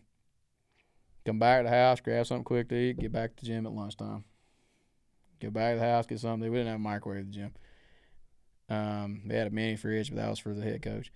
Come 1.25 1.39
back 1.39 1.59
to 1.59 1.69
the 1.69 1.75
house, 1.75 1.99
grab 1.99 2.25
something 2.25 2.43
quick 2.43 2.69
to 2.69 2.75
eat, 2.75 2.99
get 2.99 3.11
back 3.11 3.35
to 3.35 3.43
the 3.43 3.47
gym 3.47 3.65
at 3.65 3.73
lunchtime. 3.73 4.23
Go 5.41 5.49
back 5.49 5.75
to 5.75 5.79
the 5.79 5.85
house, 5.85 6.07
get 6.07 6.19
something. 6.19 6.49
We 6.49 6.57
didn't 6.57 6.71
have 6.71 6.79
a 6.79 6.79
microwave 6.79 7.19
at 7.19 7.25
the 7.27 7.31
gym. 7.33 7.53
Um, 8.69 9.21
they 9.25 9.37
had 9.37 9.47
a 9.47 9.51
mini 9.51 9.75
fridge, 9.75 10.09
but 10.09 10.17
that 10.17 10.29
was 10.29 10.39
for 10.39 10.53
the 10.53 10.63
head 10.63 10.81
coach. 10.81 11.11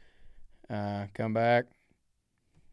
Uh, 0.71 1.07
come 1.13 1.33
back, 1.33 1.65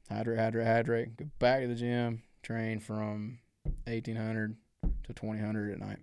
hydrate, 0.09 0.39
hydrate, 0.39 0.67
hydrate. 0.67 1.17
Go 1.17 1.25
back 1.41 1.63
to 1.63 1.67
the 1.67 1.75
gym, 1.75 2.23
train 2.43 2.79
from 2.79 3.41
1800 3.85 4.57
to 5.05 5.13
2000 5.13 5.73
at 5.73 5.81
night. 5.81 5.99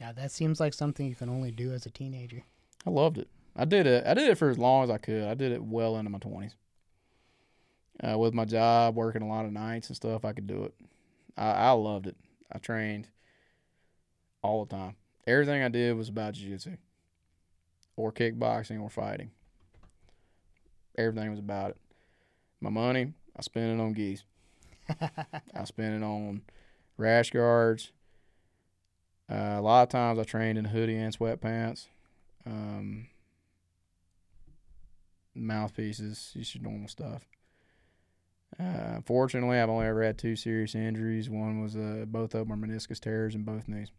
Yeah, 0.00 0.12
that 0.12 0.32
seems 0.32 0.60
like 0.60 0.72
something 0.72 1.06
you 1.06 1.14
can 1.14 1.28
only 1.28 1.50
do 1.50 1.72
as 1.72 1.84
a 1.84 1.90
teenager. 1.90 2.42
I 2.86 2.90
loved 2.90 3.18
it. 3.18 3.28
I 3.54 3.66
did 3.66 3.86
it. 3.86 4.06
I 4.06 4.14
did 4.14 4.28
it 4.28 4.38
for 4.38 4.48
as 4.48 4.58
long 4.58 4.84
as 4.84 4.90
I 4.90 4.98
could. 4.98 5.24
I 5.24 5.34
did 5.34 5.52
it 5.52 5.62
well 5.62 5.98
into 5.98 6.10
my 6.10 6.18
20s. 6.18 6.54
Uh, 8.02 8.18
with 8.18 8.34
my 8.34 8.44
job, 8.44 8.96
working 8.96 9.22
a 9.22 9.28
lot 9.28 9.44
of 9.44 9.52
nights 9.52 9.88
and 9.88 9.96
stuff, 9.96 10.24
I 10.24 10.32
could 10.32 10.46
do 10.46 10.64
it. 10.64 10.74
I, 11.36 11.50
I 11.50 11.70
loved 11.72 12.06
it. 12.06 12.16
I 12.50 12.58
trained 12.58 13.08
all 14.42 14.64
the 14.64 14.74
time. 14.74 14.96
Everything 15.26 15.62
I 15.62 15.68
did 15.68 15.96
was 15.96 16.08
about 16.08 16.34
jiu-jitsu 16.34 16.76
or 17.96 18.12
kickboxing 18.12 18.80
or 18.80 18.90
fighting. 18.90 19.30
Everything 20.96 21.30
was 21.30 21.38
about 21.38 21.70
it. 21.70 21.76
My 22.60 22.70
money, 22.70 23.12
I 23.36 23.42
spent 23.42 23.78
it 23.78 23.82
on 23.82 23.92
gis. 23.92 24.24
I 25.00 25.64
spent 25.64 26.02
it 26.02 26.04
on 26.04 26.42
rash 26.96 27.30
guards. 27.30 27.92
Uh, 29.30 29.56
a 29.58 29.60
lot 29.60 29.82
of 29.82 29.88
times 29.88 30.18
I 30.18 30.24
trained 30.24 30.58
in 30.58 30.66
hoodie 30.66 30.96
and 30.96 31.16
sweatpants. 31.16 31.86
Um, 32.46 33.08
mouthpieces, 35.34 36.32
just 36.36 36.54
your 36.54 36.64
normal 36.64 36.88
stuff. 36.88 37.26
Uh, 38.58 39.00
fortunately, 39.04 39.58
I've 39.58 39.68
only 39.70 39.86
ever 39.86 40.02
had 40.02 40.18
two 40.18 40.36
serious 40.36 40.74
injuries. 40.74 41.28
One 41.28 41.60
was 41.60 41.76
uh, 41.76 42.04
both 42.06 42.34
of 42.34 42.48
them 42.48 42.52
are 42.52 42.66
meniscus 42.66 43.00
tears 43.00 43.34
in 43.34 43.42
both 43.42 43.66
knees. 43.66 43.90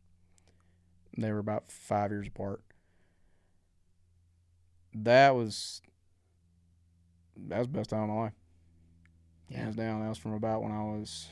They 1.17 1.31
were 1.31 1.39
about 1.39 1.69
five 1.72 2.11
years 2.11 2.27
apart. 2.27 2.61
That 4.93 5.35
was 5.35 5.81
that 7.48 7.60
was 7.60 7.68
the 7.68 7.74
best 7.74 7.90
time 7.90 8.03
of 8.03 8.10
my 8.10 8.22
life. 8.24 8.34
Yeah. 9.49 9.57
Hands 9.60 9.76
down. 9.76 10.02
That 10.02 10.10
was 10.10 10.18
from 10.18 10.34
about 10.34 10.64
when 10.64 10.72
I 10.72 10.84
was 10.84 11.28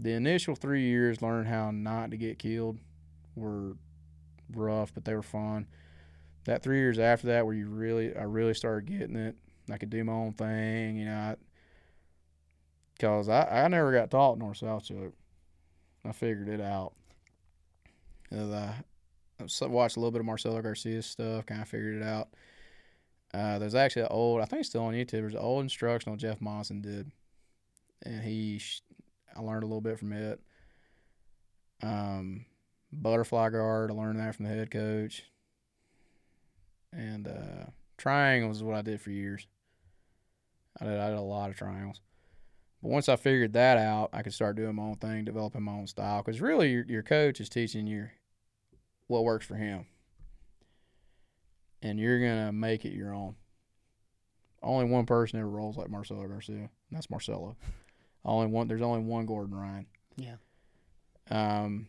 the 0.00 0.12
initial 0.12 0.54
three 0.54 0.82
years 0.82 1.22
learning 1.22 1.50
how 1.50 1.70
not 1.70 2.10
to 2.10 2.16
get 2.16 2.38
killed 2.38 2.78
were 3.34 3.76
rough, 4.52 4.94
but 4.94 5.04
they 5.04 5.14
were 5.14 5.22
fun. 5.22 5.66
That 6.44 6.62
three 6.62 6.78
years 6.78 6.98
after 6.98 7.26
that, 7.28 7.44
where 7.44 7.54
you 7.54 7.68
really, 7.68 8.16
I 8.16 8.22
really 8.22 8.54
started 8.54 8.86
getting 8.86 9.16
it. 9.16 9.36
I 9.70 9.76
could 9.76 9.90
do 9.90 10.02
my 10.04 10.12
own 10.12 10.32
thing, 10.32 10.96
you 10.96 11.04
know. 11.04 11.36
Because 12.94 13.28
I, 13.28 13.64
I, 13.64 13.68
never 13.68 13.92
got 13.92 14.10
taught 14.10 14.38
North 14.38 14.56
South 14.56 14.84
choke. 14.84 15.14
I 16.04 16.12
figured 16.12 16.48
it 16.48 16.60
out. 16.60 16.94
I 18.32 19.66
watched 19.66 19.96
a 19.96 20.00
little 20.00 20.10
bit 20.10 20.20
of 20.20 20.26
Marcelo 20.26 20.60
Garcia 20.62 21.02
stuff, 21.02 21.46
kind 21.46 21.62
of 21.62 21.68
figured 21.68 21.96
it 21.96 22.02
out. 22.02 22.28
Uh, 23.34 23.58
there's 23.58 23.74
actually 23.74 24.02
an 24.02 24.08
old, 24.10 24.40
I 24.40 24.46
think 24.46 24.60
it's 24.60 24.70
still 24.70 24.84
on 24.84 24.94
YouTube. 24.94 25.10
There's 25.10 25.34
an 25.34 25.40
old 25.40 25.62
instructional 25.62 26.16
Jeff 26.16 26.40
Monson 26.40 26.80
did, 26.80 27.10
and 28.02 28.22
he, 28.22 28.60
I 29.36 29.40
learned 29.40 29.64
a 29.64 29.66
little 29.66 29.82
bit 29.82 29.98
from 29.98 30.12
it. 30.12 30.40
Um, 31.82 32.46
butterfly 32.92 33.50
guard, 33.50 33.90
I 33.90 33.94
learned 33.94 34.18
that 34.18 34.34
from 34.34 34.46
the 34.46 34.50
head 34.50 34.70
coach. 34.70 35.24
And 36.92 37.28
uh, 37.28 37.66
triangles 37.98 38.58
is 38.58 38.62
what 38.62 38.76
I 38.76 38.82
did 38.82 39.00
for 39.00 39.10
years. 39.10 39.46
I 40.80 40.84
did, 40.86 40.98
I 40.98 41.10
did 41.10 41.18
a 41.18 41.22
lot 41.22 41.50
of 41.50 41.56
triangles. 41.56 42.00
But 42.82 42.90
once 42.90 43.08
I 43.08 43.16
figured 43.16 43.52
that 43.54 43.76
out, 43.76 44.10
I 44.12 44.22
could 44.22 44.32
start 44.32 44.56
doing 44.56 44.76
my 44.76 44.84
own 44.84 44.96
thing, 44.96 45.24
developing 45.24 45.62
my 45.62 45.72
own 45.72 45.86
style. 45.86 46.22
Because 46.22 46.40
really, 46.40 46.70
your, 46.70 46.84
your 46.84 47.02
coach 47.02 47.40
is 47.40 47.48
teaching 47.48 47.86
you 47.86 48.08
what 49.06 49.24
works 49.24 49.44
for 49.44 49.56
him. 49.56 49.86
And 51.82 51.98
you're 51.98 52.18
going 52.18 52.46
to 52.46 52.52
make 52.52 52.84
it 52.84 52.92
your 52.92 53.14
own. 53.14 53.36
Only 54.62 54.86
one 54.86 55.06
person 55.06 55.38
ever 55.38 55.48
rolls 55.48 55.76
like 55.76 55.88
Marcelo 55.88 56.26
Garcia, 56.26 56.56
and 56.56 56.68
that's 56.90 57.10
Marcelo. 57.10 57.56
Only 58.24 58.48
one. 58.48 58.66
There's 58.66 58.82
only 58.82 59.00
one 59.00 59.26
Gordon 59.26 59.54
Ryan. 59.54 59.86
Yeah. 60.16 60.36
Um, 61.30 61.86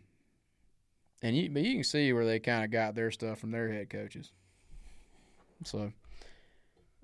and 1.21 1.35
you, 1.35 1.49
but 1.49 1.63
you 1.63 1.75
can 1.75 1.83
see 1.83 2.13
where 2.13 2.25
they 2.25 2.39
kind 2.39 2.63
of 2.63 2.71
got 2.71 2.95
their 2.95 3.11
stuff 3.11 3.39
from 3.39 3.51
their 3.51 3.69
head 3.69 3.89
coaches. 3.89 4.31
So, 5.65 5.91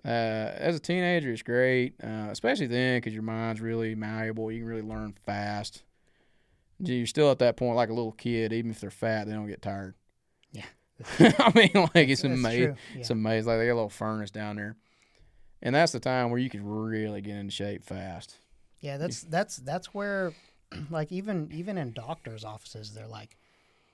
uh, 0.06 0.08
as 0.08 0.76
a 0.76 0.80
teenager, 0.80 1.32
it's 1.32 1.42
great, 1.42 1.96
uh, 2.04 2.28
especially 2.30 2.68
then 2.68 2.98
because 2.98 3.14
your 3.14 3.24
mind's 3.24 3.60
really 3.60 3.96
malleable. 3.96 4.52
You 4.52 4.60
can 4.60 4.68
really 4.68 4.82
learn 4.82 5.16
fast. 5.26 5.84
You're 6.80 7.08
still 7.08 7.32
at 7.32 7.40
that 7.40 7.58
point 7.58 7.76
like 7.76 7.90
a 7.90 7.94
little 7.94 8.12
kid. 8.12 8.54
Even 8.54 8.72
if 8.72 8.80
they're 8.80 8.92
fat, 8.92 9.26
they 9.26 9.34
don't 9.34 9.48
get 9.48 9.62
tired. 9.62 9.96
Yeah. 11.20 11.34
I 11.40 11.52
mean, 11.56 11.90
like 11.96 12.10
it's 12.10 12.24
amazing. 12.24 12.78
Yeah. 12.94 13.00
It's 13.00 13.10
amazing. 13.10 13.48
Like 13.50 13.60
they 13.60 13.66
got 13.68 13.74
a 13.74 13.76
little 13.76 13.90
furnace 13.90 14.32
down 14.32 14.56
there, 14.56 14.76
and 15.62 15.76
that's 15.76 15.92
the 15.92 16.00
time 16.00 16.30
where 16.30 16.40
you 16.40 16.50
can 16.50 16.66
really 16.66 17.22
get 17.22 17.36
into 17.36 17.52
shape 17.52 17.84
fast. 17.84 18.38
Yeah, 18.80 18.98
that's 18.98 19.22
that's 19.24 19.58
that's 19.58 19.94
where, 19.94 20.32
like 20.90 21.12
even 21.12 21.50
even 21.54 21.78
in 21.78 21.92
doctors' 21.94 22.46
offices, 22.46 22.94
they're 22.94 23.08
like, 23.08 23.38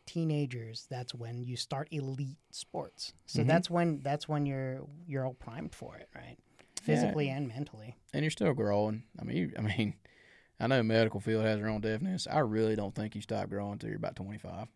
teenagers. 0.05 0.87
That's 0.89 1.13
when 1.13 1.43
you 1.43 1.55
start 1.57 1.87
elite 1.91 2.37
sports. 2.51 3.13
So 3.25 3.41
Mhm. 3.43 3.47
that's 3.47 3.69
when 3.69 3.99
that's 4.01 4.27
when 4.27 4.45
you're 4.45 4.81
you're 5.07 5.25
all 5.25 5.33
primed 5.33 5.73
for 5.75 5.95
it, 5.97 6.09
right? 6.15 6.37
Physically 6.81 7.29
and 7.29 7.47
mentally. 7.47 7.95
and 8.13 8.23
you're 8.23 8.31
still 8.31 8.53
growing. 8.53 9.03
I 9.19 9.23
mean, 9.23 9.37
you, 9.37 9.51
I 9.57 9.61
mean, 9.61 9.93
I 10.59 10.67
know 10.67 10.81
medical 10.83 11.19
field 11.19 11.45
has 11.45 11.57
their 11.59 11.69
own 11.69 11.81
definition. 11.81 12.31
I 12.31 12.39
really 12.39 12.75
don't 12.75 12.93
think 12.93 13.15
you 13.15 13.21
stop 13.21 13.49
growing 13.49 13.73
until 13.73 13.89
you're 13.89 13.97
about 13.97 14.15
25. 14.15 14.67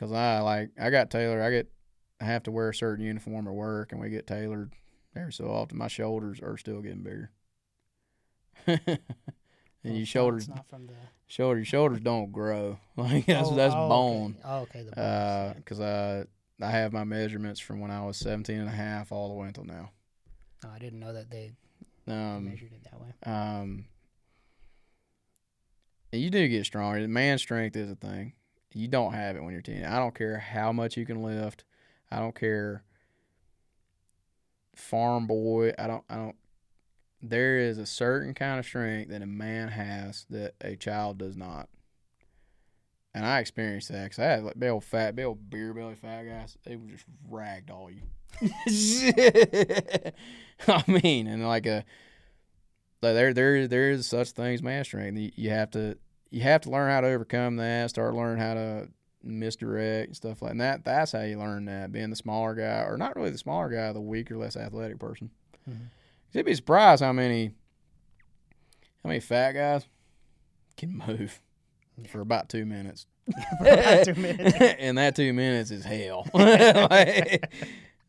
Cause 0.00 0.12
I 0.12 0.40
like 0.40 0.70
I 0.80 0.88
got 0.88 1.10
tailored. 1.10 1.42
I 1.42 1.50
get 1.50 1.70
I 2.22 2.24
have 2.24 2.44
to 2.44 2.50
wear 2.50 2.70
a 2.70 2.74
certain 2.74 3.04
uniform 3.04 3.46
at 3.46 3.52
work, 3.52 3.92
and 3.92 4.00
we 4.00 4.08
get 4.08 4.26
tailored 4.26 4.72
every 5.14 5.30
so 5.30 5.50
often. 5.50 5.76
My 5.76 5.88
shoulders 5.88 6.40
are 6.40 6.56
still 6.56 6.80
getting 6.80 7.02
bigger. 7.02 7.30
and 8.66 8.80
Well, 9.84 9.92
your 9.94 10.06
shoulders, 10.06 10.48
Not, 10.48 10.66
from 10.70 10.86
the 10.86 10.94
shoulder, 11.26 11.58
your 11.58 11.66
shoulders 11.66 12.00
don't 12.00 12.32
grow. 12.32 12.78
Like 12.96 13.26
that's 13.26 13.50
Oh, 13.50 13.54
that's 13.54 13.74
oh, 13.76 13.88
bone. 13.90 14.36
Okay. 14.38 14.48
Oh, 14.48 14.60
okay. 14.60 14.82
The 14.84 14.96
bones, 14.96 15.80
Uh, 15.80 16.24
I 16.60 16.66
I 16.66 16.70
have 16.70 16.94
my 16.94 17.04
measurements 17.04 17.60
from 17.60 17.80
when 17.80 17.90
I 17.90 18.02
was 18.04 18.16
17 18.16 18.58
and 18.58 18.68
a 18.68 18.72
half 18.72 19.12
all 19.12 19.28
the 19.28 19.34
way 19.34 19.48
until 19.48 19.64
now. 19.64 19.90
Oh, 20.64 20.70
I 20.74 20.78
didn't 20.78 21.00
know 21.00 21.12
that 21.12 21.30
they 21.30 21.52
Um, 22.06 22.46
measured 22.46 22.72
it 22.72 22.84
that 22.84 22.98
way. 22.98 23.08
Um, 23.24 23.84
and 26.10 26.22
you 26.22 26.30
do 26.30 26.48
get 26.48 26.64
stronger. 26.64 27.06
Man 27.06 27.36
strength 27.36 27.76
is 27.76 27.90
a 27.90 27.96
thing. 27.96 28.32
You 28.72 28.88
don't 28.88 29.12
have 29.12 29.36
it 29.36 29.42
when 29.42 29.52
you're 29.52 29.62
teen. 29.62 29.84
I 29.84 29.98
don't 29.98 30.14
care 30.14 30.38
how 30.38 30.72
much 30.72 30.96
you 30.96 31.04
can 31.04 31.22
lift. 31.22 31.64
I 32.10 32.18
don't 32.18 32.34
care. 32.34 32.84
Farm 34.74 35.26
boy. 35.26 35.72
I 35.78 35.86
don't. 35.86 36.04
I 36.08 36.16
don't. 36.16 36.36
There 37.22 37.58
is 37.58 37.78
a 37.78 37.86
certain 37.86 38.32
kind 38.32 38.58
of 38.58 38.64
strength 38.64 39.10
that 39.10 39.22
a 39.22 39.26
man 39.26 39.68
has 39.68 40.26
that 40.30 40.54
a 40.60 40.76
child 40.76 41.18
does 41.18 41.36
not. 41.36 41.68
And 43.12 43.26
I 43.26 43.40
experienced 43.40 43.88
that 43.88 44.04
because 44.04 44.20
I 44.20 44.24
had 44.24 44.44
like 44.44 44.58
big 44.58 44.70
old 44.70 44.84
fat, 44.84 45.16
big 45.16 45.26
old 45.26 45.50
beer 45.50 45.74
belly 45.74 45.96
fat 45.96 46.22
guys. 46.22 46.56
They 46.64 46.76
would 46.76 46.90
just 46.90 47.04
ragdoll 47.28 47.92
you. 47.92 48.02
I 50.68 50.84
mean, 51.02 51.26
and 51.26 51.46
like 51.46 51.66
a 51.66 51.84
like 53.02 53.14
there 53.14 53.34
there 53.34 53.66
there 53.66 53.90
is 53.90 54.06
such 54.06 54.30
things. 54.30 54.62
You, 54.62 55.30
you 55.34 55.50
have 55.50 55.72
to 55.72 55.98
you 56.30 56.42
have 56.42 56.60
to 56.62 56.70
learn 56.70 56.90
how 56.90 57.00
to 57.00 57.08
overcome 57.08 57.56
that. 57.56 57.90
Start 57.90 58.14
learning 58.14 58.42
how 58.42 58.54
to 58.54 58.88
misdirect 59.22 60.08
and 60.08 60.16
stuff 60.16 60.42
like 60.42 60.56
that. 60.58 60.84
That's 60.84 61.12
how 61.12 61.22
you 61.22 61.38
learn 61.38 61.64
that. 61.66 61.92
Being 61.92 62.10
the 62.10 62.16
smaller 62.16 62.54
guy, 62.54 62.82
or 62.82 62.96
not 62.96 63.16
really 63.16 63.30
the 63.30 63.38
smaller 63.38 63.68
guy, 63.68 63.92
the 63.92 64.00
weaker, 64.00 64.36
less 64.36 64.56
athletic 64.56 64.98
person. 64.98 65.30
Mhm. 65.68 65.86
You'd 66.32 66.46
be 66.46 66.54
surprised 66.54 67.02
how 67.02 67.12
many 67.12 67.52
how 69.02 69.08
many 69.08 69.20
fat 69.20 69.52
guys 69.52 69.86
can 70.76 71.02
move 71.06 71.40
for 72.08 72.20
about 72.20 72.48
two 72.48 72.64
minutes. 72.64 73.06
About 73.60 74.04
two 74.06 74.14
minutes. 74.14 74.56
and 74.78 74.98
that 74.98 75.14
two 75.14 75.32
minutes 75.32 75.70
is 75.70 75.84
hell. 75.84 76.26
Like, 76.34 77.52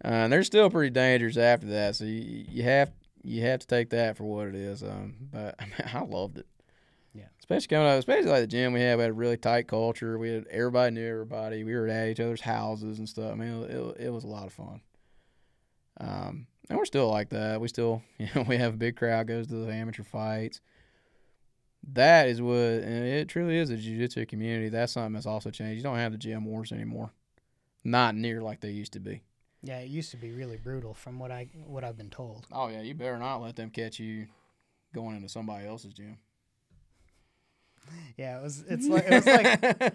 uh, 0.03 0.27
they're 0.29 0.43
still 0.43 0.69
pretty 0.71 0.89
dangerous 0.89 1.37
after 1.37 1.67
that, 1.67 1.95
so 1.95 2.05
you, 2.05 2.45
you 2.49 2.63
have 2.63 2.91
you 3.23 3.43
have 3.43 3.59
to 3.59 3.67
take 3.67 3.91
that 3.91 4.17
for 4.17 4.23
what 4.23 4.47
it 4.47 4.55
is. 4.55 4.81
Um, 4.81 5.13
but 5.31 5.55
I, 5.59 5.65
mean, 5.65 5.73
I 5.93 6.01
loved 6.01 6.39
it. 6.39 6.47
Yeah. 7.13 7.25
especially 7.39 7.67
coming 7.67 7.87
out, 7.87 7.99
especially 7.99 8.29
like 8.29 8.41
the 8.41 8.47
gym 8.47 8.73
we 8.73 8.81
had. 8.81 8.95
We 8.97 9.01
had 9.03 9.11
a 9.11 9.13
really 9.13 9.37
tight 9.37 9.67
culture. 9.67 10.17
We 10.17 10.29
had 10.29 10.47
everybody 10.47 10.95
knew 10.95 11.07
everybody. 11.07 11.63
We 11.63 11.75
were 11.75 11.87
at 11.87 12.09
each 12.09 12.19
other's 12.19 12.41
houses 12.41 12.99
and 12.99 13.09
stuff. 13.09 13.31
I 13.31 13.35
mean, 13.35 13.63
it, 13.63 13.71
it, 13.71 13.95
it 14.05 14.09
was 14.09 14.23
a 14.23 14.27
lot 14.27 14.47
of 14.47 14.53
fun. 14.53 14.81
Um, 15.99 16.47
and 16.69 16.77
we're 16.77 16.85
still 16.85 17.09
like 17.09 17.29
that. 17.29 17.59
We 17.59 17.67
still, 17.67 18.01
you 18.17 18.27
know, 18.33 18.43
we 18.47 18.57
have 18.57 18.73
a 18.73 18.77
big 18.77 18.95
crowd 18.95 19.27
goes 19.27 19.47
to 19.47 19.55
the 19.55 19.73
amateur 19.73 20.03
fights. 20.03 20.61
That 21.93 22.27
is 22.27 22.41
what, 22.41 22.55
and 22.55 23.05
it 23.05 23.27
truly 23.27 23.57
is 23.57 23.71
a 23.71 23.75
jiu-jitsu 23.75 24.27
community. 24.27 24.69
That's 24.69 24.93
something 24.93 25.13
that's 25.13 25.25
also 25.25 25.49
changed. 25.49 25.77
You 25.77 25.83
don't 25.83 25.97
have 25.97 26.11
the 26.11 26.17
gym 26.17 26.45
wars 26.45 26.71
anymore, 26.71 27.11
not 27.83 28.15
near 28.15 28.39
like 28.41 28.61
they 28.61 28.69
used 28.69 28.93
to 28.93 28.99
be. 28.99 29.23
Yeah, 29.63 29.79
it 29.79 29.89
used 29.89 30.11
to 30.11 30.17
be 30.17 30.31
really 30.31 30.57
brutal, 30.57 30.93
from 30.93 31.17
what 31.19 31.31
I 31.31 31.47
what 31.65 31.83
I've 31.83 31.97
been 31.97 32.09
told. 32.11 32.45
Oh 32.51 32.67
yeah, 32.67 32.81
you 32.81 32.93
better 32.93 33.17
not 33.17 33.41
let 33.41 33.55
them 33.55 33.71
catch 33.71 33.99
you 33.99 34.27
going 34.93 35.15
into 35.15 35.29
somebody 35.29 35.67
else's 35.67 35.93
gym. 35.93 36.17
Yeah, 38.17 38.39
it 38.39 38.43
was. 38.43 38.63
It's 38.69 38.87
like 38.87 39.05
it 39.07 39.13
was 39.13 39.25
like 39.25 39.93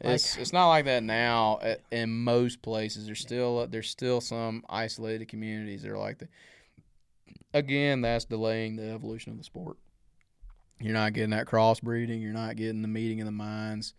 it's 0.00 0.36
it's 0.36 0.52
not 0.52 0.68
like 0.68 0.86
that 0.86 1.02
now. 1.02 1.58
Uh, 1.62 1.76
in 1.92 2.10
most 2.10 2.62
places, 2.62 3.06
there's 3.06 3.20
still 3.20 3.60
uh, 3.60 3.66
there's 3.66 3.88
still 3.88 4.20
some 4.20 4.64
isolated 4.68 5.28
communities 5.28 5.82
that 5.82 5.90
are 5.90 5.98
like 5.98 6.18
that. 6.18 6.28
Again, 7.52 8.00
that's 8.00 8.24
delaying 8.24 8.76
the 8.76 8.90
evolution 8.90 9.30
of 9.30 9.38
the 9.38 9.44
sport. 9.44 9.76
You're 10.80 10.94
not 10.94 11.12
getting 11.12 11.30
that 11.30 11.46
crossbreeding. 11.46 12.20
You're 12.20 12.32
not 12.32 12.56
getting 12.56 12.82
the 12.82 12.88
meeting 12.88 13.20
of 13.20 13.26
the 13.26 13.32
minds. 13.32 13.94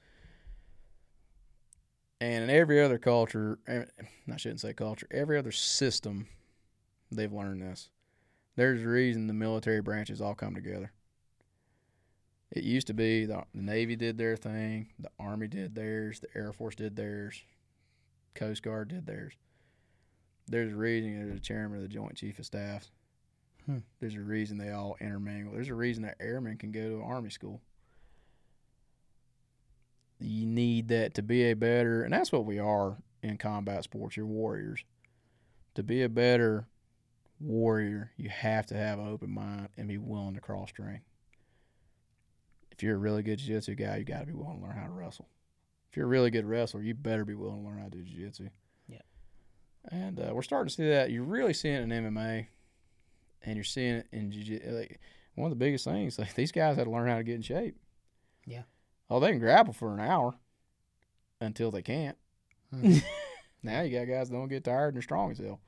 And 2.19 2.43
in 2.43 2.49
every 2.49 2.81
other 2.81 2.97
culture, 2.97 3.59
I 3.67 4.37
shouldn't 4.37 4.61
say 4.61 4.73
culture, 4.73 5.07
every 5.11 5.37
other 5.37 5.51
system, 5.51 6.27
they've 7.11 7.31
learned 7.31 7.61
this. 7.61 7.89
There's 8.55 8.81
a 8.81 8.87
reason 8.87 9.27
the 9.27 9.33
military 9.33 9.81
branches 9.81 10.21
all 10.21 10.33
come 10.33 10.55
together. 10.55 10.91
It 12.55 12.63
used 12.63 12.87
to 12.87 12.93
be 12.93 13.25
the, 13.25 13.43
the 13.53 13.61
Navy 13.61 13.97
did 13.97 14.17
their 14.17 14.37
thing, 14.37 14.87
the 14.97 15.11
Army 15.19 15.49
did 15.49 15.75
theirs, 15.75 16.21
the 16.21 16.29
Air 16.33 16.53
Force 16.53 16.75
did 16.75 16.95
theirs, 16.95 17.41
Coast 18.33 18.63
Guard 18.63 18.87
did 18.87 19.05
theirs. 19.05 19.33
There's 20.47 20.71
a 20.71 20.75
reason 20.75 21.19
there's 21.19 21.37
a 21.37 21.41
chairman 21.41 21.77
of 21.77 21.83
the 21.83 21.89
Joint 21.89 22.15
Chief 22.15 22.39
of 22.39 22.45
Staff. 22.45 22.89
Hmm. 23.65 23.79
There's 23.99 24.15
a 24.15 24.21
reason 24.21 24.57
they 24.57 24.71
all 24.71 24.95
intermingle. 25.01 25.53
There's 25.53 25.69
a 25.69 25.75
reason 25.75 26.03
that 26.03 26.15
airmen 26.21 26.57
can 26.57 26.71
go 26.71 26.87
to 26.87 27.03
Army 27.03 27.29
school. 27.29 27.61
You 30.19 30.45
need 30.45 30.87
that 30.87 31.13
to 31.15 31.21
be 31.21 31.51
a 31.51 31.55
better, 31.55 32.03
and 32.03 32.13
that's 32.13 32.31
what 32.31 32.45
we 32.45 32.57
are 32.57 32.95
in 33.21 33.37
combat 33.37 33.83
sports. 33.83 34.15
You're 34.15 34.27
warriors. 34.27 34.85
To 35.73 35.83
be 35.83 36.03
a 36.03 36.09
better 36.09 36.67
warrior, 37.41 38.11
you 38.15 38.29
have 38.29 38.65
to 38.67 38.77
have 38.77 38.97
an 38.97 39.09
open 39.09 39.31
mind 39.31 39.69
and 39.75 39.89
be 39.89 39.97
willing 39.97 40.35
to 40.35 40.41
cross 40.41 40.71
train 40.71 41.01
if 42.75 42.83
you're 42.83 42.95
a 42.95 42.99
really 42.99 43.23
good 43.23 43.39
jiu-jitsu 43.39 43.75
guy, 43.75 43.97
you 43.97 44.03
got 44.03 44.19
to 44.21 44.25
be 44.25 44.33
willing 44.33 44.59
to 44.59 44.65
learn 44.65 44.75
how 44.77 44.85
to 44.85 44.91
wrestle. 44.91 45.27
If 45.89 45.97
you're 45.97 46.05
a 46.05 46.09
really 46.09 46.29
good 46.31 46.45
wrestler, 46.45 46.81
you 46.81 46.93
better 46.93 47.23
be 47.25 47.35
willing 47.35 47.61
to 47.63 47.67
learn 47.69 47.77
how 47.79 47.85
to 47.85 47.91
do 47.91 48.03
jiu-jitsu. 48.03 48.49
Yeah. 48.87 49.01
And 49.91 50.19
uh, 50.19 50.31
we're 50.33 50.41
starting 50.41 50.67
to 50.69 50.73
see 50.73 50.89
that. 50.89 51.11
You're 51.11 51.23
really 51.23 51.53
seeing 51.53 51.75
it 51.75 51.81
in 51.83 51.89
MMA, 51.89 52.47
and 53.43 53.55
you're 53.55 53.63
seeing 53.63 53.95
it 53.95 54.07
in 54.11 54.31
jiu-jitsu. 54.31 54.69
Like, 54.71 54.99
one 55.35 55.51
of 55.51 55.57
the 55.57 55.63
biggest 55.63 55.85
things, 55.85 56.19
like 56.19 56.33
these 56.35 56.51
guys 56.51 56.75
had 56.77 56.85
to 56.85 56.91
learn 56.91 57.07
how 57.07 57.17
to 57.17 57.23
get 57.23 57.35
in 57.35 57.41
shape. 57.41 57.77
Yeah. 58.45 58.63
Oh, 59.09 59.19
they 59.19 59.29
can 59.29 59.39
grapple 59.39 59.73
for 59.73 59.93
an 59.93 59.99
hour 59.99 60.33
until 61.41 61.71
they 61.71 61.81
can't. 61.81 62.17
Mhm. 62.73 63.03
Now 63.63 63.81
you 63.81 63.97
got 63.97 64.07
guys 64.07 64.29
that 64.29 64.35
don't 64.35 64.49
get 64.49 64.63
tired 64.63 64.89
and 64.89 64.95
they're 64.95 65.01
strong 65.01 65.31
as 65.31 65.37
hell. 65.37 65.59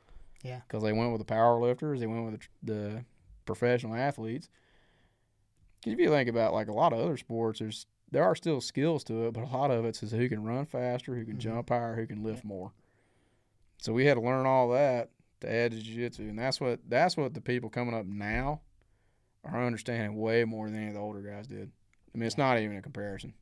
Yeah. 0.43 0.59
Because 0.67 0.83
they 0.83 0.91
went 0.93 1.11
with 1.11 1.19
the 1.19 1.25
power 1.25 1.59
lifters, 1.61 1.99
they 1.99 2.05
went 2.07 2.25
with 2.31 2.41
the, 2.63 2.73
the 2.73 3.05
professional 3.45 3.95
athletes. 3.95 4.49
'Cause 5.87 5.93
if 5.93 5.99
you 5.99 6.09
think 6.09 6.29
about 6.29 6.53
like 6.53 6.67
a 6.67 6.73
lot 6.73 6.93
of 6.93 6.99
other 6.99 7.17
sports, 7.17 7.59
there's 7.59 7.87
there 8.11 8.23
are 8.23 8.35
still 8.35 8.61
skills 8.61 9.03
to 9.05 9.27
it, 9.27 9.33
but 9.33 9.43
a 9.43 9.47
lot 9.47 9.69
of 9.69 9.83
it's 9.83 10.01
is 10.01 10.11
who 10.11 10.29
can 10.29 10.41
run 10.43 10.65
faster, 10.65 11.13
who 11.15 11.25
can 11.25 11.35
Mhm. 11.35 11.39
jump 11.39 11.69
higher, 11.69 11.95
who 11.95 12.07
can 12.07 12.23
lift 12.23 12.45
more. 12.45 12.71
So 13.79 13.91
we 13.93 14.05
had 14.05 14.13
to 14.15 14.21
learn 14.21 14.45
all 14.45 14.69
that 14.69 15.09
to 15.41 15.51
add 15.51 15.71
to 15.71 15.77
jiu-jitsu, 15.81 16.23
and 16.29 16.39
that's 16.39 16.59
what 16.61 16.79
that's 16.89 17.17
what 17.17 17.33
the 17.33 17.41
people 17.41 17.69
coming 17.69 17.93
up 17.93 18.05
now 18.05 18.61
are 19.43 19.63
understanding 19.65 20.17
way 20.17 20.43
more 20.45 20.67
than 20.69 20.77
any 20.77 20.87
of 20.87 20.93
the 20.93 20.99
older 20.99 21.21
guys 21.21 21.47
did. 21.47 21.71
I 22.13 22.17
mean, 22.17 22.25
it's 22.27 22.37
not 22.37 22.59
even 22.59 22.77
a 22.77 22.81
comparison. 22.81 23.33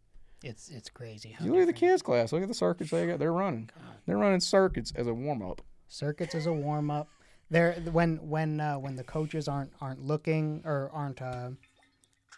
It's 0.43 0.69
it's 0.69 0.89
crazy. 0.89 1.30
how 1.30 1.45
You 1.45 1.51
look 1.51 1.61
at 1.61 1.67
the 1.67 1.73
kids 1.73 2.01
class. 2.01 2.31
Look 2.34 2.41
at 2.41 2.47
the 2.47 2.53
circuits 2.53 2.91
they 2.91 3.07
got. 3.07 3.19
They're 3.19 3.31
running. 3.34 3.69
God. 3.73 3.95
They're 4.05 4.17
running 4.17 4.39
circuits 4.41 4.91
as 4.95 5.07
a 5.07 5.13
warm 5.13 5.41
up. 5.41 5.61
Circuits 5.88 6.35
as 6.35 6.45
a 6.47 6.53
warm 6.53 6.91
up. 6.91 7.07
There 7.49 7.73
when 7.91 8.17
when 8.30 8.59
uh, 8.59 8.77
when 8.80 8.95
the 8.95 9.03
coaches 9.03 9.47
aren't 9.47 9.72
aren't 9.80 10.01
looking 10.01 10.61
or 10.65 10.89
aren't 10.91 11.22
uh, 11.22 11.51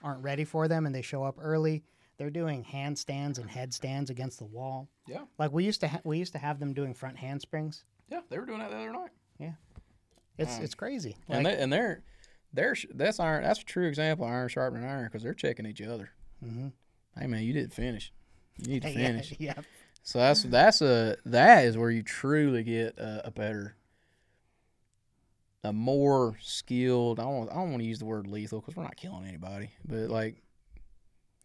aren't 0.03 0.23
ready 0.23 0.43
for 0.43 0.67
them 0.67 0.85
and 0.85 0.93
they 0.93 1.01
show 1.01 1.23
up 1.23 1.37
early, 1.39 1.83
they're 2.17 2.29
doing 2.29 2.63
handstands 2.63 3.37
and 3.39 3.49
headstands 3.49 4.09
against 4.09 4.39
the 4.39 4.45
wall. 4.45 4.89
Yeah. 5.07 5.21
Like 5.37 5.51
we 5.51 5.63
used 5.65 5.81
to 5.81 5.87
ha- 5.87 6.01
we 6.03 6.17
used 6.17 6.33
to 6.33 6.39
have 6.39 6.59
them 6.59 6.73
doing 6.73 6.93
front 6.93 7.17
handsprings. 7.17 7.83
Yeah, 8.09 8.21
they 8.29 8.37
were 8.39 8.45
doing 8.45 8.59
that 8.59 8.69
the 8.71 8.77
other 8.77 8.91
night. 8.91 9.11
Yeah. 9.39 9.51
It's 10.37 10.57
Um, 10.57 10.63
it's 10.63 10.75
crazy. 10.75 11.17
and 11.29 11.45
they, 11.45 11.57
and 11.57 11.71
they're 11.71 12.03
they're 12.53 12.75
that's 12.93 13.19
iron. 13.19 13.43
That's 13.43 13.61
a 13.61 13.65
true 13.65 13.87
example 13.87 14.25
of 14.25 14.31
iron 14.31 14.49
sharpening 14.49 14.87
iron 14.87 15.05
because 15.05 15.23
they're 15.23 15.33
checking 15.33 15.65
each 15.65 15.81
other. 15.81 16.11
mhm. 16.43 16.71
Hey 17.19 17.27
man, 17.27 17.43
you 17.43 17.53
didn't 17.53 17.73
finish. 17.73 18.11
You 18.57 18.73
need 18.73 18.81
to 18.83 18.89
yeah, 18.91 18.95
finish. 18.95 19.33
yeah. 19.39 19.53
So 20.03 20.19
that's 20.19 20.43
that's 20.43 20.81
a 20.81 21.17
that 21.25 21.65
is 21.65 21.77
where 21.77 21.91
you 21.91 22.01
truly 22.03 22.63
get 22.63 22.97
a, 22.97 23.27
a 23.27 23.31
better, 23.31 23.75
a 25.63 25.73
more 25.73 26.37
skilled. 26.41 27.19
I 27.19 27.23
don't 27.23 27.49
I 27.49 27.55
don't 27.55 27.71
want 27.71 27.81
to 27.81 27.87
use 27.87 27.99
the 27.99 28.05
word 28.05 28.27
lethal 28.27 28.61
because 28.61 28.75
we're 28.75 28.83
not 28.83 28.95
killing 28.95 29.25
anybody, 29.25 29.71
but 29.85 30.09
like 30.09 30.43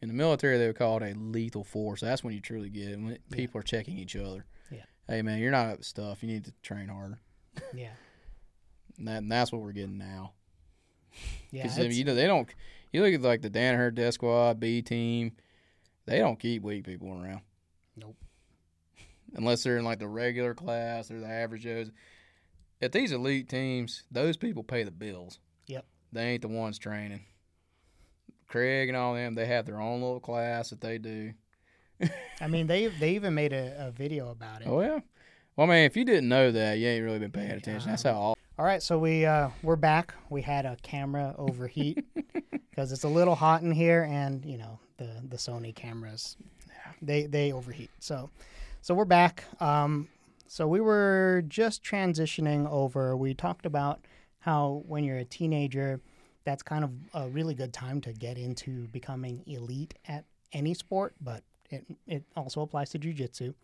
in 0.01 0.09
the 0.09 0.15
military 0.15 0.59
they 0.59 0.67
would 0.67 0.79
call 0.79 1.03
it 1.03 1.15
a 1.15 1.19
lethal 1.19 1.65
force. 1.65 2.01
That's 2.01 2.23
when 2.23 2.35
you 2.35 2.41
truly 2.41 2.69
get 2.69 2.89
it, 2.89 3.01
when 3.01 3.19
people 3.31 3.61
are 3.61 3.65
checking 3.65 3.99
each 3.99 4.17
other. 4.17 4.45
Yeah. 4.71 4.85
Hey 5.09 5.23
man, 5.23 5.39
you're 5.39 5.51
not 5.51 5.69
up 5.69 5.79
to 5.79 5.85
stuff. 5.85 6.23
You 6.23 6.29
need 6.29 6.45
to 6.45 6.53
train 6.63 6.89
harder. 6.89 7.21
Yeah. 7.75 7.91
And, 8.99 9.09
that, 9.09 9.19
and 9.19 9.33
that's 9.33 9.51
what 9.51 9.63
we're 9.63 9.73
getting 9.73 9.99
now. 9.99 10.33
Yeah. 11.51 11.63
Because 11.63 11.97
you 11.97 12.05
know 12.05 12.15
they 12.15 12.27
don't. 12.27 12.49
You 12.93 13.03
look 13.03 13.15
at 13.15 13.23
like 13.23 13.43
the 13.43 13.51
Danaher 13.51 13.93
Death 13.95 14.15
Squad 14.15 14.61
B 14.61 14.83
team, 14.83 15.33
they 16.07 16.19
don't 16.19 16.39
keep 16.39 16.63
weak 16.63 16.85
people 16.85 17.09
around. 17.09 17.41
Nope. 17.97 18.17
Unless 19.35 19.63
they're 19.63 19.79
in 19.79 19.85
like 19.85 19.99
the 19.99 20.09
regular 20.09 20.55
class 20.55 21.11
or 21.11 21.21
the 21.21 21.27
average 21.29 21.63
Joes. 21.63 21.91
At 22.83 22.91
these 22.91 23.13
elite 23.13 23.49
teams, 23.49 24.03
those 24.11 24.37
people 24.37 24.65
pay 24.65 24.83
the 24.83 24.91
bills. 24.91 25.39
Yep. 25.67 25.87
They 26.13 26.31
ain't 26.31 26.43
the 26.43 26.49
ones 26.49 26.79
training. 26.79 27.25
Craig 28.49 28.89
and 28.89 28.99
all 28.99 29.15
them, 29.15 29.37
they 29.37 29.47
have 29.47 29.65
their 29.65 29.81
own 29.81 30.03
little 30.03 30.21
class 30.21 30.71
that 30.71 30.81
they 30.81 30.99
do. 30.99 31.33
I 32.41 32.49
mean, 32.49 32.67
they 32.67 32.89
they 32.89 33.15
even 33.15 33.35
made 33.35 33.53
a, 33.53 33.87
a 33.87 33.91
video 33.93 34.31
about 34.31 34.63
it. 34.63 34.67
Oh 34.67 34.81
yeah. 34.81 34.99
Well, 35.55 35.69
I 35.69 35.71
mean, 35.71 35.85
if 35.85 35.97
you 35.97 36.05
didn't 36.05 36.29
know 36.29 36.51
that, 36.51 36.79
you 36.79 36.89
ain't 36.89 37.05
really 37.05 37.21
been 37.21 37.31
paying 37.31 37.53
attention. 37.53 37.91
That's 37.91 38.03
how 38.03 38.15
all. 38.15 38.39
All 38.59 38.65
right, 38.65 38.83
so 38.83 38.99
we 38.99 39.25
uh, 39.25 39.51
we're 39.63 39.77
back. 39.77 40.15
We 40.29 40.43
had 40.43 40.67
a 40.67 40.77
camera 40.83 41.35
overheat 41.39 42.05
because 42.71 42.91
it's 42.91 43.05
a 43.05 43.09
little 43.09 43.37
hot 43.37 43.63
in 43.63 43.71
here, 43.71 44.03
and 44.11 44.45
you 44.45 44.59
know 44.59 44.81
the 44.97 45.09
the 45.29 45.37
Sony 45.37 45.75
cameras, 45.75 46.37
they 47.01 47.27
they 47.27 47.53
overheat. 47.53 47.91
So 48.01 48.29
so 48.81 48.95
we're 48.95 49.05
back. 49.05 49.45
Um, 49.61 50.09
so 50.53 50.69
we 50.69 50.83
were 50.83 51.43
just 51.49 51.83
transitioning 51.83 52.71
over. 52.71 53.17
We 53.17 53.33
talked 53.33 53.65
about 53.65 54.05
how 54.41 54.83
when 54.87 55.03
you're 55.03 55.17
a 55.17 55.25
teenager, 55.25 56.03
that's 56.45 56.63
kind 56.63 56.85
of 56.85 56.91
a 57.15 57.27
really 57.31 57.55
good 57.55 57.73
time 57.73 58.03
to 58.03 58.13
get 58.13 58.37
into 58.37 58.87
becoming 58.89 59.45
elite 59.47 59.95
at 60.07 60.27
any 60.53 60.75
sport, 60.75 61.15
but 61.23 61.43
it 61.71 61.87
it 62.07 62.25
also 62.37 62.61
applies 62.61 62.91
to 62.91 62.99
jujitsu. 62.99 63.55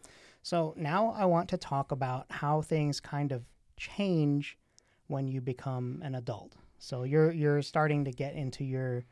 So 0.42 0.72
now 0.78 1.10
I 1.14 1.26
want 1.26 1.50
to 1.50 1.58
talk 1.58 1.92
about 1.92 2.24
how 2.30 2.62
things 2.62 3.00
kind 3.00 3.32
of 3.32 3.42
change 3.76 4.56
when 5.08 5.28
you 5.28 5.42
become 5.42 6.00
an 6.02 6.14
adult. 6.14 6.54
So 6.78 7.02
you're 7.02 7.32
you're 7.32 7.60
starting 7.60 8.06
to 8.06 8.12
get 8.12 8.32
into 8.32 8.64
your 8.64 9.04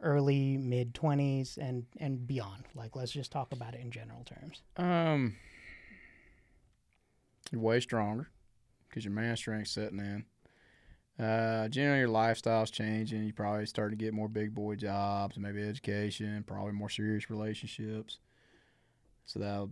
early 0.00 0.56
mid 0.56 0.94
20s 0.94 1.58
and 1.58 1.84
and 1.98 2.26
beyond. 2.26 2.64
Like 2.74 2.96
let's 2.96 3.12
just 3.12 3.30
talk 3.30 3.52
about 3.52 3.74
it 3.74 3.82
in 3.82 3.90
general 3.90 4.24
terms. 4.24 4.62
Um, 4.78 5.36
you're 7.52 7.60
way 7.60 7.78
stronger 7.78 8.30
because 8.88 9.04
your 9.04 9.12
man 9.12 9.36
strength's 9.36 9.70
setting 9.70 10.00
in. 10.00 10.24
Uh, 11.24 11.68
generally, 11.68 12.00
your 12.00 12.08
lifestyle's 12.08 12.70
changing. 12.70 13.22
You 13.22 13.32
probably 13.32 13.66
start 13.66 13.90
to 13.90 13.96
get 13.96 14.14
more 14.14 14.28
big 14.28 14.54
boy 14.54 14.74
jobs, 14.74 15.36
maybe 15.38 15.62
education, 15.62 16.42
probably 16.46 16.72
more 16.72 16.88
serious 16.88 17.30
relationships. 17.30 18.18
So 19.26 19.38
that'll 19.38 19.70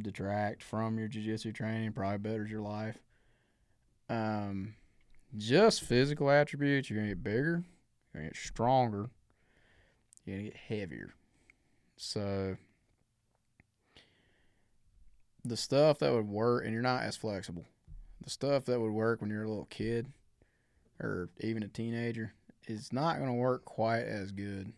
detract 0.00 0.62
from 0.62 0.98
your 0.98 1.08
jiu-jitsu 1.08 1.52
training, 1.52 1.92
probably 1.92 2.18
betters 2.18 2.50
your 2.50 2.62
life. 2.62 2.98
Um, 4.08 4.74
just 5.36 5.82
physical 5.82 6.30
attributes, 6.30 6.88
you're 6.88 6.98
gonna 6.98 7.10
get 7.10 7.24
bigger, 7.24 7.64
you're 8.12 8.22
gonna 8.22 8.26
get 8.26 8.36
stronger, 8.36 9.10
you're 10.24 10.36
gonna 10.36 10.50
get 10.50 10.56
heavier. 10.56 11.14
So 11.96 12.56
the 15.44 15.56
stuff 15.56 15.98
that 15.98 16.12
would 16.12 16.28
work, 16.28 16.64
and 16.64 16.72
you're 16.72 16.82
not 16.82 17.02
as 17.02 17.16
flexible. 17.16 17.64
The 18.22 18.30
stuff 18.30 18.64
that 18.66 18.80
would 18.80 18.92
work 18.92 19.20
when 19.20 19.30
you're 19.30 19.44
a 19.44 19.48
little 19.48 19.66
kid 19.66 20.06
or 21.00 21.28
even 21.40 21.62
a 21.62 21.68
teenager 21.68 22.32
is 22.66 22.92
not 22.92 23.16
going 23.18 23.28
to 23.28 23.34
work 23.34 23.64
quite 23.64 24.02
as 24.04 24.32
good. 24.32 24.72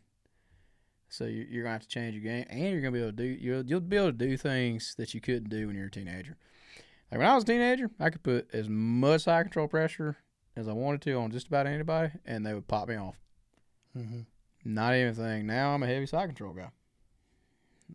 So 1.09 1.25
you- 1.25 1.47
you're 1.49 1.63
going 1.63 1.71
to 1.71 1.79
have 1.79 1.83
to 1.83 1.89
change 1.89 2.15
your 2.15 2.25
game, 2.25 2.47
and 2.49 2.61
you're 2.61 2.81
going 2.81 2.93
to 2.93 2.99
be 2.99 3.03
able 3.03 3.13
to 3.13 3.17
do 3.17 3.25
you'll 3.25 3.65
you'll 3.65 3.81
be 3.81 3.97
able 3.97 4.09
to 4.09 4.13
do 4.13 4.37
things 4.37 4.95
that 4.99 5.15
you 5.15 5.21
couldn't 5.21 5.51
do 5.51 5.67
when 5.69 5.77
you're 5.77 5.87
a 5.87 5.91
teenager. 5.91 6.37
Like 7.13 7.19
when 7.21 7.29
I 7.29 7.35
was 7.37 7.45
a 7.45 7.47
teenager, 7.47 7.91
I 8.01 8.11
could 8.11 8.25
put 8.25 8.49
as 8.53 8.69
much 8.69 9.23
side 9.23 9.45
control 9.45 9.69
pressure 9.69 10.17
as 10.57 10.67
I 10.67 10.73
wanted 10.73 11.03
to 11.03 11.13
on 11.15 11.31
just 11.31 11.47
about 11.47 11.67
anybody, 11.69 12.13
and 12.25 12.45
they 12.45 12.53
would 12.55 12.67
pop 12.67 12.89
me 12.89 12.97
off. 12.97 13.17
Mm-hmm. 13.97 14.21
Not 14.65 14.95
even 14.97 15.09
a 15.11 15.15
thing. 15.15 15.47
Now 15.47 15.71
I'm 15.75 15.83
a 15.85 15.87
heavy 15.87 16.07
side 16.07 16.27
control 16.27 16.53
guy. 16.55 16.71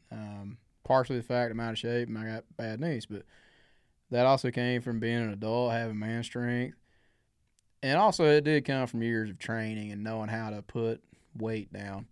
Um, 0.10 0.57
partially 0.91 1.15
the 1.15 1.23
fact 1.23 1.53
I'm 1.53 1.59
out 1.61 1.72
of 1.72 1.77
shape 1.77 2.09
and 2.09 2.18
I 2.18 2.26
got 2.26 2.43
bad 2.57 2.81
knees, 2.81 3.05
but 3.05 3.23
that 4.09 4.26
also 4.26 4.51
came 4.51 4.81
from 4.81 4.99
being 4.99 5.22
an 5.22 5.31
adult, 5.31 5.72
having 5.72 5.97
man 5.97 6.22
strength, 6.22 6.76
and 7.81 7.97
also 7.97 8.26
it 8.26 8.43
did 8.43 8.65
come 8.65 8.88
from 8.88 9.01
years 9.01 9.30
of 9.30 9.39
training 9.39 9.93
and 9.93 10.03
knowing 10.03 10.27
how 10.27 10.49
to 10.49 10.61
put 10.61 11.01
weight 11.34 11.72
down. 11.72 12.07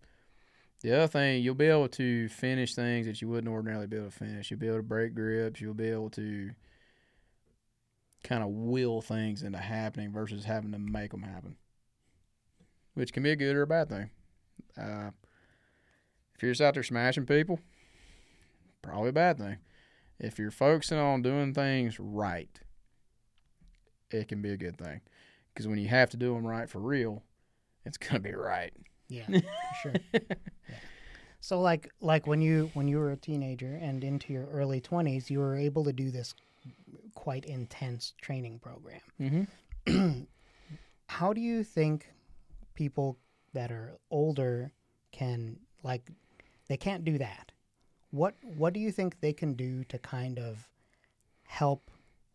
The 0.79 0.95
other 0.95 1.07
thing, 1.07 1.43
you'll 1.43 1.55
be 1.55 1.65
able 1.65 1.89
to 1.89 2.29
finish 2.29 2.73
things 2.73 3.05
that 3.05 3.21
you 3.21 3.27
wouldn't 3.27 3.51
ordinarily 3.51 3.85
be 3.85 3.97
able 3.97 4.11
to 4.11 4.17
finish. 4.17 4.49
You'll 4.49 4.61
be 4.61 4.67
able 4.67 4.77
to 4.77 4.83
break 4.83 5.13
grips. 5.13 5.59
You'll 5.59 5.73
be 5.73 5.89
able 5.89 6.09
to 6.11 6.51
kind 8.23 8.43
of 8.43 8.47
will 8.47 9.01
things 9.01 9.43
into 9.43 9.57
happening 9.57 10.13
versus 10.13 10.45
having 10.45 10.71
to 10.71 10.79
make 10.79 11.11
them 11.11 11.23
happen, 11.23 11.57
which 12.93 13.11
can 13.11 13.23
be 13.23 13.31
a 13.31 13.35
good 13.35 13.57
or 13.57 13.63
a 13.63 13.67
bad 13.67 13.89
thing. 13.89 14.09
Uh, 14.77 15.11
if 16.33 16.41
you're 16.41 16.51
just 16.51 16.61
out 16.61 16.75
there 16.75 16.83
smashing 16.83 17.25
people, 17.25 17.59
probably 18.81 19.09
a 19.09 19.13
bad 19.13 19.37
thing. 19.37 19.57
If 20.19 20.37
you're 20.37 20.51
focusing 20.51 20.97
on 20.97 21.21
doing 21.21 21.53
things 21.53 21.99
right, 21.99 22.59
it 24.11 24.27
can 24.27 24.41
be 24.41 24.51
a 24.51 24.57
good 24.57 24.77
thing. 24.77 25.01
Because 25.53 25.67
when 25.67 25.79
you 25.79 25.87
have 25.87 26.09
to 26.11 26.17
do 26.17 26.33
them 26.33 26.45
right 26.45 26.69
for 26.69 26.79
real, 26.79 27.23
it's 27.85 27.97
gonna 27.97 28.19
be 28.19 28.33
right. 28.33 28.73
Yeah, 29.07 29.25
for 29.27 29.41
sure. 29.81 29.93
Yeah. 30.13 30.75
So 31.41 31.61
like 31.61 31.89
like 32.01 32.27
when 32.27 32.41
you 32.41 32.69
when 32.73 32.87
you 32.87 32.97
were 32.97 33.11
a 33.11 33.17
teenager 33.17 33.79
and 33.81 34.03
into 34.03 34.33
your 34.33 34.45
early 34.47 34.81
20s, 34.81 35.29
you 35.29 35.39
were 35.39 35.55
able 35.55 35.83
to 35.85 35.93
do 35.93 36.11
this 36.11 36.33
quite 37.15 37.45
intense 37.45 38.13
training 38.21 38.59
program. 38.59 39.01
Mm-hmm. 39.19 40.21
How 41.07 41.33
do 41.33 41.41
you 41.41 41.63
think 41.63 42.07
people 42.75 43.17
that 43.53 43.71
are 43.71 43.97
older 44.11 44.71
can 45.11 45.57
like 45.83 46.09
they 46.67 46.77
can't 46.77 47.03
do 47.03 47.17
that? 47.17 47.48
What 48.11 48.35
what 48.41 48.73
do 48.73 48.79
you 48.79 48.91
think 48.91 49.19
they 49.19 49.33
can 49.33 49.53
do 49.53 49.83
to 49.85 49.97
kind 49.97 50.39
of 50.39 50.67
help 51.43 51.91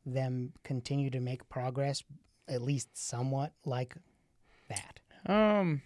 them 0.06 0.52
continue 0.62 1.10
to 1.10 1.20
make 1.20 1.48
progress 1.48 2.02
at 2.48 2.62
least 2.62 2.88
somewhat 2.96 3.52
like 3.64 3.96
that? 4.68 5.00
Um, 5.26 5.82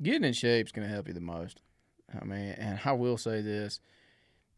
getting 0.00 0.24
in 0.24 0.32
shape 0.32 0.66
is 0.66 0.72
going 0.72 0.86
to 0.86 0.94
help 0.94 1.08
you 1.08 1.14
the 1.14 1.20
most. 1.20 1.60
I 2.18 2.24
mean, 2.24 2.52
and 2.52 2.80
I 2.84 2.92
will 2.92 3.18
say 3.18 3.42
this: 3.42 3.80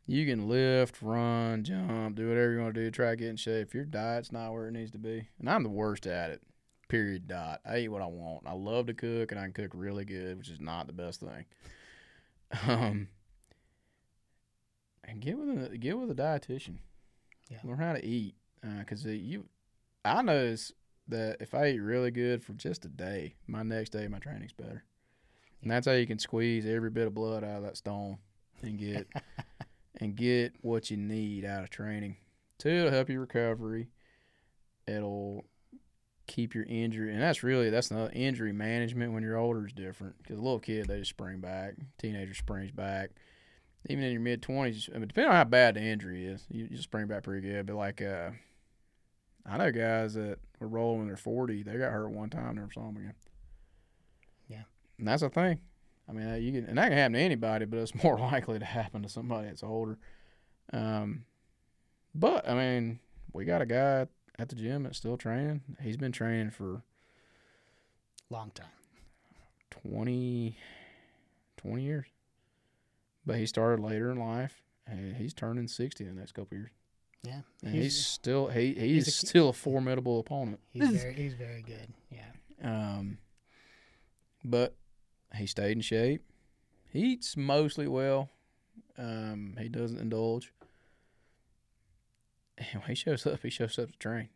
you 0.06 0.27
can 0.27 0.48
lift, 0.48 1.02
run, 1.02 1.64
jump, 1.64 2.16
do 2.16 2.28
whatever 2.28 2.52
you 2.52 2.60
want 2.60 2.74
to 2.74 2.85
do. 2.85 2.90
Try 2.90 3.10
to 3.10 3.16
get 3.16 3.28
in 3.28 3.36
shape. 3.36 3.68
If 3.68 3.74
your 3.74 3.85
diet's 3.85 4.32
not 4.32 4.52
where 4.52 4.68
it 4.68 4.72
needs 4.72 4.90
to 4.93 4.98
be, 4.98 5.28
and 5.39 5.48
I'm 5.48 5.62
the 5.62 5.68
worst 5.68 6.06
at 6.06 6.31
it. 6.31 6.43
Period. 6.89 7.28
Dot. 7.28 7.60
I 7.64 7.78
eat 7.78 7.89
what 7.89 8.02
I 8.02 8.06
want. 8.06 8.47
I 8.47 8.52
love 8.52 8.86
to 8.86 8.94
cook, 8.94 9.31
and 9.31 9.40
I 9.40 9.44
can 9.44 9.52
cook 9.52 9.70
really 9.74 10.05
good, 10.05 10.39
which 10.39 10.51
is 10.51 10.60
not 10.60 10.86
the 10.86 10.93
best 10.93 11.20
thing. 11.20 11.47
Um, 12.66 13.06
and 15.11 15.20
get 15.20 15.37
with 15.37 15.73
a 15.73 15.77
get 15.77 15.99
with 15.99 16.11
a 16.11 16.15
dietitian. 16.15 16.78
Yeah. 17.51 17.59
Learn 17.65 17.78
how 17.78 17.93
to 17.95 18.05
eat, 18.05 18.37
uh, 18.65 18.78
because 18.78 19.05
you. 19.05 19.47
I 20.05 20.23
notice 20.23 20.73
that 21.09 21.39
if 21.41 21.53
I 21.53 21.70
eat 21.70 21.81
really 21.81 22.11
good 22.11 22.43
for 22.43 22.53
just 22.55 22.85
a 22.85 22.89
day, 22.89 23.35
my 23.47 23.62
next 23.62 23.91
day 23.91 24.09
my 24.09 24.19
training's 24.19 24.53
better. 24.53 24.85
And 25.61 25.70
that's 25.70 25.87
how 25.87 25.93
you 25.93 26.07
can 26.07 26.19
squeeze 26.19 26.65
every 26.65 26.89
bit 26.89 27.07
of 27.07 27.15
blood 27.15 27.45
out 27.45 27.59
of 27.59 27.62
that 27.65 27.77
stone 27.77 28.19
and 28.62 28.78
get 28.78 29.09
and 30.01 30.15
get 30.15 30.55
what 30.62 30.91
you 30.91 30.97
need 30.97 31.45
out 31.45 31.65
of 31.65 31.70
training. 31.70 32.16
Two, 32.59 32.69
it'll 32.70 32.93
help 32.93 33.11
your 33.11 33.20
recovery. 33.20 33.89
It'll 34.87 35.45
keep 36.27 36.55
your 36.55 36.65
injury, 36.65 37.12
and 37.12 37.20
that's 37.20 37.43
really 37.43 37.69
that's 37.69 37.91
not 37.91 38.15
injury 38.15 38.53
management 38.53 39.12
when 39.12 39.23
you're 39.23 39.37
older 39.37 39.66
is 39.66 39.73
different. 39.73 40.16
Because 40.19 40.39
a 40.39 40.43
little 40.43 40.61
kid 40.61 40.87
they 40.87 41.01
just 41.01 41.11
spring 41.11 41.41
back, 41.41 41.74
teenager 41.99 42.35
springs 42.35 42.70
back. 42.70 43.11
Even 43.89 44.05
in 44.05 44.12
your 44.12 44.20
mid 44.20 44.43
twenties, 44.43 44.89
I 44.94 44.98
mean, 44.98 45.09
depending 45.09 45.31
on 45.31 45.36
how 45.36 45.44
bad 45.44 45.74
the 45.74 45.81
injury 45.81 46.27
is, 46.27 46.47
you, 46.51 46.69
you 46.70 46.77
spring 46.78 47.07
back 47.07 47.23
pretty 47.23 47.47
good. 47.48 47.66
But 47.66 47.77
like, 47.77 48.02
uh, 48.02 48.31
I 49.47 49.57
know 49.57 49.73
guys 49.73 50.15
that 50.15 50.39
were 50.59 50.69
rolling 50.69 51.02
in 51.02 51.07
their 51.07 51.16
forty, 51.16 51.62
they 51.62 51.73
got 51.73 51.93
hurt 51.93 52.11
one 52.11 52.31
time, 52.31 52.57
never 52.57 52.70
saw 52.73 52.82
them 52.82 52.97
again. 52.98 53.15
Yeah. 54.48 54.62
and 54.98 55.09
that's 55.09 55.23
a 55.23 55.31
thing. 55.31 55.61
I 56.09 56.12
mean, 56.12 56.28
uh, 56.28 56.35
you 56.35 56.52
can, 56.52 56.65
and 56.66 56.77
that 56.77 56.89
can 56.89 56.98
happen 56.98 57.12
to 57.15 57.20
anybody, 57.20 57.65
but 57.65 57.78
it's 57.78 57.94
more 58.05 58.19
likely 58.19 58.59
to 58.59 58.65
happen 58.65 59.02
to 59.02 59.09
somebody 59.09 59.48
that's 59.48 59.62
older. 59.62 59.98
Um, 60.73 61.24
but 62.15 62.48
I 62.48 62.55
mean, 62.55 63.01
we 63.32 63.44
got 63.44 63.62
a 63.62 63.66
guy 63.66 64.07
at 64.39 64.48
the 64.48 64.57
gym 64.57 64.82
that's 64.82 64.98
still 64.98 65.16
training. 65.16 65.62
He's 65.81 65.97
been 65.97 66.12
training 66.12 66.51
for 66.51 66.82
Long 68.32 68.52
time. 68.52 68.69
20, 69.70 70.57
20 71.57 71.82
years. 71.82 72.07
But 73.31 73.39
he 73.39 73.47
started 73.47 73.81
later 73.81 74.11
in 74.11 74.19
life, 74.19 74.61
and 74.89 75.15
he's 75.16 75.32
turning 75.32 75.69
sixty 75.69 76.02
in 76.05 76.15
the 76.15 76.20
next 76.20 76.32
couple 76.32 76.57
years. 76.59 76.70
Yeah. 77.23 77.43
And 77.62 77.73
he's, 77.74 77.82
He's- 77.94 78.07
still 78.07 78.48
he 78.48 78.74
he's, 78.74 79.07
he's 79.07 79.09
a- 79.23 79.27
still 79.28 79.48
a 79.51 79.52
formidable 79.52 80.19
opponent. 80.19 80.59
He's 80.73 80.89
very 81.02 81.15
he's 81.15 81.35
very 81.35 81.62
good. 81.62 81.93
Yeah. 82.11 82.24
Um, 82.62 83.19
but 84.44 84.74
he 85.36 85.47
stayed 85.47 85.73
in 85.73 85.81
shape. 85.81 86.24
He 86.89 86.98
eats 87.01 87.36
mostly 87.36 87.86
well. 87.86 88.31
Um, 88.98 89.55
he 89.61 89.69
doesn't 89.69 89.98
indulge. 90.01 90.52
And 92.59 92.66
when 92.81 92.89
he 92.89 92.94
shows 92.97 93.24
up, 93.27 93.40
he 93.43 93.51
shows 93.51 93.78
up 93.78 93.93
to 93.93 93.98
train. 93.98 94.28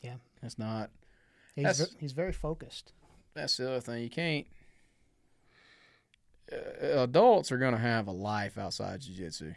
Yeah. 0.00 0.14
That's 0.40 0.58
not 0.58 0.90
He's 1.56 1.64
That's- 1.64 1.80
ver- 1.90 1.96
he's 1.98 2.12
very 2.12 2.32
focused. 2.32 2.92
that's 3.34 3.56
the 3.56 3.68
other 3.68 3.80
thing. 3.80 4.04
You 4.04 4.10
can't. 4.10 4.46
Uh, 6.50 7.02
adults 7.02 7.52
are 7.52 7.58
going 7.58 7.74
to 7.74 7.80
have 7.80 8.06
a 8.06 8.12
life 8.12 8.56
outside 8.58 9.00
jiu-jitsu. 9.00 9.54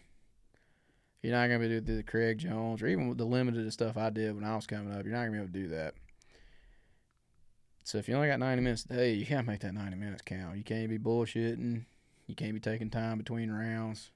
You're 1.21 1.33
not 1.33 1.47
going 1.47 1.61
to 1.61 1.67
be 1.67 1.75
able 1.75 1.85
to 1.85 1.91
do 1.91 1.97
the 1.97 2.03
Craig 2.03 2.39
Jones 2.39 2.81
or 2.81 2.87
even 2.87 3.07
with 3.07 3.17
the 3.17 3.25
limited 3.25 3.71
stuff 3.71 3.95
I 3.95 4.09
did 4.09 4.35
when 4.35 4.43
I 4.43 4.55
was 4.55 4.65
coming 4.65 4.91
up. 4.91 5.05
You're 5.05 5.13
not 5.13 5.27
going 5.27 5.33
to 5.33 5.37
be 5.37 5.43
able 5.43 5.53
to 5.53 5.59
do 5.59 5.67
that. 5.75 5.93
So 7.83 7.97
if 7.97 8.07
you 8.07 8.15
only 8.15 8.27
got 8.27 8.39
90 8.39 8.61
minutes 8.61 8.85
a 8.85 8.87
day, 8.89 9.13
you 9.13 9.25
got 9.25 9.41
to 9.41 9.43
make 9.43 9.59
that 9.61 9.73
90 9.73 9.97
minutes 9.97 10.23
count. 10.25 10.57
You 10.57 10.63
can't 10.63 10.89
be 10.89 10.97
bullshitting. 10.97 11.85
You 12.27 12.35
can't 12.35 12.53
be 12.53 12.59
taking 12.59 12.89
time 12.89 13.17
between 13.17 13.51
rounds. 13.51 14.11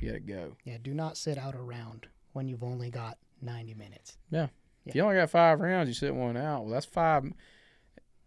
You 0.00 0.08
got 0.08 0.14
to 0.14 0.20
go. 0.20 0.56
Yeah. 0.64 0.78
Do 0.82 0.94
not 0.94 1.16
sit 1.16 1.38
out 1.38 1.54
a 1.54 1.62
round 1.62 2.08
when 2.32 2.48
you've 2.48 2.64
only 2.64 2.90
got 2.90 3.18
ninety 3.40 3.74
minutes. 3.74 4.16
Yeah. 4.30 4.48
If 4.84 4.96
you 4.96 5.02
only 5.02 5.14
got 5.14 5.30
five 5.30 5.60
rounds, 5.60 5.88
you 5.88 5.94
sit 5.94 6.14
one 6.14 6.36
out. 6.36 6.64
Well, 6.64 6.72
that's 6.72 6.86
five. 6.86 7.24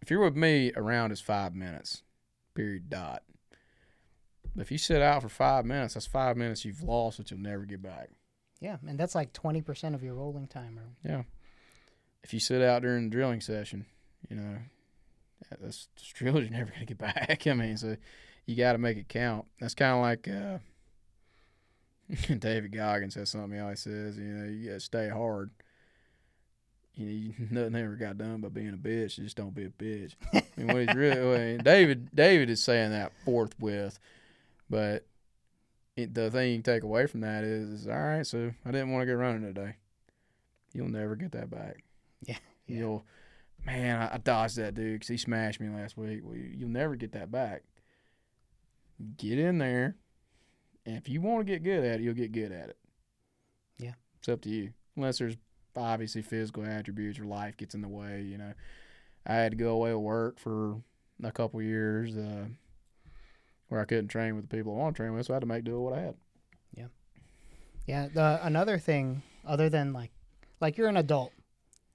If 0.00 0.10
you're 0.10 0.24
with 0.24 0.36
me, 0.36 0.72
a 0.74 0.80
round 0.80 1.12
is 1.12 1.20
five 1.20 1.54
minutes. 1.54 2.02
Period. 2.54 2.88
Dot. 2.88 3.22
If 4.58 4.70
you 4.70 4.78
sit 4.78 5.02
out 5.02 5.22
for 5.22 5.28
five 5.28 5.64
minutes, 5.64 5.94
that's 5.94 6.06
five 6.06 6.36
minutes 6.36 6.64
you've 6.64 6.82
lost 6.82 7.18
that 7.18 7.30
you'll 7.30 7.40
never 7.40 7.64
get 7.64 7.82
back. 7.82 8.10
Yeah, 8.60 8.76
and 8.88 8.98
that's 8.98 9.14
like 9.14 9.32
twenty 9.32 9.60
percent 9.60 9.94
of 9.94 10.02
your 10.02 10.14
rolling 10.14 10.46
time. 10.46 10.78
Or 11.04 11.24
If 12.22 12.32
you 12.34 12.40
sit 12.40 12.62
out 12.62 12.82
during 12.82 13.04
the 13.04 13.10
drilling 13.10 13.40
session, 13.40 13.86
you 14.30 14.36
know, 14.36 14.58
that- 15.50 15.60
that's 15.60 15.88
drills 16.14 16.40
you're 16.40 16.50
never 16.50 16.70
gonna 16.72 16.86
get 16.86 16.98
back. 17.14 17.46
I 17.46 17.52
mean, 17.52 17.76
so 17.76 17.96
you 18.46 18.56
got 18.56 18.72
to 18.72 18.78
make 18.78 18.96
it 18.96 19.08
count. 19.08 19.44
That's 19.60 19.74
kind 19.74 19.94
of 19.96 20.02
like 20.02 20.28
uh, 20.28 20.58
David 22.38 22.72
Goggins 22.72 23.14
says 23.14 23.30
something. 23.30 23.52
He 23.52 23.58
always 23.58 23.80
says, 23.80 24.16
you 24.16 24.24
know, 24.24 24.48
you 24.48 24.68
got 24.68 24.74
to 24.74 24.80
stay 24.80 25.08
hard. 25.08 25.50
You 26.94 27.06
know, 27.06 27.12
you, 27.12 27.34
nothing 27.50 27.74
ever 27.76 27.96
got 27.96 28.16
done 28.18 28.40
by 28.40 28.48
being 28.48 28.72
a 28.72 28.76
bitch. 28.76 29.16
Just 29.16 29.36
don't 29.36 29.54
be 29.54 29.64
a 29.64 29.68
bitch. 29.70 30.14
I 30.32 30.42
mean, 30.56 30.66
what 30.68 30.86
he's 30.86 30.94
really, 30.94 31.34
I 31.34 31.38
mean, 31.52 31.58
David, 31.58 32.08
David 32.14 32.48
is 32.48 32.62
saying 32.62 32.90
that 32.92 33.12
forthwith, 33.24 33.98
but 34.68 35.06
it, 35.96 36.14
the 36.14 36.30
thing 36.30 36.50
you 36.50 36.56
can 36.56 36.74
take 36.74 36.82
away 36.82 37.06
from 37.06 37.20
that 37.20 37.44
is, 37.44 37.68
is, 37.70 37.86
all 37.88 37.98
right. 37.98 38.26
So 38.26 38.52
I 38.64 38.70
didn't 38.70 38.92
want 38.92 39.02
to 39.02 39.06
get 39.06 39.12
running 39.12 39.42
today. 39.42 39.76
You'll 40.72 40.88
never 40.88 41.16
get 41.16 41.32
that 41.32 41.50
back. 41.50 41.84
Yeah, 42.22 42.36
yeah. 42.66 42.78
You'll, 42.78 43.06
man, 43.64 44.02
I, 44.02 44.14
I 44.14 44.18
dodged 44.18 44.56
that 44.56 44.74
dude 44.74 44.94
because 44.94 45.08
he 45.08 45.16
smashed 45.16 45.60
me 45.60 45.68
last 45.68 45.96
week. 45.96 46.20
Well, 46.22 46.36
you, 46.36 46.50
you'll 46.58 46.68
never 46.68 46.96
get 46.96 47.12
that 47.12 47.30
back. 47.30 47.62
Get 49.16 49.38
in 49.38 49.58
there, 49.58 49.96
and 50.86 50.96
if 50.96 51.08
you 51.08 51.20
want 51.20 51.46
to 51.46 51.52
get 51.52 51.62
good 51.62 51.84
at 51.84 52.00
it, 52.00 52.00
you'll 52.00 52.14
get 52.14 52.32
good 52.32 52.52
at 52.52 52.70
it. 52.70 52.78
Yeah. 53.78 53.92
it's 54.18 54.28
up 54.28 54.40
to 54.42 54.48
you. 54.48 54.72
Unless 54.96 55.18
there's 55.18 55.36
obviously 55.76 56.22
physical 56.22 56.64
attributes 56.64 57.18
or 57.18 57.24
life 57.24 57.56
gets 57.56 57.74
in 57.74 57.82
the 57.82 57.88
way. 57.88 58.22
You 58.22 58.38
know, 58.38 58.54
I 59.26 59.34
had 59.34 59.52
to 59.52 59.56
go 59.56 59.70
away 59.70 59.90
to 59.90 59.98
work 59.98 60.38
for 60.38 60.76
a 61.22 61.32
couple 61.32 61.60
years 61.60 62.16
uh, 62.16 62.46
where 63.68 63.80
I 63.80 63.84
couldn't 63.84 64.08
train 64.08 64.34
with 64.36 64.48
the 64.48 64.56
people 64.56 64.74
I 64.74 64.78
want 64.78 64.96
to 64.96 65.02
train 65.02 65.12
with, 65.14 65.26
so 65.26 65.34
I 65.34 65.36
had 65.36 65.40
to 65.40 65.46
make 65.46 65.64
do 65.64 65.80
with 65.80 65.90
what 65.92 65.98
I 65.98 66.02
had. 66.02 66.14
Yeah. 66.74 66.86
Yeah. 67.86 68.08
The 68.12 68.40
another 68.42 68.78
thing 68.78 69.22
other 69.44 69.68
than 69.68 69.92
like 69.92 70.10
like 70.60 70.76
you're 70.76 70.88
an 70.88 70.96
adult, 70.96 71.32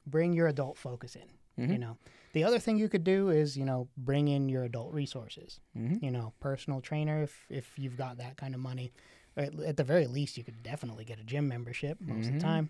bring 0.05 0.33
your 0.33 0.47
adult 0.47 0.77
focus 0.77 1.15
in. 1.15 1.29
You 1.57 1.75
Mhm. 1.77 1.79
know, 1.79 1.97
the 2.33 2.43
other 2.45 2.59
thing 2.59 2.77
you 2.77 2.89
could 2.89 3.03
do 3.03 3.29
is 3.29 3.57
you 3.57 3.65
know 3.65 3.87
bring 3.97 4.27
in 4.29 4.49
your 4.49 4.63
adult 4.63 4.93
resources. 4.93 5.59
Mm-hmm. 5.77 6.03
You 6.03 6.11
know, 6.11 6.33
personal 6.39 6.81
trainer 6.81 7.23
if 7.23 7.45
if 7.49 7.77
you've 7.77 7.97
got 7.97 8.17
that 8.17 8.37
kind 8.37 8.53
of 8.55 8.61
money. 8.61 8.91
At, 9.37 9.57
at 9.61 9.77
the 9.77 9.83
very 9.85 10.07
least, 10.07 10.37
you 10.37 10.43
could 10.43 10.61
definitely 10.61 11.05
get 11.05 11.17
a 11.19 11.23
gym 11.23 11.47
membership 11.47 11.97
most 12.01 12.25
of 12.27 12.31
Mhm. 12.31 12.37
the 12.39 12.39
time. 12.43 12.69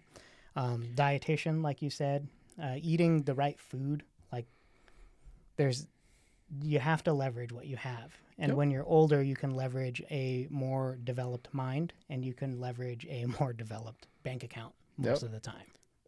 Um, 0.56 0.86
dietitian, 0.94 1.64
like 1.64 1.82
you 1.82 1.90
said, 1.90 2.28
uh, 2.62 2.76
eating 2.80 3.24
the 3.24 3.34
right 3.34 3.60
food. 3.60 4.04
Like 4.32 4.46
there's, 5.58 5.88
you 6.64 6.80
have 6.80 7.04
to 7.04 7.14
leverage 7.14 7.52
what 7.52 7.68
you 7.68 7.78
have. 7.78 8.12
And 8.38 8.50
Yep. 8.52 8.58
when 8.58 8.72
you're 8.72 8.86
older, 8.86 9.22
you 9.22 9.36
can 9.36 9.52
leverage 9.56 10.02
a 10.10 10.48
more 10.50 10.98
developed 11.04 11.54
mind, 11.54 11.94
and 12.10 12.26
you 12.26 12.34
can 12.34 12.60
leverage 12.60 13.06
a 13.10 13.26
more 13.40 13.54
developed 13.54 14.08
bank 14.24 14.44
account 14.44 14.74
most 14.98 15.22
Yep. 15.22 15.30
of 15.30 15.32
the 15.32 15.40
time. 15.40 15.66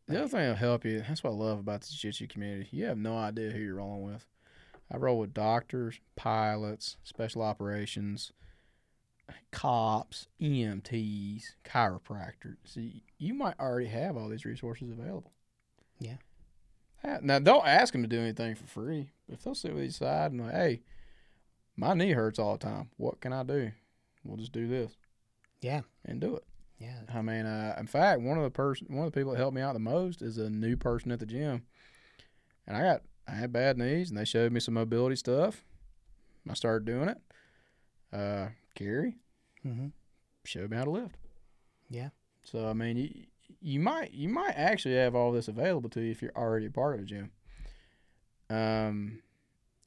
The 0.07 0.17
other 0.19 0.27
thing 0.27 0.39
that'll 0.41 0.55
help 0.55 0.83
you, 0.83 0.99
that's 1.07 1.23
what 1.23 1.29
I 1.29 1.33
love 1.33 1.59
about 1.59 1.81
the 1.81 1.87
jiu-jitsu 1.93 2.27
community. 2.27 2.67
You 2.71 2.85
have 2.85 2.97
no 2.97 3.17
idea 3.17 3.51
who 3.51 3.59
you're 3.59 3.75
rolling 3.75 4.03
with. 4.03 4.27
I 4.91 4.97
roll 4.97 5.17
with 5.19 5.33
doctors, 5.33 5.99
pilots, 6.15 6.97
special 7.03 7.41
operations, 7.41 8.33
cops, 9.51 10.27
EMTs, 10.41 11.55
chiropractors. 11.63 12.57
See, 12.65 13.03
you 13.17 13.33
might 13.33 13.57
already 13.59 13.87
have 13.87 14.17
all 14.17 14.27
these 14.29 14.45
resources 14.45 14.91
available. 14.91 15.31
Yeah. 15.99 16.17
Now, 17.21 17.39
don't 17.39 17.65
ask 17.65 17.91
them 17.93 18.01
to 18.01 18.07
do 18.07 18.19
anything 18.19 18.55
for 18.55 18.65
free. 18.65 19.09
If 19.29 19.43
they'll 19.43 19.55
sit 19.55 19.73
with 19.73 19.83
you 19.85 19.89
side 19.91 20.31
and 20.31 20.41
like, 20.41 20.53
hey, 20.53 20.81
my 21.75 21.93
knee 21.93 22.11
hurts 22.11 22.39
all 22.39 22.53
the 22.53 22.65
time. 22.65 22.89
What 22.97 23.19
can 23.21 23.33
I 23.33 23.43
do? 23.43 23.71
We'll 24.23 24.37
just 24.37 24.51
do 24.51 24.67
this 24.67 24.95
Yeah, 25.61 25.81
and 26.05 26.19
do 26.21 26.35
it. 26.35 26.43
yeah, 26.79 26.99
I 27.13 27.21
mean, 27.21 27.45
uh, 27.45 27.75
in 27.79 27.87
fact, 27.87 28.21
one 28.21 28.37
of 28.37 28.43
the 28.43 28.49
person, 28.49 28.87
one 28.89 29.05
of 29.05 29.11
the 29.11 29.19
people 29.19 29.31
that 29.33 29.37
helped 29.39 29.55
me 29.55 29.61
out 29.61 29.73
the 29.73 29.79
most 29.79 30.21
is 30.21 30.37
a 30.37 30.49
new 30.49 30.75
person 30.77 31.11
at 31.11 31.19
the 31.19 31.25
gym, 31.25 31.63
and 32.67 32.77
I 32.77 32.81
got 32.81 33.01
I 33.27 33.31
had 33.35 33.51
bad 33.53 33.77
knees, 33.77 34.09
and 34.09 34.17
they 34.17 34.25
showed 34.25 34.51
me 34.51 34.59
some 34.59 34.73
mobility 34.75 35.15
stuff. 35.15 35.63
I 36.49 36.53
started 36.53 36.85
doing 36.85 37.09
it. 37.09 37.17
Uh, 38.11 38.49
Carrie 38.75 39.15
hmm 39.61 39.87
showed 40.45 40.69
me 40.71 40.77
how 40.77 40.83
to 40.83 40.91
lift. 40.91 41.15
Yeah. 41.89 42.09
So 42.43 42.67
I 42.67 42.73
mean, 42.73 42.97
you, 42.97 43.09
you 43.61 43.79
might 43.79 44.11
you 44.11 44.27
might 44.29 44.53
actually 44.55 44.95
have 44.95 45.15
all 45.15 45.31
this 45.31 45.47
available 45.47 45.89
to 45.91 46.01
you 46.01 46.11
if 46.11 46.21
you're 46.21 46.35
already 46.35 46.65
a 46.67 46.71
part 46.71 46.95
of 46.95 47.01
a 47.01 47.05
gym. 47.05 47.31
Um, 48.53 49.19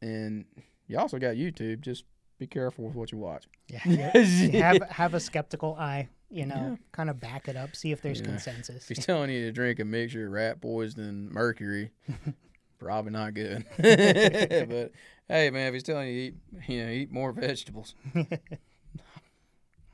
and 0.02 0.44
you 0.88 0.98
also 0.98 1.18
got 1.18 1.36
YouTube. 1.36 1.80
Just 1.80 2.04
be 2.38 2.46
careful 2.46 2.84
with 2.86 2.94
what 2.94 3.12
you 3.12 3.18
watch. 3.18 3.46
yeah. 3.68 3.78
Have 4.18 4.82
have 4.90 5.14
a 5.14 5.20
skeptical 5.20 5.74
eye. 5.78 6.08
You 6.28 6.44
know, 6.46 6.54
Yeah. 6.56 6.76
kind 6.90 7.08
of 7.08 7.20
back 7.20 7.46
it 7.46 7.56
up, 7.56 7.76
see 7.76 7.92
if 7.92 8.02
there's 8.02 8.18
Yeah. 8.18 8.26
consensus. 8.26 8.90
If 8.90 8.96
he's 8.96 9.06
telling 9.06 9.30
you 9.30 9.44
to 9.44 9.52
drink 9.52 9.78
a 9.78 9.84
mixture 9.84 10.26
of 10.26 10.32
rat 10.32 10.60
poison 10.60 11.04
and 11.04 11.30
mercury, 11.30 11.92
probably 12.80 13.12
not 13.12 13.32
good. 13.34 13.64
but 13.78 14.90
hey, 15.28 15.50
man, 15.50 15.68
if 15.68 15.74
he's 15.74 15.84
telling 15.84 16.08
you 16.08 16.14
to 16.14 16.20
eat, 16.20 16.34
you 16.68 16.84
know, 16.84 16.90
eat 16.90 17.12
more 17.12 17.30
vegetables, 17.32 17.94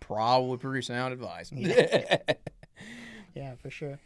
probably 0.00 0.56
pretty 0.58 0.82
sound 0.82 1.12
advice. 1.12 1.52
Yeah. 1.52 2.18
Yeah, 3.34 3.54
for 3.56 3.70
sure. 3.70 3.98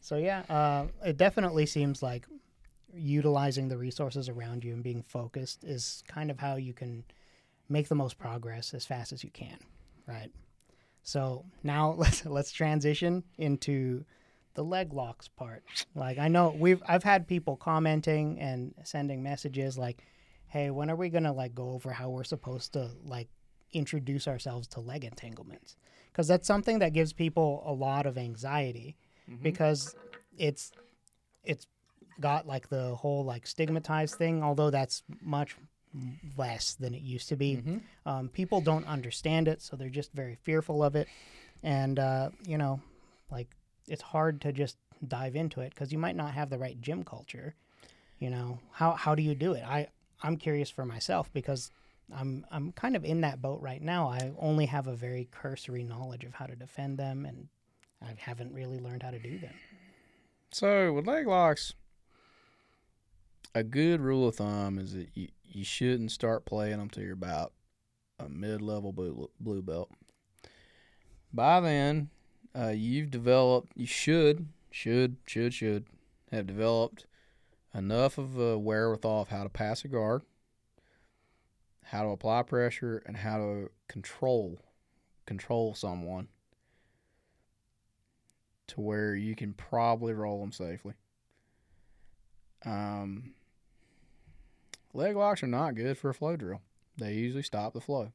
So 0.00 0.16
yeah, 0.16 0.40
uh, 0.48 0.86
it 1.04 1.16
definitely 1.16 1.66
seems 1.66 2.02
like 2.02 2.26
utilizing 2.94 3.68
the 3.68 3.78
resources 3.78 4.28
around 4.28 4.64
you 4.64 4.72
and 4.74 4.82
being 4.82 5.02
focused 5.02 5.64
is 5.64 6.02
kind 6.08 6.30
of 6.30 6.38
how 6.38 6.56
you 6.56 6.72
can 6.72 7.04
make 7.68 7.88
the 7.88 7.94
most 7.94 8.18
progress 8.18 8.74
as 8.74 8.84
fast 8.84 9.12
as 9.12 9.24
you 9.24 9.30
can, 9.30 9.58
right? 10.06 10.30
So 11.02 11.44
now 11.62 11.92
let's 11.96 12.24
let's 12.24 12.52
transition 12.52 13.24
into 13.38 14.04
the 14.54 14.62
leg 14.62 14.92
locks 14.92 15.28
part. 15.28 15.62
Like 15.94 16.18
I 16.18 16.28
know 16.28 16.54
we've 16.56 16.82
I've 16.86 17.02
had 17.02 17.26
people 17.26 17.56
commenting 17.56 18.38
and 18.38 18.74
sending 18.84 19.22
messages 19.22 19.78
like, 19.78 20.02
hey, 20.48 20.70
when 20.70 20.90
are 20.90 20.96
we 20.96 21.08
gonna 21.08 21.32
like 21.32 21.54
go 21.54 21.70
over 21.70 21.92
how 21.92 22.10
we're 22.10 22.24
supposed 22.24 22.74
to 22.74 22.90
like 23.04 23.28
introduce 23.72 24.28
ourselves 24.28 24.68
to 24.68 24.80
leg 24.80 25.04
entanglements? 25.04 25.76
Because 26.12 26.28
that's 26.28 26.46
something 26.46 26.80
that 26.80 26.92
gives 26.92 27.12
people 27.14 27.62
a 27.66 27.72
lot 27.72 28.04
of 28.04 28.18
anxiety 28.18 28.96
mm-hmm. 29.28 29.42
because 29.42 29.96
it's 30.36 30.72
it's 31.44 31.66
got 32.20 32.46
like 32.46 32.68
the 32.68 32.94
whole 32.94 33.24
like 33.24 33.46
stigmatized 33.46 34.16
thing, 34.16 34.42
although 34.42 34.70
that's 34.70 35.02
much 35.20 35.56
less 36.36 36.74
than 36.74 36.94
it 36.94 37.02
used 37.02 37.28
to 37.28 37.36
be. 37.36 37.56
Mm-hmm. 37.56 37.78
Um, 38.06 38.28
people 38.28 38.60
don't 38.60 38.86
understand 38.86 39.48
it, 39.48 39.60
so 39.62 39.76
they're 39.76 39.88
just 39.88 40.12
very 40.12 40.36
fearful 40.42 40.82
of 40.82 40.96
it, 40.96 41.08
and 41.62 41.98
uh, 41.98 42.30
you 42.46 42.58
know, 42.58 42.80
like 43.30 43.48
it's 43.86 44.02
hard 44.02 44.40
to 44.42 44.52
just 44.52 44.76
dive 45.06 45.36
into 45.36 45.60
it 45.60 45.70
because 45.70 45.92
you 45.92 45.98
might 45.98 46.16
not 46.16 46.32
have 46.32 46.50
the 46.50 46.58
right 46.58 46.80
gym 46.80 47.04
culture. 47.04 47.54
You 48.18 48.30
know, 48.30 48.58
how 48.72 48.92
how 48.92 49.14
do 49.14 49.22
you 49.22 49.34
do 49.34 49.52
it? 49.52 49.64
I 49.64 49.88
I'm 50.22 50.36
curious 50.36 50.70
for 50.70 50.84
myself 50.84 51.30
because 51.32 51.70
I'm 52.14 52.46
I'm 52.50 52.72
kind 52.72 52.96
of 52.96 53.04
in 53.04 53.22
that 53.22 53.42
boat 53.42 53.60
right 53.60 53.82
now. 53.82 54.08
I 54.08 54.32
only 54.38 54.66
have 54.66 54.86
a 54.86 54.94
very 54.94 55.28
cursory 55.30 55.82
knowledge 55.84 56.24
of 56.24 56.34
how 56.34 56.46
to 56.46 56.56
defend 56.56 56.98
them, 56.98 57.26
and 57.26 57.48
I 58.00 58.14
haven't 58.16 58.52
really 58.54 58.78
learned 58.78 59.02
how 59.02 59.10
to 59.10 59.18
do 59.18 59.38
them. 59.38 59.54
So 60.52 60.92
with 60.92 61.06
leg 61.06 61.26
locks, 61.26 61.72
a 63.54 63.62
good 63.62 64.00
rule 64.00 64.28
of 64.28 64.36
thumb 64.36 64.78
is 64.78 64.94
that 64.94 65.08
you, 65.14 65.28
you 65.44 65.64
shouldn't 65.64 66.10
start 66.10 66.44
playing 66.44 66.78
them 66.78 66.88
till 66.88 67.02
you're 67.02 67.12
about 67.12 67.52
a 68.18 68.28
mid-level 68.28 68.92
blue, 68.92 69.30
blue 69.40 69.62
belt. 69.62 69.90
By 71.32 71.60
then, 71.60 72.10
uh, 72.58 72.68
you've 72.68 73.10
developed. 73.10 73.72
You 73.74 73.86
should, 73.86 74.48
should, 74.70 75.16
should, 75.26 75.54
should 75.54 75.86
have 76.30 76.46
developed 76.46 77.06
enough 77.74 78.18
of 78.18 78.38
a 78.38 78.58
wherewithal 78.58 79.22
of 79.22 79.28
how 79.28 79.42
to 79.42 79.48
pass 79.48 79.84
a 79.84 79.88
guard, 79.88 80.22
how 81.84 82.02
to 82.02 82.10
apply 82.10 82.42
pressure, 82.42 83.02
and 83.06 83.16
how 83.16 83.38
to 83.38 83.70
control 83.88 84.60
control 85.24 85.72
someone 85.72 86.26
to 88.66 88.80
where 88.80 89.14
you 89.14 89.36
can 89.36 89.52
probably 89.52 90.12
roll 90.12 90.40
them 90.40 90.52
safely. 90.52 90.94
Um, 92.64 93.34
leg 94.92 95.16
locks 95.16 95.42
are 95.42 95.48
not 95.48 95.74
good 95.74 95.98
for 95.98 96.10
a 96.10 96.14
flow 96.14 96.36
drill. 96.36 96.60
They 96.98 97.14
usually 97.14 97.42
stop 97.42 97.72
the 97.72 97.80
flow. 97.80 98.12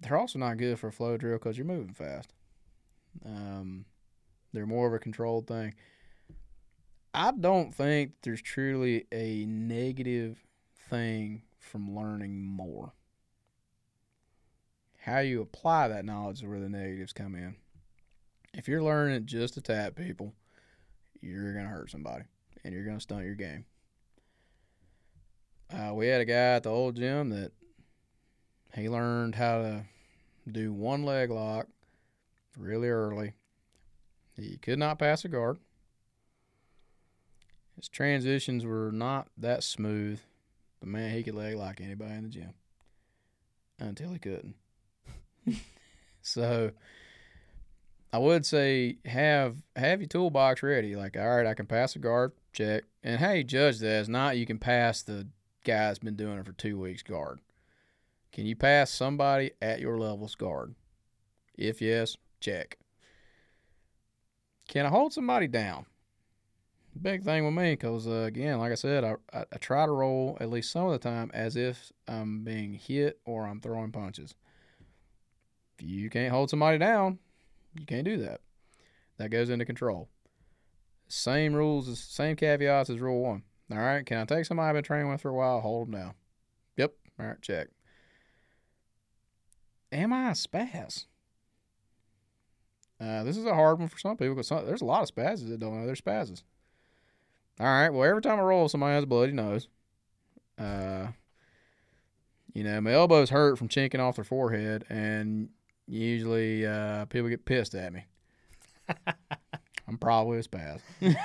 They're 0.00 0.16
also 0.16 0.38
not 0.38 0.58
good 0.58 0.78
for 0.78 0.88
a 0.88 0.92
flow 0.92 1.16
drill 1.16 1.38
because 1.38 1.56
you're 1.56 1.66
moving 1.66 1.94
fast. 1.94 2.32
Um, 3.24 3.86
they're 4.52 4.66
more 4.66 4.86
of 4.86 4.94
a 4.94 4.98
controlled 4.98 5.46
thing. 5.46 5.74
I 7.14 7.30
don't 7.32 7.74
think 7.74 8.12
there's 8.22 8.42
truly 8.42 9.06
a 9.10 9.46
negative 9.46 10.44
thing 10.90 11.42
from 11.58 11.96
learning 11.96 12.44
more. 12.44 12.92
How 14.98 15.20
you 15.20 15.40
apply 15.40 15.88
that 15.88 16.04
knowledge 16.04 16.38
is 16.38 16.46
where 16.48 16.60
the 16.60 16.68
negatives 16.68 17.12
come 17.12 17.34
in. 17.34 17.56
If 18.52 18.68
you're 18.68 18.82
learning 18.82 19.26
just 19.26 19.54
to 19.54 19.60
tap 19.60 19.94
people, 19.94 20.34
you're 21.20 21.54
gonna 21.54 21.68
hurt 21.68 21.90
somebody 21.90 22.24
and 22.64 22.74
you're 22.74 22.84
gonna 22.84 23.00
stunt 23.00 23.24
your 23.24 23.34
game. 23.34 23.64
Uh, 25.72 25.92
we 25.94 26.06
had 26.06 26.20
a 26.20 26.24
guy 26.24 26.54
at 26.54 26.62
the 26.62 26.70
old 26.70 26.96
gym 26.96 27.30
that 27.30 27.52
he 28.74 28.88
learned 28.88 29.34
how 29.34 29.58
to 29.58 29.84
do 30.50 30.72
one 30.72 31.04
leg 31.04 31.30
lock 31.30 31.66
really 32.56 32.88
early. 32.88 33.34
He 34.36 34.58
could 34.58 34.78
not 34.78 34.98
pass 34.98 35.24
a 35.24 35.28
guard. 35.28 35.58
His 37.74 37.88
transitions 37.88 38.64
were 38.64 38.90
not 38.92 39.28
that 39.36 39.62
smooth, 39.62 40.20
but 40.80 40.88
man, 40.88 41.10
he 41.10 41.22
could 41.22 41.34
leg 41.34 41.56
lock 41.56 41.80
anybody 41.80 42.14
in 42.14 42.22
the 42.24 42.28
gym 42.28 42.54
until 43.78 44.12
he 44.12 44.18
couldn't. 44.18 44.54
so 46.22 46.70
I 48.12 48.18
would 48.18 48.46
say 48.46 48.96
have 49.04 49.56
have 49.74 50.00
your 50.00 50.08
toolbox 50.08 50.62
ready. 50.62 50.96
Like, 50.96 51.16
all 51.16 51.36
right, 51.36 51.46
I 51.46 51.54
can 51.54 51.66
pass 51.66 51.96
a 51.96 51.98
guard, 51.98 52.32
check. 52.52 52.84
And 53.02 53.20
how 53.20 53.32
you 53.32 53.44
judge 53.44 53.78
that 53.80 54.00
is 54.00 54.08
not 54.08 54.38
you 54.38 54.46
can 54.46 54.58
pass 54.58 55.02
the 55.02 55.26
guy 55.66 55.88
that's 55.88 55.98
been 55.98 56.16
doing 56.16 56.38
it 56.38 56.46
for 56.46 56.52
two 56.52 56.78
weeks 56.78 57.02
guard. 57.02 57.40
Can 58.32 58.46
you 58.46 58.56
pass 58.56 58.90
somebody 58.90 59.50
at 59.60 59.80
your 59.80 59.98
level's 59.98 60.34
guard? 60.34 60.74
If 61.58 61.82
yes, 61.82 62.16
check. 62.40 62.78
Can 64.68 64.86
I 64.86 64.88
hold 64.88 65.12
somebody 65.12 65.46
down? 65.46 65.86
Big 67.00 67.24
thing 67.24 67.44
with 67.44 67.54
me, 67.54 67.72
because 67.72 68.06
uh, 68.06 68.24
again, 68.26 68.58
like 68.58 68.72
I 68.72 68.76
said, 68.76 69.04
I, 69.04 69.16
I, 69.32 69.44
I 69.52 69.56
try 69.58 69.84
to 69.84 69.92
roll 69.92 70.38
at 70.40 70.48
least 70.48 70.70
some 70.70 70.86
of 70.86 70.92
the 70.92 70.98
time 70.98 71.30
as 71.34 71.56
if 71.56 71.92
I'm 72.08 72.42
being 72.42 72.74
hit 72.74 73.20
or 73.26 73.46
I'm 73.46 73.60
throwing 73.60 73.92
punches. 73.92 74.34
If 75.78 75.86
you 75.86 76.08
can't 76.08 76.32
hold 76.32 76.48
somebody 76.48 76.78
down, 76.78 77.18
you 77.78 77.84
can't 77.84 78.04
do 78.04 78.16
that. 78.18 78.40
That 79.18 79.30
goes 79.30 79.50
into 79.50 79.64
control. 79.64 80.08
Same 81.08 81.54
rules, 81.54 81.98
same 82.00 82.36
caveats 82.36 82.90
as 82.90 82.98
rule 82.98 83.22
one. 83.22 83.42
All 83.70 83.78
right, 83.78 84.06
can 84.06 84.18
I 84.18 84.24
take 84.24 84.44
somebody 84.44 84.68
I've 84.68 84.74
been 84.74 84.84
training 84.84 85.10
with 85.10 85.20
for 85.20 85.30
a 85.30 85.34
while, 85.34 85.60
hold 85.60 85.88
them 85.88 86.00
down? 86.00 86.14
Yep. 86.76 86.92
All 87.18 87.26
right, 87.26 87.42
check. 87.42 87.68
Am 89.90 90.12
I 90.12 90.30
a 90.30 90.32
spaz? 90.32 91.06
Uh, 93.00 93.24
this 93.24 93.36
is 93.36 93.44
a 93.44 93.54
hard 93.54 93.78
one 93.78 93.88
for 93.88 93.98
some 93.98 94.16
people 94.16 94.34
because 94.34 94.48
there's 94.48 94.82
a 94.82 94.86
lot 94.86 95.02
of 95.02 95.14
spazzes 95.14 95.48
that 95.48 95.60
don't 95.60 95.78
know 95.78 95.86
they're 95.86 95.94
spazzes. 95.94 96.42
All 97.58 97.66
right, 97.66 97.90
well, 97.90 98.08
every 98.08 98.22
time 98.22 98.38
I 98.38 98.42
roll, 98.42 98.68
somebody 98.68 98.94
has 98.94 99.04
a 99.04 99.06
bloody 99.06 99.32
nose. 99.32 99.68
Uh, 100.58 101.08
you 102.52 102.64
know, 102.64 102.80
my 102.80 102.92
elbows 102.92 103.30
hurt 103.30 103.58
from 103.58 103.68
chinking 103.68 104.00
off 104.00 104.16
their 104.16 104.24
forehead, 104.24 104.84
and 104.88 105.48
usually 105.86 106.66
uh, 106.66 107.06
people 107.06 107.28
get 107.28 107.44
pissed 107.44 107.74
at 107.74 107.92
me. 107.92 108.04
I'm 109.88 109.98
probably 109.98 110.38
a 110.38 110.42
spaz. 110.42 110.80
then 111.00 111.16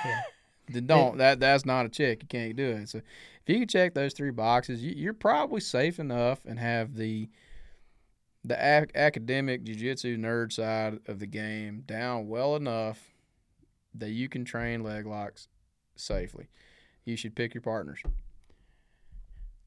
don't 0.80 1.18
that 1.18 1.40
that's 1.40 1.64
not 1.64 1.86
a 1.86 1.88
check. 1.88 2.22
You 2.22 2.28
can't 2.28 2.56
do 2.56 2.70
it. 2.70 2.88
So 2.88 2.98
if 2.98 3.48
you 3.48 3.58
can 3.58 3.68
check 3.68 3.94
those 3.94 4.12
three 4.12 4.30
boxes, 4.30 4.82
you, 4.82 4.94
you're 4.96 5.12
probably 5.12 5.60
safe 5.60 5.98
enough 5.98 6.44
and 6.44 6.58
have 6.58 6.96
the 6.96 7.28
the 8.44 8.54
ac- 8.54 8.90
academic 8.94 9.62
jiu-jitsu 9.62 10.16
nerd 10.16 10.52
side 10.52 10.98
of 11.06 11.20
the 11.20 11.26
game 11.26 11.82
down 11.86 12.26
well 12.26 12.56
enough 12.56 13.12
that 13.94 14.10
you 14.10 14.28
can 14.28 14.44
train 14.44 14.82
leg 14.82 15.06
locks 15.06 15.46
safely. 15.94 16.48
You 17.04 17.16
should 17.16 17.36
pick 17.36 17.54
your 17.54 17.62
partners. 17.62 18.00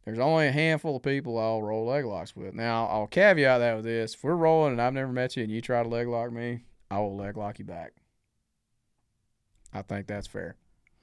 There's 0.04 0.20
only 0.20 0.48
a 0.48 0.52
handful 0.52 0.98
of 0.98 1.04
people 1.04 1.40
I'll 1.40 1.64
roll 1.64 1.86
leg 1.86 2.06
locks 2.06 2.36
with. 2.36 2.54
Now, 2.54 2.86
I'll 2.88 3.08
caveat 3.08 3.60
that 3.60 3.76
with 3.78 3.86
this. 3.86 4.14
If 4.14 4.24
we're 4.24 4.36
rolling 4.36 4.74
and 4.74 4.82
I've 4.82 4.94
never 4.94 5.12
met 5.12 5.36
you 5.36 5.44
and 5.44 5.52
you 5.52 5.62
try 5.62 5.82
to 5.82 5.90
leg 5.90 6.08
lock 6.08 6.32
me, 6.32 6.64
I 6.92 7.00
will 7.00 7.16
leg 7.16 7.38
lock 7.38 7.60
you 7.60 7.66
back. 7.66 7.94
I 9.74 9.82
think 9.82 10.08
that's 10.08 10.28
fair. 10.28 10.56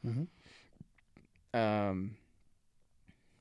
Mm-hmm. 0.07 1.59
Um, 1.59 2.17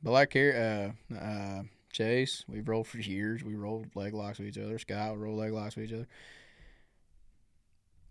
but 0.04 0.12
like 0.12 0.34
here, 0.34 0.94
uh, 1.14 1.16
uh, 1.16 1.64
Chase, 1.92 2.44
we've 2.48 2.68
rolled 2.68 2.88
for 2.88 3.00
years. 3.00 3.44
We 3.44 3.56
rolled 3.56 3.96
leg 3.96 4.14
locks 4.14 4.40
with 4.40 4.48
each 4.48 4.58
other. 4.58 4.80
Scott, 4.80 5.14
we 5.14 5.24
roll 5.24 5.38
leg 5.38 5.52
locks 5.52 5.76
with 5.76 5.86
each 5.86 5.94
other. 5.94 6.08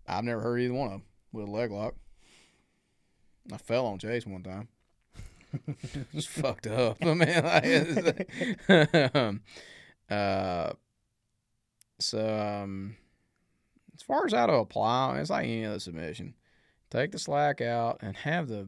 I've 0.07 0.23
never 0.23 0.41
heard 0.41 0.59
either 0.59 0.73
one 0.73 0.87
of 0.87 0.91
them 0.93 1.03
with 1.31 1.47
a 1.47 1.51
leg 1.51 1.71
lock. 1.71 1.95
I 3.51 3.57
fell 3.57 3.85
on 3.85 3.99
Chase 3.99 4.25
one 4.25 4.43
time. 4.43 4.67
Just 6.13 6.29
fucked 6.29 6.67
up. 6.67 6.97
I 7.01 7.13
mean, 7.13 7.17
like, 7.19 8.29
um, 9.15 9.41
uh, 10.09 10.73
so 11.99 12.61
um, 12.63 12.95
as 13.95 14.01
far 14.01 14.25
as 14.25 14.33
how 14.33 14.45
to 14.45 14.53
apply, 14.53 15.19
it's 15.19 15.29
like 15.29 15.45
any 15.45 15.65
other 15.65 15.79
submission. 15.79 16.35
Take 16.91 17.11
the 17.11 17.19
slack 17.19 17.61
out 17.61 17.99
and 18.01 18.15
have 18.17 18.49
the. 18.49 18.67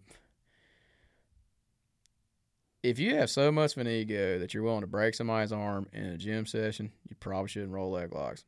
If 2.82 2.98
you 2.98 3.16
have 3.16 3.30
so 3.30 3.52
much 3.52 3.74
of 3.74 3.80
an 3.80 3.88
ego 3.88 4.40
that 4.40 4.54
you're 4.54 4.64
willing 4.64 4.82
to 4.82 4.88
break 4.88 5.14
somebody's 5.14 5.52
arm 5.52 5.88
in 5.94 6.06
a 6.06 6.18
gym 6.18 6.45
session, 6.45 6.91
you 7.08 7.16
probably 7.20 7.50
shouldn't 7.50 7.72
roll 7.72 7.91
leg 7.91 8.14
locks. 8.14 8.44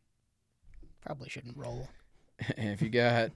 Probably 1.01 1.29
shouldn't 1.29 1.57
roll. 1.57 1.89
and 2.57 2.69
if 2.73 2.81
you 2.81 2.89
got 2.89 3.31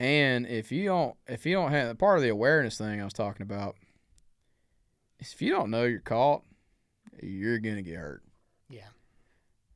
and 0.00 0.46
if 0.46 0.72
you 0.72 0.86
don't 0.86 1.16
if 1.26 1.46
you 1.46 1.54
don't 1.54 1.70
have 1.70 1.96
part 1.98 2.18
of 2.18 2.22
the 2.22 2.28
awareness 2.28 2.78
thing 2.78 3.00
I 3.00 3.04
was 3.04 3.12
talking 3.12 3.42
about 3.42 3.76
is 5.18 5.32
if 5.32 5.42
you 5.42 5.50
don't 5.50 5.70
know 5.70 5.84
you're 5.84 6.00
caught, 6.00 6.42
you're 7.22 7.58
gonna 7.58 7.82
get 7.82 7.96
hurt. 7.96 8.22
Yeah. 8.68 8.88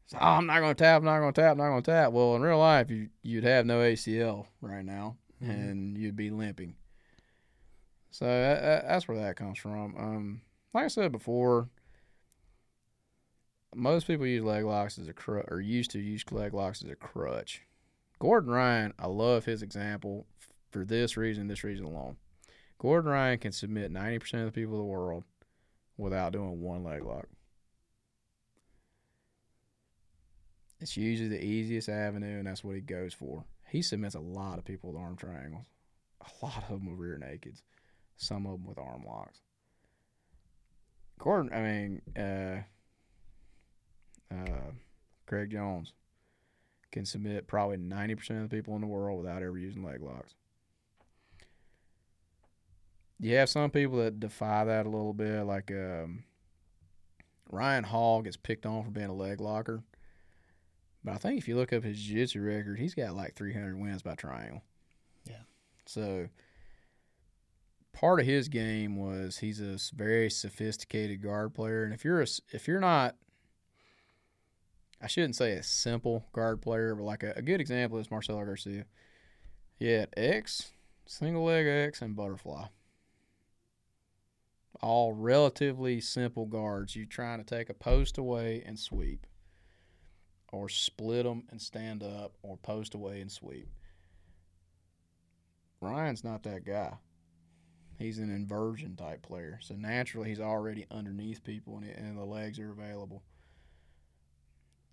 So, 0.06 0.18
oh, 0.20 0.26
I'm 0.26 0.46
not 0.46 0.60
gonna 0.60 0.74
tap, 0.74 0.98
I'm 0.98 1.04
not 1.04 1.20
gonna 1.20 1.32
tap, 1.32 1.52
I'm 1.52 1.58
not 1.58 1.68
gonna 1.68 1.82
tap. 1.82 2.12
Well, 2.12 2.36
in 2.36 2.42
real 2.42 2.58
life, 2.58 2.90
you 2.90 3.08
you'd 3.22 3.44
have 3.44 3.66
no 3.66 3.80
ACL 3.80 4.46
right 4.60 4.84
now, 4.84 5.16
Mhm. 5.42 5.70
and 5.70 5.98
you'd 5.98 6.16
be 6.16 6.30
limping. 6.30 6.76
So 8.10 8.26
that- 8.26 8.84
that's 8.86 9.08
where 9.08 9.18
that 9.18 9.36
comes 9.36 9.58
from. 9.58 9.96
Um, 9.96 10.42
like 10.74 10.84
I 10.84 10.88
said 10.88 11.12
before, 11.12 11.68
most 13.74 14.06
people 14.06 14.26
use 14.26 14.42
leg 14.44 14.64
locks 14.64 14.98
as 14.98 15.08
a 15.08 15.14
crutch, 15.14 15.46
or 15.50 15.60
used 15.60 15.90
to 15.92 15.98
use 15.98 16.30
leg 16.30 16.52
locks 16.52 16.82
as 16.84 16.90
a 16.90 16.96
crutch. 16.96 17.62
Gordon 18.18 18.50
Ryan, 18.50 18.92
I 18.98 19.06
love 19.06 19.46
his 19.46 19.62
example 19.62 20.26
for 20.70 20.84
this 20.84 21.16
reason, 21.16 21.48
this 21.48 21.64
reason 21.64 21.86
alone. 21.86 22.16
Gordon 22.78 23.10
Ryan 23.10 23.38
can 23.38 23.52
submit 23.52 23.90
90% 23.90 24.46
of 24.46 24.52
the 24.52 24.60
people 24.60 24.74
of 24.74 24.78
the 24.80 24.84
world 24.84 25.24
without 25.96 26.32
doing 26.32 26.60
one 26.60 26.84
leg 26.84 27.02
lock. 27.02 27.28
It's 30.80 30.96
usually 30.96 31.28
the 31.28 31.42
easiest 31.44 31.88
avenue, 31.88 32.38
and 32.38 32.46
that's 32.46 32.64
what 32.64 32.74
he 32.74 32.80
goes 32.82 33.14
for. 33.14 33.44
He 33.72 33.80
submits 33.80 34.14
a 34.14 34.20
lot 34.20 34.58
of 34.58 34.66
people 34.66 34.92
with 34.92 35.00
arm 35.00 35.16
triangles, 35.16 35.64
a 36.20 36.44
lot 36.44 36.64
of 36.64 36.68
them 36.68 36.90
with 36.90 36.98
rear 36.98 37.18
nakeds, 37.18 37.62
some 38.18 38.44
of 38.44 38.58
them 38.58 38.66
with 38.66 38.76
arm 38.76 39.02
locks. 39.06 39.40
Gordon, 41.18 41.50
I 41.54 41.62
mean, 41.62 42.02
uh, 42.14 42.64
uh, 44.30 44.72
Craig 45.24 45.52
Jones 45.52 45.94
can 46.90 47.06
submit 47.06 47.46
probably 47.46 47.78
90% 47.78 48.42
of 48.42 48.50
the 48.50 48.54
people 48.54 48.74
in 48.74 48.82
the 48.82 48.86
world 48.86 49.22
without 49.24 49.42
ever 49.42 49.56
using 49.56 49.82
leg 49.82 50.02
locks. 50.02 50.34
You 53.18 53.36
have 53.36 53.48
some 53.48 53.70
people 53.70 53.96
that 54.00 54.20
defy 54.20 54.66
that 54.66 54.84
a 54.84 54.90
little 54.90 55.14
bit, 55.14 55.44
like 55.44 55.70
um, 55.70 56.24
Ryan 57.50 57.84
Hall 57.84 58.20
gets 58.20 58.36
picked 58.36 58.66
on 58.66 58.84
for 58.84 58.90
being 58.90 59.06
a 59.06 59.14
leg 59.14 59.40
locker. 59.40 59.82
But 61.04 61.14
I 61.14 61.16
think 61.16 61.38
if 61.38 61.48
you 61.48 61.56
look 61.56 61.72
up 61.72 61.82
his 61.82 62.00
jiu-jitsu 62.00 62.40
record, 62.40 62.78
he's 62.78 62.94
got 62.94 63.14
like 63.14 63.34
300 63.34 63.76
wins 63.78 64.02
by 64.02 64.14
triangle. 64.14 64.62
Yeah. 65.24 65.42
So 65.84 66.28
part 67.92 68.20
of 68.20 68.26
his 68.26 68.48
game 68.48 68.96
was 68.96 69.38
he's 69.38 69.60
a 69.60 69.78
very 69.94 70.30
sophisticated 70.30 71.22
guard 71.22 71.54
player, 71.54 71.84
and 71.84 71.92
if 71.92 72.04
you're 72.04 72.22
a, 72.22 72.26
if 72.52 72.68
you're 72.68 72.80
not, 72.80 73.16
I 75.00 75.08
shouldn't 75.08 75.36
say 75.36 75.52
a 75.52 75.62
simple 75.62 76.26
guard 76.32 76.62
player, 76.62 76.94
but 76.94 77.04
like 77.04 77.24
a, 77.24 77.32
a 77.36 77.42
good 77.42 77.60
example 77.60 77.98
is 77.98 78.10
Marcelo 78.10 78.44
Garcia. 78.44 78.84
He 79.74 79.90
had 79.90 80.10
X, 80.16 80.70
single 81.06 81.44
leg 81.44 81.66
X, 81.66 82.00
and 82.00 82.14
butterfly. 82.14 82.66
All 84.80 85.12
relatively 85.12 86.00
simple 86.00 86.46
guards. 86.46 86.94
You're 86.94 87.06
trying 87.06 87.38
to 87.38 87.44
take 87.44 87.68
a 87.68 87.74
post 87.74 88.18
away 88.18 88.62
and 88.64 88.78
sweep 88.78 89.26
or 90.52 90.68
split 90.68 91.24
them 91.24 91.44
and 91.50 91.60
stand 91.60 92.02
up, 92.02 92.34
or 92.42 92.56
post 92.58 92.94
away 92.94 93.20
and 93.20 93.32
sweep. 93.32 93.68
Ryan's 95.80 96.22
not 96.22 96.42
that 96.44 96.64
guy. 96.64 96.92
He's 97.98 98.18
an 98.18 98.30
inversion 98.30 98.94
type 98.96 99.22
player, 99.22 99.58
so 99.62 99.74
naturally 99.74 100.28
he's 100.28 100.40
already 100.40 100.86
underneath 100.90 101.42
people, 101.42 101.78
and, 101.78 101.86
and 101.86 102.18
the 102.18 102.24
legs 102.24 102.58
are 102.58 102.70
available. 102.70 103.22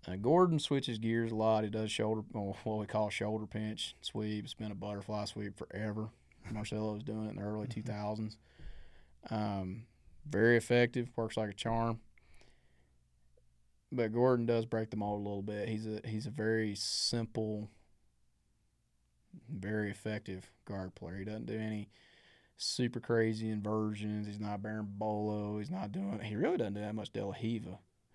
Uh, 0.08 0.16
Gordon 0.16 0.58
switches 0.58 0.98
gears 0.98 1.30
a 1.30 1.34
lot. 1.34 1.64
He 1.64 1.70
does 1.70 1.90
shoulder, 1.90 2.22
well, 2.32 2.56
what 2.64 2.78
we 2.78 2.86
call 2.86 3.10
shoulder 3.10 3.46
pinch 3.46 3.94
sweep. 4.00 4.44
It's 4.44 4.54
been 4.54 4.72
a 4.72 4.76
butterfly 4.76 5.26
sweep 5.26 5.58
forever. 5.58 6.08
Marcelo 6.50 6.94
was 6.94 7.02
doing 7.02 7.26
it 7.26 7.30
in 7.30 7.36
the 7.36 7.42
early 7.42 7.66
2000s. 7.66 8.36
Um, 9.30 9.84
very 10.26 10.56
effective, 10.56 11.10
works 11.16 11.36
like 11.36 11.50
a 11.50 11.54
charm 11.54 12.00
but 13.92 14.12
Gordon 14.12 14.46
does 14.46 14.66
break 14.66 14.90
the 14.90 14.96
mold 14.96 15.20
a 15.20 15.28
little 15.28 15.42
bit. 15.42 15.68
He's 15.68 15.86
a 15.86 16.00
he's 16.04 16.26
a 16.26 16.30
very 16.30 16.74
simple, 16.74 17.68
very 19.48 19.90
effective 19.90 20.50
guard 20.64 20.94
player. 20.94 21.18
He 21.18 21.24
doesn't 21.24 21.46
do 21.46 21.58
any 21.58 21.88
super 22.56 23.00
crazy 23.00 23.50
inversions. 23.50 24.26
He's 24.26 24.40
not 24.40 24.62
berimbolo. 24.62 25.58
He's 25.58 25.70
not 25.70 25.92
doing. 25.92 26.20
He 26.22 26.36
really 26.36 26.56
doesn't 26.56 26.74
do 26.74 26.80
that 26.80 26.94
much 26.94 27.12
De 27.12 27.24
La 27.24 27.32
He 27.32 27.60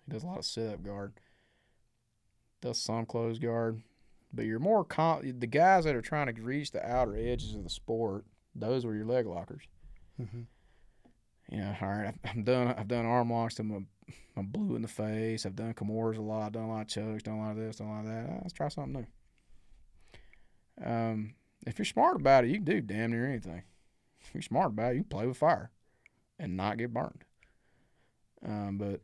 does 0.08 0.22
a 0.22 0.26
lot 0.26 0.38
of 0.38 0.44
sit 0.44 0.72
up 0.72 0.82
guard. 0.82 1.12
Does 2.62 2.80
some 2.80 3.04
close 3.04 3.38
guard, 3.38 3.82
but 4.32 4.46
you're 4.46 4.58
more 4.58 4.84
con- 4.84 5.34
the 5.38 5.46
guys 5.46 5.84
that 5.84 5.94
are 5.94 6.02
trying 6.02 6.34
to 6.34 6.42
reach 6.42 6.70
the 6.70 6.84
outer 6.84 7.14
edges 7.14 7.54
of 7.54 7.64
the 7.64 7.70
sport. 7.70 8.24
Those 8.54 8.86
were 8.86 8.94
your 8.94 9.04
leg 9.04 9.26
lockers. 9.26 9.64
Mm-hmm. 10.20 10.42
You 11.50 11.58
know, 11.60 11.76
all 11.80 11.88
right, 11.88 12.14
I'm 12.24 12.44
done. 12.44 12.68
I've 12.68 12.88
done 12.88 13.04
arm 13.04 13.30
locks 13.30 13.56
to 13.56 13.62
my 13.62 13.80
I'm 14.36 14.46
blue 14.46 14.76
in 14.76 14.82
the 14.82 14.88
face. 14.88 15.46
I've 15.46 15.56
done 15.56 15.74
Kimuras 15.74 16.18
a 16.18 16.22
lot, 16.22 16.52
done 16.52 16.64
a 16.64 16.70
lot 16.70 16.82
of 16.82 16.86
chugs, 16.88 17.22
done 17.22 17.34
a 17.34 17.40
lot 17.40 17.50
of 17.52 17.56
this, 17.56 17.76
done 17.76 17.88
a 17.88 17.90
lot 17.90 18.00
of 18.00 18.06
that. 18.06 18.40
Let's 18.42 18.52
try 18.52 18.68
something 18.68 19.06
new. 20.82 20.86
Um, 20.86 21.34
if 21.66 21.78
you're 21.78 21.86
smart 21.86 22.16
about 22.16 22.44
it, 22.44 22.48
you 22.48 22.56
can 22.56 22.64
do 22.64 22.80
damn 22.80 23.10
near 23.10 23.26
anything. 23.26 23.62
If 24.20 24.34
you're 24.34 24.42
smart 24.42 24.72
about 24.72 24.92
it, 24.92 24.96
you 24.96 25.02
can 25.02 25.08
play 25.08 25.26
with 25.26 25.38
fire 25.38 25.70
and 26.38 26.56
not 26.56 26.78
get 26.78 26.92
burned. 26.92 27.24
Um, 28.44 28.78
but 28.78 29.00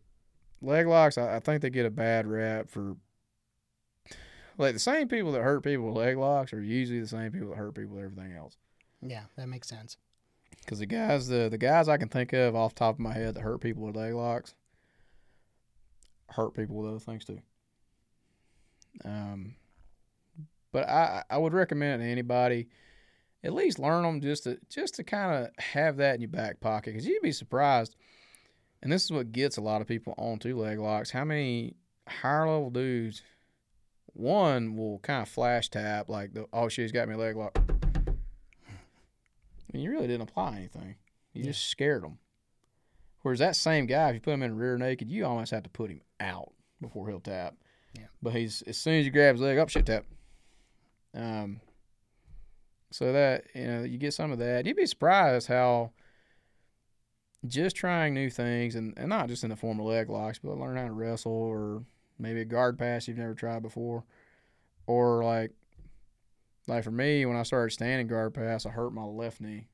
leg 0.60 0.86
locks, 0.86 1.16
I, 1.16 1.36
I 1.36 1.40
think 1.40 1.62
they 1.62 1.70
get 1.70 1.86
a 1.86 1.90
bad 1.90 2.26
rap 2.26 2.68
for 2.68 2.96
like 4.58 4.74
the 4.74 4.80
same 4.80 5.08
people 5.08 5.32
that 5.32 5.42
hurt 5.42 5.64
people 5.64 5.86
with 5.86 5.96
leg 5.96 6.16
locks 6.18 6.52
are 6.52 6.62
usually 6.62 7.00
the 7.00 7.08
same 7.08 7.32
people 7.32 7.48
that 7.48 7.56
hurt 7.56 7.74
people 7.74 7.96
with 7.96 8.04
everything 8.04 8.34
else. 8.34 8.56
Yeah, 9.00 9.22
that 9.36 9.48
makes 9.48 9.68
sense. 9.68 9.96
Because 10.60 10.78
the 10.78 10.86
guys, 10.86 11.26
the 11.26 11.48
the 11.48 11.58
guys 11.58 11.88
I 11.88 11.96
can 11.96 12.08
think 12.08 12.32
of 12.32 12.54
off 12.54 12.74
the 12.74 12.80
top 12.80 12.96
of 12.96 13.00
my 13.00 13.14
head 13.14 13.34
that 13.34 13.40
hurt 13.40 13.60
people 13.60 13.84
with 13.84 13.96
leg 13.96 14.12
locks, 14.12 14.54
hurt 16.32 16.54
people 16.54 16.76
with 16.76 16.90
other 16.90 16.98
things 16.98 17.24
too. 17.24 17.40
Um, 19.04 19.54
but 20.72 20.88
I 20.88 21.22
I 21.30 21.38
would 21.38 21.52
recommend 21.52 22.02
to 22.02 22.08
anybody 22.08 22.68
at 23.44 23.52
least 23.52 23.78
learn 23.78 24.02
them 24.02 24.20
just 24.20 24.44
to 24.44 24.58
just 24.68 24.94
to 24.96 25.04
kind 25.04 25.44
of 25.44 25.64
have 25.64 25.98
that 25.98 26.14
in 26.14 26.20
your 26.20 26.28
back 26.28 26.60
pocket 26.60 26.92
because 26.92 27.06
you'd 27.06 27.22
be 27.22 27.32
surprised. 27.32 27.96
And 28.82 28.90
this 28.90 29.04
is 29.04 29.12
what 29.12 29.30
gets 29.30 29.58
a 29.58 29.60
lot 29.60 29.80
of 29.80 29.86
people 29.86 30.14
on 30.18 30.32
onto 30.32 30.58
leg 30.58 30.78
locks. 30.78 31.10
How 31.10 31.24
many 31.24 31.76
higher 32.08 32.48
level 32.48 32.70
dudes? 32.70 33.22
One 34.14 34.76
will 34.76 34.98
kind 34.98 35.22
of 35.22 35.28
flash 35.28 35.68
tap 35.68 36.08
like 36.08 36.34
the 36.34 36.46
oh 36.52 36.68
she's 36.68 36.92
got 36.92 37.08
me 37.08 37.14
leg 37.14 37.36
lock. 37.36 37.56
I 37.56 38.12
mean, 39.72 39.84
you 39.84 39.90
really 39.90 40.06
didn't 40.06 40.28
apply 40.28 40.56
anything. 40.56 40.96
You 41.32 41.42
yeah. 41.42 41.50
just 41.50 41.68
scared 41.68 42.02
them. 42.02 42.18
Whereas 43.22 43.38
that 43.38 43.56
same 43.56 43.86
guy, 43.86 44.10
if 44.10 44.14
you 44.14 44.20
put 44.20 44.34
him 44.34 44.42
in 44.42 44.56
rear 44.56 44.76
naked, 44.76 45.08
you 45.08 45.24
almost 45.24 45.52
have 45.52 45.62
to 45.62 45.70
put 45.70 45.90
him 45.90 46.00
out 46.22 46.52
before 46.80 47.08
he'll 47.08 47.20
tap. 47.20 47.54
Yeah. 47.94 48.06
But 48.22 48.34
he's 48.34 48.62
as 48.62 48.78
soon 48.78 49.00
as 49.00 49.04
you 49.04 49.10
grab 49.10 49.34
his 49.34 49.42
leg 49.42 49.58
up, 49.58 49.68
shit 49.68 49.86
tap. 49.86 50.04
Um. 51.14 51.60
So 52.90 53.12
that 53.12 53.44
you 53.54 53.66
know 53.66 53.82
you 53.82 53.98
get 53.98 54.14
some 54.14 54.32
of 54.32 54.38
that. 54.38 54.66
You'd 54.66 54.76
be 54.76 54.86
surprised 54.86 55.48
how 55.48 55.92
just 57.46 57.74
trying 57.74 58.14
new 58.14 58.30
things 58.30 58.76
and, 58.76 58.94
and 58.96 59.08
not 59.08 59.28
just 59.28 59.44
in 59.44 59.50
the 59.50 59.56
form 59.56 59.80
of 59.80 59.86
leg 59.86 60.08
locks, 60.08 60.38
but 60.38 60.58
learn 60.58 60.76
how 60.76 60.86
to 60.86 60.92
wrestle 60.92 61.32
or 61.32 61.82
maybe 62.18 62.40
a 62.40 62.44
guard 62.44 62.78
pass 62.78 63.08
you've 63.08 63.18
never 63.18 63.34
tried 63.34 63.62
before, 63.62 64.04
or 64.86 65.24
like 65.24 65.50
like 66.68 66.84
for 66.84 66.90
me 66.90 67.26
when 67.26 67.36
I 67.36 67.42
started 67.42 67.72
standing 67.72 68.06
guard 68.06 68.34
pass, 68.34 68.66
I 68.66 68.70
hurt 68.70 68.92
my 68.92 69.04
left 69.04 69.40
knee, 69.40 69.68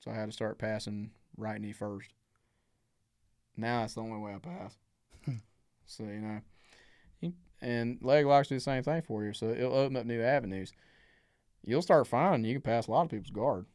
so 0.00 0.10
I 0.10 0.14
had 0.14 0.26
to 0.26 0.32
start 0.32 0.58
passing 0.58 1.10
right 1.36 1.60
knee 1.60 1.72
first. 1.72 2.12
Now 3.56 3.82
it's 3.84 3.94
the 3.94 4.02
only 4.02 4.18
way 4.18 4.34
I 4.34 4.38
pass. 4.38 4.76
So 5.88 6.04
you 6.04 6.20
know, 6.20 6.40
and 7.60 7.98
leg 8.00 8.26
locks 8.26 8.48
do 8.48 8.54
the 8.54 8.60
same 8.60 8.82
thing 8.82 9.02
for 9.02 9.24
you. 9.24 9.32
So 9.32 9.50
it'll 9.50 9.74
open 9.74 9.96
up 9.96 10.06
new 10.06 10.22
avenues. 10.22 10.72
You'll 11.64 11.82
start 11.82 12.06
finding 12.06 12.48
you 12.48 12.54
can 12.54 12.62
pass 12.62 12.86
a 12.86 12.90
lot 12.90 13.02
of 13.02 13.10
people's 13.10 13.30
guard. 13.30 13.66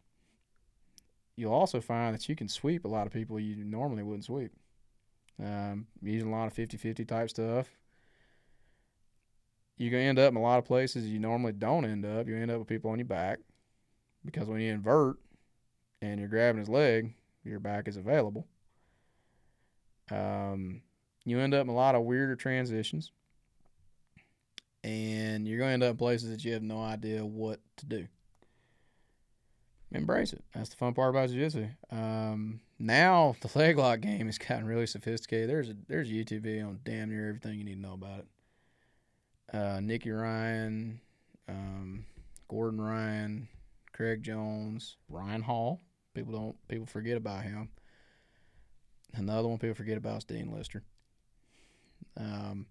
You'll 1.35 1.53
also 1.53 1.81
find 1.81 2.15
that 2.15 2.29
you 2.29 2.35
can 2.35 2.47
sweep 2.47 2.85
a 2.85 2.87
lot 2.87 3.07
of 3.07 3.13
people 3.13 3.39
you 3.39 3.63
normally 3.63 4.03
wouldn't 4.03 4.25
sweep. 4.25 4.51
Um, 5.43 5.87
using 6.01 6.29
a 6.29 6.31
lot 6.31 6.47
of 6.47 6.53
50-50 6.53 7.07
type 7.07 7.29
stuff. 7.29 7.67
You're 9.77 9.91
gonna 9.91 10.03
end 10.03 10.19
up 10.19 10.31
in 10.31 10.37
a 10.37 10.41
lot 10.41 10.59
of 10.59 10.65
places 10.65 11.07
you 11.07 11.19
normally 11.19 11.53
don't 11.53 11.85
end 11.85 12.05
up. 12.05 12.27
You 12.27 12.37
end 12.37 12.51
up 12.51 12.59
with 12.59 12.67
people 12.67 12.91
on 12.91 12.99
your 12.99 13.07
back 13.07 13.39
because 14.23 14.47
when 14.47 14.61
you 14.61 14.71
invert 14.71 15.17
and 16.01 16.19
you're 16.19 16.29
grabbing 16.29 16.59
his 16.59 16.69
leg, 16.69 17.15
your 17.43 17.59
back 17.59 17.87
is 17.87 17.97
available. 17.97 18.47
Um, 20.11 20.83
you 21.25 21.39
end 21.39 21.53
up 21.53 21.63
in 21.63 21.69
a 21.69 21.75
lot 21.75 21.95
of 21.95 22.03
weirder 22.03 22.35
transitions, 22.35 23.11
and 24.83 25.47
you're 25.47 25.57
going 25.57 25.69
to 25.69 25.73
end 25.73 25.83
up 25.83 25.91
in 25.91 25.97
places 25.97 26.29
that 26.29 26.43
you 26.43 26.53
have 26.53 26.63
no 26.63 26.81
idea 26.81 27.25
what 27.25 27.59
to 27.77 27.85
do. 27.85 28.07
Embrace 29.91 30.33
it. 30.33 30.43
That's 30.53 30.69
the 30.69 30.75
fun 30.75 30.93
part 30.93 31.11
about 31.11 31.29
jiu-jitsu. 31.29 31.67
Um, 31.91 32.61
now 32.79 33.35
the 33.41 33.57
leg 33.57 33.77
lock 33.77 34.01
game 34.01 34.25
has 34.25 34.37
gotten 34.37 34.65
really 34.65 34.87
sophisticated. 34.87 35.49
There's 35.49 35.69
a 35.69 35.75
there's 35.87 36.09
a 36.09 36.13
YouTube 36.13 36.41
video 36.41 36.69
on 36.69 36.79
damn 36.83 37.09
near 37.09 37.29
everything 37.29 37.59
you 37.59 37.63
need 37.63 37.75
to 37.75 37.81
know 37.81 37.93
about 37.93 38.19
it. 38.19 38.27
Uh, 39.55 39.79
Nicky 39.81 40.09
Ryan, 40.09 40.99
um, 41.47 42.05
Gordon 42.47 42.81
Ryan, 42.81 43.47
Craig 43.93 44.23
Jones, 44.23 44.97
Ryan 45.09 45.43
Hall. 45.43 45.81
People 46.15 46.33
don't 46.33 46.67
people 46.67 46.87
forget 46.87 47.17
about 47.17 47.43
him. 47.43 47.69
Another 49.13 49.47
one 49.47 49.59
people 49.59 49.75
forget 49.75 49.97
about 49.97 50.17
is 50.17 50.23
Dean 50.23 50.51
Lister. 50.51 50.81
Um, 52.17 52.65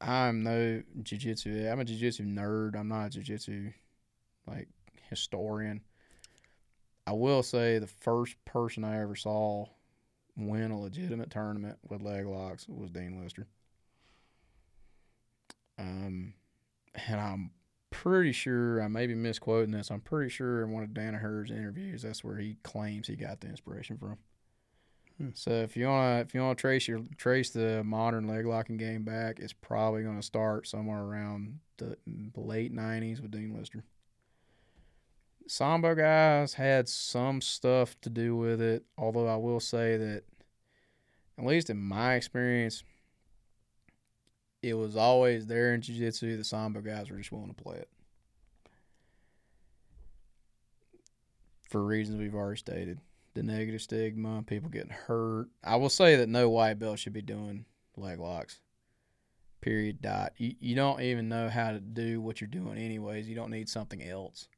I'm 0.00 0.42
no 0.42 0.82
jiu-jitsu. 1.02 1.68
I'm 1.70 1.80
a 1.80 1.84
jiu-jitsu 1.84 2.24
nerd. 2.24 2.78
I'm 2.78 2.88
not 2.88 3.06
a 3.06 3.10
jiu-jitsu 3.10 3.72
like 4.46 4.68
historian. 5.10 5.80
I 7.06 7.12
will 7.12 7.42
say 7.42 7.78
the 7.78 7.86
first 7.86 8.36
person 8.44 8.84
I 8.84 9.00
ever 9.00 9.16
saw 9.16 9.66
win 10.36 10.70
a 10.70 10.80
legitimate 10.80 11.30
tournament 11.30 11.78
with 11.88 12.02
leg 12.02 12.26
locks 12.26 12.66
was 12.68 12.90
Dean 12.90 13.20
Lister. 13.22 13.46
Um, 15.78 16.34
and 17.08 17.20
I'm 17.20 17.50
pretty 17.90 18.32
sure 18.32 18.82
I 18.82 18.88
may 18.88 19.06
be 19.06 19.14
misquoting 19.14 19.72
this. 19.72 19.90
I'm 19.90 20.00
pretty 20.00 20.30
sure 20.30 20.62
in 20.62 20.70
one 20.70 20.84
of 20.84 20.94
Danaher's 20.94 21.50
interviews, 21.50 22.02
that's 22.02 22.22
where 22.22 22.36
he 22.36 22.56
claims 22.62 23.08
he 23.08 23.16
got 23.16 23.40
the 23.40 23.48
inspiration 23.48 23.98
from. 23.98 24.18
Hmm. 25.22 25.28
So 25.34 25.52
if 25.52 25.76
you 25.76 25.86
wanna 25.86 26.20
if 26.20 26.34
you 26.34 26.40
wanna 26.40 26.56
trace 26.56 26.88
your 26.88 27.00
trace 27.16 27.50
the 27.50 27.84
modern 27.84 28.26
leg 28.26 28.44
locking 28.44 28.76
game 28.76 29.04
back, 29.04 29.38
it's 29.38 29.52
probably 29.52 30.02
gonna 30.02 30.22
start 30.22 30.66
somewhere 30.66 31.00
around 31.00 31.60
the 31.76 31.96
late 32.34 32.72
'90s 32.74 33.20
with 33.20 33.30
Dean 33.30 33.56
Lister. 33.56 33.84
Sambo 35.46 35.94
guys 35.94 36.54
had 36.54 36.88
some 36.88 37.40
stuff 37.40 38.00
to 38.00 38.10
do 38.10 38.34
with 38.34 38.60
it, 38.60 38.84
although 38.98 39.28
I 39.28 39.36
will 39.36 39.60
say 39.60 39.96
that, 39.96 40.24
at 41.38 41.44
least 41.44 41.70
in 41.70 41.78
my 41.78 42.14
experience, 42.14 42.82
it 44.60 44.74
was 44.74 44.96
always 44.96 45.46
there 45.46 45.72
in 45.72 45.82
jiu 45.82 45.96
jitsu. 45.98 46.36
The 46.36 46.44
Sambo 46.44 46.80
guys 46.80 47.10
were 47.10 47.18
just 47.18 47.30
willing 47.30 47.54
to 47.54 47.62
play 47.62 47.76
it. 47.76 47.88
For 51.70 51.84
reasons 51.84 52.18
we've 52.18 52.34
already 52.34 52.58
stated 52.58 52.98
the 53.34 53.42
negative 53.42 53.82
stigma, 53.82 54.42
people 54.46 54.70
getting 54.70 54.90
hurt. 54.90 55.48
I 55.64 55.76
will 55.76 55.88
say 55.88 56.16
that 56.16 56.28
no 56.28 56.48
white 56.48 56.78
belt 56.78 56.98
should 56.98 57.12
be 57.12 57.22
doing 57.22 57.64
leg 57.96 58.18
locks. 58.18 58.60
Period. 59.60 60.02
Dot. 60.02 60.32
You, 60.36 60.54
you 60.60 60.74
don't 60.74 61.00
even 61.00 61.28
know 61.28 61.48
how 61.48 61.70
to 61.70 61.80
do 61.80 62.20
what 62.20 62.40
you're 62.40 62.48
doing, 62.48 62.78
anyways. 62.78 63.28
You 63.28 63.34
don't 63.34 63.50
need 63.50 63.68
something 63.68 64.02
else. 64.02 64.48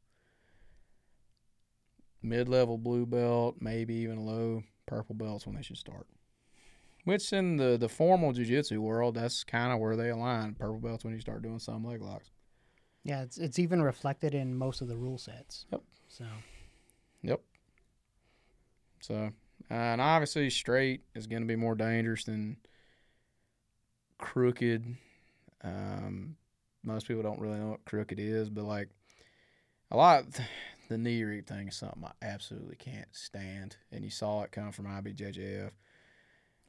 Mid 2.23 2.49
level 2.49 2.79
blue 2.79 3.05
belt, 3.05 3.57
maybe 3.61 3.95
even 3.97 4.25
low 4.25 4.63
purple 4.87 5.15
belts 5.15 5.47
when 5.47 5.57
they 5.57 5.63
should 5.63 5.77
start. 5.77 6.07
Which 7.05 7.35
in 7.35 7.59
the, 7.59 7.77
the 7.77 7.89
formal 7.89 8.33
jiu 8.33 8.47
jitsu 8.47 8.81
world, 8.81 9.15
that's 9.15 9.45
kind 9.45 9.73
of 9.73 9.79
where 9.79 9.95
they 9.95 10.09
align. 10.09 10.55
Purple 10.55 10.79
belts 10.79 11.05
when 11.05 11.13
you 11.13 11.21
start 11.21 11.43
doing 11.43 11.59
some 11.59 11.85
leg 11.85 12.01
locks. 12.01 12.31
Yeah, 13.03 13.21
it's 13.23 13.37
it's 13.37 13.59
even 13.59 13.83
reflected 13.83 14.35
in 14.35 14.55
most 14.57 14.81
of 14.81 14.89
the 14.89 14.97
rule 14.97 15.19
sets. 15.19 15.67
Yep. 15.71 15.83
So 16.09 16.25
So, 19.07 19.33
uh, 19.71 19.75
and 19.75 20.01
obviously, 20.01 20.49
straight 20.49 21.03
is 21.15 21.27
going 21.27 21.43
to 21.43 21.49
be 21.49 21.57
more 21.57 21.75
dangerous 21.75 22.25
than 22.25 22.57
crooked. 24.17 24.97
Um, 25.63 26.37
most 26.83 27.07
people 27.07 27.23
don't 27.23 27.39
really 27.39 27.59
know 27.59 27.69
what 27.69 27.85
crooked 27.85 28.19
is, 28.19 28.49
but 28.49 28.65
like 28.65 28.89
a 29.91 29.97
lot, 29.97 30.25
the 30.89 30.97
knee 30.97 31.23
reap 31.23 31.47
thing 31.47 31.69
is 31.69 31.77
something 31.77 32.03
I 32.05 32.13
absolutely 32.25 32.77
can't 32.77 33.09
stand. 33.13 33.77
And 33.93 34.05
you 34.05 34.11
saw 34.11 34.43
it 34.43 34.53
come 34.53 34.73
from 34.73 34.87
IBJJF. 34.87 35.71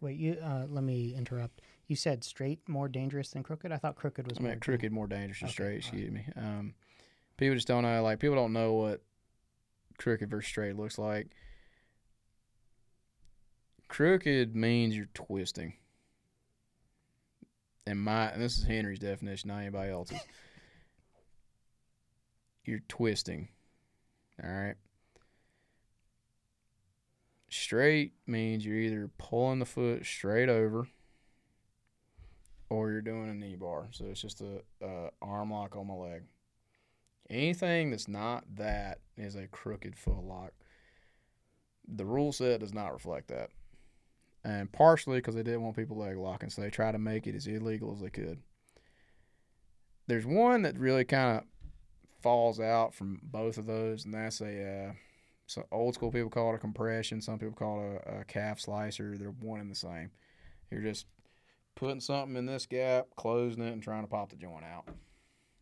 wait, 0.02 0.18
you 0.18 0.38
uh, 0.44 0.66
let 0.68 0.84
me 0.84 1.16
interrupt. 1.16 1.62
You 1.88 1.96
said 1.96 2.26
straight 2.26 2.68
more 2.68 2.90
dangerous 2.90 3.30
than 3.30 3.44
crooked. 3.44 3.72
I 3.72 3.78
thought 3.78 3.96
crooked 3.96 4.28
was 4.28 4.40
I 4.40 4.42
more 4.42 4.56
crooked 4.58 4.92
more 4.92 5.08
dangerous 5.08 5.40
than 5.40 5.48
Okay, 5.48 5.54
straight. 5.54 5.78
Excuse 5.78 6.12
me. 6.12 6.26
Um, 6.36 6.74
people 7.38 7.56
just 7.56 7.68
don't 7.68 7.84
know. 7.84 8.04
Like 8.04 8.20
people 8.20 8.36
don't 8.36 8.52
know 8.52 8.74
what 8.74 9.04
crooked 9.98 10.30
versus 10.30 10.50
straight 10.50 10.76
looks 10.76 10.98
like. 10.98 11.28
Crooked 13.88 14.56
means 14.56 14.96
you're 14.96 15.08
twisting. 15.14 15.74
And 17.88 18.02
my 18.02 18.30
and 18.30 18.42
this 18.42 18.58
is 18.58 18.64
Henry's 18.64 19.00
definition, 19.00 19.50
not 19.50 19.60
anybody 19.60 19.92
else's. 19.92 20.20
You're 22.66 22.82
twisting. 22.88 23.50
All 24.44 24.50
right. 24.50 24.76
Straight 27.48 28.14
means 28.26 28.66
you're 28.66 28.76
either 28.76 29.10
pulling 29.20 29.60
the 29.60 29.66
foot 29.66 30.04
straight 30.04 30.50
over 30.50 30.88
or 32.70 32.92
you're 32.92 33.02
doing 33.02 33.30
a 33.30 33.34
knee 33.34 33.56
bar. 33.56 33.88
So 33.92 34.06
it's 34.06 34.22
just 34.22 34.42
a, 34.42 34.62
a 34.82 35.10
arm 35.22 35.52
lock 35.52 35.76
on 35.76 35.88
my 35.88 35.94
leg. 35.94 36.24
Anything 37.30 37.92
that's 37.92 38.08
not 38.08 38.44
that 38.56 39.00
is 39.16 39.36
a 39.36 39.48
crooked 39.48 39.96
foot 39.96 40.24
lock. 40.24 40.54
The 41.88 42.06
rule 42.06 42.32
set 42.32 42.60
does 42.60 42.74
not 42.74 42.94
reflect 42.94 43.28
that. 43.28 43.52
And 44.46 44.72
partially 44.72 45.18
because 45.18 45.34
they 45.34 45.42
didn't 45.42 45.64
want 45.64 45.76
people 45.76 45.98
leg 45.98 46.18
locking, 46.18 46.52
so 46.52 46.62
they 46.62 46.70
try 46.70 46.92
to 46.92 47.00
make 47.00 47.26
it 47.26 47.34
as 47.34 47.48
illegal 47.48 47.92
as 47.94 48.00
they 48.00 48.12
could. 48.12 48.38
There's 50.06 50.26
one 50.26 50.62
that 50.62 50.78
really 50.78 51.04
kind 51.04 51.40
of 51.40 51.44
falls 52.22 52.60
out 52.60 52.94
from 52.94 53.20
both 53.24 53.58
of 53.58 53.66
those, 53.66 54.06
and 54.06 54.14
that's 54.14 54.42
a 54.42 54.90
uh, 54.90 54.94
so 55.48 55.66
old 55.72 55.96
school 55.96 56.12
people 56.12 56.30
call 56.30 56.52
it 56.52 56.58
a 56.58 56.60
compression. 56.60 57.22
Some 57.22 57.40
people 57.40 57.56
call 57.56 57.82
it 57.82 58.04
a, 58.06 58.20
a 58.20 58.24
calf 58.24 58.60
slicer. 58.60 59.18
They're 59.18 59.30
one 59.32 59.62
and 59.62 59.72
the 59.72 59.76
same. 59.76 60.12
You're 60.70 60.82
just 60.82 61.08
putting 61.74 62.00
something 62.00 62.38
in 62.38 62.46
this 62.46 62.68
gap, 62.68 63.08
closing 63.16 63.64
it, 63.64 63.74
and 63.74 63.82
trying 63.82 64.04
to 64.04 64.10
pop 64.10 64.30
the 64.30 64.36
joint 64.36 64.64
out. 64.64 64.88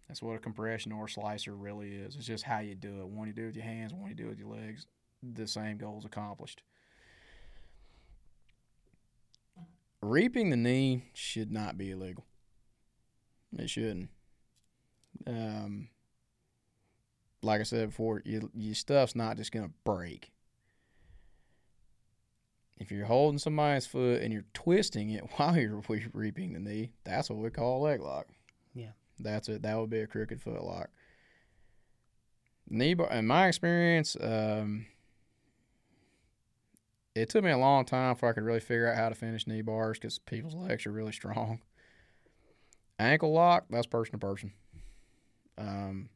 That's 0.10 0.22
what 0.22 0.36
a 0.36 0.40
compression 0.40 0.92
or 0.92 1.08
slicer 1.08 1.56
really 1.56 1.96
is. 1.96 2.18
It's 2.18 2.26
just 2.26 2.44
how 2.44 2.60
you 2.60 2.76
do 2.76 3.00
it. 3.00 3.08
One 3.08 3.28
you 3.28 3.34
do 3.34 3.46
with 3.46 3.56
your 3.56 3.66
hands, 3.66 3.94
one 3.94 4.10
you 4.10 4.16
do 4.16 4.28
with 4.28 4.40
your 4.40 4.50
legs. 4.50 4.88
The 5.22 5.48
same 5.48 5.78
goals 5.78 6.04
accomplished. 6.04 6.62
Reaping 10.04 10.50
the 10.50 10.58
knee 10.58 11.06
should 11.14 11.50
not 11.50 11.78
be 11.78 11.92
illegal. 11.92 12.26
It 13.58 13.70
shouldn't. 13.70 14.10
Um, 15.26 15.88
like 17.42 17.62
I 17.62 17.64
said 17.64 17.90
before, 17.90 18.22
your, 18.26 18.42
your 18.54 18.76
stuff's 18.76 19.16
not 19.16 19.38
just 19.38 19.54
going 19.54 19.66
to 19.66 19.74
break. 19.86 20.32
If 22.78 22.92
you're 22.92 23.06
holding 23.06 23.40
somebody's 23.40 23.86
foot 23.86 24.22
and 24.22 24.34
you're 24.34 24.44
twisting 24.54 25.10
it 25.12 25.24
while 25.38 25.58
you're 25.58 25.82
reaping 26.12 26.52
the 26.52 26.60
knee, 26.60 26.92
that's 27.06 27.30
what 27.30 27.40
we 27.40 27.50
call 27.50 27.82
a 27.82 27.86
leg 27.86 28.02
lock. 28.02 28.28
Yeah. 28.74 28.92
That's 29.20 29.48
it. 29.48 29.62
That 29.62 29.80
would 29.80 29.90
be 29.90 30.02
a 30.02 30.08
crooked 30.08 30.42
foot 30.42 30.62
lock. 30.62 30.90
Knee 32.68 32.94
bar, 32.94 33.10
in 33.12 33.26
my 33.26 33.48
experience, 33.48 34.18
um, 34.20 34.86
it 37.16 37.30
took 37.30 37.44
me 37.44 37.52
a 37.52 37.58
long 37.58 37.86
time 37.86 38.14
before 38.14 38.30
I 38.30 38.34
could 38.34 38.44
really 38.44 38.60
figure 38.60 38.88
out 38.88 38.98
how 38.98 39.10
to 39.10 39.16
finish 39.16 39.46
knee 39.46 39.62
bars 39.62 40.00
because 40.00 40.20
people's 40.20 40.56
legs 40.56 40.86
are 40.86 40.92
really 40.92 41.12
strong. 41.12 41.62
Ankle 43.00 43.34
lock, 43.34 43.66
that's 43.70 43.88
person 43.88 44.14
to 44.14 44.18
person. 44.18 44.54
Um, 45.58 46.10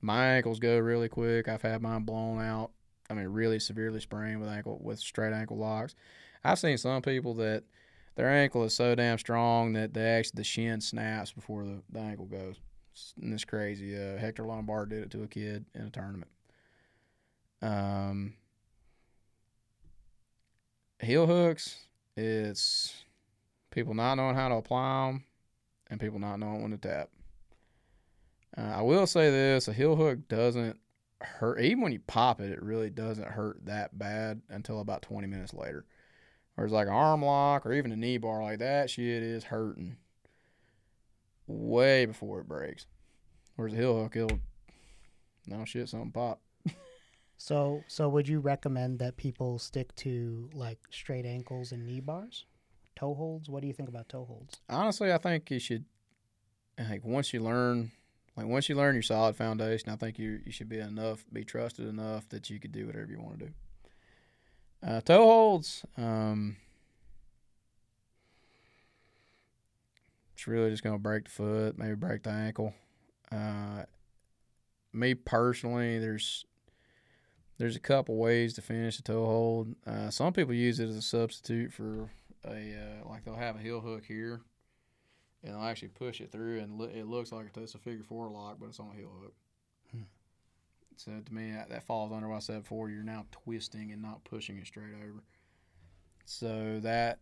my 0.00 0.26
ankles 0.26 0.58
go 0.58 0.78
really 0.78 1.08
quick. 1.08 1.48
I've 1.48 1.62
had 1.62 1.80
mine 1.80 2.02
blown 2.02 2.40
out. 2.40 2.70
I 3.08 3.14
mean, 3.14 3.26
really 3.26 3.58
severely 3.58 4.00
sprained 4.00 4.40
with 4.40 4.48
ankle 4.48 4.78
with 4.82 4.98
straight 4.98 5.32
ankle 5.32 5.58
locks. 5.58 5.94
I've 6.44 6.58
seen 6.58 6.78
some 6.78 7.02
people 7.02 7.34
that 7.34 7.64
their 8.16 8.28
ankle 8.28 8.64
is 8.64 8.74
so 8.74 8.94
damn 8.94 9.18
strong 9.18 9.72
that 9.74 9.94
they 9.94 10.04
actually 10.04 10.38
the 10.38 10.44
shin 10.44 10.80
snaps 10.80 11.32
before 11.32 11.64
the, 11.64 11.82
the 11.90 12.00
ankle 12.00 12.26
goes. 12.26 12.56
And 13.20 13.32
it's 13.32 13.44
crazy. 13.44 13.96
Uh, 13.96 14.18
Hector 14.18 14.44
Lombard 14.44 14.90
did 14.90 15.02
it 15.02 15.10
to 15.12 15.22
a 15.22 15.28
kid 15.28 15.64
in 15.74 15.82
a 15.82 15.90
tournament. 15.90 16.30
Um, 17.62 18.34
heel 21.02 21.26
hooks, 21.26 21.86
it's 22.16 23.04
people 23.70 23.94
not 23.94 24.14
knowing 24.14 24.36
how 24.36 24.48
to 24.48 24.56
apply 24.56 25.06
them 25.06 25.24
and 25.90 26.00
people 26.00 26.18
not 26.18 26.38
knowing 26.38 26.62
when 26.62 26.70
to 26.70 26.76
tap. 26.78 27.10
Uh, 28.56 28.60
I 28.76 28.82
will 28.82 29.06
say 29.06 29.30
this: 29.30 29.68
a 29.68 29.72
heel 29.72 29.96
hook 29.96 30.28
doesn't 30.28 30.78
hurt. 31.20 31.60
Even 31.60 31.82
when 31.82 31.92
you 31.92 32.00
pop 32.00 32.40
it, 32.40 32.50
it 32.50 32.62
really 32.62 32.90
doesn't 32.90 33.28
hurt 33.28 33.64
that 33.64 33.98
bad 33.98 34.42
until 34.48 34.80
about 34.80 35.02
20 35.02 35.26
minutes 35.26 35.54
later. 35.54 35.84
Whereas 36.54 36.72
like 36.72 36.86
an 36.86 36.92
arm 36.92 37.24
lock 37.24 37.64
or 37.64 37.72
even 37.72 37.92
a 37.92 37.96
knee 37.96 38.18
bar 38.18 38.42
like 38.42 38.58
that, 38.58 38.90
shit 38.90 39.22
is 39.22 39.44
hurting 39.44 39.96
way 41.46 42.04
before 42.04 42.40
it 42.40 42.48
breaks. 42.48 42.86
Whereas 43.56 43.72
a 43.72 43.76
heel 43.76 44.00
hook, 44.00 44.16
it'll 44.16 44.40
no 45.46 45.64
shit, 45.64 45.88
something 45.88 46.12
pop. 46.12 46.40
So 47.42 47.82
so 47.88 48.08
would 48.08 48.28
you 48.28 48.38
recommend 48.38 49.00
that 49.00 49.16
people 49.16 49.58
stick 49.58 49.92
to 49.96 50.48
like 50.54 50.78
straight 50.90 51.26
ankles 51.26 51.72
and 51.72 51.84
knee 51.84 51.98
bars, 51.98 52.44
toe 52.94 53.14
holds? 53.14 53.50
What 53.50 53.62
do 53.62 53.66
you 53.66 53.72
think 53.72 53.88
about 53.88 54.08
toe 54.08 54.24
holds? 54.24 54.60
Honestly, 54.68 55.12
I 55.12 55.18
think 55.18 55.50
you 55.50 55.58
should 55.58 55.84
like 56.78 57.04
once 57.04 57.32
you 57.32 57.40
learn 57.40 57.90
like 58.36 58.46
once 58.46 58.68
you 58.68 58.76
learn 58.76 58.94
your 58.94 59.02
solid 59.02 59.34
foundation, 59.34 59.90
I 59.90 59.96
think 59.96 60.20
you 60.20 60.38
you 60.46 60.52
should 60.52 60.68
be 60.68 60.78
enough 60.78 61.24
be 61.32 61.42
trusted 61.42 61.88
enough 61.88 62.28
that 62.28 62.48
you 62.48 62.60
could 62.60 62.70
do 62.70 62.86
whatever 62.86 63.10
you 63.10 63.20
want 63.20 63.40
to 63.40 63.46
do. 63.46 63.52
Uh, 64.86 65.00
toe 65.00 65.24
holds, 65.24 65.84
um, 65.96 66.56
it's 70.32 70.46
really 70.46 70.70
just 70.70 70.84
gonna 70.84 70.96
break 70.96 71.24
the 71.24 71.30
foot, 71.30 71.76
maybe 71.76 71.96
break 71.96 72.22
the 72.22 72.30
ankle. 72.30 72.72
Uh, 73.32 73.82
me 74.92 75.14
personally, 75.14 75.98
there's 75.98 76.44
there's 77.58 77.76
a 77.76 77.80
couple 77.80 78.16
ways 78.16 78.54
to 78.54 78.62
finish 78.62 78.98
a 78.98 79.02
toe 79.02 79.24
hold. 79.24 79.74
Uh, 79.86 80.10
some 80.10 80.32
people 80.32 80.54
use 80.54 80.80
it 80.80 80.88
as 80.88 80.96
a 80.96 81.02
substitute 81.02 81.72
for 81.72 82.10
a 82.44 82.50
uh, 82.50 83.08
like 83.08 83.24
they'll 83.24 83.36
have 83.36 83.56
a 83.56 83.60
heel 83.60 83.80
hook 83.80 84.04
here, 84.06 84.40
and 85.42 85.54
they'll 85.54 85.62
actually 85.62 85.88
push 85.88 86.20
it 86.20 86.32
through, 86.32 86.60
and 86.60 86.78
lo- 86.78 86.90
it 86.92 87.06
looks 87.06 87.32
like 87.32 87.46
it's 87.56 87.74
a 87.74 87.78
figure 87.78 88.04
four 88.04 88.28
lock, 88.28 88.56
but 88.58 88.66
it's 88.66 88.80
on 88.80 88.90
a 88.92 88.96
heel 88.96 89.12
hook. 89.22 89.34
Hmm. 89.90 90.02
So 90.96 91.12
to 91.24 91.34
me, 91.34 91.52
that, 91.52 91.68
that 91.70 91.84
falls 91.84 92.12
under 92.12 92.28
what 92.28 92.36
I 92.36 92.40
said 92.40 92.62
before. 92.62 92.90
You're 92.90 93.02
now 93.02 93.26
twisting 93.32 93.92
and 93.92 94.02
not 94.02 94.24
pushing 94.24 94.58
it 94.58 94.66
straight 94.66 94.94
over. 95.02 95.22
So 96.24 96.80
that 96.80 97.20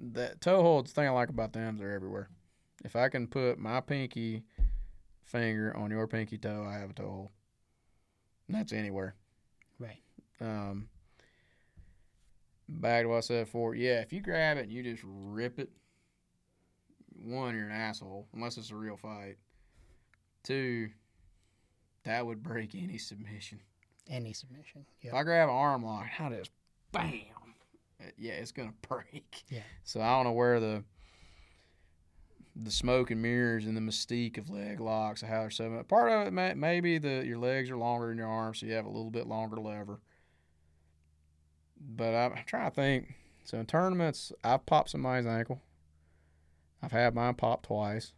that 0.00 0.40
toe 0.40 0.62
holds, 0.62 0.92
thing 0.92 1.06
I 1.06 1.10
like 1.10 1.30
about 1.30 1.52
them, 1.52 1.78
they're 1.78 1.94
everywhere. 1.94 2.28
If 2.84 2.96
I 2.96 3.08
can 3.08 3.26
put 3.26 3.58
my 3.58 3.80
pinky 3.80 4.44
finger 5.24 5.76
on 5.76 5.90
your 5.90 6.06
pinky 6.06 6.38
toe, 6.38 6.66
I 6.68 6.78
have 6.78 6.90
a 6.90 6.94
toe 6.94 7.08
hold. 7.08 7.30
And 8.48 8.56
that's 8.56 8.72
anywhere. 8.72 9.14
Right. 9.78 10.00
Um, 10.40 10.88
back 12.68 13.02
to 13.02 13.08
what 13.08 13.16
I 13.16 13.20
said 13.20 13.46
before. 13.46 13.74
Yeah, 13.74 14.00
if 14.00 14.12
you 14.12 14.20
grab 14.20 14.56
it 14.56 14.64
and 14.64 14.72
you 14.72 14.82
just 14.82 15.02
rip 15.04 15.58
it, 15.58 15.70
one, 17.22 17.56
you're 17.56 17.66
an 17.66 17.72
asshole, 17.72 18.28
unless 18.34 18.56
it's 18.56 18.70
a 18.70 18.76
real 18.76 18.96
fight. 18.96 19.36
Two, 20.44 20.90
that 22.04 22.24
would 22.24 22.42
break 22.42 22.74
any 22.74 22.98
submission. 22.98 23.60
Any 24.08 24.32
submission. 24.32 24.86
If 25.02 25.12
I 25.12 25.24
grab 25.24 25.48
an 25.48 25.54
arm 25.54 25.84
lock, 25.84 26.06
how 26.06 26.28
does 26.28 26.48
bam? 26.92 27.14
Yeah, 28.16 28.34
it's 28.34 28.52
gonna 28.52 28.74
break. 28.88 29.42
Yeah. 29.48 29.62
So 29.82 30.00
I 30.00 30.10
don't 30.10 30.24
know 30.24 30.32
where 30.32 30.60
the 30.60 30.84
the 32.62 32.70
smoke 32.70 33.10
and 33.10 33.20
mirrors 33.20 33.66
and 33.66 33.76
the 33.76 33.80
mystique 33.80 34.38
of 34.38 34.48
leg 34.48 34.80
locks 34.80 35.20
how 35.20 35.48
they're 35.58 35.78
up. 35.78 35.88
Part 35.88 36.10
of 36.10 36.26
it 36.26 36.32
may, 36.32 36.54
maybe 36.54 36.98
the 36.98 37.24
your 37.26 37.38
legs 37.38 37.70
are 37.70 37.76
longer 37.76 38.08
than 38.08 38.18
your 38.18 38.28
arms, 38.28 38.60
so 38.60 38.66
you 38.66 38.72
have 38.72 38.86
a 38.86 38.90
little 38.90 39.10
bit 39.10 39.26
longer 39.26 39.60
lever. 39.60 40.00
But 41.78 42.14
I'm 42.14 42.32
trying 42.46 42.70
to 42.70 42.74
think. 42.74 43.14
So 43.44 43.58
in 43.58 43.66
tournaments, 43.66 44.32
I've 44.42 44.66
popped 44.66 44.90
somebody's 44.90 45.26
ankle. 45.26 45.60
I've 46.82 46.92
had 46.92 47.14
mine 47.14 47.34
popped 47.34 47.66
twice. 47.66 48.12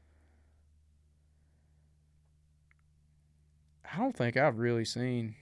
I 3.92 3.98
don't 3.98 4.16
think 4.16 4.36
I've 4.36 4.58
really 4.58 4.84
seen. 4.84 5.34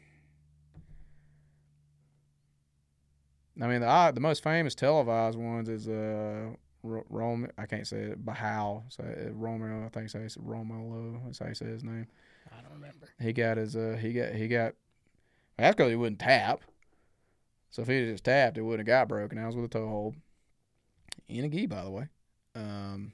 I 3.61 3.67
mean, 3.67 3.81
the 3.81 4.13
the 4.15 4.21
most 4.21 4.43
famous 4.43 4.75
televised 4.75 5.39
ones 5.39 5.69
is 5.69 5.89
uh 5.89 6.51
Rome. 7.09 7.49
I 7.59 7.67
can't 7.67 7.87
say 7.87 7.99
it. 7.99 8.25
Bahal. 8.25 8.85
So 8.89 9.05
uh, 9.05 9.31
Romeo. 9.33 9.85
I 9.85 9.89
think 9.89 10.11
so. 10.11 10.19
It's 10.19 10.37
Romelo. 10.37 11.21
That's 11.25 11.39
how 11.39 11.47
you 11.47 11.55
say 11.55 11.67
his 11.67 11.85
name. 11.85 12.07
I 12.51 12.63
don't 12.63 12.75
remember. 12.75 13.09
He 13.21 13.33
got 13.33 13.57
his. 13.57 13.77
Uh, 13.77 13.97
he 14.01 14.13
got. 14.13 14.33
He 14.33 14.49
got. 14.49 14.75
That's 15.59 15.75
because 15.75 15.91
he 15.91 15.97
wouldn't 15.97 16.21
tap. 16.21 16.61
So 17.71 17.83
if 17.83 17.89
he 17.89 17.99
had 17.99 18.09
just 18.09 18.25
tapped, 18.25 18.59
it 18.59 18.63
wouldn't 18.63 18.87
have 18.89 19.01
got 19.01 19.09
broken. 19.09 19.39
That 19.39 19.47
was 19.47 19.57
with 19.57 19.67
a 19.67 19.69
toe 19.69 19.89
hold. 19.89 20.17
In 21.29 21.45
a 21.45 21.49
gi, 21.49 21.67
by 21.67 21.83
the 21.83 21.91
way. 21.91 22.09
Um. 22.55 23.13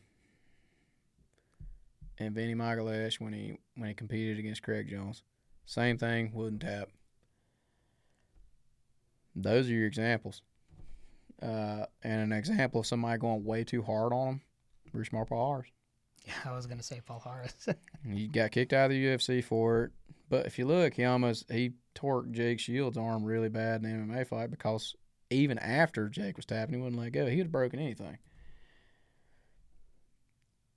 And 2.19 2.35
Vinny 2.35 2.55
Magalhães 2.55 3.19
when 3.21 3.33
he 3.33 3.59
when 3.75 3.89
he 3.89 3.95
competed 3.95 4.39
against 4.39 4.63
Craig 4.63 4.89
Jones, 4.89 5.23
same 5.67 5.99
thing, 5.99 6.31
wouldn't 6.33 6.63
tap. 6.63 6.89
Those 9.35 9.69
are 9.69 9.73
your 9.73 9.87
examples. 9.87 10.43
Uh, 11.43 11.87
and 12.05 12.21
an 12.21 12.33
example 12.33 12.81
of 12.81 12.87
somebody 12.87 13.19
going 13.19 13.45
way 13.45 13.65
too 13.65 13.83
hard 13.83 14.13
on 14.13 14.29
him, 14.29 14.41
Bruce 14.93 15.09
Marpars. 15.09 15.65
Yeah, 16.27 16.35
I 16.45 16.55
was 16.55 16.67
gonna 16.67 16.83
say 16.83 17.01
Paul 17.05 17.21
Harris. 17.25 17.69
He 18.09 18.27
got 18.27 18.51
kicked 18.51 18.73
out 18.73 18.87
of 18.87 18.91
the 18.91 19.05
UFC 19.05 19.43
for 19.43 19.85
it. 19.85 19.93
But 20.29 20.47
if 20.47 20.59
you 20.59 20.67
look, 20.67 20.95
he 20.95 21.05
almost 21.05 21.51
he 21.51 21.73
torqued 21.95 22.33
Jake 22.33 22.59
Shields' 22.59 22.97
arm 22.97 23.25
really 23.25 23.49
bad 23.49 23.85
in 23.85 24.09
the 24.09 24.15
MMA 24.15 24.27
fight 24.27 24.51
because 24.51 24.95
even 25.31 25.59
after 25.59 26.09
Jake 26.09 26.37
was 26.37 26.47
tapping, 26.47 26.75
he 26.75 26.81
wouldn't 26.81 27.01
let 27.01 27.13
go. 27.13 27.27
He 27.27 27.37
would 27.37 27.47
have 27.47 27.53
broken 27.53 27.81
anything. 27.81 28.19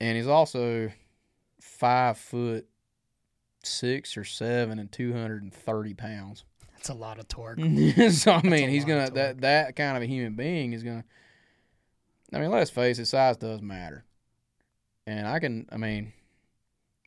And 0.00 0.16
he's 0.16 0.26
also 0.26 0.90
five 1.60 2.18
foot 2.18 2.66
six 3.62 4.16
or 4.16 4.24
seven 4.24 4.78
and 4.78 4.90
two 4.90 5.12
hundred 5.12 5.42
and 5.42 5.52
thirty 5.54 5.94
pounds. 5.94 6.44
That's 6.86 6.96
a 6.96 7.00
lot 7.00 7.18
of 7.18 7.26
torque. 7.26 7.58
so 8.10 8.32
I 8.32 8.42
mean, 8.42 8.68
he's 8.68 8.84
gonna 8.84 9.10
that 9.10 9.40
that 9.40 9.76
kind 9.76 9.96
of 9.96 10.02
a 10.02 10.06
human 10.06 10.34
being 10.34 10.72
is 10.72 10.82
gonna. 10.82 11.04
I 12.32 12.38
mean, 12.38 12.50
let's 12.50 12.70
face 12.70 12.98
it, 12.98 13.06
size 13.06 13.36
does 13.36 13.60
matter, 13.60 14.04
and 15.06 15.26
I 15.26 15.38
can. 15.38 15.66
I 15.72 15.76
mean, 15.76 16.12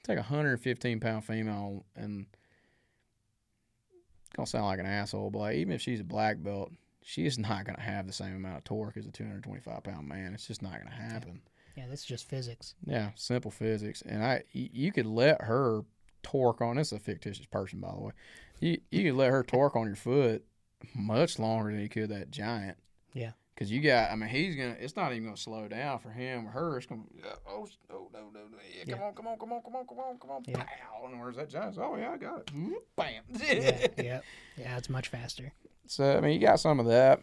take 0.03 0.17
a 0.17 0.23
hundred 0.23 0.51
and 0.51 0.61
fifteen 0.61 0.99
pound 0.99 1.23
female, 1.23 1.85
and 1.95 2.25
it's 3.91 4.35
gonna 4.35 4.47
sound 4.47 4.65
like 4.65 4.79
an 4.79 4.85
asshole, 4.85 5.29
but 5.29 5.39
like, 5.39 5.55
even 5.57 5.73
if 5.73 5.81
she's 5.81 6.01
a 6.01 6.05
black 6.05 6.41
belt, 6.41 6.71
she's 7.01 7.37
not 7.39 7.65
gonna 7.65 7.81
have 7.81 8.05
the 8.07 8.13
same 8.13 8.35
amount 8.35 8.57
of 8.57 8.63
torque 8.65 8.97
as 8.97 9.05
a 9.05 9.11
two 9.11 9.23
hundred 9.23 9.43
twenty 9.43 9.61
five 9.61 9.83
pound 9.83 10.07
man. 10.07 10.33
It's 10.33 10.47
just 10.47 10.61
not 10.61 10.77
gonna 10.77 10.91
happen. 10.95 11.41
Yeah, 11.77 11.85
that's 11.87 12.03
just 12.05 12.27
physics. 12.27 12.75
Yeah, 12.85 13.11
simple 13.15 13.51
physics, 13.51 14.01
and 14.05 14.23
I 14.23 14.43
y- 14.53 14.69
you 14.73 14.91
could 14.91 15.05
let 15.05 15.41
her 15.41 15.83
torque 16.23 16.61
on. 16.61 16.75
This 16.75 16.87
is 16.87 16.97
a 16.97 16.99
fictitious 16.99 17.45
person, 17.45 17.79
by 17.79 17.91
the 17.91 17.99
way. 17.99 18.11
You 18.59 18.79
you 18.91 19.03
could 19.03 19.17
let 19.17 19.31
her 19.31 19.43
torque 19.43 19.75
on 19.75 19.87
your 19.87 19.95
foot 19.95 20.43
much 20.95 21.39
longer 21.39 21.71
than 21.71 21.81
you 21.81 21.89
could 21.89 22.09
that 22.09 22.31
giant. 22.31 22.77
Yeah. 23.13 23.31
Because 23.53 23.71
you 23.73 23.81
got, 23.81 24.09
I 24.09 24.15
mean, 24.15 24.29
he's 24.29 24.55
gonna. 24.55 24.77
It's 24.79 24.95
not 24.95 25.11
even 25.11 25.25
gonna 25.25 25.35
slow 25.35 25.67
down 25.67 25.99
for 25.99 26.11
him 26.11 26.47
or 26.47 26.51
her. 26.51 26.77
It's 26.77 26.85
gonna. 26.85 27.01
Oh, 27.45 27.67
oh 27.91 28.09
no, 28.13 28.29
no, 28.33 28.39
no! 28.49 28.57
Yeah, 28.85 28.93
come 28.93 29.03
on, 29.03 29.13
come 29.13 29.27
on, 29.27 29.37
come 29.37 29.51
on, 29.51 29.61
come 29.61 29.75
on, 29.75 29.85
come 29.85 29.99
on, 29.99 30.17
come 30.17 30.31
on! 30.31 30.43
Yeah. 30.47 30.63
Pow! 30.63 31.07
And 31.11 31.19
where's 31.19 31.35
that 31.35 31.49
giant? 31.49 31.77
Oh 31.77 31.97
yeah, 31.97 32.11
I 32.11 32.17
got 32.17 32.39
it. 32.39 32.45
Mm, 32.47 32.71
Bam! 32.95 33.23
Yeah, 33.37 33.87
yeah, 33.97 34.19
yeah. 34.57 34.77
It's 34.77 34.89
much 34.89 35.09
faster. 35.09 35.51
So 35.87 36.17
I 36.17 36.21
mean, 36.21 36.39
you 36.39 36.47
got 36.47 36.61
some 36.61 36.79
of 36.79 36.85
that. 36.85 37.19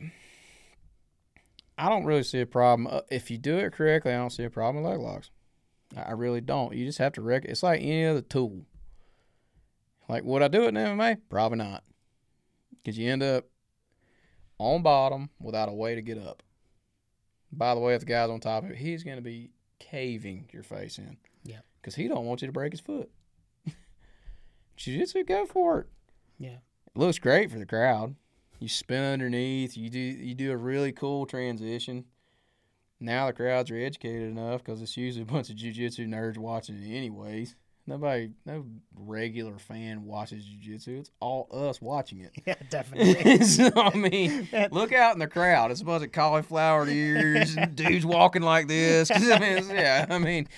I 1.79 1.89
don't 1.89 2.05
really 2.05 2.23
see 2.23 2.41
a 2.41 2.47
problem 2.47 2.87
Uh, 2.87 3.01
if 3.11 3.31
you 3.31 3.39
do 3.39 3.57
it 3.57 3.73
correctly. 3.73 4.13
I 4.13 4.17
don't 4.17 4.31
see 4.31 4.45
a 4.45 4.51
problem 4.51 4.85
with 4.85 4.93
leg 4.93 5.01
locks. 5.01 5.31
I 5.97 6.03
I 6.03 6.11
really 6.13 6.43
don't. 6.43 6.75
You 6.75 6.85
just 6.85 6.99
have 6.99 7.15
to 7.15 7.23
rec. 7.23 7.47
It's 7.47 7.63
like 7.63 7.81
any 7.81 8.05
other 8.05 8.21
tool. 8.21 8.67
Like 10.09 10.25
would 10.25 10.43
I 10.43 10.49
do 10.49 10.65
it 10.65 10.69
in 10.69 10.75
MMA? 10.75 11.19
Probably 11.29 11.59
not, 11.59 11.85
because 12.77 12.99
you 12.99 13.11
end 13.11 13.23
up 13.23 13.47
on 14.59 14.83
bottom 14.83 15.31
without 15.41 15.69
a 15.69 15.73
way 15.73 15.95
to 15.95 16.03
get 16.03 16.19
up. 16.19 16.43
By 17.53 17.75
the 17.75 17.81
way, 17.81 17.95
if 17.95 18.01
the 18.01 18.07
guy's 18.07 18.31
on 18.31 18.41
top 18.41 18.65
of 18.65 18.71
it, 18.71 18.77
he's 18.77 19.05
going 19.05 19.17
to 19.17 19.23
be 19.23 19.51
caving 19.79 20.49
your 20.53 20.63
face 20.63 20.99
in. 20.99 21.17
Yeah. 21.45 21.61
Because 21.81 21.95
he 21.95 22.09
don't 22.09 22.27
want 22.27 22.43
you 22.43 22.49
to 22.49 22.53
break 22.53 22.73
his 22.73 22.81
foot. 22.81 23.11
Jiu-jitsu, 24.77 25.25
go 25.25 25.47
for 25.47 25.81
it. 25.81 25.87
Yeah. 26.39 26.59
It 26.95 26.99
looks 26.99 27.19
great 27.19 27.51
for 27.51 27.59
the 27.59 27.67
crowd. 27.67 28.17
You 28.59 28.69
spin 28.69 29.03
underneath. 29.03 29.77
You 29.77 29.91
do 29.91 29.99
you 29.99 30.35
do 30.35 30.51
a 30.51 30.57
really 30.57 30.93
cool 30.93 31.27
transition. 31.27 32.07
Now 32.99 33.27
the 33.27 33.35
crowds 33.35 33.71
are 33.71 33.77
educated 33.77 34.23
enough 34.23 34.65
because 34.65 34.81
it's 34.81 34.97
usually 34.97 35.23
a 35.23 35.27
bunch 35.27 35.51
of 35.51 35.57
jujitsu 35.57 36.09
nerds 36.09 36.39
watching 36.39 36.83
it 36.83 36.97
anyways. 36.97 37.55
Nobody, 37.89 38.31
no 38.45 38.65
regular 38.97 39.59
fan 39.59 40.05
watches 40.05 40.45
jujitsu. 40.45 40.99
It's 41.01 41.11
all 41.21 41.49
us 41.53 41.81
watching 41.81 42.21
it. 42.21 42.33
Yeah, 42.45 42.55
definitely. 42.71 43.45
so, 43.45 43.71
I 43.77 43.95
mean, 43.97 44.49
look 44.73 44.93
out 44.93 45.13
in 45.15 45.21
the 45.21 45.29
crowd. 45.29 45.71
It's 45.71 45.83
a 45.83 45.85
bunch 45.85 46.03
of 46.05 46.11
cauliflower 46.13 46.89
ears 46.89 47.57
and 47.57 47.77
dudes 47.77 48.05
walking 48.05 48.43
like 48.43 48.67
this. 48.67 49.11
I 49.11 49.39
mean, 49.39 49.69
yeah, 49.71 50.07
I 50.11 50.19
mean, 50.19 50.49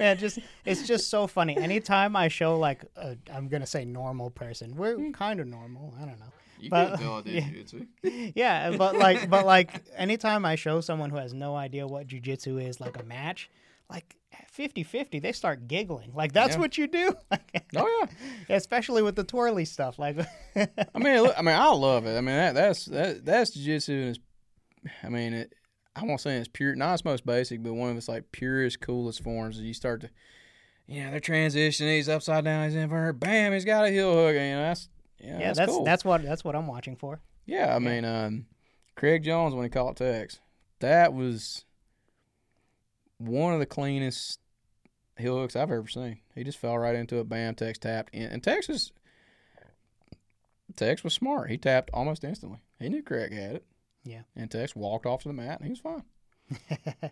Man, 0.00 0.18
just 0.18 0.38
it's 0.64 0.86
just 0.88 1.08
so 1.08 1.26
funny. 1.28 1.56
Anytime 1.56 2.16
I 2.16 2.26
show 2.28 2.58
like 2.58 2.84
a, 2.96 3.16
I'm 3.32 3.46
gonna 3.48 3.66
say 3.66 3.84
normal 3.84 4.30
person, 4.30 4.74
we're 4.76 4.96
Hmm. 4.96 5.12
kind 5.12 5.38
of 5.40 5.46
normal. 5.46 5.94
I 6.00 6.04
don't 6.04 6.18
know. 6.18 6.32
you 6.58 6.68
But- 6.70 6.90
could 6.92 7.00
tell 7.00 7.14
I 7.18 7.20
did 7.22 7.34
yeah. 7.34 7.40
jujitsu. 7.42 8.32
Yeah, 8.34 8.76
but 8.76 8.96
like, 8.96 9.30
but 9.30 9.46
like, 9.46 9.84
anytime 9.96 10.44
I 10.44 10.54
show 10.56 10.80
someone 10.80 11.10
who 11.10 11.16
has 11.16 11.32
no 11.32 11.54
idea 11.56 11.86
what 11.86 12.06
jujitsu 12.08 12.60
is, 12.68 12.80
like 12.80 12.98
a 12.98 13.04
match, 13.04 13.50
like 13.88 14.16
50-50, 14.56 15.20
they 15.22 15.32
start 15.32 15.66
giggling. 15.68 16.12
Like 16.14 16.32
that's 16.32 16.54
Yeah. 16.54 16.60
what 16.60 16.76
you 16.78 16.86
do. 16.86 17.14
Oh 17.76 18.06
yeah. 18.48 18.54
Especially 18.56 19.02
with 19.02 19.16
the 19.16 19.24
twirly 19.24 19.64
stuff. 19.64 19.98
Like, 19.98 20.16
I 20.56 20.68
mean, 20.98 21.22
look, 21.22 21.34
I 21.38 21.42
mean, 21.42 21.54
I 21.54 21.68
love 21.68 22.04
it. 22.06 22.16
I 22.16 22.20
mean, 22.20 22.36
that, 22.36 22.54
that's 22.54 22.84
that, 22.86 23.24
that's 23.24 23.50
jiu-jitsu, 23.52 23.92
and 23.92 24.08
it's, 24.10 24.18
I 25.02 25.08
mean, 25.08 25.32
it, 25.32 25.54
I 25.96 26.04
won't 26.04 26.20
say 26.20 26.36
it's 26.36 26.48
pure, 26.52 26.74
not 26.74 26.92
its 26.94 27.04
most 27.04 27.24
basic, 27.24 27.62
but 27.62 27.72
one 27.74 27.90
of 27.90 27.96
its 27.96 28.08
like 28.08 28.30
purest, 28.32 28.80
coolest 28.80 29.22
forms. 29.22 29.56
Is 29.58 29.62
you 29.64 29.72
start 29.74 30.02
to, 30.02 30.10
you 30.86 31.02
know, 31.04 31.10
they're 31.12 31.20
transitioning. 31.20 31.96
He's 31.96 32.08
upside 32.10 32.44
down. 32.44 32.64
He's 32.64 32.74
in 32.74 32.82
of 32.84 32.90
her, 32.90 33.12
Bam! 33.12 33.52
He's 33.52 33.64
got 33.64 33.84
a 33.86 33.90
heel 33.90 34.12
hook. 34.12 34.34
And, 34.36 34.44
you 34.48 34.54
know, 34.54 34.62
that's 34.62 34.88
yeah, 35.18 35.38
yeah, 35.38 35.38
that's, 35.46 35.58
that's 35.58 35.72
cool. 35.72 35.84
that's 35.84 36.04
what 36.04 36.22
that's 36.22 36.44
what 36.44 36.56
I'm 36.56 36.66
watching 36.66 36.96
for. 36.96 37.20
yeah, 37.46 37.74
I 37.74 37.78
mean, 37.78 38.04
um, 38.04 38.46
Craig 38.96 39.22
Jones 39.22 39.54
when 39.54 39.64
he 39.64 39.70
caught 39.70 39.96
Tex, 39.96 40.40
that 40.80 41.14
was 41.14 41.64
one 43.18 43.54
of 43.54 43.60
the 43.60 43.66
cleanest 43.66 44.40
hooks 45.18 45.56
I've 45.56 45.70
ever 45.70 45.88
seen. 45.88 46.18
He 46.34 46.44
just 46.44 46.58
fell 46.58 46.78
right 46.78 46.94
into 46.94 47.18
it. 47.18 47.28
Bam! 47.28 47.54
Tex 47.54 47.78
tapped 47.78 48.14
in, 48.14 48.24
and 48.24 48.42
Tex 48.42 48.68
was 48.68 48.92
Tex 50.76 51.04
was 51.04 51.14
smart. 51.14 51.50
He 51.50 51.58
tapped 51.58 51.90
almost 51.92 52.24
instantly. 52.24 52.60
He 52.78 52.88
knew 52.88 53.02
Craig 53.02 53.32
had 53.32 53.56
it. 53.56 53.64
Yeah. 54.04 54.22
And 54.34 54.50
Tex 54.50 54.74
walked 54.74 55.06
off 55.06 55.22
to 55.22 55.28
the 55.28 55.34
mat, 55.34 55.60
and 55.60 55.66
he 55.66 55.70
was 55.70 55.80
fine. 55.80 56.02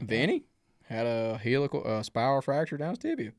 Vinny 0.00 0.44
had 0.84 1.06
a 1.06 1.38
helical 1.38 1.82
uh, 1.84 2.02
spiral 2.02 2.42
fracture 2.42 2.76
down 2.76 2.90
his 2.90 2.98
tibia. 2.98 3.32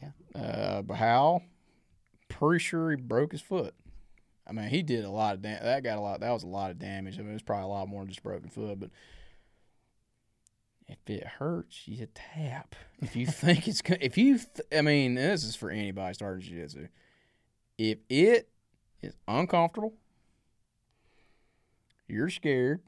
Yeah. 0.00 0.40
Uh, 0.40 0.82
Bahal, 0.82 1.42
pretty 2.28 2.62
sure 2.62 2.90
he 2.90 2.96
broke 2.96 3.32
his 3.32 3.42
foot. 3.42 3.74
I 4.46 4.52
mean, 4.52 4.68
he 4.68 4.82
did 4.82 5.04
a 5.04 5.10
lot 5.10 5.34
of 5.34 5.42
damage. 5.42 5.62
That 5.62 5.84
got 5.84 5.98
a 5.98 6.00
lot. 6.00 6.20
That 6.20 6.32
was 6.32 6.42
a 6.42 6.48
lot 6.48 6.70
of 6.70 6.78
damage. 6.78 7.18
I 7.18 7.22
mean, 7.22 7.30
it 7.30 7.34
was 7.34 7.42
probably 7.42 7.64
a 7.64 7.68
lot 7.68 7.88
more 7.88 8.02
than 8.02 8.08
just 8.08 8.22
broken 8.22 8.50
foot. 8.50 8.80
But 8.80 8.90
if 10.92 11.10
it 11.10 11.26
hurts, 11.26 11.86
you 11.86 12.06
tap. 12.14 12.74
If 13.00 13.16
you 13.16 13.26
think 13.26 13.66
it's, 13.66 13.82
go- 13.82 13.96
if 14.00 14.16
you, 14.18 14.38
th- 14.38 14.66
I 14.76 14.82
mean, 14.82 15.14
this 15.14 15.44
is 15.44 15.56
for 15.56 15.70
anybody 15.70 16.14
starting 16.14 16.42
jiu-jitsu. 16.42 16.88
If 17.78 17.98
it 18.08 18.48
is 19.02 19.14
uncomfortable, 19.26 19.94
you're 22.08 22.30
scared 22.30 22.80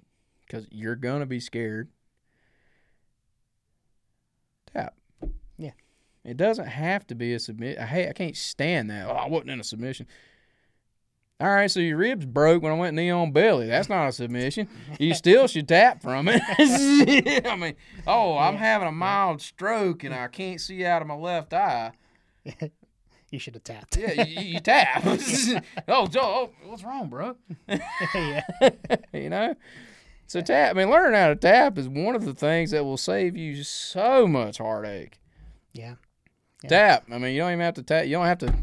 because 0.47 0.67
you're 0.71 0.97
gonna 0.97 1.27
be 1.27 1.41
scared. 1.41 1.89
Tap. 4.73 4.95
Yeah. 5.57 5.73
It 6.25 6.37
doesn't 6.37 6.67
have 6.67 7.07
to 7.09 7.15
be 7.15 7.35
a 7.35 7.39
submit. 7.39 7.79
Hey. 7.79 8.09
I 8.09 8.13
can't 8.13 8.37
stand 8.37 8.91
that. 8.91 9.09
Oh, 9.09 9.13
I 9.13 9.29
wasn't 9.29 9.51
in 9.51 9.61
a 9.61 9.65
submission. 9.65 10.07
All 11.45 11.51
right, 11.51 11.71
so 11.71 11.79
your 11.79 11.99
ribs 11.99 12.25
broke 12.25 12.63
when 12.63 12.73
I 12.73 12.75
went 12.75 12.97
knee 12.97 13.11
on 13.11 13.31
belly. 13.31 13.67
That's 13.67 13.91
not 13.91 14.09
a 14.09 14.13
submission. 14.13 14.67
You 14.99 15.13
still 15.13 15.47
should 15.47 15.69
tap 15.69 16.01
from 16.01 16.27
it. 16.31 16.41
I 17.47 17.55
mean, 17.55 17.75
oh, 18.07 18.39
I'm 18.39 18.57
having 18.57 18.89
a 18.89 18.93
mild 18.93 19.43
stroke 19.43 20.05
and 20.05 20.15
I 20.15 20.29
can't 20.29 20.59
see 20.59 20.87
out 20.87 21.03
of 21.03 21.09
my 21.09 21.17
left 21.17 21.53
eye. 21.53 21.93
You 23.31 23.41
should 23.41 23.55
have 23.55 23.65
tapped. 23.65 23.97
Yeah, 23.97 24.23
you, 24.23 24.43
you 24.43 24.61
tap. 24.61 25.03
oh, 25.89 26.07
Joe, 26.07 26.21
oh, 26.23 26.51
what's 26.67 26.85
wrong, 26.85 27.09
bro? 27.09 27.35
yeah. 27.67 28.43
you 29.13 29.29
know. 29.29 29.57
So 30.29 30.41
tap. 30.41 30.71
I 30.71 30.75
mean, 30.75 30.89
learning 30.89 31.19
how 31.19 31.29
to 31.29 31.35
tap 31.35 31.77
is 31.77 31.89
one 31.89 32.15
of 32.15 32.25
the 32.25 32.33
things 32.33 32.71
that 32.71 32.85
will 32.85 32.97
save 32.97 33.37
you 33.37 33.65
so 33.65 34.29
much 34.29 34.59
heartache. 34.59 35.19
Yeah. 35.73 35.97
Yeah. 36.63 36.69
Tap. 36.69 37.07
I 37.11 37.19
mean, 37.19 37.35
you 37.35 37.41
don't 37.41 37.51
even 37.51 37.65
have 37.65 37.75
to 37.75 37.83
tap. 37.83 38.05
You 38.07 38.13
don't 38.13 38.27
have 38.27 38.39
to 38.39 38.55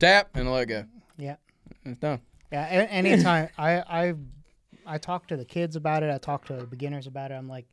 tap 0.00 0.30
and 0.34 0.50
let 0.50 0.66
go. 0.66 0.84
Yeah. 1.16 1.36
It's 1.84 1.98
done. 1.98 2.20
Yeah. 2.50 2.66
Anytime 2.90 3.48
I 3.58 3.80
I 3.80 4.14
I 4.86 4.98
talk 4.98 5.26
to 5.28 5.36
the 5.36 5.44
kids 5.44 5.76
about 5.76 6.02
it, 6.02 6.10
I 6.12 6.18
talk 6.18 6.46
to 6.46 6.54
the 6.54 6.66
beginners 6.66 7.06
about 7.06 7.30
it. 7.30 7.34
I'm 7.34 7.48
like, 7.48 7.66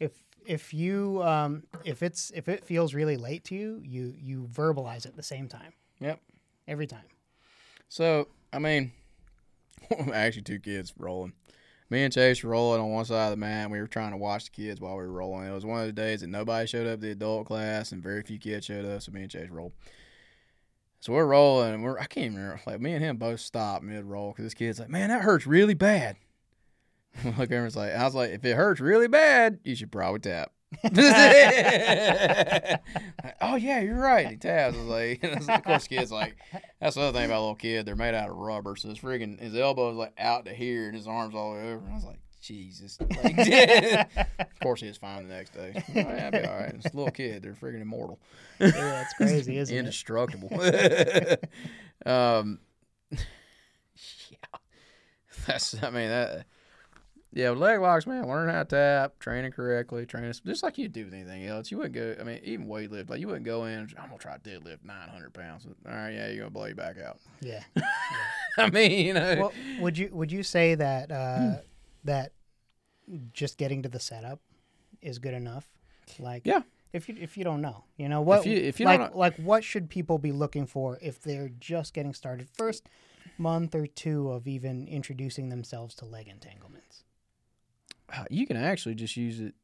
if 0.00 0.12
if 0.44 0.72
you 0.72 1.22
um 1.22 1.64
if 1.84 2.02
it's 2.02 2.30
if 2.34 2.48
it 2.48 2.64
feels 2.64 2.94
really 2.94 3.16
late 3.16 3.44
to 3.44 3.54
you, 3.54 3.80
you 3.84 4.14
you 4.16 4.48
verbalize 4.52 4.98
it 4.98 5.06
at 5.06 5.16
the 5.16 5.22
same 5.22 5.48
time. 5.48 5.72
Yep. 6.00 6.20
Every 6.68 6.86
time. 6.86 7.04
So 7.88 8.28
I 8.52 8.58
mean, 8.58 8.92
actually, 10.12 10.42
two 10.42 10.58
kids 10.58 10.92
rolling. 10.98 11.32
Me 11.88 12.02
and 12.02 12.12
Chase 12.12 12.42
were 12.42 12.50
rolling 12.50 12.80
on 12.80 12.90
one 12.90 13.04
side 13.04 13.26
of 13.26 13.30
the 13.30 13.36
mat. 13.36 13.64
And 13.64 13.72
we 13.72 13.78
were 13.78 13.86
trying 13.86 14.10
to 14.10 14.16
watch 14.16 14.46
the 14.46 14.50
kids 14.50 14.80
while 14.80 14.96
we 14.96 15.04
were 15.04 15.12
rolling. 15.12 15.48
It 15.48 15.52
was 15.54 15.64
one 15.64 15.80
of 15.80 15.86
the 15.86 15.92
days 15.92 16.20
that 16.20 16.26
nobody 16.26 16.66
showed 16.66 16.86
up 16.86 17.00
to 17.00 17.06
the 17.06 17.12
adult 17.12 17.46
class 17.46 17.92
and 17.92 18.02
very 18.02 18.22
few 18.22 18.38
kids 18.38 18.66
showed 18.66 18.84
up. 18.84 19.02
So 19.02 19.12
me 19.12 19.22
and 19.22 19.30
Chase 19.30 19.50
rolled. 19.50 19.72
So 21.00 21.12
we're 21.12 21.26
rolling, 21.26 21.74
and 21.74 21.82
we're 21.84 21.98
I 21.98 22.06
can't 22.06 22.26
even 22.26 22.38
remember. 22.38 22.60
Like 22.66 22.80
me 22.80 22.92
and 22.92 23.04
him 23.04 23.16
both 23.16 23.40
stopped 23.40 23.84
mid 23.84 24.04
roll 24.04 24.32
because 24.32 24.44
this 24.44 24.54
kid's 24.54 24.80
like, 24.80 24.88
"Man, 24.88 25.08
that 25.10 25.22
hurts 25.22 25.46
really 25.46 25.74
bad." 25.74 26.16
Look, 27.24 27.50
everyone's 27.50 27.76
like, 27.76 27.92
I 27.92 28.04
was 28.04 28.14
like, 28.14 28.30
if 28.30 28.44
it 28.44 28.56
hurts 28.56 28.80
really 28.80 29.08
bad, 29.08 29.60
you 29.64 29.74
should 29.74 29.90
probably 29.90 30.20
tap. 30.20 30.52
Oh 33.40 33.56
yeah, 33.56 33.80
you're 33.80 33.98
right. 33.98 34.28
He 34.28 34.36
taps. 34.36 34.76
I 34.76 34.78
was 34.78 34.88
like, 34.88 35.22
of 35.48 35.64
course, 35.64 35.86
kids 35.86 36.10
like 36.10 36.36
that's 36.80 36.96
the 36.96 37.02
other 37.02 37.16
thing 37.16 37.26
about 37.26 37.38
a 37.38 37.40
little 37.40 37.54
kid. 37.54 37.86
They're 37.86 37.96
made 37.96 38.14
out 38.14 38.30
of 38.30 38.36
rubber, 38.36 38.76
so 38.76 38.88
his 38.88 38.98
freaking 38.98 39.38
his 39.40 39.54
elbow 39.54 39.90
is 39.90 39.96
like 39.96 40.12
out 40.18 40.46
to 40.46 40.54
here, 40.54 40.86
and 40.86 40.96
his 40.96 41.06
arms 41.06 41.34
all 41.34 41.52
the 41.52 41.58
way 41.60 41.72
over. 41.72 41.86
I 41.88 41.94
was 41.94 42.04
like, 42.04 42.18
Jesus. 42.46 42.98
Like, 43.00 44.06
of 44.38 44.60
course, 44.62 44.80
he 44.80 44.86
was 44.86 44.96
fine 44.96 45.28
the 45.28 45.34
next 45.34 45.52
day. 45.52 45.82
Oh, 45.96 46.00
yeah, 46.00 46.30
be 46.30 46.38
all 46.44 46.56
right. 46.56 46.74
It's 46.74 46.86
a 46.86 46.96
little 46.96 47.10
kid. 47.10 47.42
They're 47.42 47.54
freaking 47.54 47.80
immortal. 47.82 48.20
Yeah, 48.60 48.70
that's 48.70 49.14
crazy, 49.14 49.58
isn't 49.58 49.74
it? 49.74 49.78
Indestructible. 49.78 50.48
um, 52.06 52.60
yeah, 53.10 53.18
that's. 55.46 55.82
I 55.82 55.90
mean 55.90 56.08
that. 56.08 56.46
Yeah, 57.32 57.50
with 57.50 57.58
leg 57.58 57.80
locks, 57.80 58.06
man. 58.06 58.26
Learn 58.26 58.48
how 58.48 58.62
to 58.62 58.64
tap, 58.64 59.18
training 59.18 59.52
correctly, 59.52 60.06
training 60.06 60.32
just 60.46 60.62
like 60.62 60.78
you 60.78 60.88
do 60.88 61.04
with 61.04 61.14
anything 61.14 61.44
else. 61.46 61.70
You 61.70 61.78
wouldn't 61.78 61.94
go. 61.94 62.16
I 62.18 62.24
mean, 62.24 62.40
even 62.44 62.66
weightlift, 62.66 63.10
like 63.10 63.20
you 63.20 63.26
wouldn't 63.26 63.44
go 63.44 63.64
in. 63.64 63.80
I'm 63.98 64.08
gonna 64.08 64.18
try 64.18 64.38
to 64.38 64.40
deadlift 64.40 64.84
900 64.84 65.34
pounds. 65.34 65.66
All 65.66 65.94
right, 65.94 66.12
yeah, 66.12 66.28
you're 66.28 66.38
gonna 66.38 66.50
blow 66.50 66.66
your 66.66 66.76
back 66.76 66.96
out. 66.98 67.18
Yeah. 67.40 67.62
I 68.58 68.70
mean, 68.70 69.06
you 69.06 69.12
know, 69.14 69.36
Well, 69.38 69.52
would 69.80 69.98
you 69.98 70.08
would 70.12 70.32
you 70.32 70.42
say 70.42 70.76
that 70.76 71.10
uh, 71.10 71.56
that 72.04 72.32
just 73.32 73.58
getting 73.58 73.82
to 73.82 73.88
the 73.88 74.00
setup 74.00 74.40
is 75.02 75.18
good 75.18 75.34
enough? 75.34 75.68
Like, 76.18 76.42
Yeah. 76.46 76.62
If 76.92 77.08
you 77.08 77.16
if 77.20 77.36
you 77.36 77.44
don't 77.44 77.60
know, 77.60 77.84
you 77.98 78.08
know 78.08 78.22
what? 78.22 78.46
you- 78.46 78.56
if 78.56 78.80
you 78.80 78.86
like 78.86 79.00
don't 79.00 79.12
know- 79.12 79.18
like 79.18 79.36
what 79.36 79.62
should 79.64 79.90
people 79.90 80.18
be 80.18 80.32
looking 80.32 80.66
for 80.66 80.98
if 81.02 81.20
they're 81.20 81.50
just 81.60 81.92
getting 81.92 82.14
started? 82.14 82.48
First 82.48 82.88
month 83.36 83.74
or 83.74 83.86
two 83.86 84.30
of 84.30 84.46
even 84.48 84.86
introducing 84.88 85.48
themselves 85.50 85.94
to 85.96 86.04
leg 86.06 86.26
entanglements. 86.28 87.02
uh, 88.08 88.24
you 88.30 88.46
can 88.46 88.56
actually 88.56 88.94
just 88.94 89.16
use 89.16 89.40
it. 89.40 89.54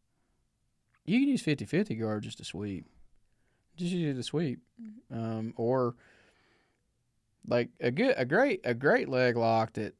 You 1.06 1.20
can 1.20 1.28
use 1.28 1.40
50 1.42 1.64
50 1.64 1.94
guard 1.94 2.24
just 2.24 2.38
to 2.38 2.44
sweep. 2.44 2.86
Just 3.76 3.92
use 3.92 4.14
it 4.14 4.18
to 4.18 4.22
sweep. 4.24 4.60
Um, 5.10 5.54
or 5.56 5.94
like 7.46 7.70
a 7.80 7.90
good, 7.92 8.14
a 8.18 8.24
great, 8.24 8.60
a 8.64 8.74
great 8.74 9.08
leg 9.08 9.36
lock 9.36 9.72
that 9.74 9.94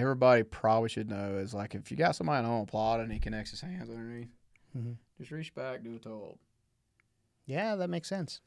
everybody 0.00 0.42
probably 0.42 0.88
should 0.88 1.08
know 1.10 1.36
is 1.38 1.52
like 1.54 1.74
if 1.74 1.90
you 1.90 1.96
got 1.96 2.16
somebody 2.16 2.46
omoplata 2.46 3.02
and 3.02 3.12
he 3.12 3.18
connects 3.18 3.50
his 3.50 3.60
hands 3.60 3.90
underneath, 3.90 4.30
Mhm. 4.76 4.96
just 5.18 5.30
reach 5.30 5.54
back, 5.54 5.82
do 5.82 5.96
a 5.96 5.98
toe 5.98 6.18
hold. 6.18 6.38
Yeah, 7.46 7.74
that 7.76 7.88
makes 7.90 8.08
sense. 8.08 8.40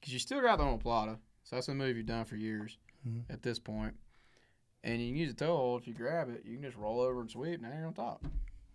Because 0.00 0.12
you 0.12 0.18
still 0.18 0.40
got 0.40 0.56
the 0.58 0.64
omoplata. 0.64 1.18
So 1.44 1.56
that's 1.56 1.68
a 1.68 1.74
move 1.74 1.96
you've 1.96 2.06
done 2.06 2.24
for 2.24 2.36
years 2.36 2.78
Mhm. 3.06 3.24
at 3.30 3.42
this 3.42 3.58
point. 3.58 3.96
And 4.82 5.00
you 5.00 5.08
can 5.08 5.16
use 5.16 5.32
a 5.32 5.34
toe 5.34 5.56
hold. 5.56 5.82
If 5.82 5.88
you 5.88 5.94
grab 5.94 6.28
it, 6.28 6.44
you 6.44 6.54
can 6.54 6.62
just 6.62 6.76
roll 6.76 7.00
over 7.00 7.20
and 7.20 7.30
sweep. 7.30 7.60
Now 7.60 7.72
you're 7.72 7.86
on 7.86 7.94
top. 7.94 8.24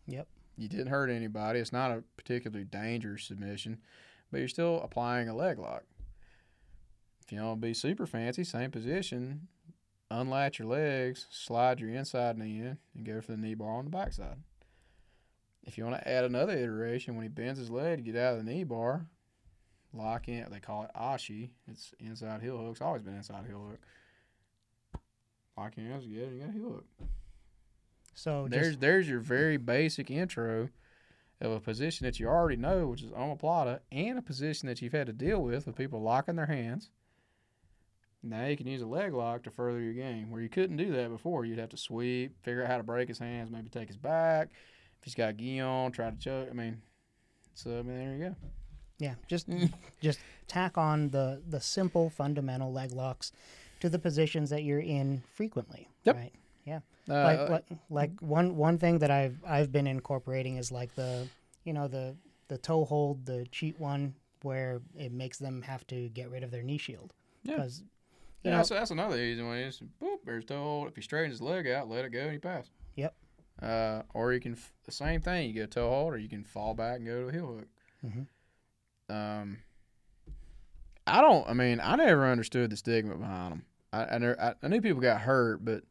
Yep. 0.07 0.27
You 0.57 0.67
didn't 0.67 0.87
hurt 0.87 1.09
anybody. 1.09 1.59
It's 1.59 1.71
not 1.71 1.91
a 1.91 2.03
particularly 2.17 2.65
dangerous 2.65 3.23
submission, 3.25 3.81
but 4.29 4.39
you're 4.39 4.47
still 4.47 4.81
applying 4.81 5.27
a 5.29 5.35
leg 5.35 5.57
lock. 5.59 5.83
If 7.21 7.31
you 7.31 7.41
want 7.41 7.61
to 7.61 7.67
be 7.67 7.73
super 7.73 8.05
fancy, 8.05 8.43
same 8.43 8.71
position, 8.71 9.47
unlatch 10.11 10.59
your 10.59 10.67
legs, 10.67 11.27
slide 11.29 11.79
your 11.79 11.89
inside 11.89 12.37
knee 12.37 12.59
in, 12.59 12.77
and 12.95 13.05
go 13.05 13.21
for 13.21 13.31
the 13.31 13.37
knee 13.37 13.55
bar 13.55 13.77
on 13.77 13.85
the 13.85 13.91
backside. 13.91 14.37
If 15.63 15.77
you 15.77 15.85
want 15.85 16.01
to 16.01 16.07
add 16.07 16.25
another 16.25 16.57
iteration, 16.57 17.15
when 17.15 17.23
he 17.23 17.29
bends 17.29 17.59
his 17.59 17.69
leg 17.69 17.97
to 17.97 18.03
get 18.11 18.15
out 18.15 18.37
of 18.37 18.45
the 18.45 18.51
knee 18.51 18.63
bar, 18.63 19.05
lock 19.93 20.27
in. 20.27 20.47
They 20.49 20.59
call 20.59 20.83
it 20.83 20.91
ashi. 20.99 21.51
It's 21.67 21.93
inside 21.99 22.41
heel 22.41 22.57
hook. 22.57 22.71
It's 22.71 22.81
always 22.81 23.03
been 23.03 23.15
inside 23.15 23.45
heel 23.45 23.67
hook. 23.69 25.01
Lock 25.57 25.75
hands 25.75 26.03
together, 26.03 26.27
and 26.27 26.35
you 26.35 26.41
got 26.41 26.49
a 26.49 26.53
heel 26.53 26.69
hook. 26.69 26.85
So 28.13 28.47
There's 28.49 28.67
just, 28.69 28.81
there's 28.81 29.09
your 29.09 29.19
very 29.19 29.57
basic 29.57 30.09
intro 30.11 30.69
of 31.39 31.51
a 31.51 31.59
position 31.59 32.05
that 32.05 32.19
you 32.19 32.27
already 32.27 32.57
know, 32.57 32.87
which 32.87 33.03
is 33.03 33.11
omoplata, 33.11 33.79
and 33.91 34.17
a 34.17 34.21
position 34.21 34.67
that 34.67 34.81
you've 34.81 34.93
had 34.93 35.07
to 35.07 35.13
deal 35.13 35.41
with 35.41 35.65
with 35.65 35.75
people 35.75 36.01
locking 36.01 36.35
their 36.35 36.45
hands. 36.47 36.91
Now 38.23 38.45
you 38.45 38.55
can 38.57 38.67
use 38.67 38.81
a 38.81 38.87
leg 38.87 39.13
lock 39.13 39.43
to 39.43 39.51
further 39.51 39.79
your 39.79 39.93
game, 39.93 40.29
where 40.29 40.41
you 40.41 40.49
couldn't 40.49 40.77
do 40.77 40.91
that 40.93 41.09
before. 41.09 41.43
You'd 41.45 41.57
have 41.59 41.69
to 41.69 41.77
sweep, 41.77 42.35
figure 42.43 42.63
out 42.63 42.69
how 42.69 42.77
to 42.77 42.83
break 42.83 43.07
his 43.07 43.17
hands, 43.19 43.49
maybe 43.49 43.69
take 43.69 43.87
his 43.87 43.97
back. 43.97 44.49
If 44.99 45.05
he's 45.05 45.15
got 45.15 45.37
gi 45.37 45.59
on, 45.59 45.91
try 45.91 46.11
to 46.11 46.17
choke. 46.17 46.47
I 46.49 46.53
mean, 46.53 46.81
so 47.55 47.71
I 47.79 47.81
mean, 47.81 47.97
there 47.97 48.15
you 48.15 48.23
go. 48.29 48.35
yeah, 48.99 49.15
just 49.27 49.47
just 50.01 50.19
tack 50.47 50.77
on 50.77 51.09
the 51.09 51.41
the 51.49 51.59
simple 51.59 52.09
fundamental 52.11 52.71
leg 52.71 52.91
locks 52.91 53.31
to 53.79 53.89
the 53.89 53.97
positions 53.97 54.51
that 54.51 54.63
you're 54.63 54.79
in 54.79 55.23
frequently. 55.33 55.87
Yep. 56.03 56.15
Right. 56.15 56.31
Uh, 57.09 57.23
like 57.23 57.49
like, 57.49 57.65
like 57.89 58.11
one 58.21 58.55
one 58.55 58.77
thing 58.77 58.99
that 58.99 59.09
I've 59.09 59.35
I've 59.45 59.71
been 59.71 59.87
incorporating 59.87 60.57
is 60.57 60.71
like 60.71 60.93
the 60.93 61.27
you 61.63 61.73
know 61.73 61.87
the 61.87 62.15
the 62.47 62.59
toe 62.59 62.85
hold 62.85 63.25
the 63.25 63.47
cheat 63.51 63.79
one 63.79 64.13
where 64.43 64.81
it 64.95 65.11
makes 65.11 65.39
them 65.39 65.63
have 65.63 65.85
to 65.87 66.09
get 66.09 66.29
rid 66.29 66.43
of 66.43 66.51
their 66.51 66.61
knee 66.61 66.77
shield 66.77 67.15
Yeah. 67.43 67.55
because 67.55 67.81
you 68.43 68.49
yeah, 68.49 68.51
know 68.51 68.57
that's, 68.57 68.69
that's 68.69 68.91
another 68.91 69.17
easy 69.17 69.43
one. 69.43 69.57
Is 69.57 69.81
boop, 70.01 70.17
there's 70.25 70.45
toe 70.45 70.61
hold. 70.61 70.87
If 70.87 70.95
he 70.95 71.01
straightens 71.01 71.33
his 71.33 71.41
leg 71.41 71.67
out, 71.67 71.89
let 71.89 72.05
it 72.05 72.09
go 72.09 72.21
and 72.21 72.31
he 72.31 72.37
pass. 72.39 72.69
Yep. 72.95 73.13
Uh, 73.61 74.01
or 74.13 74.33
you 74.33 74.39
can 74.39 74.57
the 74.85 74.91
same 74.91 75.21
thing. 75.21 75.47
You 75.47 75.53
get 75.53 75.63
a 75.63 75.67
toe 75.67 75.89
hold, 75.89 76.13
or 76.13 76.17
you 76.17 76.29
can 76.29 76.43
fall 76.43 76.73
back 76.73 76.97
and 76.97 77.05
go 77.05 77.21
to 77.23 77.27
a 77.27 77.31
heel 77.31 77.47
hook. 77.57 77.67
Mhm. 78.03 78.27
Um, 79.09 79.57
I 81.05 81.21
don't. 81.21 81.47
I 81.47 81.53
mean, 81.53 81.79
I 81.81 81.95
never 81.95 82.25
understood 82.25 82.71
the 82.71 82.77
stigma 82.77 83.15
behind 83.17 83.51
them. 83.53 83.65
I 83.93 84.05
I, 84.05 84.17
never, 84.17 84.41
I 84.41 84.53
I 84.63 84.67
knew 84.67 84.81
people 84.81 85.01
got 85.01 85.21
hurt, 85.21 85.63
but 85.63 85.83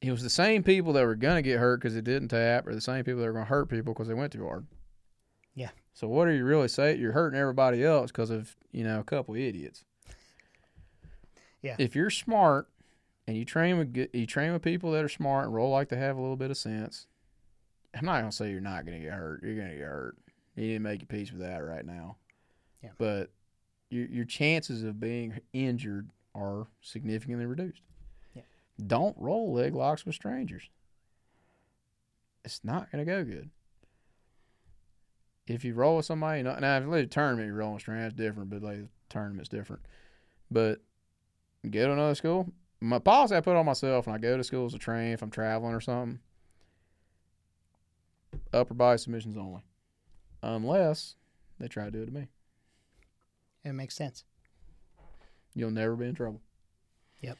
it 0.00 0.10
was 0.10 0.22
the 0.22 0.30
same 0.30 0.62
people 0.62 0.92
that 0.94 1.04
were 1.04 1.14
gonna 1.14 1.42
get 1.42 1.58
hurt 1.58 1.78
because 1.80 1.94
they 1.94 2.00
didn't 2.00 2.28
tap, 2.28 2.66
or 2.66 2.74
the 2.74 2.80
same 2.80 3.04
people 3.04 3.20
that 3.20 3.26
were 3.26 3.32
gonna 3.32 3.44
hurt 3.44 3.68
people 3.68 3.92
because 3.92 4.08
they 4.08 4.14
went 4.14 4.32
too 4.32 4.46
hard. 4.46 4.66
Yeah. 5.54 5.70
So 5.92 6.08
what 6.08 6.28
are 6.28 6.34
you 6.34 6.44
really 6.44 6.68
saying? 6.68 7.00
You're 7.00 7.12
hurting 7.12 7.38
everybody 7.38 7.84
else 7.84 8.10
because 8.10 8.30
of 8.30 8.56
you 8.72 8.84
know 8.84 9.00
a 9.00 9.04
couple 9.04 9.34
idiots. 9.34 9.84
Yeah. 11.64 11.76
If 11.78 11.96
you're 11.96 12.10
smart 12.10 12.68
and 13.26 13.36
you 13.36 13.46
train 13.46 13.78
with 13.78 13.96
you 14.12 14.26
train 14.26 14.52
with 14.52 14.60
people 14.60 14.92
that 14.92 15.02
are 15.02 15.08
smart 15.08 15.46
and 15.46 15.54
roll 15.54 15.70
like 15.70 15.88
they 15.88 15.96
have 15.96 16.18
a 16.18 16.20
little 16.20 16.36
bit 16.36 16.50
of 16.50 16.58
sense, 16.58 17.06
I'm 17.94 18.04
not 18.04 18.20
gonna 18.20 18.32
say 18.32 18.50
you're 18.50 18.60
not 18.60 18.84
gonna 18.84 19.00
get 19.00 19.14
hurt. 19.14 19.42
You're 19.42 19.56
gonna 19.56 19.76
get 19.76 19.86
hurt. 19.86 20.18
You 20.56 20.66
need 20.66 20.72
to 20.74 20.78
make 20.80 21.00
your 21.00 21.06
peace 21.06 21.32
with 21.32 21.40
that 21.40 21.64
right 21.64 21.86
now. 21.86 22.16
Yeah. 22.82 22.90
But 22.98 23.30
your 23.88 24.06
your 24.06 24.24
chances 24.26 24.82
of 24.82 25.00
being 25.00 25.40
injured 25.54 26.10
are 26.34 26.66
significantly 26.82 27.46
reduced. 27.46 27.80
Yeah. 28.34 28.42
Don't 28.86 29.16
roll 29.16 29.54
leg 29.54 29.74
locks 29.74 30.04
with 30.04 30.14
strangers. 30.14 30.68
It's 32.44 32.62
not 32.62 32.92
gonna 32.92 33.06
go 33.06 33.24
good. 33.24 33.48
If 35.46 35.64
you 35.64 35.72
roll 35.72 35.96
with 35.96 36.04
somebody, 36.04 36.42
now 36.42 36.58
now 36.58 36.76
if 36.76 36.84
you 36.84 36.90
leave 36.90 37.04
a 37.04 37.06
tournament, 37.06 37.46
you're 37.46 37.56
rolling 37.56 37.74
with 37.74 37.82
strangers, 37.82 38.12
different. 38.12 38.50
But 38.50 38.62
like 38.62 38.80
tournament's 39.08 39.48
different. 39.48 39.80
But 40.50 40.82
go 41.70 41.86
to 41.86 41.92
another 41.92 42.14
school. 42.14 42.48
My 42.80 42.98
policy 42.98 43.34
I 43.36 43.40
put 43.40 43.56
on 43.56 43.64
myself 43.66 44.06
when 44.06 44.14
I 44.14 44.18
go 44.18 44.36
to 44.36 44.44
schools 44.44 44.72
to 44.72 44.78
train, 44.78 45.12
if 45.12 45.22
I'm 45.22 45.30
traveling 45.30 45.74
or 45.74 45.80
something, 45.80 46.20
upper 48.52 48.74
body 48.74 48.98
submissions 48.98 49.36
only, 49.36 49.62
unless 50.42 51.14
they 51.58 51.68
try 51.68 51.84
to 51.84 51.90
do 51.90 52.02
it 52.02 52.06
to 52.06 52.12
me. 52.12 52.28
It 53.64 53.72
makes 53.72 53.94
sense. 53.96 54.24
You'll 55.54 55.70
never 55.70 55.94
be 55.96 56.06
in 56.06 56.14
trouble. 56.14 56.40
Yep. 57.22 57.38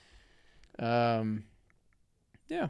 Um. 0.79 1.45
Yeah. 2.49 2.69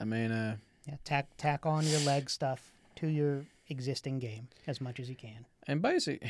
I 0.00 0.04
mean, 0.04 0.30
uh, 0.32 0.56
Yeah, 0.86 0.96
tack 1.04 1.28
tack 1.36 1.66
on 1.66 1.86
your 1.86 2.00
leg 2.00 2.30
stuff 2.30 2.72
to 2.96 3.06
your 3.08 3.44
existing 3.68 4.18
game 4.18 4.48
as 4.66 4.80
much 4.80 4.98
as 5.00 5.08
you 5.08 5.16
can. 5.16 5.46
and 5.66 5.80
basic, 5.82 6.22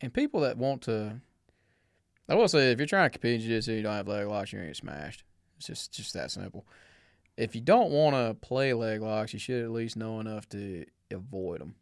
and 0.00 0.12
people 0.12 0.40
that 0.40 0.56
want 0.56 0.82
to, 0.82 1.20
I 2.28 2.34
will 2.34 2.48
say, 2.48 2.70
if 2.70 2.78
you're 2.78 2.86
trying 2.86 3.06
to 3.06 3.10
compete 3.10 3.34
in 3.34 3.40
jiu-jitsu, 3.40 3.72
you 3.72 3.82
don't 3.82 3.92
have 3.92 4.08
leg 4.08 4.26
locks, 4.26 4.52
you're 4.52 4.62
gonna 4.62 4.70
get 4.70 4.76
smashed. 4.76 5.24
It's 5.56 5.66
just 5.66 5.92
just 5.92 6.14
that 6.14 6.30
simple. 6.30 6.66
If 7.36 7.54
you 7.54 7.60
don't 7.60 7.90
want 7.90 8.14
to 8.14 8.34
play 8.34 8.72
leg 8.72 9.02
locks, 9.02 9.32
you 9.32 9.38
should 9.38 9.64
at 9.64 9.70
least 9.70 9.96
know 9.96 10.20
enough 10.20 10.48
to 10.50 10.84
avoid 11.10 11.60
them. 11.60 11.74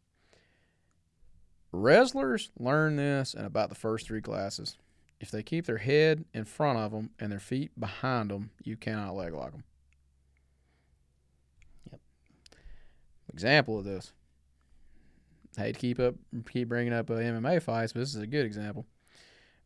Wrestlers 1.72 2.50
learn 2.58 2.96
this 2.96 3.34
in 3.34 3.44
about 3.44 3.68
the 3.68 3.74
first 3.74 4.06
three 4.06 4.22
classes. 4.22 4.76
If 5.20 5.30
they 5.30 5.42
keep 5.42 5.66
their 5.66 5.78
head 5.78 6.24
in 6.34 6.44
front 6.44 6.78
of 6.78 6.90
them 6.90 7.10
and 7.18 7.30
their 7.30 7.38
feet 7.38 7.78
behind 7.78 8.30
them, 8.30 8.50
you 8.62 8.76
cannot 8.76 9.14
leg 9.14 9.32
lock 9.32 9.52
them. 9.52 9.64
Yep. 11.90 12.00
Example 13.32 13.78
of 13.78 13.84
this. 13.84 14.12
I 15.56 15.62
hate 15.62 15.74
to 15.74 15.80
keep 15.80 16.00
up, 16.00 16.14
keep 16.50 16.68
bringing 16.68 16.92
up 16.92 17.10
uh, 17.10 17.14
MMA 17.14 17.62
fights, 17.62 17.92
but 17.92 18.00
this 18.00 18.14
is 18.14 18.22
a 18.22 18.26
good 18.26 18.46
example. 18.46 18.86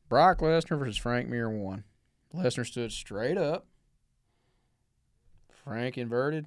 Brock 0.09 0.39
Lesnar 0.39 0.79
versus 0.79 0.97
Frank 0.97 1.29
Mir 1.29 1.49
one. 1.49 1.85
Lesnar 2.35 2.67
stood 2.67 2.93
straight 2.93 3.39
up. 3.39 3.67
Frank 5.65 5.99
inverted, 5.99 6.47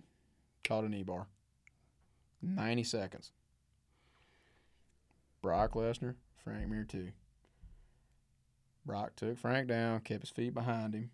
caught 0.63 0.83
a 0.83 0.89
knee 0.89 1.03
bar. 1.03 1.27
90 2.41 2.83
seconds. 2.83 3.31
Brock 5.41 5.73
Lesnar, 5.73 6.15
Frank 6.43 6.69
Mir 6.69 6.85
two. 6.85 7.09
Brock 8.85 9.15
took 9.15 9.37
Frank 9.37 9.67
down, 9.67 9.99
kept 10.01 10.21
his 10.21 10.29
feet 10.29 10.53
behind 10.53 10.93
him, 10.93 11.11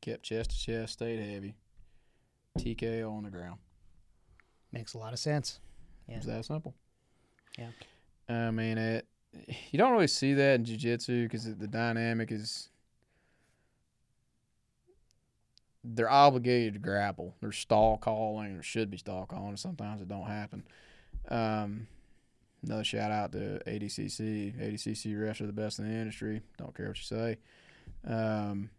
kept 0.00 0.24
chest 0.24 0.50
to 0.50 0.58
chest, 0.58 0.94
stayed 0.94 1.20
heavy. 1.20 1.54
TKO 2.58 3.10
on 3.10 3.22
the 3.22 3.30
ground. 3.30 3.58
Makes 4.72 4.94
a 4.94 4.98
lot 4.98 5.12
of 5.12 5.18
sense. 5.18 5.60
Yeah. 6.08 6.16
It's 6.16 6.26
that 6.26 6.44
simple. 6.44 6.74
Yeah. 7.58 7.70
I 8.28 8.50
mean, 8.50 8.78
it. 8.78 9.06
You 9.70 9.78
don't 9.78 9.92
really 9.92 10.08
see 10.08 10.34
that 10.34 10.56
in 10.56 10.64
jiu-jitsu 10.64 11.24
because 11.24 11.44
the 11.56 11.66
dynamic 11.66 12.30
is 12.30 12.68
they're 15.84 16.10
obligated 16.10 16.74
to 16.74 16.78
grapple. 16.78 17.34
There's 17.40 17.58
stall 17.58 17.96
calling, 17.96 18.56
or 18.56 18.62
should 18.62 18.90
be 18.90 18.98
stall 18.98 19.26
calling. 19.26 19.56
Sometimes 19.56 20.00
it 20.00 20.08
don't 20.08 20.26
happen. 20.26 20.64
Um, 21.28 21.88
another 22.62 22.84
shout 22.84 23.10
out 23.10 23.32
to 23.32 23.60
ADCC. 23.66 24.54
ADCC 24.60 25.16
refs 25.16 25.40
are 25.40 25.46
the 25.46 25.52
best 25.52 25.78
in 25.78 25.88
the 25.88 25.94
industry. 25.94 26.42
Don't 26.58 26.74
care 26.74 26.88
what 26.88 26.98
you 26.98 27.04
say. 27.04 27.38
Um, 28.06 28.70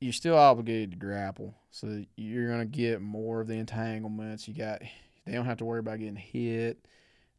you're 0.00 0.12
still 0.12 0.36
obligated 0.36 0.92
to 0.92 0.96
grapple, 0.96 1.54
so 1.70 2.04
you're 2.16 2.50
gonna 2.50 2.64
get 2.64 3.00
more 3.00 3.40
of 3.40 3.48
the 3.48 3.54
entanglements. 3.54 4.48
You 4.48 4.54
got 4.54 4.80
they 5.26 5.32
don't 5.32 5.46
have 5.46 5.58
to 5.58 5.64
worry 5.64 5.80
about 5.80 5.98
getting 5.98 6.16
hit. 6.16 6.78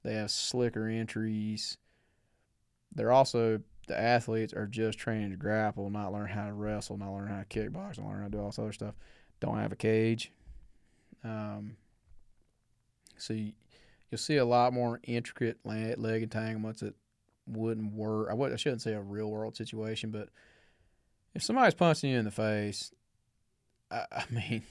They 0.07 0.13
have 0.13 0.31
slicker 0.31 0.87
entries. 0.87 1.77
They're 2.95 3.11
also 3.11 3.59
the 3.89 3.99
athletes 3.99 4.53
are 4.53 4.65
just 4.65 4.97
training 4.97 5.31
to 5.31 5.35
grapple, 5.35 5.89
not 5.89 6.13
learn 6.13 6.29
how 6.29 6.45
to 6.45 6.53
wrestle, 6.53 6.97
not 6.97 7.11
learn 7.11 7.27
how 7.27 7.39
to 7.39 7.45
kickbox, 7.45 7.99
not 7.99 8.07
learn 8.07 8.19
how 8.19 8.23
to 8.23 8.29
do 8.29 8.39
all 8.39 8.45
this 8.45 8.57
other 8.57 8.71
stuff. 8.71 8.95
Don't 9.41 9.57
have 9.57 9.73
a 9.73 9.75
cage. 9.75 10.31
Um, 11.25 11.75
so 13.17 13.33
you, 13.33 13.51
you'll 14.09 14.17
see 14.17 14.37
a 14.37 14.45
lot 14.45 14.71
more 14.71 15.01
intricate 15.03 15.57
leg, 15.65 15.97
leg 15.97 16.23
entanglements 16.23 16.79
that 16.79 16.95
wouldn't 17.45 17.91
work. 17.91 18.29
I, 18.31 18.33
would, 18.33 18.53
I 18.53 18.55
shouldn't 18.55 18.83
say 18.83 18.93
a 18.93 19.01
real 19.01 19.29
world 19.29 19.57
situation, 19.57 20.09
but 20.09 20.29
if 21.35 21.43
somebody's 21.43 21.73
punching 21.73 22.11
you 22.11 22.17
in 22.17 22.23
the 22.23 22.31
face, 22.31 22.93
I, 23.91 24.05
I 24.09 24.23
mean, 24.31 24.63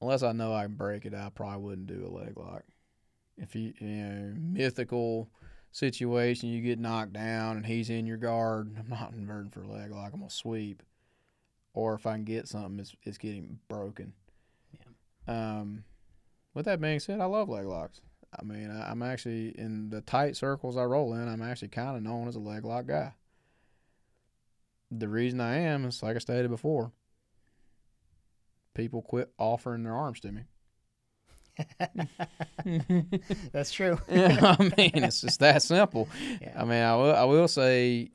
unless 0.00 0.22
I 0.22 0.32
know 0.32 0.54
I 0.54 0.62
can 0.62 0.74
break 0.74 1.04
it, 1.04 1.12
I 1.12 1.28
probably 1.34 1.58
wouldn't 1.58 1.86
do 1.86 2.06
a 2.06 2.16
leg 2.16 2.32
lock. 2.38 2.62
If 3.38 3.54
you, 3.54 3.72
you 3.78 3.86
know, 3.86 4.34
mythical 4.36 5.28
situation, 5.72 6.48
you 6.48 6.60
get 6.60 6.78
knocked 6.78 7.12
down 7.12 7.56
and 7.56 7.66
he's 7.66 7.90
in 7.90 8.06
your 8.06 8.16
guard, 8.16 8.76
I'm 8.78 8.88
not 8.88 9.12
inverting 9.12 9.50
for 9.50 9.62
a 9.62 9.68
leg 9.68 9.90
lock. 9.90 10.12
I'm 10.12 10.20
gonna 10.20 10.30
sweep. 10.30 10.82
Or 11.74 11.94
if 11.94 12.06
I 12.06 12.14
can 12.14 12.24
get 12.24 12.48
something, 12.48 12.80
it's, 12.80 12.94
it's 13.04 13.18
getting 13.18 13.60
broken. 13.68 14.12
Yeah. 14.72 15.58
Um, 15.60 15.84
with 16.54 16.64
that 16.64 16.80
being 16.80 16.98
said, 16.98 17.20
I 17.20 17.26
love 17.26 17.48
leg 17.48 17.66
locks. 17.66 18.00
I 18.36 18.42
mean, 18.42 18.70
I, 18.70 18.90
I'm 18.90 19.02
actually 19.02 19.50
in 19.58 19.90
the 19.90 20.00
tight 20.00 20.36
circles 20.36 20.76
I 20.76 20.84
roll 20.84 21.14
in. 21.14 21.28
I'm 21.28 21.42
actually 21.42 21.68
kind 21.68 21.96
of 21.96 22.02
known 22.02 22.26
as 22.26 22.36
a 22.36 22.40
leg 22.40 22.64
lock 22.64 22.86
guy. 22.86 23.12
The 24.90 25.08
reason 25.08 25.40
I 25.40 25.58
am 25.58 25.84
is, 25.84 26.02
like 26.02 26.16
I 26.16 26.18
stated 26.18 26.50
before, 26.50 26.92
people 28.74 29.02
quit 29.02 29.30
offering 29.38 29.82
their 29.82 29.94
arms 29.94 30.20
to 30.20 30.32
me. 30.32 30.42
That's 33.52 33.70
true. 33.72 33.98
I 34.10 34.56
mean, 34.76 35.04
it's 35.04 35.20
just 35.20 35.40
that 35.40 35.62
simple. 35.62 36.08
Yeah. 36.40 36.54
I 36.56 36.64
mean, 36.64 36.82
I 36.82 36.96
will, 36.96 37.14
I 37.14 37.24
will 37.24 37.48
say, 37.48 38.10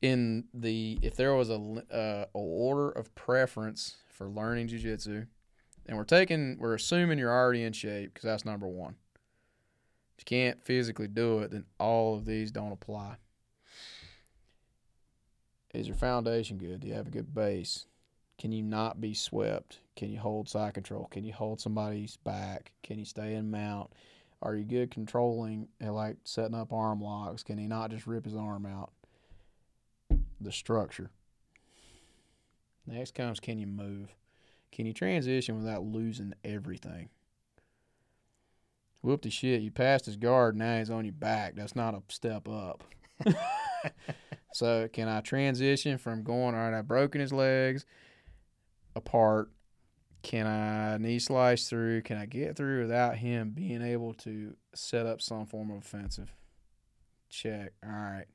in 0.00 0.44
the 0.52 0.98
if 1.02 1.16
there 1.16 1.34
was 1.34 1.50
a 1.50 1.54
uh, 1.54 2.24
a 2.34 2.38
order 2.38 2.90
of 2.90 3.14
preference 3.14 3.96
for 4.08 4.28
learning 4.28 4.68
jujitsu, 4.68 5.26
and 5.86 5.96
we're 5.96 6.04
taking 6.04 6.58
we're 6.58 6.74
assuming 6.74 7.18
you're 7.18 7.32
already 7.32 7.62
in 7.62 7.72
shape 7.72 8.14
because 8.14 8.26
that's 8.26 8.44
number 8.44 8.66
one. 8.66 8.96
If 10.18 10.22
you 10.22 10.24
can't 10.24 10.62
physically 10.62 11.08
do 11.08 11.40
it, 11.40 11.50
then 11.50 11.64
all 11.78 12.14
of 12.14 12.24
these 12.24 12.50
don't 12.50 12.72
apply. 12.72 13.16
Is 15.72 15.86
your 15.86 15.96
foundation 15.96 16.58
good? 16.58 16.80
Do 16.80 16.88
you 16.88 16.94
have 16.94 17.06
a 17.06 17.10
good 17.10 17.34
base? 17.34 17.86
Can 18.38 18.52
you 18.52 18.62
not 18.62 19.00
be 19.00 19.14
swept? 19.14 19.80
Can 19.96 20.10
you 20.10 20.18
hold 20.18 20.48
side 20.48 20.74
control? 20.74 21.06
Can 21.10 21.24
you 21.24 21.32
hold 21.32 21.60
somebody's 21.60 22.16
back? 22.16 22.72
Can 22.82 22.98
you 22.98 23.04
stay 23.04 23.34
in 23.34 23.50
mount? 23.50 23.92
Are 24.40 24.56
you 24.56 24.64
good 24.64 24.90
controlling 24.90 25.68
and 25.80 25.94
like 25.94 26.16
setting 26.24 26.54
up 26.54 26.72
arm 26.72 27.00
locks? 27.00 27.42
Can 27.42 27.58
he 27.58 27.66
not 27.66 27.90
just 27.90 28.06
rip 28.06 28.24
his 28.24 28.34
arm 28.34 28.66
out? 28.66 28.92
The 30.40 30.50
structure. 30.50 31.10
Next 32.86 33.14
comes 33.14 33.38
can 33.38 33.58
you 33.58 33.68
move? 33.68 34.14
Can 34.72 34.86
you 34.86 34.92
transition 34.92 35.58
without 35.58 35.84
losing 35.84 36.34
everything? 36.42 37.10
Whoop 39.02 39.22
the 39.22 39.30
shit, 39.30 39.62
you 39.62 39.70
passed 39.70 40.06
his 40.06 40.16
guard, 40.16 40.56
now 40.56 40.78
he's 40.78 40.90
on 40.90 41.04
your 41.04 41.12
back. 41.12 41.54
That's 41.54 41.76
not 41.76 41.94
a 41.94 42.02
step 42.08 42.48
up. 42.48 42.82
so 44.52 44.88
can 44.92 45.08
I 45.08 45.20
transition 45.20 45.98
from 45.98 46.22
going, 46.22 46.54
all 46.54 46.60
right, 46.60 46.76
I've 46.76 46.88
broken 46.88 47.20
his 47.20 47.32
legs 47.32 47.84
apart. 48.94 49.50
Can 50.22 50.46
I 50.46 50.98
knee 50.98 51.18
slice 51.18 51.68
through? 51.68 52.02
Can 52.02 52.16
I 52.16 52.26
get 52.26 52.56
through 52.56 52.82
without 52.82 53.16
him 53.16 53.50
being 53.50 53.82
able 53.82 54.14
to 54.14 54.54
set 54.74 55.06
up 55.06 55.20
some 55.20 55.46
form 55.46 55.70
of 55.70 55.78
offensive? 55.78 56.32
Check. 57.28 57.72
All 57.84 57.90
right. 57.90 58.26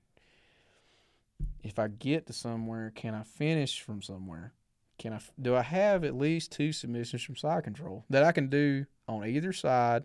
If 1.63 1.79
I 1.79 1.87
get 1.87 2.27
to 2.27 2.33
somewhere, 2.33 2.91
can 2.93 3.13
I 3.13 3.23
finish 3.23 3.81
from 3.81 4.01
somewhere? 4.01 4.53
Can 4.99 5.13
I 5.13 5.19
do 5.39 5.55
I 5.55 5.61
have 5.61 6.03
at 6.03 6.17
least 6.17 6.51
two 6.51 6.71
submissions 6.71 7.21
from 7.21 7.35
side 7.35 7.63
control 7.63 8.03
that 8.09 8.23
I 8.23 8.31
can 8.31 8.47
do 8.47 8.85
on 9.07 9.25
either 9.25 9.53
side 9.53 10.03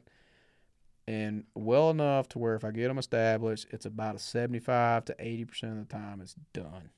and 1.06 1.44
well 1.54 1.90
enough 1.90 2.28
to 2.30 2.38
where 2.38 2.54
if 2.54 2.64
I 2.64 2.70
get 2.70 2.88
them 2.88 2.98
established, 2.98 3.66
it's 3.70 3.86
about 3.86 4.16
a 4.16 4.18
75 4.18 5.06
to 5.06 5.14
80% 5.14 5.62
of 5.80 5.88
the 5.88 5.92
time 5.92 6.20
it's 6.20 6.36
done. 6.52 6.90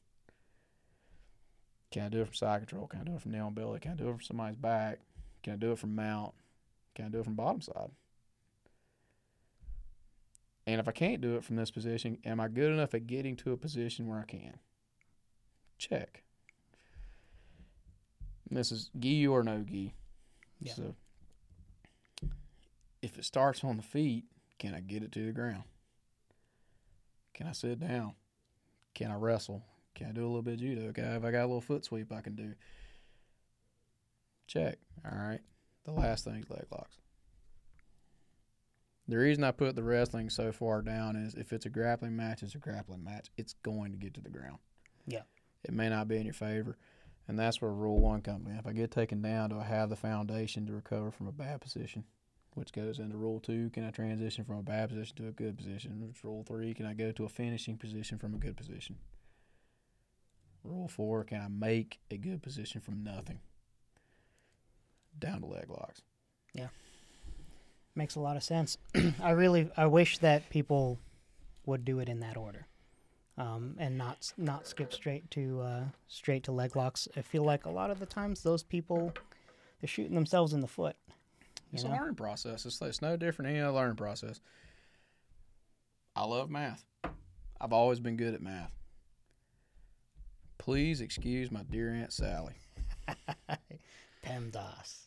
Can 1.95 2.07
I 2.07 2.09
do 2.09 2.23
it 2.23 2.25
from 2.25 2.35
side 2.35 2.59
control? 2.59 2.89
Can 2.89 3.03
I 3.03 3.05
do 3.05 3.15
it 3.15 3.23
from 3.23 3.31
nail 3.31 3.47
and 3.47 3.55
belly? 3.55 3.79
Can 3.79 3.93
I 3.93 3.95
do 3.95 4.09
it 4.09 4.15
from 4.15 4.21
somebody's 4.21 4.57
back? 4.57 4.99
Can 5.45 5.53
I 5.53 5.57
do 5.57 5.71
it 5.71 5.79
from 5.79 5.95
mount? 5.95 6.35
Can 6.97 7.05
I 7.05 7.09
do 7.09 7.21
it 7.21 7.25
from 7.25 7.37
bottom 7.37 7.61
side? 7.61 7.93
And 10.67 10.81
if 10.81 10.89
I 10.89 10.91
can't 10.91 11.21
do 11.21 11.37
it 11.37 11.45
from 11.45 11.55
this 11.55 11.71
position, 11.71 12.19
am 12.25 12.41
I 12.41 12.49
good 12.49 12.73
enough 12.73 12.95
at 12.95 13.07
getting 13.07 13.37
to 13.37 13.53
a 13.53 13.57
position 13.57 14.09
where 14.09 14.19
I 14.19 14.25
can? 14.25 14.59
Check. 15.79 16.25
And 18.49 18.59
this 18.59 18.73
is 18.73 18.91
gi 18.99 19.29
or 19.29 19.45
no 19.45 19.63
gi. 19.63 19.95
Yeah. 20.59 20.75
So 20.75 20.97
if 23.03 23.17
it 23.17 23.25
starts 23.25 23.63
on 23.63 23.77
the 23.77 23.85
feet, 23.85 24.25
can 24.59 24.75
I 24.75 24.81
get 24.81 25.05
it 25.05 25.13
to 25.13 25.27
the 25.27 25.33
ground? 25.33 25.63
Can 27.35 27.47
I 27.47 27.53
sit 27.53 27.79
down? 27.79 28.15
Can 28.95 29.13
I 29.13 29.15
wrestle? 29.15 29.63
Can 29.95 30.09
I 30.09 30.13
do 30.13 30.25
a 30.25 30.27
little 30.27 30.43
bit 30.43 30.55
of 30.55 30.61
judo? 30.61 30.93
Can 30.93 31.05
if 31.05 31.25
I 31.25 31.31
got 31.31 31.43
a 31.43 31.47
little 31.47 31.61
foot 31.61 31.85
sweep 31.85 32.13
I 32.13 32.21
can 32.21 32.35
do? 32.35 32.55
Check. 34.47 34.79
All 35.05 35.19
right. 35.19 35.41
The 35.85 35.93
last 35.93 36.25
thing 36.25 36.37
is 36.37 36.51
leg 36.51 36.67
locks. 36.71 36.97
The 39.07 39.19
reason 39.19 39.45
I 39.45 39.51
put 39.51 39.77
the 39.77 39.83
wrestling 39.83 40.31
so 40.31 40.51
far 40.51 40.81
down 40.81 41.17
is 41.17 41.35
if 41.35 41.53
it's 41.53 41.67
a 41.67 41.71
grappling 41.71 42.17
match, 42.17 42.43
it's 42.43 42.55
a 42.55 42.59
grappling 42.59 43.05
match. 43.05 43.29
It's 43.37 43.55
going 43.63 43.93
to 43.93 43.99
get 43.99 44.15
to 44.15 44.21
the 44.21 44.31
ground. 44.31 44.59
Yeah. 45.07 45.23
It 45.63 45.75
may 45.75 45.91
not 45.91 46.09
be 46.09 46.17
in 46.17 46.25
your 46.25 46.35
favor. 46.35 46.79
And 47.29 47.39
that's 47.39 47.61
where 47.61 47.73
rule 47.73 47.99
one 47.99 48.23
comes 48.23 48.49
in. 48.49 48.57
If 48.57 48.67
I 48.67 48.73
get 48.73 48.91
taken 48.91 49.23
down, 49.23 49.51
do 49.51 49.59
I 49.59 49.65
have 49.65 49.91
the 49.91 49.97
foundation 49.97 50.67
to 50.67 50.73
recover 50.73 51.11
from 51.11 51.27
a 51.27 51.33
bad 51.33 51.61
position? 51.61 52.05
which 52.55 52.73
goes 52.73 52.99
into 52.99 53.17
rule 53.17 53.41
two. 53.41 53.71
Can 53.71 53.85
I 53.85 53.91
transition 53.91 54.45
from 54.45 54.59
a 54.59 54.63
bad 54.63 54.89
position 54.89 55.17
to 55.17 55.29
a 55.29 55.33
good 55.33 55.57
position? 55.57 56.07
Which 56.07 56.25
rule 56.25 56.45
three, 56.47 56.75
can 56.75 56.87
I 56.87 56.95
go 56.95 57.13
to 57.13 57.25
a 57.25 57.29
finishing 57.29 57.77
position 57.77 58.19
from 58.19 58.35
a 58.35 58.39
good 58.39 58.57
position? 58.57 58.97
Rule 60.65 60.89
four, 60.89 61.25
can 61.25 61.41
I 61.41 61.49
make 61.49 62.01
a 62.11 62.17
good 62.17 62.43
position 62.43 62.81
from 62.81 63.05
nothing? 63.05 63.39
Down 65.19 65.41
to 65.43 65.47
leg 65.47 65.69
locks. 65.69 66.03
Yeah. 66.55 66.69
Makes 67.95 68.17
a 68.17 68.21
lot 68.21 68.37
of 68.37 68.43
sense. 68.43 68.79
I 69.23 69.31
really, 69.33 69.71
I 69.77 69.87
wish 69.87 70.19
that 70.19 70.49
people 70.49 70.99
would 71.67 71.85
do 71.85 72.01
it 72.01 72.09
in 72.09 72.21
that 72.21 72.37
order, 72.37 72.67
um, 73.39 73.77
and 73.79 73.97
not 73.97 74.33
not 74.37 74.67
skip 74.67 74.93
straight 74.93 75.31
to 75.33 75.61
uh, 75.61 75.85
straight 76.09 76.45
to 76.45 76.53
leg 76.53 76.77
locks. 76.77 77.09
I 77.17 77.21
feel 77.21 77.45
like 77.45 77.67
a 77.67 77.71
lot 77.71 77.91
of 77.91 78.01
the 78.01 78.07
times 78.07 78.43
those 78.43 78.63
people 78.63 79.13
they're 79.81 79.89
shooting 79.89 80.15
themselves 80.15 80.53
in 80.55 80.61
the 80.61 80.67
foot. 80.67 80.97
It's 81.73 81.85
know? 81.85 81.91
a 81.91 81.93
learning 81.93 82.15
process. 82.15 82.65
It's, 82.65 82.81
it's 82.81 83.03
no 83.03 83.17
different 83.17 83.49
than 83.49 83.57
any 83.57 83.65
other 83.65 83.77
learning 83.77 83.97
process. 83.97 84.41
I 86.17 86.25
love 86.25 86.49
math. 86.49 86.85
I've 87.61 87.73
always 87.73 88.01
been 88.01 88.17
good 88.17 88.35
at 88.35 88.41
math. 88.43 88.73
Please 90.59 91.01
excuse 91.01 91.51
my 91.51 91.63
dear 91.63 91.91
Aunt 91.91 92.13
Sally. 92.13 92.55
PEMDAS. 94.25 95.07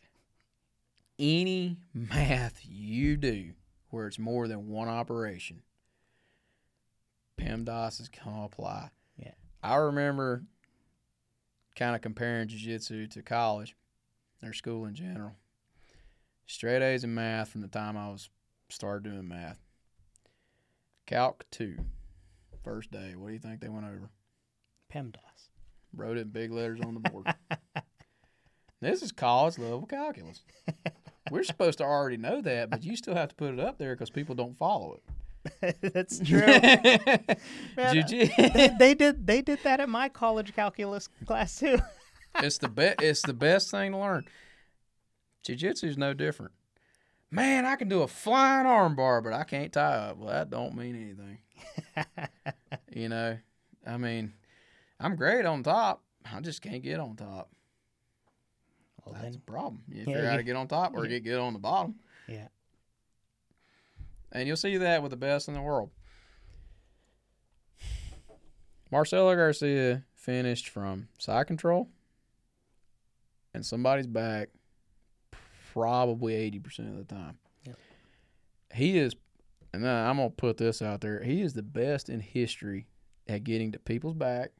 Any 1.20 1.78
math 1.94 2.62
you 2.64 3.18
do 3.18 3.54
where 3.90 4.08
it's 4.08 4.20
more 4.20 4.48
than 4.48 4.68
one 4.68 4.88
operation, 4.88 5.64
PEMDAS 7.40 8.02
is 8.02 8.10
going 8.10 8.36
to 8.36 8.44
apply. 8.44 8.90
Yeah. 9.18 9.32
I 9.64 9.76
remember 9.76 10.44
kind 11.76 11.96
of 11.96 12.02
comparing 12.02 12.48
jiu-jitsu 12.48 13.08
to 13.08 13.22
college 13.22 13.76
or 14.44 14.54
school 14.54 14.86
in 14.86 14.96
general. 14.96 15.36
Straight 16.46 16.82
A's 16.82 17.04
in 17.04 17.14
math 17.14 17.50
from 17.50 17.62
the 17.62 17.68
time 17.68 17.98
I 17.98 18.10
was 18.10 18.30
started 18.70 19.10
doing 19.10 19.28
math. 19.28 19.60
Calc 21.06 21.46
2, 21.52 21.78
first 22.64 22.92
day. 22.92 23.16
What 23.16 23.28
do 23.28 23.34
you 23.34 23.40
think 23.40 23.62
they 23.62 23.70
went 23.70 23.86
over? 23.86 24.10
PEMDAS. 24.94 25.37
Wrote 25.96 26.18
it 26.18 26.22
in 26.22 26.30
big 26.30 26.52
letters 26.52 26.80
on 26.82 26.94
the 26.94 27.10
board. 27.10 27.34
this 28.82 29.02
is 29.02 29.12
college 29.12 29.58
level 29.58 29.86
calculus. 29.86 30.42
We're 31.32 31.44
supposed 31.44 31.80
to 31.80 31.84
already 31.84 32.18
know 32.18 32.42
that, 32.42 32.70
but 32.70 32.84
you 32.84 32.96
still 32.96 33.16
have 33.16 33.30
to 33.30 33.36
put 33.36 33.54
it 33.54 33.60
up 33.60 33.78
there 33.78 33.96
because 33.96 34.10
people 34.10 34.36
don't 34.36 34.58
follow 34.58 35.00
it. 35.62 35.78
That's 35.94 36.20
true. 36.26 36.40
Man, 36.40 37.30
they, 37.78 38.70
they 38.80 38.94
did 38.94 39.26
they 39.26 39.42
did 39.42 39.60
that 39.64 39.80
at 39.80 39.90
my 39.90 40.10
college 40.10 40.54
calculus 40.56 41.10
class 41.26 41.60
too. 41.60 41.80
it's 42.36 42.58
the 42.58 42.70
best. 42.70 43.02
It's 43.02 43.22
the 43.22 43.34
best 43.34 43.72
thing 43.72 43.94
to 43.94 43.98
learn. 43.98 44.26
Jiu-jitsu 45.44 45.88
is 45.88 45.98
no 45.98 46.14
different. 46.14 46.52
Man, 47.32 47.66
I 47.66 47.76
can 47.76 47.90
do 47.90 48.02
a 48.02 48.08
flying 48.08 48.66
armbar, 48.66 49.24
but 49.24 49.34
I 49.34 49.44
can't 49.44 49.72
tie 49.72 49.96
up. 49.96 50.18
Well, 50.18 50.30
that 50.30 50.50
don't 50.50 50.76
mean 50.76 50.96
anything. 50.96 51.40
you 52.94 53.10
know, 53.10 53.38
I 53.86 53.98
mean, 53.98 54.34
I'm 55.00 55.16
great 55.16 55.46
on 55.46 55.64
top. 55.64 56.04
I 56.32 56.40
just 56.42 56.62
can't 56.62 56.82
get 56.84 57.00
on 57.00 57.16
top. 57.16 57.50
Well, 59.06 59.14
That's 59.14 59.28
a 59.28 59.32
then, 59.32 59.42
problem. 59.46 59.84
You 59.88 60.00
Yeah, 60.00 60.06
figure 60.06 60.26
out 60.26 60.32
how 60.32 60.38
to 60.38 60.44
get 60.44 60.56
on 60.56 60.68
top 60.68 60.96
or 60.96 61.06
yeah. 61.06 61.12
get 61.12 61.24
good 61.24 61.40
on 61.40 61.54
the 61.54 61.60
bottom. 61.60 61.96
Yeah. 62.28 62.48
And 64.32 64.48
you'll 64.48 64.58
see 64.58 64.78
that 64.78 65.02
with 65.02 65.12
the 65.12 65.18
best 65.18 65.48
in 65.48 65.54
the 65.54 65.62
world. 65.62 65.92
Marcelo 68.92 69.36
Garcia 69.36 70.04
finished 70.16 70.70
from 70.70 71.08
side 71.18 71.48
control 71.48 71.90
and 73.54 73.66
somebody's 73.66 74.08
back 74.08 74.50
probably 75.74 76.34
80% 76.52 76.80
of 76.90 76.98
the 76.98 77.04
time. 77.04 77.38
Yep. 77.66 77.78
He 78.74 78.98
is, 78.98 79.16
and 79.74 79.88
I'm 79.88 80.18
going 80.18 80.30
to 80.30 80.36
put 80.36 80.58
this 80.58 80.82
out 80.82 81.02
there, 81.02 81.24
he 81.24 81.42
is 81.42 81.54
the 81.54 81.64
best 81.64 82.10
in 82.10 82.20
history 82.20 82.88
at 83.28 83.44
getting 83.44 83.72
to 83.74 83.80
people's 83.80 84.16
back 84.16 84.52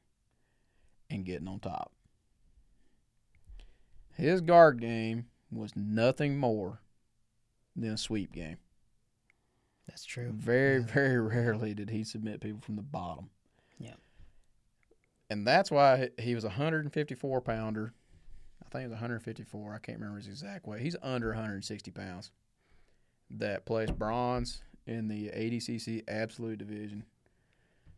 and 1.10 1.26
getting 1.26 1.48
on 1.48 1.60
top. 1.60 1.92
His 4.14 4.42
guard 4.42 4.80
game 4.82 5.28
was 5.52 5.76
nothing 5.76 6.38
more 6.38 6.82
than 7.76 7.92
a 7.92 7.98
sweep 7.98 8.32
game. 8.32 8.58
that's 9.88 10.04
true. 10.04 10.32
Very, 10.34 10.80
Yeah. 10.82 10.86
very 10.86 11.20
rarely 11.22 11.74
did 11.74 11.90
he 11.90 12.04
submit 12.04 12.42
people 12.42 12.60
from 12.60 12.76
the 12.76 12.82
bottom. 12.82 13.30
Yeah. 13.80 13.96
And 15.30 15.48
that's 15.48 15.72
why 15.72 16.10
he 16.20 16.36
was 16.36 16.44
a 16.44 16.48
154 16.50 17.40
pounder. 17.42 17.94
I 18.62 18.70
think 18.70 18.82
it 18.84 18.88
was 18.88 18.96
154. 18.96 19.74
I 19.74 19.80
can't 19.80 19.98
remember 20.00 20.18
his 20.18 20.28
exact 20.28 20.68
weight. 20.68 20.82
He's 20.82 20.98
under 21.02 21.30
160 21.30 21.90
pounds. 21.92 22.32
That 23.30 23.66
placed 23.66 23.98
bronze 23.98 24.62
in 24.86 25.08
the 25.08 25.30
ADCC 25.30 26.04
absolute 26.10 26.60
division. 26.60 27.06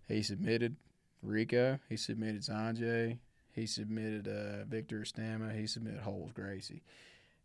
He 0.07 0.21
submitted 0.21 0.75
Ricco. 1.21 1.79
He 1.89 1.97
submitted 1.97 2.41
Sanjay. 2.41 3.17
He 3.51 3.65
submitted 3.65 4.27
uh, 4.27 4.65
Victor 4.65 4.99
Stama. 5.01 5.57
He 5.57 5.67
submitted 5.67 6.01
Rolles 6.05 6.31
Gracie. 6.33 6.83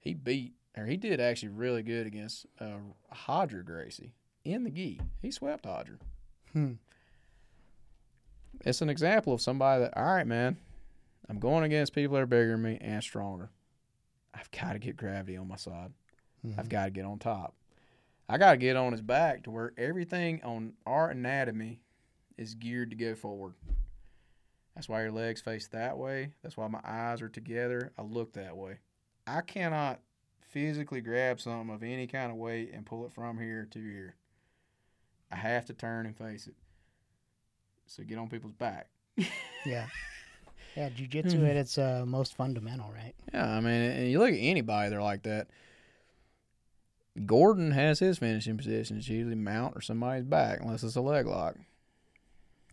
He 0.01 0.15
beat, 0.15 0.53
or 0.77 0.87
he 0.87 0.97
did 0.97 1.21
actually 1.21 1.49
really 1.49 1.83
good 1.83 2.07
against 2.07 2.47
uh, 2.61 2.77
Roger 3.29 3.63
Gracie 3.63 4.13
in 4.45 4.65
the 4.65 4.71
gi. 4.71 5.01
He 5.23 5.31
swept 5.31 5.65
Hodger. 5.65 5.99
Hmm. 6.53 6.73
It's 8.65 8.83
an 8.83 8.89
example 8.89 9.33
of 9.35 9.41
somebody 9.41 9.83
that, 9.83 9.97
all 9.97 10.05
right, 10.05 10.27
man, 10.27 10.57
I'm 11.29 11.39
going 11.39 11.65
against 11.65 11.95
people 11.95 12.15
that 12.15 12.23
are 12.23 12.27
bigger 12.27 12.53
than 12.53 12.63
me 12.63 12.79
and 12.81 13.03
stronger. 13.03 13.51
I've 14.35 14.51
got 14.51 14.75
to 14.75 14.79
get 14.79 14.97
gravity 14.97 15.37
on 15.37 15.49
my 15.49 15.57
side. 15.57 15.93
I've 16.59 16.67
Mhm. 16.67 16.69
got 16.69 16.85
to 16.87 16.91
get 16.91 17.05
on 17.05 17.19
top. 17.19 17.55
I 18.29 18.39
got 18.39 18.53
to 18.53 18.57
get 18.57 18.77
on 18.77 18.93
his 18.93 19.03
back 19.03 19.43
to 19.45 19.51
where 19.51 19.73
everything 19.77 20.43
on 20.45 20.75
our 20.87 21.11
anatomy 21.11 21.81
is 22.36 22.55
geared 22.55 22.90
to 22.90 22.97
go 22.97 23.15
forward. 23.15 23.55
That's 24.74 24.89
why 24.89 25.02
your 25.02 25.12
legs 25.12 25.40
face 25.40 25.69
that 25.69 25.97
way. 25.98 26.32
That's 26.43 26.56
why 26.56 26.66
my 26.69 26.81
eyes 26.85 27.23
are 27.23 27.28
together. 27.28 27.93
I 27.97 28.02
look 28.02 28.32
that 28.32 28.56
way. 28.56 28.78
I 29.27 29.40
cannot 29.40 30.01
physically 30.51 31.01
grab 31.01 31.40
something 31.40 31.73
of 31.74 31.82
any 31.82 32.06
kind 32.06 32.31
of 32.31 32.36
weight 32.39 32.73
and 32.73 32.85
pull 32.85 33.06
it 33.06 33.12
from 33.15 33.39
here 33.39 33.66
to 33.70 33.78
here. 33.78 34.16
I 35.31 35.36
have 35.36 35.65
to 35.66 35.74
turn 35.74 36.06
and 36.06 36.16
face 36.16 36.47
it. 36.47 36.55
So 37.86 38.02
get 38.02 38.19
on 38.19 38.28
people's 38.28 38.52
back. 38.55 38.89
Yeah. 39.66 39.86
Yeah, 40.77 40.90
jujitsu 40.90 41.36
Mhm. 41.36 41.48
at 41.51 41.56
its 41.56 41.78
uh, 41.78 42.05
most 42.06 42.35
fundamental, 42.36 42.90
right? 42.93 43.15
Yeah, 43.32 43.48
I 43.48 43.61
mean, 43.61 43.81
and 43.81 44.11
you 44.11 44.19
look 44.19 44.32
at 44.32 44.39
anybody, 44.39 44.90
they're 44.90 45.01
like 45.01 45.23
that. 45.23 45.47
Gordon 47.27 47.70
has 47.70 48.01
his 48.01 48.19
finishing 48.19 48.56
position. 48.56 48.98
It's 48.98 49.09
usually 49.09 49.36
mount 49.36 49.77
or 49.77 49.81
somebody's 49.81 50.24
back, 50.24 50.61
unless 50.61 50.82
it's 50.82 50.97
a 50.97 51.01
leg 51.01 51.27
lock. 51.27 51.56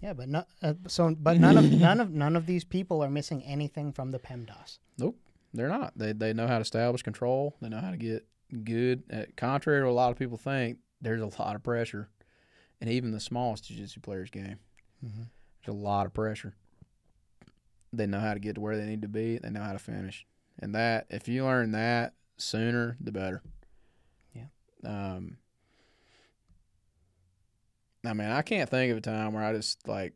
Yeah, 0.01 0.13
but 0.13 0.27
no, 0.29 0.43
uh, 0.63 0.73
so 0.87 1.15
but 1.17 1.37
none 1.39 1.57
of 1.57 1.71
none 1.71 1.99
of 1.99 2.11
none 2.11 2.35
of 2.35 2.45
these 2.47 2.63
people 2.63 3.03
are 3.03 3.09
missing 3.09 3.43
anything 3.43 3.91
from 3.93 4.09
the 4.11 4.19
PEMDAS. 4.19 4.79
Nope, 4.97 5.17
they're 5.53 5.67
not. 5.69 5.93
They 5.95 6.11
they 6.13 6.33
know 6.33 6.47
how 6.47 6.55
to 6.55 6.61
establish 6.61 7.03
control. 7.03 7.55
They 7.61 7.69
know 7.69 7.79
how 7.79 7.91
to 7.91 7.97
get 7.97 8.25
good. 8.63 9.03
At, 9.11 9.37
contrary 9.37 9.81
to 9.81 9.85
what 9.85 9.91
a 9.91 9.93
lot 9.93 10.11
of 10.11 10.17
people 10.17 10.37
think, 10.37 10.79
there's 11.01 11.21
a 11.21 11.27
lot 11.39 11.55
of 11.55 11.61
pressure, 11.63 12.09
and 12.81 12.89
even 12.89 13.11
the 13.11 13.19
smallest 13.19 13.65
jiu-jitsu 13.65 13.99
players 14.01 14.29
game, 14.31 14.57
Mm-hmm. 15.05 15.23
there's 15.65 15.75
a 15.75 15.79
lot 15.79 16.05
of 16.07 16.13
pressure. 16.13 16.55
They 17.93 18.07
know 18.07 18.19
how 18.19 18.33
to 18.33 18.39
get 18.39 18.55
to 18.55 18.61
where 18.61 18.77
they 18.77 18.85
need 18.85 19.01
to 19.03 19.07
be. 19.07 19.37
They 19.37 19.49
know 19.49 19.61
how 19.63 19.73
to 19.73 19.79
finish, 19.79 20.25
and 20.59 20.73
that 20.75 21.05
if 21.09 21.27
you 21.27 21.43
learn 21.45 21.71
that 21.73 22.13
sooner, 22.37 22.97
the 22.99 23.11
better. 23.11 23.41
Yeah. 24.33 24.45
Um. 24.83 25.37
I 28.05 28.13
mean, 28.13 28.29
I 28.29 28.41
can't 28.41 28.69
think 28.69 28.91
of 28.91 28.97
a 28.97 29.01
time 29.01 29.33
where 29.33 29.43
I 29.43 29.53
just 29.53 29.87
like. 29.87 30.13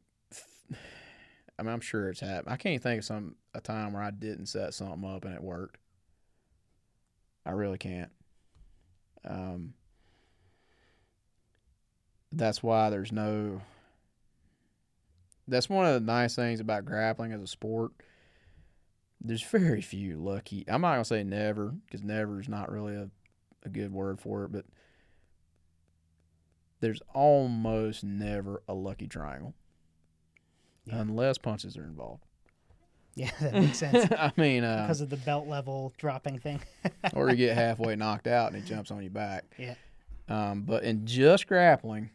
I 1.57 1.63
mean, 1.63 1.71
I'm 1.71 1.81
sure 1.81 2.09
it's 2.09 2.19
happened. 2.19 2.53
I 2.53 2.57
can't 2.57 2.81
think 2.81 2.99
of 2.99 3.05
some 3.05 3.35
a 3.53 3.61
time 3.61 3.93
where 3.93 4.03
I 4.03 4.11
didn't 4.11 4.47
set 4.47 4.73
something 4.73 5.09
up 5.09 5.23
and 5.23 5.33
it 5.33 5.43
worked. 5.43 5.77
I 7.45 7.51
really 7.51 7.77
can't. 7.77 8.11
Um, 9.23 9.73
that's 12.31 12.61
why 12.61 12.89
there's 12.89 13.11
no. 13.11 13.61
That's 15.47 15.69
one 15.69 15.85
of 15.85 15.93
the 15.93 15.99
nice 15.99 16.35
things 16.35 16.59
about 16.59 16.85
grappling 16.85 17.31
as 17.31 17.41
a 17.41 17.47
sport. 17.47 17.91
There's 19.21 19.43
very 19.43 19.81
few 19.81 20.17
lucky. 20.17 20.65
I'm 20.67 20.81
not 20.81 20.93
gonna 20.93 21.05
say 21.05 21.23
never 21.23 21.67
because 21.85 22.03
never 22.03 22.39
is 22.39 22.49
not 22.49 22.71
really 22.71 22.95
a, 22.95 23.09
a 23.63 23.69
good 23.69 23.93
word 23.93 24.19
for 24.19 24.43
it, 24.43 24.51
but 24.51 24.65
there's 26.81 27.01
almost 27.13 28.03
never 28.03 28.61
a 28.67 28.73
lucky 28.73 29.07
triangle 29.07 29.53
Yeah. 30.85 30.99
unless 31.01 31.37
punches 31.37 31.77
are 31.77 31.83
involved. 31.83 32.23
Yeah, 33.15 33.31
that 33.39 33.53
makes 33.53 33.77
sense 33.79 34.11
I 34.17 34.33
mean, 34.35 34.63
uh, 34.65 34.81
because 34.83 34.99
of 35.01 35.09
the 35.09 35.17
belt 35.17 35.47
level 35.47 35.93
dropping 35.97 36.39
thing. 36.39 36.59
or 37.13 37.29
you 37.29 37.35
get 37.37 37.55
halfway 37.55 37.95
knocked 37.95 38.27
out 38.27 38.51
and 38.51 38.61
he 38.61 38.67
jumps 38.67 38.91
on 38.91 39.01
your 39.01 39.11
back. 39.11 39.45
Yeah. 39.57 39.75
Um, 40.27 40.63
but 40.63 40.83
in 40.83 41.05
just 41.05 41.47
grappling, 41.47 42.09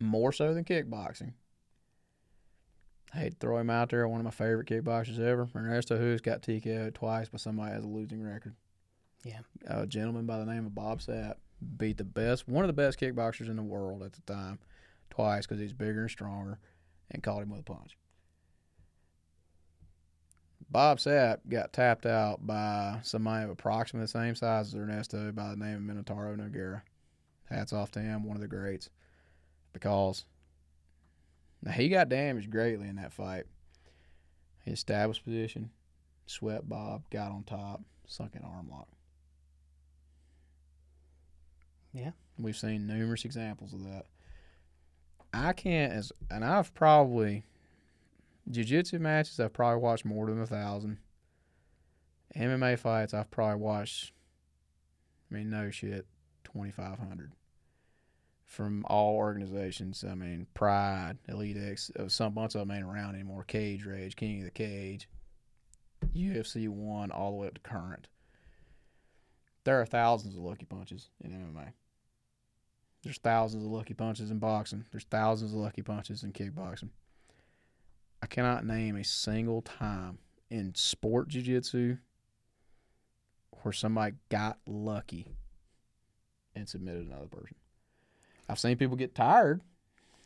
more 0.00 0.32
so 0.32 0.52
than 0.52 0.64
kickboxing, 0.64 1.32
I 3.14 3.18
hate 3.18 3.30
to 3.32 3.36
throw 3.38 3.58
him 3.58 3.70
out 3.70 3.90
there. 3.90 4.08
One 4.08 4.18
of 4.20 4.24
my 4.24 4.30
favorite 4.30 4.66
kickboxers 4.66 5.20
ever. 5.20 5.48
Ernesto 5.54 5.96
Who's 5.98 6.20
got 6.22 6.42
TKO 6.42 6.92
twice 6.94 7.28
by 7.28 7.38
somebody 7.38 7.72
has 7.74 7.84
a 7.84 7.88
losing 7.88 8.22
record. 8.22 8.54
Yeah. 9.22 9.40
A 9.68 9.86
gentleman 9.86 10.26
by 10.26 10.38
the 10.38 10.46
name 10.46 10.66
of 10.66 10.74
Bob 10.74 11.00
Sapp 11.00 11.34
beat 11.62 11.96
the 11.96 12.04
best, 12.04 12.48
one 12.48 12.64
of 12.64 12.68
the 12.68 12.72
best 12.72 12.98
kickboxers 12.98 13.48
in 13.48 13.56
the 13.56 13.62
world 13.62 14.02
at 14.02 14.12
the 14.12 14.20
time, 14.22 14.58
twice 15.10 15.46
because 15.46 15.60
he's 15.60 15.72
bigger 15.72 16.02
and 16.02 16.10
stronger, 16.10 16.58
and 17.10 17.22
caught 17.22 17.42
him 17.42 17.50
with 17.50 17.60
a 17.60 17.64
punch. 17.64 17.96
Bob 20.70 20.98
Sapp 20.98 21.40
got 21.50 21.74
tapped 21.74 22.06
out 22.06 22.46
by 22.46 22.98
somebody 23.02 23.44
of 23.44 23.50
approximately 23.50 24.04
the 24.04 24.08
same 24.08 24.34
size 24.34 24.68
as 24.68 24.74
Ernesto 24.74 25.30
by 25.30 25.50
the 25.50 25.56
name 25.56 25.76
of 25.76 25.96
Minotauro 25.96 26.34
Nogueira. 26.34 26.80
Hats 27.50 27.74
off 27.74 27.90
to 27.92 28.00
him, 28.00 28.24
one 28.24 28.36
of 28.36 28.40
the 28.40 28.48
greats, 28.48 28.88
because 29.74 30.24
now 31.62 31.72
he 31.72 31.90
got 31.90 32.08
damaged 32.08 32.50
greatly 32.50 32.88
in 32.88 32.96
that 32.96 33.12
fight. 33.12 33.44
He 34.64 34.70
established 34.70 35.24
position, 35.24 35.70
swept 36.24 36.66
Bob, 36.66 37.02
got 37.10 37.32
on 37.32 37.44
top, 37.44 37.82
sunk 38.06 38.34
in 38.34 38.42
arm 38.42 38.70
lock. 38.70 38.88
Yeah. 41.92 42.12
We've 42.38 42.56
seen 42.56 42.86
numerous 42.86 43.24
examples 43.24 43.72
of 43.72 43.84
that. 43.84 44.06
I 45.32 45.52
can't 45.52 45.92
as 45.92 46.12
and 46.30 46.44
I've 46.44 46.74
probably 46.74 47.44
jiu-jitsu 48.50 48.98
matches 48.98 49.40
I've 49.40 49.52
probably 49.52 49.80
watched 49.80 50.04
more 50.04 50.26
than 50.26 50.40
a 50.40 50.46
thousand. 50.46 50.98
MMA 52.36 52.78
fights 52.78 53.14
I've 53.14 53.30
probably 53.30 53.60
watched 53.60 54.12
I 55.30 55.34
mean 55.34 55.50
no 55.50 55.70
shit, 55.70 56.06
twenty 56.44 56.70
five 56.70 56.98
hundred. 56.98 57.32
From 58.44 58.84
all 58.88 59.14
organizations. 59.16 60.04
I 60.08 60.14
mean 60.14 60.46
Pride, 60.54 61.18
Elite 61.28 61.56
X 61.56 61.90
uh, 61.98 62.08
some 62.08 62.34
bunch 62.34 62.54
of 62.54 62.66
them 62.66 62.76
ain't 62.76 62.84
around 62.84 63.14
anymore. 63.14 63.44
Cage 63.44 63.84
Rage, 63.84 64.16
King 64.16 64.40
of 64.40 64.44
the 64.44 64.50
Cage, 64.50 65.08
UFC 66.14 66.68
one 66.68 67.10
all 67.10 67.30
the 67.30 67.36
way 67.36 67.46
up 67.48 67.54
to 67.54 67.60
current. 67.60 68.08
There 69.64 69.80
are 69.80 69.86
thousands 69.86 70.36
of 70.36 70.42
lucky 70.42 70.64
punches 70.64 71.08
in 71.22 71.30
MMA. 71.30 71.72
There's 73.02 73.18
thousands 73.18 73.64
of 73.64 73.70
lucky 73.70 73.94
punches 73.94 74.30
in 74.30 74.38
boxing. 74.38 74.84
There's 74.92 75.04
thousands 75.04 75.52
of 75.52 75.58
lucky 75.58 75.82
punches 75.82 76.22
in 76.22 76.32
kickboxing. 76.32 76.90
I 78.22 78.26
cannot 78.26 78.64
name 78.64 78.96
a 78.96 79.02
single 79.04 79.62
time 79.62 80.18
in 80.50 80.74
sport 80.76 81.28
jiu-jitsu 81.28 81.96
where 83.62 83.72
somebody 83.72 84.14
got 84.28 84.58
lucky 84.66 85.26
and 86.54 86.68
submitted 86.68 87.06
another 87.06 87.26
person. 87.26 87.56
I've 88.48 88.58
seen 88.58 88.76
people 88.76 88.96
get 88.96 89.14
tired. 89.14 89.60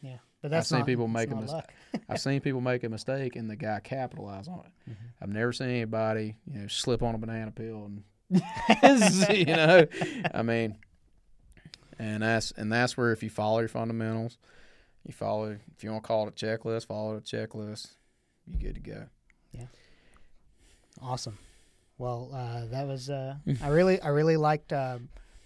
Yeah. 0.03 0.19
But 0.43 0.51
that's 0.51 0.67
I've 0.67 0.77
seen 0.77 0.79
not, 0.81 0.87
people 0.87 1.09
make 1.09 1.31
a 1.31 1.35
not 1.35 1.43
mis- 1.43 1.51
luck. 1.53 1.73
I've 2.09 2.21
seen 2.21 2.41
people 2.41 2.61
make 2.61 2.85
a 2.85 2.89
mistake 2.89 3.37
and 3.37 3.49
the 3.49 3.57
guy 3.57 3.81
capitalize 3.83 4.49
on 4.49 4.61
it. 4.67 4.91
Mhm. 4.91 4.97
I've 5.23 5.29
never 5.31 5.53
seen 5.53 5.69
anybody, 5.71 6.37
you 6.51 6.61
know, 6.61 6.67
slip 6.67 7.03
on 7.03 7.15
a 7.15 7.19
banana 7.19 7.51
peel 7.53 7.87
and 7.87 8.03
you 9.31 9.45
know, 9.47 9.87
I 10.35 10.43
mean, 10.43 10.77
and 11.99 12.23
that's 12.23 12.51
and 12.53 12.73
that's 12.73 12.97
where 12.97 13.13
if 13.13 13.23
you 13.23 13.31
follow 13.31 13.61
your 13.61 13.69
fundamentals, 13.69 14.39
you 15.05 15.13
follow. 15.13 15.57
If 15.77 15.85
you 15.85 15.91
want 15.91 16.05
to 16.05 16.07
call 16.07 16.27
it 16.27 16.43
a 16.43 16.47
checklist, 16.47 16.87
follow 16.87 17.15
the 17.15 17.23
checklist. 17.23 17.89
you're 18.47 18.59
good 18.73 18.75
to 18.75 18.81
go. 18.81 19.05
Yeah. 19.53 19.67
Awesome. 21.01 21.39
Well, 21.99 22.31
uh, 22.35 22.67
that 22.67 22.87
was 22.87 23.09
uh, 23.09 23.37
I 23.63 23.69
really 23.69 24.01
I 24.01 24.09
really 24.09 24.37
liked 24.37 24.73
uh, 24.73 24.99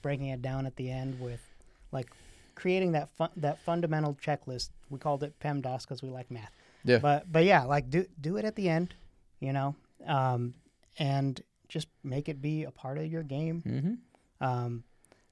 breaking 0.03 0.29
it 0.29 0.43
down 0.43 0.67
at 0.67 0.77
the 0.77 0.91
end 0.91 1.21
with 1.21 1.41
like 1.93 2.09
creating 2.55 2.93
that 2.93 3.11
fun, 3.17 3.31
that 3.37 3.59
fundamental 3.61 4.15
checklist. 4.15 4.71
We 4.89 4.99
called 4.99 5.23
it 5.23 5.39
PEMDAS 5.41 5.83
because 5.83 6.03
we 6.03 6.11
like 6.11 6.31
math. 6.31 6.53
Yeah. 6.85 6.99
But 6.99 7.31
but 7.31 7.45
yeah, 7.45 7.65
like 7.65 7.91
do 7.91 8.07
do 8.21 8.37
it 8.37 8.45
at 8.45 8.57
the 8.57 8.69
end, 8.69 8.95
you 9.41 9.53
know, 9.53 9.75
um, 10.07 10.55
and 10.99 11.41
just 11.69 11.89
make 12.03 12.29
it 12.29 12.41
be 12.41 12.65
a 12.65 12.71
part 12.71 12.99
of 12.99 13.07
your 13.07 13.23
game. 13.23 13.63
Mm-hmm. 13.67 14.45
Um, 14.45 14.85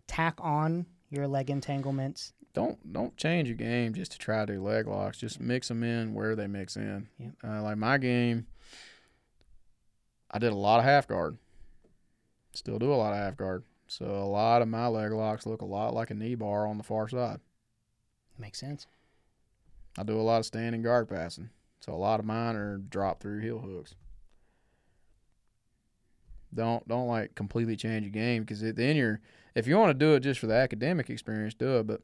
tack 0.06 0.34
on 0.40 0.86
your 1.10 1.26
leg 1.26 1.50
entanglements. 1.50 2.32
Don't 2.54 2.92
don't 2.92 3.16
change 3.16 3.48
your 3.48 3.56
game 3.56 3.94
just 3.94 4.12
to 4.12 4.18
try 4.18 4.44
to 4.44 4.54
do 4.54 4.62
leg 4.62 4.86
locks. 4.86 5.18
Just 5.18 5.40
mix 5.40 5.68
them 5.68 5.82
in 5.82 6.14
where 6.14 6.34
they 6.34 6.46
mix 6.46 6.76
in. 6.76 7.08
Yep. 7.18 7.32
Uh, 7.44 7.62
like 7.62 7.76
my 7.76 7.98
game, 7.98 8.46
I 10.30 10.38
did 10.38 10.52
a 10.52 10.56
lot 10.56 10.78
of 10.78 10.84
half 10.84 11.06
guard. 11.06 11.38
Still 12.52 12.78
do 12.78 12.92
a 12.92 12.96
lot 12.96 13.12
of 13.12 13.18
half 13.18 13.36
guard. 13.36 13.64
So 13.86 14.06
a 14.06 14.26
lot 14.26 14.62
of 14.62 14.68
my 14.68 14.86
leg 14.86 15.12
locks 15.12 15.46
look 15.46 15.62
a 15.62 15.66
lot 15.66 15.94
like 15.94 16.10
a 16.10 16.14
knee 16.14 16.34
bar 16.34 16.66
on 16.66 16.78
the 16.78 16.84
far 16.84 17.08
side. 17.08 17.40
Makes 18.38 18.58
sense. 18.58 18.86
I 19.96 20.02
do 20.02 20.20
a 20.20 20.22
lot 20.22 20.38
of 20.38 20.46
standing 20.46 20.82
guard 20.82 21.08
passing. 21.08 21.50
So 21.80 21.92
a 21.92 21.96
lot 21.96 22.20
of 22.20 22.26
mine 22.26 22.56
are 22.56 22.78
drop 22.78 23.20
through 23.20 23.40
heel 23.40 23.58
hooks. 23.58 23.94
Don't 26.54 26.86
don't 26.88 27.08
like 27.08 27.34
completely 27.34 27.76
change 27.76 28.04
your 28.04 28.12
game 28.12 28.42
because 28.42 28.60
then 28.60 28.96
you're 28.96 29.20
if 29.54 29.66
you 29.66 29.76
want 29.76 29.90
to 29.90 29.94
do 29.94 30.14
it 30.14 30.20
just 30.20 30.40
for 30.40 30.46
the 30.46 30.54
academic 30.54 31.10
experience, 31.10 31.54
do 31.54 31.78
it. 31.78 31.86
But 31.86 32.02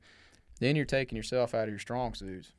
then 0.61 0.77
you're 0.77 0.85
taking 0.85 1.17
yourself 1.17 1.55
out 1.55 1.65
of 1.65 1.71
your 1.71 1.79
strong 1.79 2.15
suits. 2.15 2.53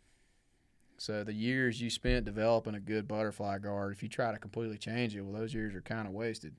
So 0.97 1.23
the 1.23 1.33
years 1.33 1.81
you 1.81 1.89
spent 1.89 2.25
developing 2.25 2.75
a 2.75 2.79
good 2.79 3.07
butterfly 3.07 3.59
guard, 3.59 3.93
if 3.93 4.01
you 4.01 4.09
try 4.09 4.31
to 4.31 4.39
completely 4.39 4.77
change 4.77 5.15
it, 5.15 5.21
well, 5.21 5.39
those 5.39 5.53
years 5.53 5.75
are 5.75 5.81
kind 5.81 6.07
of 6.07 6.13
wasted. 6.13 6.55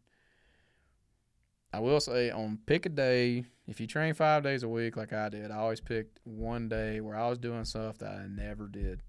I 1.72 1.80
will 1.80 2.00
say 2.00 2.30
on 2.30 2.58
pick 2.66 2.86
a 2.86 2.90
day, 2.90 3.44
if 3.66 3.80
you 3.80 3.86
train 3.86 4.14
five 4.14 4.42
days 4.42 4.62
a 4.62 4.68
week 4.68 4.96
like 4.96 5.12
I 5.12 5.28
did, 5.28 5.50
I 5.50 5.56
always 5.56 5.80
picked 5.80 6.20
one 6.24 6.68
day 6.68 7.00
where 7.00 7.16
I 7.16 7.28
was 7.28 7.38
doing 7.38 7.64
stuff 7.64 7.98
that 7.98 8.12
I 8.12 8.26
never 8.28 8.68
did. 8.68 9.02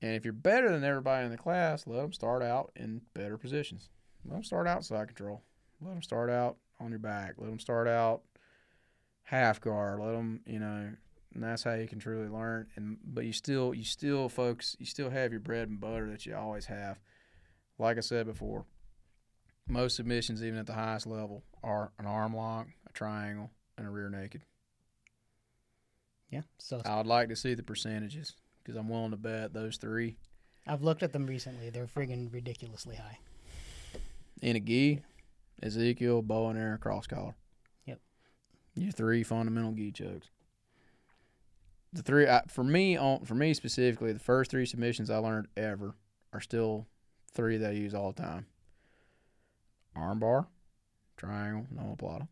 And 0.00 0.14
if 0.14 0.24
you're 0.24 0.32
better 0.32 0.70
than 0.70 0.84
everybody 0.84 1.24
in 1.24 1.30
the 1.30 1.38
class, 1.38 1.86
let 1.86 2.00
them 2.00 2.12
start 2.12 2.42
out 2.42 2.70
in 2.76 3.02
better 3.14 3.36
positions. 3.36 3.88
Let 4.24 4.34
them 4.34 4.44
start 4.44 4.66
out 4.66 4.84
side 4.84 5.08
control. 5.08 5.42
Let 5.80 5.92
them 5.92 6.02
start 6.02 6.30
out 6.30 6.56
on 6.80 6.90
your 6.90 6.98
back. 6.98 7.34
Let 7.38 7.48
them 7.48 7.58
start 7.58 7.88
out 7.88 8.22
half 9.24 9.60
guard. 9.60 10.00
Let 10.00 10.12
them, 10.12 10.40
you 10.46 10.60
know, 10.60 10.90
and 11.34 11.42
that's 11.42 11.64
how 11.64 11.74
you 11.74 11.88
can 11.88 11.98
truly 11.98 12.28
learn. 12.28 12.68
And 12.76 12.98
but 13.04 13.24
you 13.24 13.32
still, 13.32 13.74
you 13.74 13.84
still, 13.84 14.28
folks, 14.28 14.76
you 14.78 14.86
still 14.86 15.10
have 15.10 15.32
your 15.32 15.40
bread 15.40 15.68
and 15.68 15.80
butter 15.80 16.10
that 16.10 16.26
you 16.26 16.36
always 16.36 16.66
have. 16.66 16.98
Like 17.78 17.96
I 17.96 18.00
said 18.00 18.26
before, 18.26 18.66
most 19.68 19.96
submissions, 19.96 20.42
even 20.42 20.58
at 20.58 20.66
the 20.66 20.72
highest 20.72 21.06
level, 21.06 21.44
are 21.62 21.92
an 21.98 22.06
arm 22.06 22.34
lock, 22.34 22.68
a 22.88 22.92
triangle, 22.92 23.50
and 23.76 23.86
a 23.86 23.90
rear 23.90 24.08
naked. 24.08 24.42
Yeah. 26.30 26.42
So 26.58 26.82
I 26.84 26.96
would 26.96 27.06
like 27.06 27.28
to 27.28 27.36
see 27.36 27.54
the 27.54 27.62
percentages 27.62 28.34
because 28.68 28.78
I'm 28.78 28.90
willing 28.90 29.12
to 29.12 29.16
bet 29.16 29.54
those 29.54 29.78
three 29.78 30.16
I've 30.66 30.82
looked 30.82 31.02
at 31.02 31.14
them 31.14 31.26
recently. 31.26 31.70
They're 31.70 31.86
friggin' 31.86 32.30
ridiculously 32.30 32.96
high. 32.96 33.18
in 34.42 34.54
a 34.54 34.60
gi, 34.60 35.00
Ezekiel, 35.62 36.20
bow 36.20 36.50
and 36.50 36.58
arrow, 36.58 36.76
cross 36.76 37.06
collar. 37.06 37.34
Yep. 37.86 37.98
Your 38.74 38.92
three 38.92 39.22
fundamental 39.22 39.72
gi 39.72 39.92
chokes. 39.92 40.28
The 41.94 42.02
three 42.02 42.28
I, 42.28 42.42
for 42.48 42.62
me 42.62 42.98
on 42.98 43.24
for 43.24 43.34
me 43.34 43.54
specifically, 43.54 44.12
the 44.12 44.18
first 44.18 44.50
three 44.50 44.66
submissions 44.66 45.08
I 45.08 45.16
learned 45.16 45.48
ever 45.56 45.94
are 46.34 46.40
still 46.42 46.86
three 47.32 47.56
that 47.56 47.70
I 47.70 47.72
use 47.72 47.94
all 47.94 48.12
the 48.12 48.22
time. 48.22 48.44
Arm 49.96 50.18
bar, 50.18 50.48
triangle, 51.16 51.66
and 51.70 51.80
omoplata. 51.80 52.28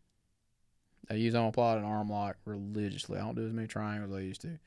I 1.08 1.14
use 1.14 1.32
omoplata 1.32 1.78
and 1.78 1.86
arm 1.86 2.10
lock 2.10 2.36
religiously. 2.44 3.18
I 3.18 3.22
don't 3.22 3.34
do 3.34 3.46
as 3.46 3.52
many 3.54 3.66
triangles 3.66 4.10
as 4.12 4.18
I 4.18 4.20
used 4.20 4.42
to. 4.42 4.58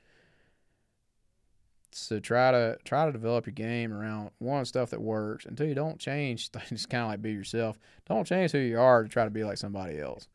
So 1.91 2.19
try 2.19 2.51
to 2.51 2.77
try 2.83 3.05
to 3.05 3.11
develop 3.11 3.45
your 3.45 3.53
game 3.53 3.91
around 3.91 4.31
one 4.37 4.65
stuff 4.65 4.91
that 4.91 5.01
works. 5.01 5.45
Until 5.45 5.67
you 5.67 5.75
don't 5.75 5.99
change, 5.99 6.49
it's 6.69 6.85
kind 6.85 7.03
of 7.03 7.09
like 7.09 7.21
be 7.21 7.31
yourself. 7.31 7.79
Don't 8.07 8.27
change 8.27 8.51
who 8.51 8.59
you 8.59 8.79
are 8.79 9.03
to 9.03 9.09
try 9.09 9.23
to 9.23 9.29
be 9.29 9.43
like 9.43 9.57
somebody 9.57 9.99
else. 9.99 10.27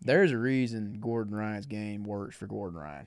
There's 0.00 0.32
a 0.32 0.38
reason 0.38 0.98
Gordon 1.00 1.34
Ryan's 1.34 1.66
game 1.66 2.04
works 2.04 2.36
for 2.36 2.46
Gordon 2.46 2.78
Ryan. 2.78 3.06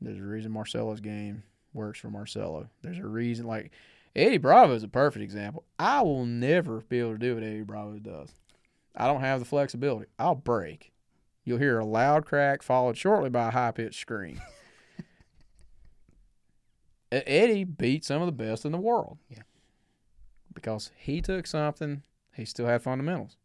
There's 0.00 0.18
a 0.18 0.22
reason 0.22 0.52
Marcelo's 0.52 1.00
game 1.00 1.42
works 1.74 1.98
for 2.00 2.08
Marcelo. 2.08 2.68
There's 2.82 2.98
a 2.98 3.06
reason 3.06 3.46
like 3.46 3.72
Eddie 4.16 4.38
Bravo 4.38 4.74
is 4.74 4.82
a 4.82 4.88
perfect 4.88 5.22
example. 5.22 5.64
I 5.78 6.00
will 6.02 6.24
never 6.24 6.80
be 6.88 7.00
able 7.00 7.12
to 7.12 7.18
do 7.18 7.34
what 7.34 7.44
Eddie 7.44 7.62
Bravo 7.62 7.98
does. 7.98 8.30
I 8.96 9.06
don't 9.06 9.20
have 9.20 9.38
the 9.38 9.44
flexibility. 9.44 10.06
I'll 10.18 10.34
break. 10.34 10.92
You'll 11.44 11.58
hear 11.58 11.78
a 11.78 11.84
loud 11.84 12.26
crack 12.26 12.62
followed 12.62 12.96
shortly 12.96 13.30
by 13.30 13.48
a 13.48 13.52
high 13.52 13.70
pitched 13.72 14.00
scream. 14.00 14.40
Eddie 17.12 17.64
beat 17.64 18.04
some 18.04 18.22
of 18.22 18.26
the 18.26 18.32
best 18.32 18.64
in 18.64 18.72
the 18.72 18.78
world. 18.78 19.18
Yeah. 19.28 19.42
Because 20.52 20.90
he 20.96 21.20
took 21.20 21.46
something, 21.46 22.02
he 22.34 22.44
still 22.44 22.66
had 22.66 22.82
fundamentals. 22.82 23.36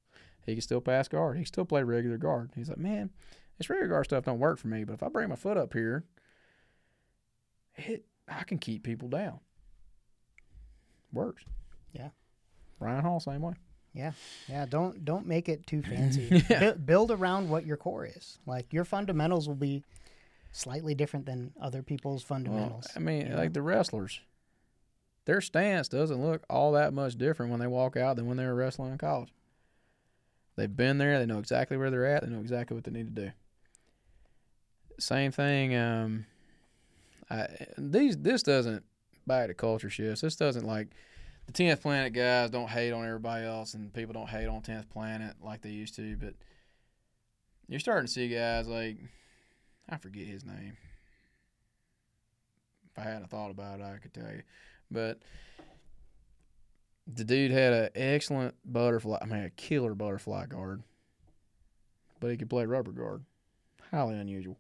He 0.46 0.54
could 0.54 0.64
still 0.64 0.82
pass 0.82 1.08
guard. 1.08 1.38
He 1.38 1.44
could 1.44 1.48
still 1.48 1.66
play 1.66 1.82
regular 1.84 2.18
guard. 2.18 2.52
He's 2.56 2.70
like, 2.70 2.78
man, 2.78 3.10
this 3.58 3.70
regular 3.70 3.90
guard 3.90 4.06
stuff 4.06 4.26
don't 4.26 4.40
work 4.40 4.60
for 4.60 4.68
me, 4.68 4.84
but 4.84 4.94
if 4.94 5.04
I 5.04 5.10
bring 5.10 5.30
my 5.30 5.36
foot 5.36 5.58
up 5.58 5.74
here, 5.74 6.04
it 7.76 8.06
I 8.28 8.44
can 8.44 8.58
keep 8.58 8.84
people 8.84 9.08
down. 9.10 9.40
Works. 11.12 11.44
Yeah. 11.94 12.10
Ryan 12.80 13.04
Hall, 13.04 13.20
same 13.20 13.42
way. 13.42 13.54
Yeah, 13.94 14.12
yeah. 14.50 14.66
don't 14.66 15.06
don't 15.06 15.26
make 15.26 15.48
it 15.48 15.66
too 15.66 15.82
fancy. 15.90 16.44
Yeah. 16.50 16.74
Bu- 16.74 16.80
build 16.80 17.12
around 17.12 17.50
what 17.50 17.66
your 17.66 17.78
core 17.78 18.06
is. 18.06 18.38
Like 18.46 18.74
your 18.74 18.84
fundamentals 18.84 19.48
will 19.48 19.56
be 19.56 19.84
slightly 20.56 20.96
different 20.96 21.26
than 21.26 21.52
other 21.60 21.84
people's 21.84 22.24
fundamentals. 22.24 22.88
Well, 22.96 22.96
I 22.96 23.00
mean, 23.00 23.22
you 23.22 23.30
know? 23.30 23.38
like 23.38 23.54
the 23.54 23.62
wrestlers, 23.62 24.22
their 25.26 25.42
stance 25.42 25.90
doesn't 25.90 26.24
look 26.24 26.44
all 26.50 26.72
that 26.74 26.94
much 26.94 27.18
different 27.18 27.52
when 27.52 27.60
they 27.60 27.68
walk 27.68 27.98
out 27.98 28.16
than 28.16 28.26
when 28.26 28.38
they 28.38 28.46
were 28.46 28.56
wrestling 28.56 28.92
in 28.92 28.98
college. 28.98 29.34
They've 30.56 30.74
been 30.74 30.98
there. 30.98 31.20
They 31.20 31.26
know 31.26 31.40
exactly 31.40 31.76
where 31.76 31.92
they're 31.92 32.06
at. 32.06 32.24
They 32.24 32.30
know 32.30 32.40
exactly 32.40 32.76
what 32.76 32.86
they 32.86 32.92
need 32.92 33.14
to 33.14 33.22
do. 33.26 33.32
Same 34.98 35.32
thing. 35.32 35.76
Um, 35.76 36.26
I, 37.30 37.48
these 37.78 38.18
this 38.18 38.42
doesn't 38.42 38.86
back 39.28 39.48
to 39.48 39.54
culture 39.54 39.90
shifts. 39.90 40.22
This 40.22 40.38
doesn't 40.38 40.66
like 40.66 40.88
the 41.48 41.52
tenth 41.52 41.82
planet 41.82 42.14
guys 42.14 42.50
don't 42.50 42.70
hate 42.70 42.94
on 42.94 43.06
everybody 43.06 43.46
else, 43.46 43.74
and 43.74 43.94
people 43.94 44.14
don't 44.14 44.30
hate 44.30 44.48
on 44.48 44.62
tenth 44.62 44.90
planet 44.90 45.36
like 45.44 45.62
they 45.62 45.70
used 45.72 45.98
to. 45.98 46.16
But 46.16 46.36
you're 47.68 47.82
starting 47.82 48.08
to 48.08 48.12
see 48.12 48.30
guys 48.30 48.70
like 48.70 48.98
I 49.90 49.98
forget 49.98 50.26
his 50.26 50.46
name. 50.46 50.78
If 52.92 53.00
I 53.00 53.10
hadn't 53.10 53.30
thought 53.30 53.52
about 53.52 53.80
it, 53.80 53.84
I 53.84 53.98
could 53.98 54.14
tell 54.14 54.32
you. 54.32 54.42
But 54.90 55.20
the 57.08 57.24
dude 57.24 57.52
had 57.52 57.74
an 57.74 57.90
excellent 57.96 58.56
butterfly. 58.66 59.20
I 59.22 59.26
mean, 59.26 59.44
a 59.44 59.50
killer 59.50 59.94
butterfly 59.94 60.48
guard, 60.48 60.84
but 62.20 62.32
he 62.32 62.38
could 62.38 62.50
play 62.50 62.66
rubber 62.66 62.92
guard. 62.92 63.24
Highly 63.92 64.16
unusual. 64.16 64.58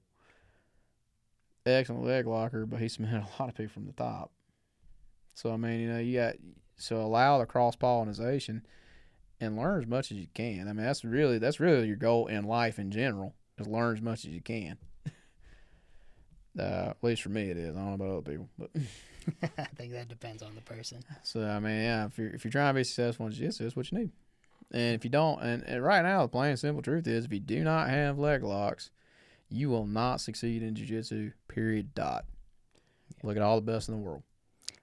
Excellent 1.66 2.04
leg 2.04 2.28
locker, 2.28 2.66
but 2.66 2.80
he 2.80 2.88
submitted 2.88 3.26
a 3.40 3.42
lot 3.42 3.50
of 3.50 3.56
people 3.56 3.74
from 3.74 3.88
the 3.88 3.94
top. 3.94 4.32
So 5.34 5.52
I 5.52 5.58
mean, 5.58 5.80
you 5.80 5.88
know, 5.90 6.00
you 6.00 6.18
got 6.18 6.36
so 6.78 6.98
allow 6.98 7.40
the 7.40 7.46
cross 7.46 7.76
pollination 7.76 8.66
and 9.40 9.58
learn 9.58 9.82
as 9.82 9.88
much 9.88 10.12
as 10.12 10.18
you 10.18 10.28
can. 10.34 10.68
I 10.68 10.74
mean, 10.74 10.86
that's 10.86 11.04
really 11.04 11.40
that's 11.40 11.60
really 11.60 11.88
your 11.88 11.96
goal 11.96 12.28
in 12.28 12.46
life 12.46 12.80
in 12.80 12.92
general 12.92 13.34
is 13.58 13.68
learn 13.68 13.96
as 13.96 14.02
much 14.02 14.26
as 14.26 14.32
you 14.32 14.42
can. 14.42 14.78
Uh, 16.60 16.90
at 16.92 16.98
least 17.02 17.22
for 17.22 17.30
me, 17.30 17.50
it 17.50 17.58
is. 17.58 17.76
I 17.76 17.80
don't 17.80 17.90
know 17.90 17.94
about 18.06 18.10
other 18.10 18.32
people, 18.32 18.50
but 18.58 18.70
I 19.58 19.66
think 19.76 19.92
that 19.94 20.08
depends 20.08 20.42
on 20.44 20.56
the 20.56 20.62
person. 20.62 21.00
so 21.24 21.42
I 21.46 21.60
mean, 21.60 21.82
yeah, 21.82 22.06
if 22.06 22.18
you're 22.18 22.30
if 22.30 22.44
you're 22.44 22.52
trying 22.52 22.74
to 22.74 22.80
be 22.80 22.84
successful 22.84 23.26
in 23.26 23.32
jiu-jitsu, 23.32 23.64
that's 23.64 23.76
what 23.76 23.92
you 23.92 23.98
need. 24.00 24.12
And 24.72 24.96
if 24.96 25.04
you 25.04 25.10
don't, 25.12 25.42
and, 25.42 25.64
and 25.64 25.84
right 25.84 26.02
now, 26.02 26.24
the 26.24 26.28
plain 26.28 26.58
simple 26.58 26.82
truth 26.82 27.08
is, 27.08 27.26
if 27.26 27.32
you 27.34 27.40
do 27.40 27.64
not 27.64 27.90
have 27.90 28.18
leg 28.18 28.44
locks, 28.44 28.90
you 29.48 29.70
will 29.70 29.86
not 29.86 30.22
succeed 30.22 30.64
in 30.64 30.74
jiu-jitsu. 30.76 31.32
Period. 31.48 31.94
Dot. 31.94 32.26
Look 33.24 33.36
at 33.38 33.44
all 33.44 33.56
the 33.56 33.62
best 33.72 33.88
in 33.90 33.96
the 33.96 34.02
world. 34.02 34.24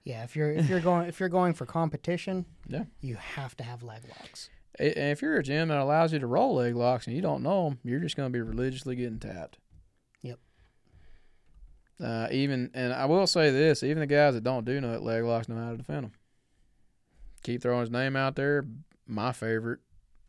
Yeah, 0.05 0.23
if 0.23 0.35
you're 0.35 0.51
if 0.51 0.69
you're 0.69 0.79
going 0.91 1.07
if 1.07 1.19
you're 1.19 1.29
going 1.29 1.53
for 1.53 1.65
competition, 1.65 2.45
Yeah. 2.67 2.83
you 3.01 3.15
have 3.15 3.55
to 3.57 3.63
have 3.63 3.83
leg 3.83 4.01
locks. 4.19 4.49
And 4.79 5.11
if 5.11 5.21
you're 5.21 5.37
a 5.37 5.43
gym 5.43 5.67
that 5.67 5.77
allows 5.77 6.13
you 6.13 6.19
to 6.19 6.25
roll 6.27 6.55
leg 6.55 6.75
locks 6.75 7.05
and 7.05 7.15
you 7.15 7.21
don't 7.21 7.43
know 7.43 7.69
them, 7.69 7.79
you're 7.83 7.99
just 7.99 8.15
going 8.17 8.27
to 8.27 8.33
be 8.33 8.41
religiously 8.41 8.95
getting 8.95 9.19
tapped. 9.19 9.59
Uh, 12.03 12.27
even 12.31 12.69
and 12.73 12.91
I 12.91 13.05
will 13.05 13.25
say 13.27 13.49
this: 13.49 13.81
even 13.81 14.01
the 14.01 14.07
guys 14.07 14.33
that 14.33 14.43
don't 14.43 14.65
do 14.65 14.81
no 14.81 14.99
leg 14.99 15.23
locks 15.23 15.47
know 15.47 15.55
how 15.55 15.71
to 15.71 15.77
defend 15.77 16.03
them. 16.03 16.11
Keep 17.43 17.61
throwing 17.61 17.81
his 17.81 17.91
name 17.91 18.15
out 18.15 18.35
there. 18.35 18.65
My 19.07 19.31
favorite, 19.31 19.79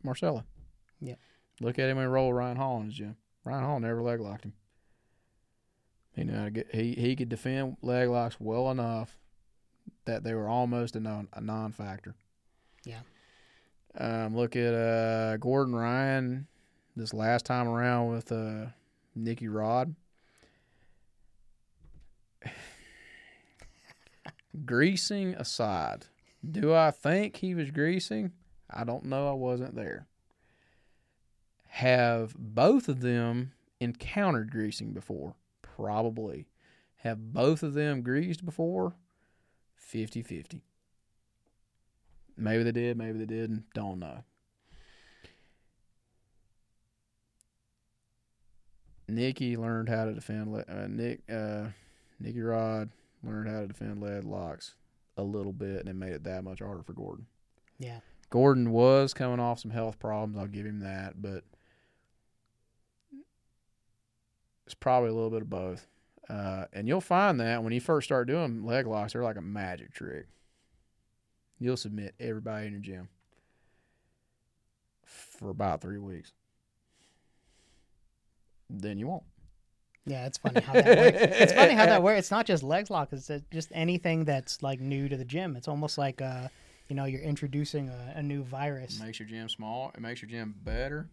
Marcelo. 0.01 0.45
Yep. 1.01 1.19
Look 1.59 1.77
at 1.77 1.89
him 1.89 1.97
and 1.97 2.11
roll 2.11 2.33
Ryan 2.33 2.57
Hall 2.57 2.79
in 2.79 2.85
his 2.85 2.95
gym. 2.95 3.17
Ryan 3.43 3.63
Hall 3.63 3.79
never 3.79 4.01
leg 4.01 4.21
locked 4.21 4.45
him. 4.45 4.53
He 6.15 6.23
knew 6.23 6.35
how 6.35 6.45
to 6.45 6.51
get. 6.51 6.67
He 6.73 6.93
he 6.93 7.15
could 7.15 7.29
defend 7.29 7.75
leg 7.81 8.07
locks 8.07 8.37
well 8.39 8.71
enough 8.71 9.17
that 10.05 10.23
they 10.23 10.33
were 10.33 10.47
almost 10.47 10.95
a 10.95 11.01
non 11.01 11.27
a 11.33 11.41
non 11.41 11.73
factor. 11.73 12.15
Yeah. 12.85 13.01
Um, 13.97 14.35
look 14.35 14.55
at 14.55 14.73
uh, 14.73 15.37
Gordon 15.37 15.75
Ryan 15.75 16.47
this 16.95 17.13
last 17.13 17.45
time 17.45 17.67
around 17.67 18.11
with 18.11 18.31
uh, 18.31 18.67
Nicky 19.13 19.47
Rod. 19.47 19.95
Greasing 24.65 25.33
aside, 25.35 26.05
do 26.49 26.73
I 26.73 26.91
think 26.91 27.37
he 27.37 27.55
was 27.55 27.71
greasing? 27.71 28.31
I 28.69 28.83
don't 28.83 29.05
know. 29.05 29.29
I 29.29 29.33
wasn't 29.33 29.75
there. 29.75 30.07
Have 31.67 32.35
both 32.37 32.87
of 32.87 33.01
them 33.01 33.51
encountered 33.79 34.51
greasing 34.51 34.93
before? 34.93 35.35
Probably. 35.61 36.47
Have 36.97 37.33
both 37.33 37.63
of 37.63 37.73
them 37.73 38.01
greased 38.01 38.45
before? 38.45 38.95
50 39.75 40.23
50. 40.23 40.61
Maybe 42.37 42.63
they 42.63 42.71
did, 42.71 42.97
maybe 42.97 43.19
they 43.19 43.25
didn't. 43.25 43.65
Don't 43.73 43.99
know. 43.99 44.23
Nicky 49.07 49.55
learned 49.55 49.89
how 49.89 50.05
to 50.05 50.13
defend. 50.13 50.55
Uh, 50.67 50.87
Nick, 50.87 51.21
uh, 51.31 51.67
Nicky 52.19 52.41
Rod 52.41 52.89
learned 53.23 53.49
how 53.49 53.61
to 53.61 53.67
defend 53.67 54.01
leg 54.01 54.23
locks 54.23 54.75
a 55.17 55.23
little 55.23 55.53
bit, 55.53 55.79
and 55.79 55.89
it 55.89 55.95
made 55.95 56.13
it 56.13 56.23
that 56.23 56.43
much 56.43 56.59
harder 56.59 56.83
for 56.83 56.93
Gordon. 56.93 57.25
Yeah. 57.79 57.99
Gordon 58.29 58.71
was 58.71 59.13
coming 59.13 59.39
off 59.39 59.59
some 59.59 59.71
health 59.71 59.99
problems. 59.99 60.37
I'll 60.37 60.47
give 60.47 60.65
him 60.65 60.79
that, 60.79 61.21
but 61.21 61.43
it's 64.65 64.75
probably 64.75 65.09
a 65.09 65.13
little 65.13 65.29
bit 65.29 65.43
of 65.43 65.49
both. 65.49 65.87
Uh, 66.29 66.65
and 66.73 66.87
you'll 66.87 67.01
find 67.01 67.39
that 67.39 67.63
when 67.63 67.71
you 67.71 67.79
first 67.79 68.05
start 68.05 68.27
doing 68.27 68.65
leg 68.65 68.87
locks, 68.87 69.13
they're 69.13 69.23
like 69.23 69.37
a 69.37 69.41
magic 69.41 69.93
trick. 69.93 70.25
You'll 71.59 71.77
submit 71.77 72.15
everybody 72.19 72.67
in 72.67 72.73
your 72.73 72.81
gym 72.81 73.09
for 75.03 75.49
about 75.49 75.81
three 75.81 75.99
weeks. 75.99 76.33
Then 78.69 78.97
you 78.97 79.07
won't. 79.07 79.23
Yeah, 80.05 80.25
it's 80.27 80.37
funny 80.37 80.61
how 80.61 80.73
that 80.73 80.85
works. 80.97 81.17
It's 81.21 81.53
funny 81.53 81.73
how 81.73 81.85
that 81.87 82.03
works. 82.07 82.19
It's 82.19 82.31
not 82.31 82.45
just 82.45 82.61
leg 82.63 82.89
lock. 82.91 83.09
It's 83.11 83.29
just 83.51 83.69
anything 83.73 84.25
that's 84.25 84.61
like 84.61 84.79
new 84.79 85.09
to 85.09 85.17
the 85.17 85.25
gym. 85.25 85.55
It's 85.55 85.67
almost 85.67 85.97
like 85.97 86.21
uh, 86.21 86.47
you 86.87 86.95
know, 86.95 87.05
you're 87.05 87.21
introducing 87.21 87.89
a, 87.89 88.13
a 88.17 88.21
new 88.23 88.43
virus. 88.43 88.99
It 88.99 89.03
makes 89.05 89.19
your 89.19 89.27
gym 89.27 89.49
small. 89.49 89.91
It 89.95 90.01
makes 90.01 90.21
your 90.21 90.29
gym 90.29 90.53
better 90.63 91.09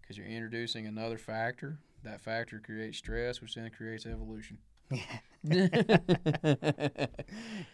because 0.00 0.18
you're 0.18 0.26
introducing 0.26 0.86
another 0.86 1.18
factor. 1.18 1.78
That 2.02 2.20
factor 2.20 2.58
creates 2.58 2.98
stress, 2.98 3.40
which 3.40 3.54
then 3.54 3.70
creates 3.70 4.06
evolution. 4.06 4.58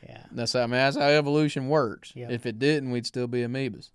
Yeah. 0.06 0.24
That's 0.32 0.52
how, 0.52 0.60
I 0.60 0.66
mean, 0.66 0.72
that's 0.72 0.96
how 0.96 1.02
evolution 1.08 1.68
works. 1.68 2.12
Yep. 2.14 2.30
If 2.30 2.46
it 2.46 2.58
didn't, 2.58 2.90
we'd 2.90 3.06
still 3.06 3.26
be 3.26 3.40
amoebas. 3.42 3.90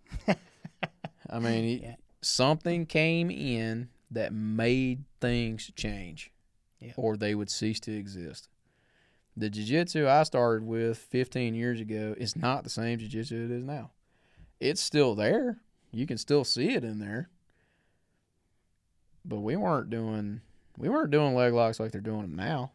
I 1.29 1.39
mean, 1.39 1.81
Yeah. 1.81 1.95
something 2.21 2.85
came 2.85 3.31
in 3.31 3.89
that 4.11 4.33
made 4.33 5.05
things 5.21 5.71
change, 5.75 6.31
Yep. 6.83 6.93
or 6.97 7.17
they 7.17 7.33
would 7.33 7.49
cease 7.49 7.79
to 7.81 7.95
exist. 7.95 8.49
The 9.35 9.49
jiu-jitsu 9.49 10.07
I 10.07 10.23
started 10.23 10.67
with 10.67 10.97
15 10.97 11.55
years 11.55 11.79
ago 11.79 12.13
is 12.17 12.35
not 12.35 12.63
the 12.63 12.69
same 12.69 12.99
jiu-jitsu 12.99 13.45
it 13.45 13.51
is 13.51 13.63
now. 13.63 13.91
It's 14.59 14.81
still 14.81 15.15
there. 15.15 15.61
You 15.91 16.05
can 16.05 16.17
still 16.17 16.43
see 16.43 16.69
it 16.69 16.83
in 16.83 16.99
there. 16.99 17.29
But 19.25 19.39
we 19.39 19.55
weren't 19.55 19.89
doing 19.89 20.41
we 20.77 20.89
weren't 20.89 21.11
doing 21.11 21.35
leg 21.35 21.53
locks 21.53 21.79
like 21.79 21.91
they're 21.91 22.01
doing 22.01 22.21
them 22.21 22.35
now. 22.35 22.71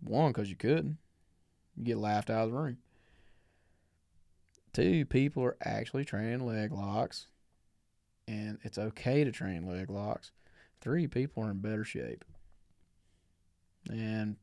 One, 0.00 0.32
because 0.32 0.48
you 0.48 0.56
couldn't. 0.56 0.98
You 1.76 1.84
get 1.84 1.98
laughed 1.98 2.30
out 2.30 2.44
of 2.44 2.52
the 2.52 2.56
room. 2.56 2.78
Two, 4.72 5.04
people 5.04 5.44
are 5.44 5.56
actually 5.62 6.04
training 6.04 6.46
leg 6.46 6.72
locks, 6.72 7.26
and 8.26 8.58
it's 8.62 8.78
okay 8.78 9.22
to 9.24 9.30
train 9.30 9.66
leg 9.66 9.90
locks. 9.90 10.30
Three, 10.80 11.06
people 11.06 11.44
are 11.44 11.50
in 11.50 11.58
better 11.58 11.84
shape, 11.84 12.24
and 13.90 14.36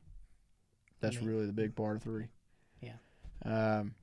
that's 1.00 1.16
Yeah. 1.16 1.26
really 1.26 1.46
the 1.46 1.52
big 1.52 1.74
part 1.74 1.96
of 1.96 2.02
three. 2.02 2.28
Yeah. 2.80 2.96
Um, 3.44 3.94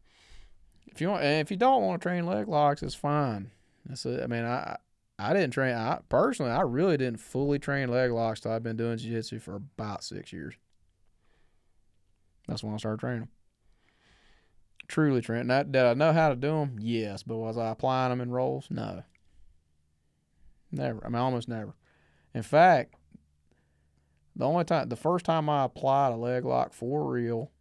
if 0.88 1.02
you 1.02 1.10
want, 1.10 1.24
if 1.24 1.52
you 1.52 1.58
don't 1.58 1.84
want 1.84 2.02
to 2.02 2.06
train 2.08 2.26
leg 2.26 2.48
locks, 2.48 2.82
it's 2.82 2.96
fine. 2.96 3.52
That's 3.86 4.06
it. 4.06 4.22
I 4.24 4.28
mean, 4.28 4.44
I 4.46 4.78
I 5.20 5.34
didn't 5.34 5.52
train. 5.52 5.76
I 5.76 6.00
personally, 6.10 6.52
I 6.52 6.62
really 6.62 6.98
didn't 6.98 7.20
fully 7.20 7.58
train 7.60 7.90
leg 7.90 8.12
locks 8.12 8.40
till 8.40 8.52
I've 8.52 8.64
been 8.64 8.78
doing 8.78 8.98
jiu-jitsu 8.98 9.40
for 9.40 9.56
about 9.56 10.04
six 10.04 10.32
years. 10.32 10.56
That's 12.48 12.64
when 12.64 12.74
I 12.74 12.78
started 12.78 13.00
training 13.00 13.20
them. 13.22 13.30
Truly 14.88 15.22
train. 15.22 15.48
Now, 15.48 15.64
did 15.64 15.84
I 15.84 15.94
know 15.96 16.14
how 16.14 16.30
to 16.30 16.36
do 16.36 16.48
them? 16.50 16.78
Yes, 16.80 17.22
but 17.24 17.38
was 17.38 17.58
I 17.58 17.70
applying 17.72 18.10
them 18.12 18.22
in 18.22 18.32
rolls? 18.32 18.68
No. 18.70 19.04
Never. 20.72 21.04
I 21.06 21.10
mean, 21.10 21.18
almost 21.18 21.48
never. 21.50 21.74
In 22.34 22.44
fact, 22.44 22.94
the 24.38 24.46
only 24.46 24.64
time, 24.64 24.88
the 24.88 24.96
first 24.96 25.26
time 25.26 25.50
I 25.50 25.66
applied 25.66 26.14
a 26.14 26.16
leg 26.16 26.46
lock 26.46 26.72
for 26.72 27.10
real, 27.10 27.52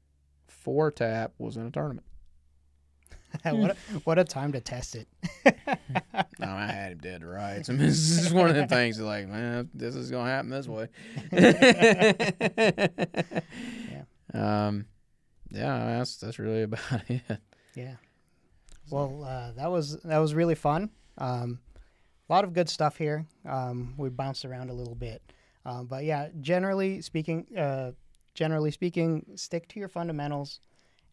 for 0.47 0.91
tap, 0.91 1.33
was 1.39 1.57
in 1.57 1.67
a 1.67 1.71
tournament. 1.71 2.07
what 3.43 3.71
a, 3.71 3.77
what 4.05 4.19
a 4.19 4.25
time 4.25 4.53
to 4.53 4.61
test 4.61 4.95
it. 4.95 5.09
No, 6.39 6.49
I 6.49 6.67
had 6.67 6.93
him 6.93 6.99
dead 6.99 7.21
to 7.23 7.27
rights. 7.27 7.71
I 7.71 7.73
mean, 7.73 7.87
this 7.87 7.99
is 7.99 8.33
one 8.33 8.51
of 8.51 8.57
the 8.57 8.67
things 8.67 8.99
that, 8.99 9.05
like, 9.05 9.27
man, 9.27 9.71
this 9.73 9.95
is 9.95 10.11
gonna 10.11 10.31
happen 10.31 10.51
this 10.51 10.69
way. 10.69 10.89
Yeah. 13.91 14.67
Um, 14.67 14.85
yeah, 15.51 15.97
that's 15.97 16.19
that's 16.19 16.39
really 16.39 16.65
about 16.65 17.09
it. 17.09 17.23
Yeah. 17.75 17.95
Well, 18.91 19.25
uh, 19.25 19.53
that 19.53 19.71
was 19.71 19.97
that 20.03 20.19
was 20.19 20.35
really 20.35 20.55
fun. 20.55 20.91
Um, 21.17 21.61
a 22.29 22.33
lot 22.33 22.45
of 22.45 22.53
good 22.53 22.69
stuff 22.69 22.99
here. 22.99 23.25
Um, 23.49 23.95
we 23.97 24.11
bounced 24.11 24.45
around 24.45 24.69
a 24.69 24.75
little 24.75 24.95
bit, 24.95 25.23
um, 25.67 25.87
but 25.87 26.05
yeah, 26.05 26.29
generally 26.41 27.03
speaking, 27.03 27.45
uh, 27.59 27.91
generally 28.35 28.71
speaking, 28.71 29.27
stick 29.35 29.67
to 29.69 29.81
your 29.81 29.89
fundamentals. 29.89 30.61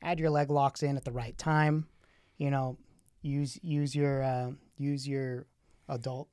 Add 0.04 0.20
your 0.20 0.30
leg 0.30 0.52
locks 0.52 0.84
in 0.84 0.96
at 0.96 1.04
the 1.04 1.12
right 1.12 1.36
time. 1.38 1.88
You 2.38 2.52
know, 2.52 2.78
use 3.24 3.60
use 3.64 3.96
your 3.96 4.22
uh, 4.22 4.52
use 4.78 5.08
your 5.08 5.48
adult 5.90 6.28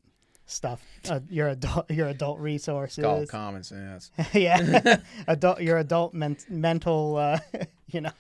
stuff. 0.45 0.83
Uh, 1.09 1.21
your 1.31 1.49
adult 1.49 1.91
your 1.91 2.09
adult 2.09 2.39
resources. 2.41 2.99
It's 2.99 3.07
called 3.07 3.29
common 3.31 3.65
sense. 3.65 4.11
yeah, 4.35 4.99
adult 5.27 5.63
your 5.63 5.79
adult 5.79 6.13
men- 6.13 6.37
mental 6.51 7.17
uh, 7.17 7.39
you 7.91 8.03
know 8.03 8.13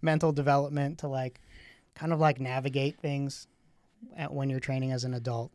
mental 0.00 0.30
development 0.30 0.98
to 0.98 1.08
like 1.08 1.40
kind 1.96 2.12
of 2.12 2.20
like 2.20 2.38
navigate 2.38 3.00
things 3.00 3.48
at, 4.16 4.32
when 4.32 4.48
you're 4.48 4.60
training 4.60 4.92
as 4.92 5.02
an 5.02 5.14
adult 5.14 5.50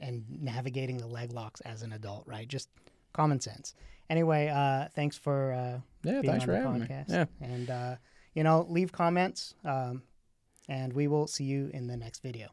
and 0.00 0.24
navigating 0.40 0.96
the 0.96 1.06
leg 1.06 1.32
locks 1.32 1.60
as 1.60 1.82
an 1.82 1.92
adult, 1.92 2.24
right? 2.26 2.48
Just 2.48 2.68
common 3.12 3.40
sense. 3.40 3.74
Anyway, 4.10 4.48
uh, 4.48 4.88
thanks 4.94 5.16
for 5.16 5.52
uh, 5.52 5.80
Yeah, 6.02 6.20
being 6.20 6.24
thanks 6.24 6.42
on 6.42 6.46
for 6.46 6.52
the 6.52 6.60
having 6.60 6.82
podcast. 6.82 7.08
me. 7.08 7.14
Yeah. 7.14 7.24
and 7.40 7.70
uh, 7.70 7.96
you 8.34 8.42
know, 8.42 8.66
leave 8.68 8.92
comments, 8.92 9.54
um, 9.64 10.02
and 10.68 10.92
we 10.92 11.06
will 11.08 11.26
see 11.26 11.44
you 11.44 11.70
in 11.72 11.86
the 11.86 11.96
next 11.96 12.22
video. 12.22 12.48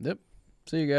Yep. 0.00 0.18
See 0.66 0.80
you 0.80 0.86
guys. 0.86 0.98